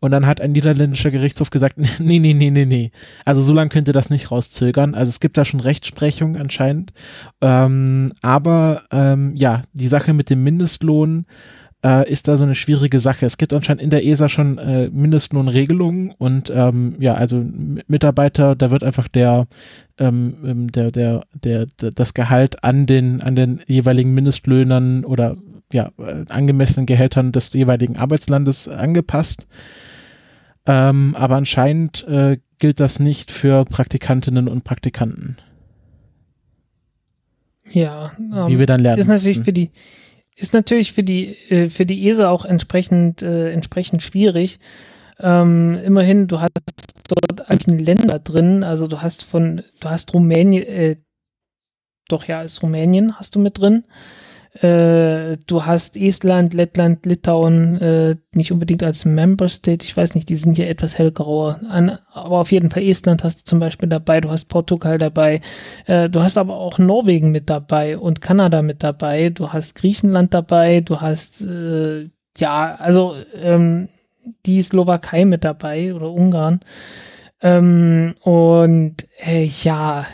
Und 0.00 0.12
dann 0.12 0.26
hat 0.26 0.40
ein 0.40 0.52
niederländischer 0.52 1.10
Gerichtshof 1.10 1.50
gesagt, 1.50 1.76
nee, 1.98 2.18
nee, 2.18 2.34
nee, 2.34 2.50
nee, 2.50 2.64
nee. 2.64 2.90
Also 3.24 3.42
so 3.42 3.52
lange 3.52 3.70
könnt 3.70 3.88
ihr 3.88 3.94
das 3.94 4.10
nicht 4.10 4.30
rauszögern. 4.30 4.94
Also 4.94 5.10
es 5.10 5.20
gibt 5.20 5.36
da 5.36 5.44
schon 5.44 5.60
Rechtsprechung 5.60 6.36
anscheinend. 6.36 6.92
Ähm, 7.40 8.12
aber 8.22 8.82
ähm, 8.92 9.34
ja, 9.36 9.62
die 9.72 9.88
Sache 9.88 10.12
mit 10.12 10.30
dem 10.30 10.44
Mindestlohn 10.44 11.26
äh, 11.84 12.10
ist 12.10 12.28
da 12.28 12.36
so 12.36 12.44
eine 12.44 12.54
schwierige 12.54 13.00
Sache. 13.00 13.26
Es 13.26 13.38
gibt 13.38 13.52
anscheinend 13.54 13.82
in 13.82 13.90
der 13.90 14.04
ESA 14.04 14.28
schon 14.28 14.58
äh, 14.58 14.88
Mindestlohnregelungen 14.90 16.12
und 16.18 16.50
ähm, 16.54 16.96
ja, 16.98 17.14
also 17.14 17.44
Mitarbeiter, 17.86 18.56
da 18.56 18.70
wird 18.70 18.82
einfach 18.82 19.08
der, 19.08 19.46
ähm, 19.98 20.36
ähm, 20.44 20.72
der, 20.72 20.90
der, 20.90 21.22
der, 21.32 21.66
der, 21.80 21.90
das 21.92 22.14
Gehalt 22.14 22.64
an 22.64 22.86
den, 22.86 23.20
an 23.20 23.36
den 23.36 23.60
jeweiligen 23.66 24.14
Mindestlöhnern 24.14 25.04
oder 25.04 25.36
ja, 25.72 25.90
äh, 25.98 26.24
angemessenen 26.28 26.86
Gehältern 26.86 27.32
des 27.32 27.52
jeweiligen 27.52 27.96
Arbeitslandes 27.96 28.68
angepasst. 28.68 29.46
Ähm, 30.68 31.16
aber 31.18 31.36
anscheinend 31.36 32.06
äh, 32.06 32.36
gilt 32.58 32.78
das 32.78 33.00
nicht 33.00 33.30
für 33.30 33.64
Praktikantinnen 33.64 34.48
und 34.48 34.64
Praktikanten, 34.64 35.38
Ja. 37.64 38.12
wie 38.18 38.52
ähm, 38.52 38.58
wir 38.58 38.66
dann 38.66 38.80
lernen. 38.80 39.00
ist 39.00 39.08
natürlich 39.08 39.38
mussten. 39.38 39.44
für 39.44 39.52
die 39.54 39.70
ist 40.36 40.52
natürlich 40.52 40.92
für 40.92 41.02
die, 41.02 41.34
äh, 41.50 41.68
für 41.70 41.86
die 41.86 42.08
ESA 42.08 42.28
auch 42.28 42.44
entsprechend, 42.44 43.22
äh, 43.22 43.50
entsprechend 43.50 44.02
schwierig. 44.02 44.60
Ähm, 45.18 45.74
immerhin, 45.84 46.28
du 46.28 46.40
hast 46.40 46.52
dort 47.08 47.50
eigentlich 47.50 47.84
Länder 47.86 48.18
drin, 48.20 48.62
also 48.62 48.86
du 48.86 49.02
hast 49.02 49.24
von, 49.24 49.62
du 49.80 49.88
hast 49.90 50.14
Rumänien, 50.14 50.62
äh, 50.62 50.96
doch 52.08 52.24
ja, 52.24 52.42
ist 52.42 52.62
Rumänien 52.62 53.18
hast 53.18 53.34
du 53.34 53.40
mit 53.40 53.58
drin. 53.58 53.84
Äh, 54.54 55.36
du 55.46 55.66
hast 55.66 55.96
Estland, 55.96 56.54
Lettland, 56.54 57.06
Litauen 57.06 57.80
äh, 57.80 58.16
nicht 58.34 58.50
unbedingt 58.50 58.82
als 58.82 59.04
Member 59.04 59.48
State. 59.48 59.84
Ich 59.84 59.96
weiß 59.96 60.14
nicht, 60.14 60.28
die 60.28 60.36
sind 60.36 60.56
hier 60.56 60.68
etwas 60.68 60.98
hellgrauer. 60.98 61.60
An, 61.68 61.98
aber 62.12 62.38
auf 62.38 62.50
jeden 62.50 62.70
Fall 62.70 62.82
Estland 62.82 63.24
hast 63.24 63.40
du 63.40 63.44
zum 63.44 63.58
Beispiel 63.58 63.88
dabei. 63.88 64.20
Du 64.20 64.30
hast 64.30 64.46
Portugal 64.46 64.98
dabei. 64.98 65.40
Äh, 65.86 66.08
du 66.08 66.22
hast 66.22 66.38
aber 66.38 66.56
auch 66.56 66.78
Norwegen 66.78 67.30
mit 67.30 67.50
dabei 67.50 67.98
und 67.98 68.20
Kanada 68.20 68.62
mit 68.62 68.82
dabei. 68.82 69.30
Du 69.30 69.52
hast 69.52 69.74
Griechenland 69.74 70.34
dabei. 70.34 70.80
Du 70.80 71.00
hast 71.00 71.42
äh, 71.42 72.08
ja, 72.38 72.74
also 72.76 73.14
ähm, 73.40 73.88
die 74.46 74.62
Slowakei 74.62 75.24
mit 75.24 75.44
dabei 75.44 75.94
oder 75.94 76.10
Ungarn. 76.10 76.60
Ähm, 77.42 78.14
und 78.22 78.96
äh, 79.24 79.44
ja, 79.44 80.06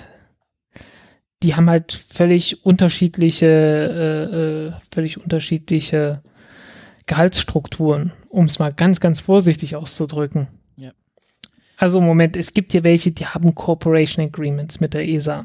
die 1.45 1.55
haben 1.55 1.69
halt 1.69 1.93
völlig 1.93 2.65
unterschiedliche, 2.65 3.47
äh, 3.47 4.37
äh, 4.37 4.73
völlig 4.91 5.23
unterschiedliche 5.23 6.23
Gehaltsstrukturen, 7.05 8.13
um 8.31 8.47
es 8.47 8.59
mal 8.59 8.73
ganz, 8.73 8.99
ganz 8.99 9.21
vorsichtig 9.21 9.77
auszudrücken. 9.77 10.49
Ja. 10.77 10.93
Also 11.77 12.01
Moment, 12.01 12.39
es 12.39 12.55
gibt 12.55 12.73
hier 12.73 12.83
welche, 12.83 13.13
die 13.13 13.27
haben 13.27 13.55
Cooperation 13.55 14.25
Agreements 14.25 14.81
mit 14.81 14.95
der 14.95 15.07
ESA. 15.07 15.45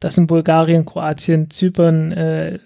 Das 0.00 0.14
sind 0.14 0.28
Bulgarien, 0.28 0.86
Kroatien, 0.86 1.50
Zypern, 1.50 2.12
äh, 2.12 2.58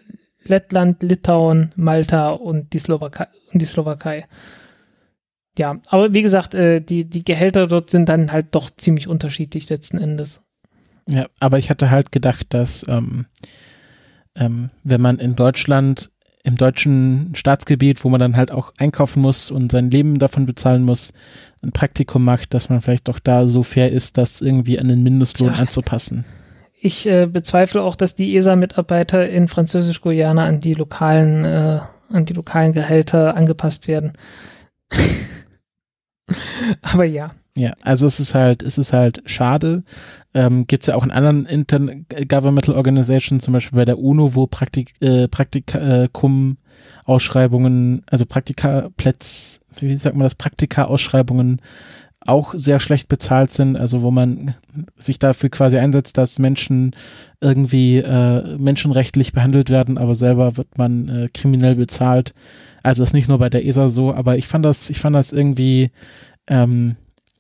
Lettland, 0.45 1.03
Litauen, 1.03 1.73
Malta 1.75 2.31
und 2.31 2.73
die 2.75 2.79
Slowakei. 2.79 3.27
Und 3.53 3.61
die 3.61 3.67
Slowakei. 3.67 4.29
Ja, 5.59 5.81
aber 5.89 6.15
wie 6.15 6.23
gesagt, 6.23 6.55
äh, 6.55 6.81
die, 6.81 7.11
die 7.11 7.25
Gehälter 7.25 7.67
dort 7.67 7.91
sind 7.91 8.09
dann 8.09 8.31
halt 8.31 8.55
doch 8.55 8.71
ziemlich 8.71 9.09
unterschiedlich 9.09 9.69
letzten 9.69 9.99
Endes. 9.99 10.48
Ja, 11.09 11.27
aber 11.41 11.59
ich 11.59 11.71
hatte 11.71 11.91
halt 11.91 12.13
gedacht, 12.13 12.47
dass 12.51 12.87
ähm, 12.89 13.27
ähm, 14.37 14.71
wenn 14.85 15.01
man 15.01 15.19
in 15.19 15.37
Deutschland, 15.37 16.11
im 16.45 16.57
deutschen 16.57 17.33
Staatsgebiet, 17.35 18.05
wo 18.05 18.09
man 18.09 18.21
dann 18.21 18.37
halt 18.37 18.53
auch 18.53 18.73
einkaufen 18.79 19.21
muss 19.21 19.51
und 19.51 19.73
sein 19.73 19.91
Leben 19.91 20.19
davon 20.19 20.47
bezahlen 20.47 20.85
muss, 20.85 21.13
ein 21.63 21.73
Praktikum 21.73 22.25
macht, 22.25 22.55
dass 22.55 22.69
man 22.69 22.81
vielleicht 22.81 23.09
doch 23.09 23.19
da 23.19 23.47
so 23.47 23.63
fair 23.63 23.91
ist, 23.91 24.17
das 24.19 24.41
irgendwie 24.41 24.79
an 24.79 24.89
den 24.89 25.03
Mindestlohn 25.03 25.53
Tja. 25.53 25.63
anzupassen. 25.63 26.25
Ich 26.81 27.09
äh, 27.09 27.27
bezweifle 27.27 27.83
auch, 27.83 27.97
dass 27.97 28.15
die 28.15 28.37
ESA-Mitarbeiter 28.37 29.29
in 29.29 29.49
Französisch-Guyana 29.49 30.45
an 30.45 30.61
die 30.61 30.75
lokalen, 30.75 31.45
äh, 31.45 31.81
an 32.11 32.25
die 32.25 32.35
lokalen 32.35 32.73
Gehälter 32.73 33.35
angepasst 33.35 33.89
werden. 33.89 34.13
Aber 36.83 37.05
ja. 37.05 37.31
Ja, 37.57 37.73
also 37.83 38.07
es 38.07 38.21
ist 38.21 38.35
halt, 38.35 38.63
es 38.63 38.79
ist 38.79 38.93
halt 38.93 39.23
schade. 39.27 39.83
Ähm, 40.35 40.67
Gibt 40.67 40.83
es 40.83 40.89
ja 40.89 40.95
auch 40.95 41.05
in 41.05 41.11
anderen 41.11 41.47
Intergovernmental 41.47 42.75
Organizations, 42.75 43.45
zum 43.45 43.55
Beispiel 43.55 43.77
bei 43.77 43.87
der 43.87 43.99
UNO, 43.99 44.35
wo 44.35 44.47
Praktik, 44.47 44.93
äh, 45.01 45.27
Praktikum-Ausschreibungen, 45.27 48.03
also 48.07 48.27
Praktika-Plätze, 48.27 49.61
wie 49.81 49.97
sagt 49.97 50.17
man 50.17 50.25
das, 50.25 50.35
Praktika-Ausschreibungen 50.35 51.63
auch 52.21 52.53
sehr 52.55 52.81
schlecht 52.81 53.09
bezahlt 53.09 53.53
sind, 53.53 53.77
also 53.77 54.03
wo 54.03 54.11
man 54.11 54.55
sich 54.97 55.19
dafür 55.19 55.49
quasi 55.49 55.79
einsetzt, 55.79 56.19
dass 56.19 56.39
Menschen 56.39 56.95
irgendwie 57.41 57.99
äh, 57.99 58.59
menschenrechtlich 58.59 59.33
behandelt 59.33 59.71
werden, 59.71 59.97
aber 59.97 60.15
selber 60.15 60.57
wird 60.57 60.77
man 60.77 61.09
äh, 61.09 61.29
kriminell 61.33 61.77
bezahlt. 61.77 62.35
Also 62.83 63.03
ist 63.03 63.15
nicht 63.15 63.29
nur 63.29 63.39
bei 63.39 63.49
der 63.49 63.65
ESA 63.65 63.89
so, 63.89 64.13
aber 64.13 64.37
ich 64.37 64.47
fand 64.47 64.65
das, 64.65 64.91
ich 64.91 64.99
fand 64.99 65.17
das 65.17 65.33
irgendwie 65.33 65.91
ähm, 66.49 66.97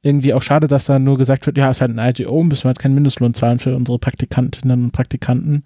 irgendwie 0.09 0.32
auch 0.32 0.43
schade, 0.43 0.66
dass 0.66 0.86
da 0.86 0.98
nur 0.98 1.18
gesagt 1.18 1.47
wird, 1.47 1.59
ja, 1.59 1.70
ist 1.70 1.80
halt 1.82 1.97
ein 1.97 2.14
IGO, 2.16 2.43
müssen 2.43 2.64
wir 2.64 2.68
halt 2.68 2.78
keinen 2.78 2.94
Mindestlohn 2.94 3.35
zahlen 3.35 3.59
für 3.59 3.76
unsere 3.76 3.98
Praktikantinnen 3.98 4.85
und 4.85 4.93
Praktikanten. 4.93 5.64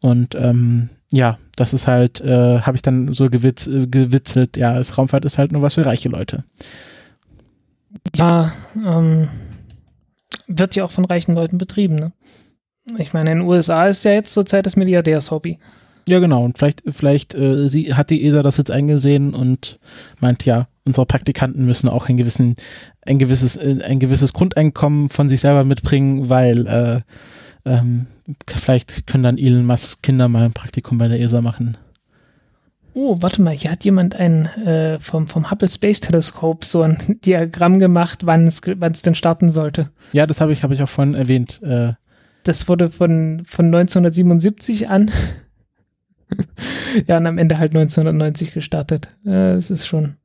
Und 0.00 0.34
ähm, 0.36 0.90
ja, 1.10 1.38
das 1.56 1.74
ist 1.74 1.88
halt, 1.88 2.20
äh, 2.20 2.60
habe 2.60 2.76
ich 2.76 2.82
dann 2.82 3.12
so 3.12 3.28
gewitz, 3.28 3.66
äh, 3.66 3.86
gewitzelt, 3.86 4.56
ja, 4.56 4.74
das 4.74 4.96
Raumfahrt 4.96 5.24
ist 5.24 5.38
halt 5.38 5.50
nur 5.50 5.62
was 5.62 5.74
für 5.74 5.84
reiche 5.84 6.08
Leute. 6.08 6.44
Ja, 8.14 8.52
ähm, 8.76 9.28
wird 10.46 10.76
ja 10.76 10.84
auch 10.84 10.92
von 10.92 11.04
reichen 11.04 11.34
Leuten 11.34 11.58
betrieben, 11.58 11.96
ne? 11.96 12.12
Ich 12.96 13.12
meine, 13.12 13.32
in 13.32 13.38
den 13.40 13.48
USA 13.48 13.86
ist 13.86 14.04
ja 14.04 14.12
jetzt 14.12 14.32
zurzeit 14.32 14.66
das 14.66 14.76
Milliardärshobby. 14.76 15.58
Ja, 16.10 16.18
genau. 16.18 16.44
Und 16.44 16.58
vielleicht, 16.58 16.82
vielleicht 16.88 17.36
äh, 17.36 17.68
sie, 17.68 17.94
hat 17.94 18.10
die 18.10 18.26
ESA 18.26 18.42
das 18.42 18.56
jetzt 18.56 18.72
eingesehen 18.72 19.32
und 19.32 19.78
meint, 20.18 20.44
ja, 20.44 20.66
unsere 20.84 21.06
Praktikanten 21.06 21.64
müssen 21.64 21.88
auch 21.88 22.08
ein, 22.08 22.16
gewissen, 22.16 22.56
ein, 23.02 23.20
gewisses, 23.20 23.56
äh, 23.56 23.78
ein 23.84 24.00
gewisses 24.00 24.32
Grundeinkommen 24.32 25.10
von 25.10 25.28
sich 25.28 25.40
selber 25.40 25.62
mitbringen, 25.62 26.28
weil 26.28 26.66
äh, 26.66 27.00
ähm, 27.64 28.08
vielleicht 28.48 29.06
können 29.06 29.22
dann 29.22 29.38
Elon 29.38 29.64
Musk 29.64 30.02
Kinder 30.02 30.26
mal 30.26 30.42
ein 30.42 30.52
Praktikum 30.52 30.98
bei 30.98 31.06
der 31.06 31.20
ESA 31.20 31.42
machen. 31.42 31.76
Oh, 32.92 33.18
warte 33.20 33.40
mal, 33.40 33.54
hier 33.54 33.70
hat 33.70 33.84
jemand 33.84 34.16
ein 34.16 34.46
äh, 34.66 34.98
vom, 34.98 35.28
vom 35.28 35.48
Hubble 35.48 35.68
Space 35.68 36.00
Teleskop 36.00 36.64
so 36.64 36.82
ein 36.82 36.98
Diagramm 37.24 37.78
gemacht, 37.78 38.26
wann 38.26 38.48
es 38.48 38.62
denn 39.02 39.14
starten 39.14 39.48
sollte. 39.48 39.90
Ja, 40.12 40.26
das 40.26 40.40
habe 40.40 40.52
ich, 40.52 40.64
habe 40.64 40.74
ich 40.74 40.82
auch 40.82 40.88
vorhin 40.88 41.14
erwähnt. 41.14 41.62
Äh, 41.62 41.92
Das 42.42 42.66
wurde 42.66 42.90
von, 42.90 43.44
von 43.46 43.66
1977 43.66 44.88
an. 44.88 45.12
ja, 47.06 47.16
und 47.18 47.26
am 47.26 47.38
Ende 47.38 47.58
halt 47.58 47.74
1990 47.76 48.52
gestartet. 48.52 49.08
Äh, 49.24 49.52
Es 49.54 49.70
ist 49.70 49.86
schon. 49.86 50.16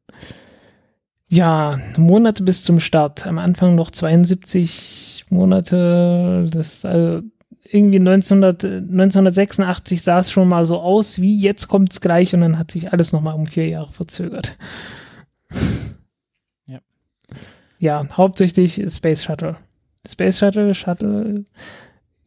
Ja, 1.27 1.79
Monate 1.97 2.43
bis 2.43 2.63
zum 2.63 2.79
Start. 2.79 3.25
Am 3.25 3.37
Anfang 3.39 3.75
noch 3.75 3.91
72 3.91 5.25
Monate. 5.29 6.45
Das 6.51 6.85
also 6.85 7.23
irgendwie 7.71 7.99
1900, 7.99 8.63
äh, 8.63 8.67
1986 8.77 10.01
sah 10.01 10.19
es 10.19 10.31
schon 10.31 10.47
mal 10.47 10.65
so 10.65 10.79
aus, 10.79 11.21
wie 11.21 11.39
jetzt 11.39 11.67
kommt 11.67 11.91
es 11.91 12.01
gleich 12.01 12.33
und 12.33 12.41
dann 12.41 12.59
hat 12.59 12.71
sich 12.71 12.93
alles 12.93 13.11
nochmal 13.11 13.35
um 13.35 13.47
vier 13.47 13.67
Jahre 13.67 13.91
verzögert. 13.91 14.57
Ja. 16.67 16.79
Ja, 17.77 18.07
hauptsächlich 18.17 18.81
Space 18.89 19.23
Shuttle. 19.23 19.55
Space 20.07 20.39
Shuttle, 20.39 20.73
Shuttle. 20.73 21.45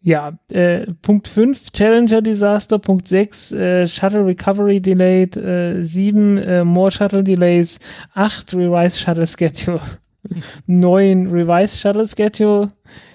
Ja, 0.00 0.38
äh, 0.52 0.86
Punkt 1.02 1.26
5, 1.26 1.72
Challenger 1.72 2.22
Disaster. 2.22 2.78
Punkt 2.78 3.08
6, 3.08 3.52
äh, 3.52 3.86
Shuttle 3.86 4.24
Recovery 4.24 4.80
Delayed. 4.80 5.36
Äh, 5.36 5.82
7, 5.82 6.38
äh, 6.38 6.64
More 6.64 6.90
Shuttle 6.90 7.24
Delays. 7.24 7.80
8, 8.14 8.54
Revised 8.54 9.00
Shuttle 9.00 9.26
Schedule. 9.26 9.80
9, 10.66 11.30
Revised 11.30 11.80
Shuttle 11.80 12.06
Schedule. 12.06 12.68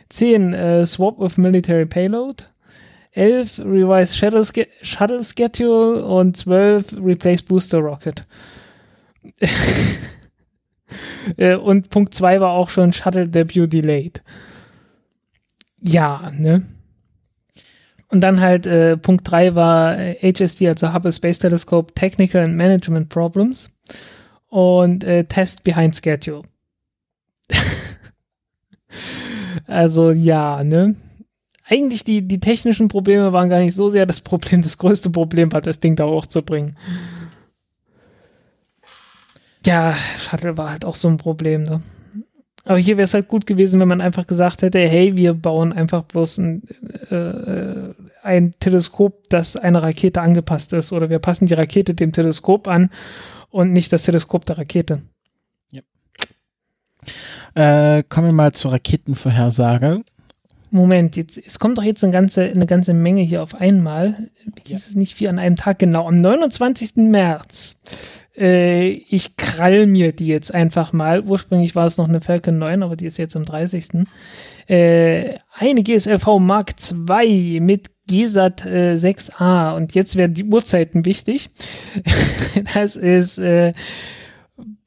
10, 0.09 0.53
äh, 0.53 0.85
Swap 0.85 1.19
of 1.19 1.37
Military 1.37 1.85
Payload. 1.85 2.45
11, 3.11 3.59
Revised 3.59 4.17
Shuttle, 4.17 4.43
Sch 4.43 4.67
Shuttle 4.81 5.23
Schedule. 5.23 6.05
Und 6.05 6.35
12, 6.35 6.97
Replace 7.01 7.43
Booster 7.43 7.79
Rocket. 7.79 8.21
Äh, 11.37 11.55
und 11.55 11.89
Punkt 11.89 12.13
2 12.13 12.39
war 12.39 12.51
auch 12.51 12.69
schon 12.69 12.93
Shuttle 12.93 13.27
Debut 13.27 13.71
Delayed. 13.71 14.21
Ja, 15.83 16.31
ne? 16.33 16.63
Und 18.07 18.21
dann 18.21 18.39
halt 18.39 18.65
äh, 18.67 18.95
Punkt 18.95 19.29
3 19.29 19.55
war 19.55 19.97
äh, 19.97 20.15
HSD, 20.15 20.67
also 20.67 20.93
Hubble 20.93 21.11
Space 21.11 21.39
Telescope, 21.39 21.93
Technical 21.93 22.43
and 22.43 22.55
Management 22.55 23.09
Problems 23.09 23.77
und 24.47 25.03
äh, 25.03 25.25
Test 25.25 25.63
Behind 25.63 25.95
Schedule. 25.95 26.43
also 29.67 30.11
ja, 30.11 30.63
ne? 30.63 30.95
Eigentlich 31.65 32.03
die, 32.03 32.21
die 32.27 32.39
technischen 32.39 32.87
Probleme 32.87 33.33
waren 33.33 33.49
gar 33.49 33.59
nicht 33.59 33.73
so 33.73 33.89
sehr 33.89 34.05
das 34.05 34.21
Problem. 34.21 34.61
Das 34.61 34.77
größte 34.77 35.09
Problem 35.09 35.51
war, 35.51 35.61
das 35.61 35.79
Ding 35.79 35.95
da 35.95 36.05
hochzubringen. 36.05 36.77
Ja, 39.65 39.93
Shuttle 40.17 40.57
war 40.57 40.71
halt 40.71 40.85
auch 40.85 40.95
so 40.95 41.07
ein 41.07 41.17
Problem, 41.17 41.63
ne? 41.63 41.81
Aber 42.65 42.77
hier 42.77 42.97
wäre 42.97 43.05
es 43.05 43.13
halt 43.13 43.27
gut 43.27 43.45
gewesen, 43.45 43.79
wenn 43.79 43.89
man 43.89 44.01
einfach 44.01 44.25
gesagt 44.25 44.61
hätte, 44.61 44.79
hey, 44.79 45.17
wir 45.17 45.33
bauen 45.33 45.73
einfach 45.73 46.03
bloß 46.03 46.37
ein, 46.37 46.63
äh, 47.09 47.93
ein 48.21 48.53
Teleskop, 48.59 49.29
das 49.29 49.57
einer 49.57 49.83
Rakete 49.83 50.21
angepasst 50.21 50.71
ist. 50.71 50.93
Oder 50.93 51.09
wir 51.09 51.19
passen 51.19 51.45
die 51.45 51.53
Rakete 51.53 51.93
dem 51.93 52.13
Teleskop 52.13 52.67
an 52.67 52.89
und 53.49 53.73
nicht 53.73 53.91
das 53.91 54.03
Teleskop 54.03 54.45
der 54.45 54.59
Rakete. 54.59 55.01
äh, 57.55 58.03
kommen 58.03 58.27
wir 58.27 58.33
mal 58.33 58.53
zur 58.53 58.71
Raketenvorhersage. 58.71 60.03
Moment, 60.71 61.15
jetzt, 61.17 61.37
es 61.37 61.59
kommt 61.59 61.77
doch 61.77 61.83
jetzt 61.83 62.03
eine 62.03 62.11
ganze, 62.13 62.45
eine 62.45 62.65
ganze 62.65 62.95
Menge 62.95 63.21
hier 63.21 63.43
auf 63.43 63.53
einmal. 63.53 64.29
Ja. 64.65 64.75
Ist 64.75 64.87
es 64.87 64.95
nicht 64.95 65.13
viel 65.13 65.27
an 65.27 65.37
einem 65.37 65.55
Tag 65.55 65.77
genau? 65.77 66.07
Am 66.07 66.15
29. 66.15 66.95
März. 66.95 67.77
Äh, 68.35 68.89
ich 69.09 69.37
krall 69.37 69.85
mir 69.85 70.11
die 70.11 70.27
jetzt 70.27 70.53
einfach 70.53 70.93
mal. 70.93 71.21
Ursprünglich 71.21 71.75
war 71.75 71.85
es 71.85 71.97
noch 71.97 72.07
eine 72.07 72.21
Falcon 72.21 72.57
9, 72.57 72.83
aber 72.83 72.95
die 72.95 73.05
ist 73.05 73.17
jetzt 73.17 73.35
am 73.35 73.45
30. 73.45 74.05
Äh, 74.67 75.37
eine 75.51 75.83
GSLV 75.83 76.39
Mark 76.39 76.73
II 76.91 77.59
mit 77.59 77.91
GSAT 78.07 78.65
äh, 78.65 78.95
6a 78.95 79.75
und 79.75 79.95
jetzt 79.95 80.15
werden 80.15 80.33
die 80.33 80.45
Uhrzeiten 80.45 81.05
wichtig. 81.05 81.49
das 82.73 82.95
ist 82.95 83.37
äh, 83.37 83.73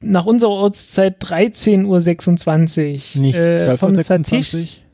nach 0.01 0.25
unserer 0.25 0.51
Ortszeit 0.51 1.23
13.26 1.23 1.85
Uhr. 1.85 3.21
Nicht 3.21 3.37
äh, 3.37 3.55
12 3.55 3.79
vom 3.79 3.89
Uhr 3.91 4.03
Satish. 4.03 4.51
26? 4.51 4.85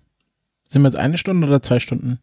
Sind 0.68 0.82
wir 0.82 0.88
jetzt 0.90 0.98
eine 0.98 1.18
Stunde 1.18 1.48
oder 1.48 1.62
zwei 1.62 1.80
Stunden? 1.80 2.20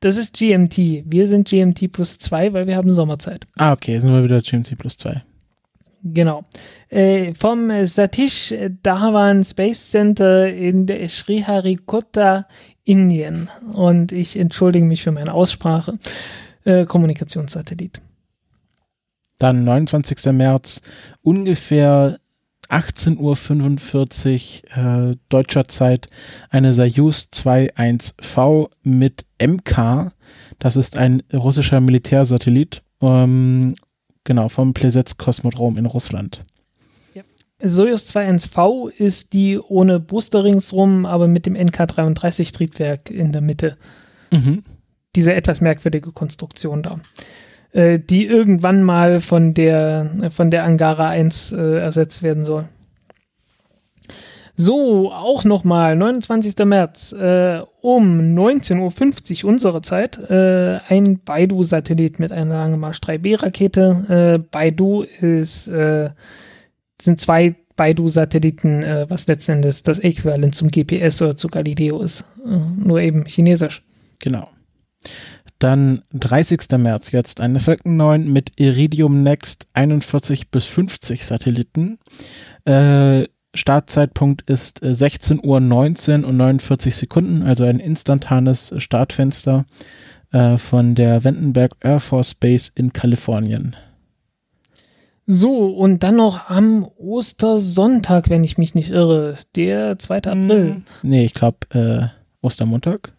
Das 0.00 0.16
ist 0.16 0.36
GMT. 0.36 1.04
Wir 1.06 1.28
sind 1.28 1.48
GMT 1.48 1.92
plus 1.92 2.18
2, 2.18 2.52
weil 2.52 2.66
wir 2.66 2.76
haben 2.76 2.90
Sommerzeit. 2.90 3.46
Ah, 3.56 3.72
okay, 3.72 4.00
sind 4.00 4.12
wir 4.12 4.24
wieder 4.24 4.40
GMT 4.40 4.76
plus 4.76 4.98
zwei. 4.98 5.22
Genau. 6.02 6.42
Äh, 6.88 7.32
vom 7.34 7.70
äh, 7.70 7.86
Satish 7.86 8.52
Dhawan 8.82 9.44
Space 9.44 9.90
Center 9.90 10.52
in 10.52 10.86
Sriharikota, 11.08 12.46
Indien. 12.84 13.48
Und 13.72 14.12
ich 14.12 14.36
entschuldige 14.36 14.84
mich 14.84 15.02
für 15.02 15.12
meine 15.12 15.32
Aussprache. 15.32 15.92
Äh, 16.64 16.84
Kommunikationssatellit. 16.84 18.02
Dann 19.38 19.64
29. 19.64 20.32
März, 20.32 20.82
ungefähr 21.22 22.18
18.45 22.68 24.62
Uhr 24.76 25.10
äh, 25.10 25.16
deutscher 25.28 25.68
Zeit, 25.68 26.08
eine 26.50 26.72
Soyuz 26.72 27.28
21V 27.44 28.70
mit 28.82 29.24
MK. 29.44 30.12
Das 30.58 30.76
ist 30.76 30.96
ein 30.96 31.22
russischer 31.32 31.80
Militärsatellit. 31.80 32.82
Ähm, 33.00 33.74
genau, 34.24 34.48
vom 34.48 34.74
Plesetsk 34.74 35.18
Kosmodrom 35.18 35.76
in 35.76 35.86
Russland. 35.86 36.44
Soyuz 37.64 38.10
21V 38.14 38.88
ist 38.90 39.32
die 39.32 39.58
ohne 39.58 40.00
Booster 40.00 40.42
ringsrum, 40.42 41.06
aber 41.06 41.28
mit 41.28 41.46
dem 41.46 41.54
NK-33-Triebwerk 41.54 43.10
in 43.10 43.30
der 43.32 43.40
Mitte. 43.40 43.76
Mhm. 44.32 44.64
Diese 45.14 45.34
etwas 45.34 45.60
merkwürdige 45.60 46.10
Konstruktion 46.10 46.82
da. 46.82 46.96
Äh, 47.72 48.00
die 48.00 48.26
irgendwann 48.26 48.82
mal 48.82 49.20
von 49.20 49.54
der, 49.54 50.30
von 50.30 50.50
der 50.50 50.64
Angara 50.64 51.08
1 51.08 51.52
äh, 51.52 51.78
ersetzt 51.78 52.22
werden 52.22 52.44
soll. 52.44 52.64
So, 54.64 55.10
auch 55.10 55.44
nochmal, 55.44 55.96
29. 55.96 56.64
März, 56.64 57.12
äh, 57.14 57.62
um 57.80 58.20
19.50 58.38 59.42
Uhr 59.42 59.50
unserer 59.50 59.82
Zeit, 59.82 60.18
äh, 60.30 60.78
ein 60.88 61.18
Baidu-Satellit 61.18 62.20
mit 62.20 62.30
einer 62.30 62.58
Lange 62.58 62.76
Marsch 62.76 63.00
3B-Rakete. 63.00 64.38
Äh, 64.38 64.38
Baidu 64.38 65.02
ist, 65.02 65.66
äh, 65.66 66.10
sind 67.00 67.20
zwei 67.20 67.56
Baidu-Satelliten, 67.74 68.84
äh, 68.84 69.06
was 69.08 69.26
letzten 69.26 69.52
Endes 69.52 69.82
das 69.82 69.98
Äquivalent 69.98 70.54
zum 70.54 70.68
GPS 70.68 71.20
oder 71.22 71.36
zu 71.36 71.48
Galileo 71.48 72.00
ist. 72.00 72.24
Äh, 72.46 72.58
nur 72.84 73.00
eben 73.00 73.24
chinesisch. 73.26 73.82
Genau. 74.20 74.48
Dann 75.58 76.02
30. 76.12 76.78
März 76.78 77.10
jetzt 77.10 77.40
eine 77.40 77.58
Falcon 77.58 77.96
9 77.96 78.32
mit 78.32 78.52
Iridium 78.60 79.24
Next 79.24 79.66
41 79.72 80.52
bis 80.52 80.66
50 80.66 81.26
Satelliten. 81.26 81.98
Äh, 82.64 83.24
Startzeitpunkt 83.54 84.42
ist 84.48 84.82
äh, 84.82 84.88
16.19 84.88 85.42
Uhr 86.22 86.28
und 86.28 86.36
49 86.36 86.94
Sekunden, 86.94 87.42
also 87.42 87.64
ein 87.64 87.80
instantanes 87.80 88.74
Startfenster 88.78 89.66
äh, 90.32 90.56
von 90.56 90.94
der 90.94 91.24
Vandenberg 91.24 91.72
Air 91.80 92.00
Force 92.00 92.34
Base 92.34 92.72
in 92.74 92.92
Kalifornien. 92.92 93.76
So, 95.26 95.66
und 95.68 96.02
dann 96.02 96.16
noch 96.16 96.50
am 96.50 96.88
Ostersonntag, 96.98 98.28
wenn 98.28 98.42
ich 98.42 98.58
mich 98.58 98.74
nicht 98.74 98.90
irre, 98.90 99.36
der 99.54 99.98
2. 99.98 100.16
April. 100.24 100.82
Nee, 101.02 101.24
ich 101.24 101.34
glaube 101.34 101.58
äh, 101.70 102.08
Ostermontag. 102.40 103.12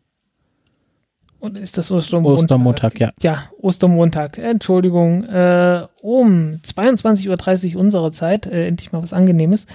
Oder 1.39 1.61
ist 1.61 1.77
das 1.77 1.91
Ostermontag? 1.91 2.39
Ostermontag, 2.39 2.99
ja. 2.99 3.11
Ja, 3.21 3.43
Ostermontag, 3.59 4.37
Entschuldigung. 4.37 5.23
Äh, 5.23 5.87
um 6.01 6.53
22.30 6.53 7.75
Uhr 7.75 7.81
unserer 7.81 8.11
Zeit, 8.11 8.47
äh, 8.47 8.67
endlich 8.67 8.91
mal 8.91 9.01
was 9.01 9.13
Angenehmes. 9.13 9.65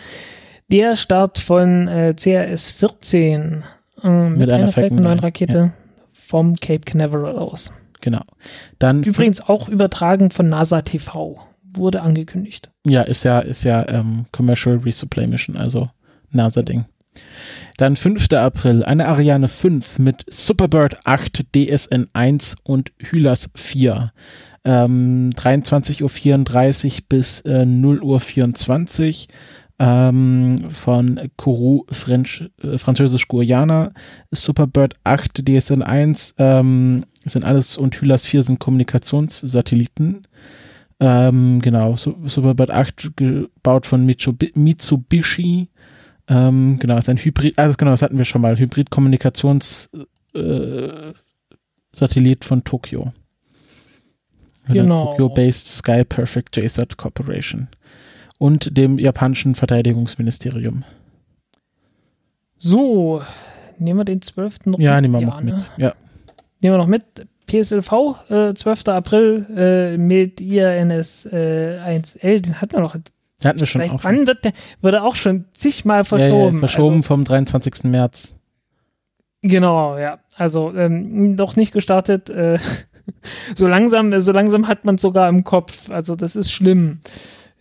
Der 0.71 0.97
Start 0.97 1.39
von 1.39 1.89
äh, 1.89 2.15
CRS 2.15 2.71
14 2.73 3.65
äh, 4.03 4.09
mit, 4.09 4.39
Mit 4.39 4.51
einer 4.51 4.65
einer 4.65 4.73
Falcon 4.73 4.99
Falcon 4.99 5.03
9 5.03 5.17
9, 5.17 5.19
Rakete 5.21 5.73
vom 6.13 6.57
Cape 6.57 6.81
Canaveral 6.81 7.39
aus. 7.39 7.73
Genau. 8.01 8.21
Dann 8.79 9.03
Übrigens 9.03 9.41
auch 9.41 9.69
übertragen 9.69 10.31
von 10.31 10.47
NASA 10.47 10.83
TV. 10.83 11.41
Wurde 11.75 12.03
angekündigt. 12.03 12.71
Ja, 12.85 13.03
ist 13.03 13.25
ja, 13.25 13.41
ist 13.41 13.65
ja 13.65 13.87
ähm, 13.89 14.27
Commercial 14.33 14.77
Resupply 14.77 15.27
Mission, 15.27 15.57
also 15.57 15.89
NASA-Ding. 16.31 16.85
Dann 17.77 17.97
5. 17.97 18.33
April, 18.33 18.85
eine 18.85 19.07
Ariane 19.07 19.49
5 19.49 19.99
mit 19.99 20.25
Superbird 20.29 20.99
8, 21.05 21.47
DSN 21.55 22.09
1 22.13 22.57
und 22.63 22.93
Hylas 22.99 23.51
4. 23.55 24.13
Ähm, 24.65 25.31
23.34 25.31 26.03
Uhr 26.03 26.99
bis 27.09 27.41
äh, 27.43 27.63
0.24 27.63 29.29
Uhr 29.29 29.35
ähm, 29.79 30.71
von 30.71 31.21
Kourou 31.37 31.85
French, 31.91 32.51
äh, 32.63 32.79
Französisch-Guyana. 32.79 33.93
Superbird 34.31 34.95
8, 35.05 35.47
DSN 35.47 35.83
1 35.83 36.35
ähm, 36.39 37.05
sind 37.25 37.45
alles 37.45 37.77
und 37.77 38.01
Hylas 38.01 38.25
4 38.27 38.43
sind 38.43 38.59
Kommunikationssatelliten. 38.61 40.23
Ähm, 41.01 41.61
genau, 41.61 41.97
Su- 41.97 42.17
Superbird 42.27 42.71
8 42.71 43.13
gebaut 43.17 43.87
von 43.87 44.05
Mitsubi- 44.05 44.51
Mitsubishi. 44.59 45.69
Ähm, 46.29 46.79
genau, 46.81 46.99
ist 46.99 47.09
ein 47.09 47.17
Hybrid, 47.17 47.57
also 47.59 47.75
genau, 47.79 47.93
das 47.93 48.03
hatten 48.03 48.19
wir 48.19 48.25
schon 48.25 48.43
mal, 48.43 48.59
Hybrid-Kommunikations 48.59 49.91
äh, 50.35 51.13
von 52.41 52.65
Tokio. 52.65 53.13
Genau. 54.69 55.07
Tokyo-based 55.17 55.67
Sky 55.69 56.05
Perfect 56.05 56.57
JSAT 56.57 56.97
Corporation. 56.97 57.69
Und 58.39 58.77
dem 58.77 58.99
japanischen 58.99 59.55
Verteidigungsministerium. 59.55 60.85
So, 62.57 63.23
nehmen 63.79 63.99
wir 64.01 64.05
den 64.05 64.23
12. 64.23 64.67
noch 64.67 64.79
Ja, 64.79 65.01
nehmen 65.01 65.15
wir 65.15 65.27
noch 65.27 65.41
mit. 65.41 65.55
Ja, 65.77 65.95
Nehmen 66.61 66.75
wir 66.75 66.79
noch 66.79 66.87
mit. 66.87 67.03
PSLV, 67.47 68.31
äh, 68.31 68.55
12. 68.55 68.89
April 68.89 69.47
äh, 69.57 69.97
mit 69.97 70.41
IRNS 70.41 71.27
äh, 71.27 71.79
1L, 71.83 72.41
den 72.41 72.61
hatten 72.61 72.73
wir 72.75 72.81
noch. 72.81 72.95
hatten 72.95 73.61
wir 73.61 73.67
schon 73.67 73.81
Seit 73.81 73.91
auch. 73.91 74.05
wann 74.05 74.27
wird 74.27 74.45
der, 74.45 74.53
wurde 74.83 75.03
auch 75.03 75.15
schon 75.15 75.47
zigmal 75.55 76.03
ja, 76.03 76.03
ja, 76.03 76.05
verschoben. 76.05 76.59
verschoben 76.59 77.03
vom 77.03 77.25
23. 77.25 77.85
März. 77.85 78.37
Also, 79.43 79.55
genau, 79.55 79.97
ja. 79.97 80.19
Also 80.37 80.75
ähm, 80.75 81.37
noch 81.37 81.57
nicht 81.57 81.73
gestartet. 81.73 82.29
Äh, 82.29 82.59
so 83.57 83.67
langsam, 83.67 84.21
so 84.21 84.33
langsam 84.33 84.69
hat 84.69 84.85
man 84.85 84.97
es 84.97 85.03
sogar 85.03 85.29
im 85.29 85.43
Kopf. 85.45 85.89
Also 85.91 86.17
das 86.17 86.37
ist 86.37 86.53
schlimm. 86.53 87.01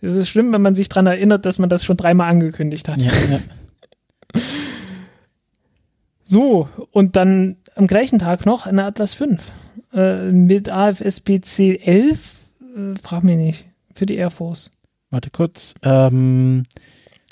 Es 0.00 0.14
ist 0.14 0.28
schlimm, 0.28 0.52
wenn 0.52 0.62
man 0.62 0.74
sich 0.74 0.88
daran 0.88 1.06
erinnert, 1.06 1.44
dass 1.44 1.58
man 1.58 1.68
das 1.68 1.84
schon 1.84 1.96
dreimal 1.96 2.30
angekündigt 2.30 2.88
hat. 2.88 2.98
Ja, 2.98 3.12
ja. 3.30 3.40
So, 6.30 6.68
und 6.90 7.16
dann 7.16 7.56
am 7.74 7.86
gleichen 7.86 8.18
Tag 8.18 8.44
noch 8.44 8.66
eine 8.66 8.84
Atlas 8.84 9.14
5 9.14 9.50
äh, 9.94 10.30
mit 10.30 10.68
AFSPC 10.68 11.80
11. 11.86 12.44
Äh, 12.60 12.98
frag 13.02 13.24
mich 13.24 13.38
nicht. 13.38 13.64
Für 13.94 14.04
die 14.04 14.16
Air 14.16 14.30
Force. 14.30 14.70
Warte 15.08 15.30
kurz. 15.30 15.74
Ähm, 15.82 16.64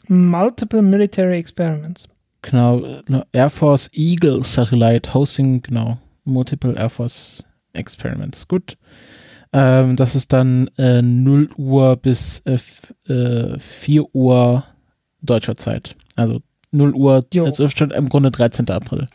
Multiple 0.09 0.81
Military 0.81 1.37
Experiments. 1.37 2.09
Genau, 2.41 2.83
äh, 2.85 3.03
Air 3.33 3.51
Force 3.51 3.91
Eagle 3.93 4.43
Satellite 4.43 5.13
Hosting, 5.13 5.61
genau, 5.61 5.99
Multiple 6.25 6.75
Air 6.75 6.89
Force 6.89 7.45
Experiments. 7.75 8.49
Gut. 8.49 8.79
Ähm, 9.59 9.97
das 9.97 10.15
ist 10.15 10.33
dann 10.35 10.69
äh, 10.77 11.01
0 11.01 11.49
Uhr 11.57 11.97
bis 11.97 12.41
äh, 12.45 12.53
f- 12.55 12.93
äh, 13.09 13.59
4 13.59 14.15
Uhr 14.15 14.65
deutscher 15.23 15.57
Zeit. 15.57 15.97
Also 16.15 16.41
0 16.73 16.93
Uhr, 16.95 17.25
Jo. 17.33 17.45
also 17.47 17.67
schon 17.69 17.91
im 17.91 18.09
Grunde 18.11 18.31
13. 18.31 18.69
April. 18.71 19.09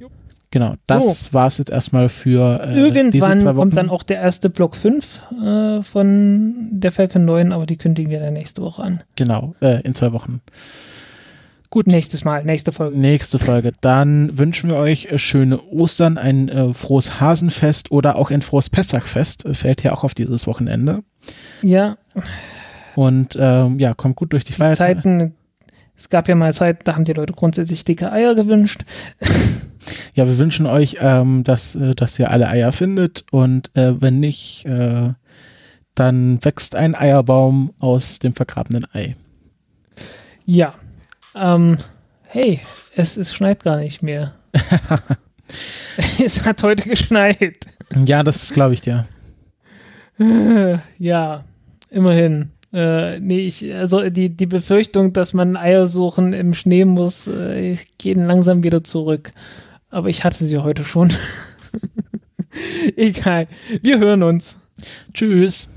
Jo. 0.00 0.08
Genau, 0.50 0.74
das 0.88 1.32
war 1.32 1.46
es 1.46 1.58
jetzt 1.58 1.70
erstmal 1.70 2.08
für 2.08 2.60
äh, 2.62 2.68
diese 2.74 2.80
Irgendwann 2.80 3.38
zwei 3.40 3.46
Wochen. 3.50 3.56
kommt 3.56 3.76
dann 3.76 3.90
auch 3.90 4.02
der 4.02 4.18
erste 4.20 4.50
Block 4.50 4.74
5 4.74 5.20
äh, 5.40 5.82
von 5.82 6.68
der 6.72 6.90
Falcon 6.90 7.24
9, 7.24 7.52
aber 7.52 7.64
die 7.66 7.76
kündigen 7.76 8.10
wir 8.10 8.18
dann 8.20 8.32
nächste 8.34 8.60
Woche 8.62 8.82
an. 8.82 9.02
Genau, 9.16 9.54
äh, 9.60 9.80
in 9.82 9.94
zwei 9.94 10.12
Wochen. 10.12 10.40
Gut, 11.72 11.86
nächstes 11.86 12.22
Mal, 12.22 12.44
nächste 12.44 12.70
Folge. 12.70 12.98
Nächste 12.98 13.38
Folge. 13.38 13.72
Dann 13.80 14.36
wünschen 14.36 14.68
wir 14.68 14.76
euch 14.76 15.06
äh, 15.06 15.16
schöne 15.16 15.58
Ostern, 15.58 16.18
ein 16.18 16.50
äh, 16.50 16.74
frohes 16.74 17.18
Hasenfest 17.18 17.90
oder 17.90 18.16
auch 18.16 18.30
ein 18.30 18.42
frohes 18.42 18.68
Pessachfest. 18.68 19.46
Äh, 19.46 19.54
Fällt 19.54 19.82
ja 19.82 19.94
auch 19.94 20.04
auf 20.04 20.12
dieses 20.12 20.46
Wochenende. 20.46 21.02
Ja, 21.62 21.96
Und 22.94 23.38
ähm, 23.40 23.78
ja, 23.78 23.94
kommt 23.94 24.16
gut 24.16 24.34
durch 24.34 24.44
die 24.44 24.52
Feiertage. 24.52 24.96
Zeiten, 25.00 25.34
es 25.96 26.10
gab 26.10 26.28
ja 26.28 26.34
mal 26.34 26.52
Zeiten, 26.52 26.80
da 26.84 26.94
haben 26.94 27.04
die 27.04 27.14
Leute 27.14 27.32
grundsätzlich 27.32 27.84
dicke 27.84 28.12
Eier 28.12 28.34
gewünscht. 28.34 28.82
Ja, 30.14 30.28
wir 30.28 30.38
wünschen 30.38 30.66
euch, 30.66 30.98
ähm, 31.00 31.42
dass, 31.42 31.74
äh, 31.74 31.96
dass 31.96 32.16
ihr 32.16 32.30
alle 32.30 32.46
Eier 32.48 32.70
findet 32.70 33.24
und 33.32 33.74
äh, 33.74 34.00
wenn 34.00 34.20
nicht, 34.20 34.64
äh, 34.64 35.14
dann 35.96 36.44
wächst 36.44 36.76
ein 36.76 36.94
Eierbaum 36.94 37.72
aus 37.80 38.20
dem 38.20 38.32
vergrabenen 38.34 38.86
Ei. 38.92 39.16
Ja. 40.44 40.74
Ähm, 41.34 41.78
hey, 42.28 42.60
es, 42.96 43.16
es 43.16 43.34
schneit 43.34 43.64
gar 43.64 43.78
nicht 43.78 44.02
mehr. 44.02 44.34
es 46.24 46.46
hat 46.46 46.62
heute 46.62 46.88
geschneit. 46.88 47.66
Ja, 48.04 48.22
das 48.22 48.52
glaube 48.52 48.74
ich 48.74 48.80
dir. 48.80 49.06
Ja, 50.98 51.44
immerhin. 51.90 52.50
Äh, 52.72 53.20
nee, 53.20 53.46
ich, 53.46 53.74
also 53.74 54.08
die, 54.08 54.30
die 54.30 54.46
Befürchtung, 54.46 55.12
dass 55.12 55.32
man 55.34 55.56
Eier 55.56 55.86
suchen 55.86 56.32
im 56.32 56.54
Schnee 56.54 56.84
muss, 56.84 57.26
äh, 57.26 57.76
gehen 57.98 58.26
langsam 58.26 58.62
wieder 58.62 58.84
zurück. 58.84 59.32
Aber 59.90 60.08
ich 60.08 60.24
hatte 60.24 60.44
sie 60.44 60.58
heute 60.58 60.84
schon. 60.84 61.12
Egal. 62.96 63.46
Wir 63.82 63.98
hören 63.98 64.22
uns. 64.22 64.58
Tschüss. 65.12 65.68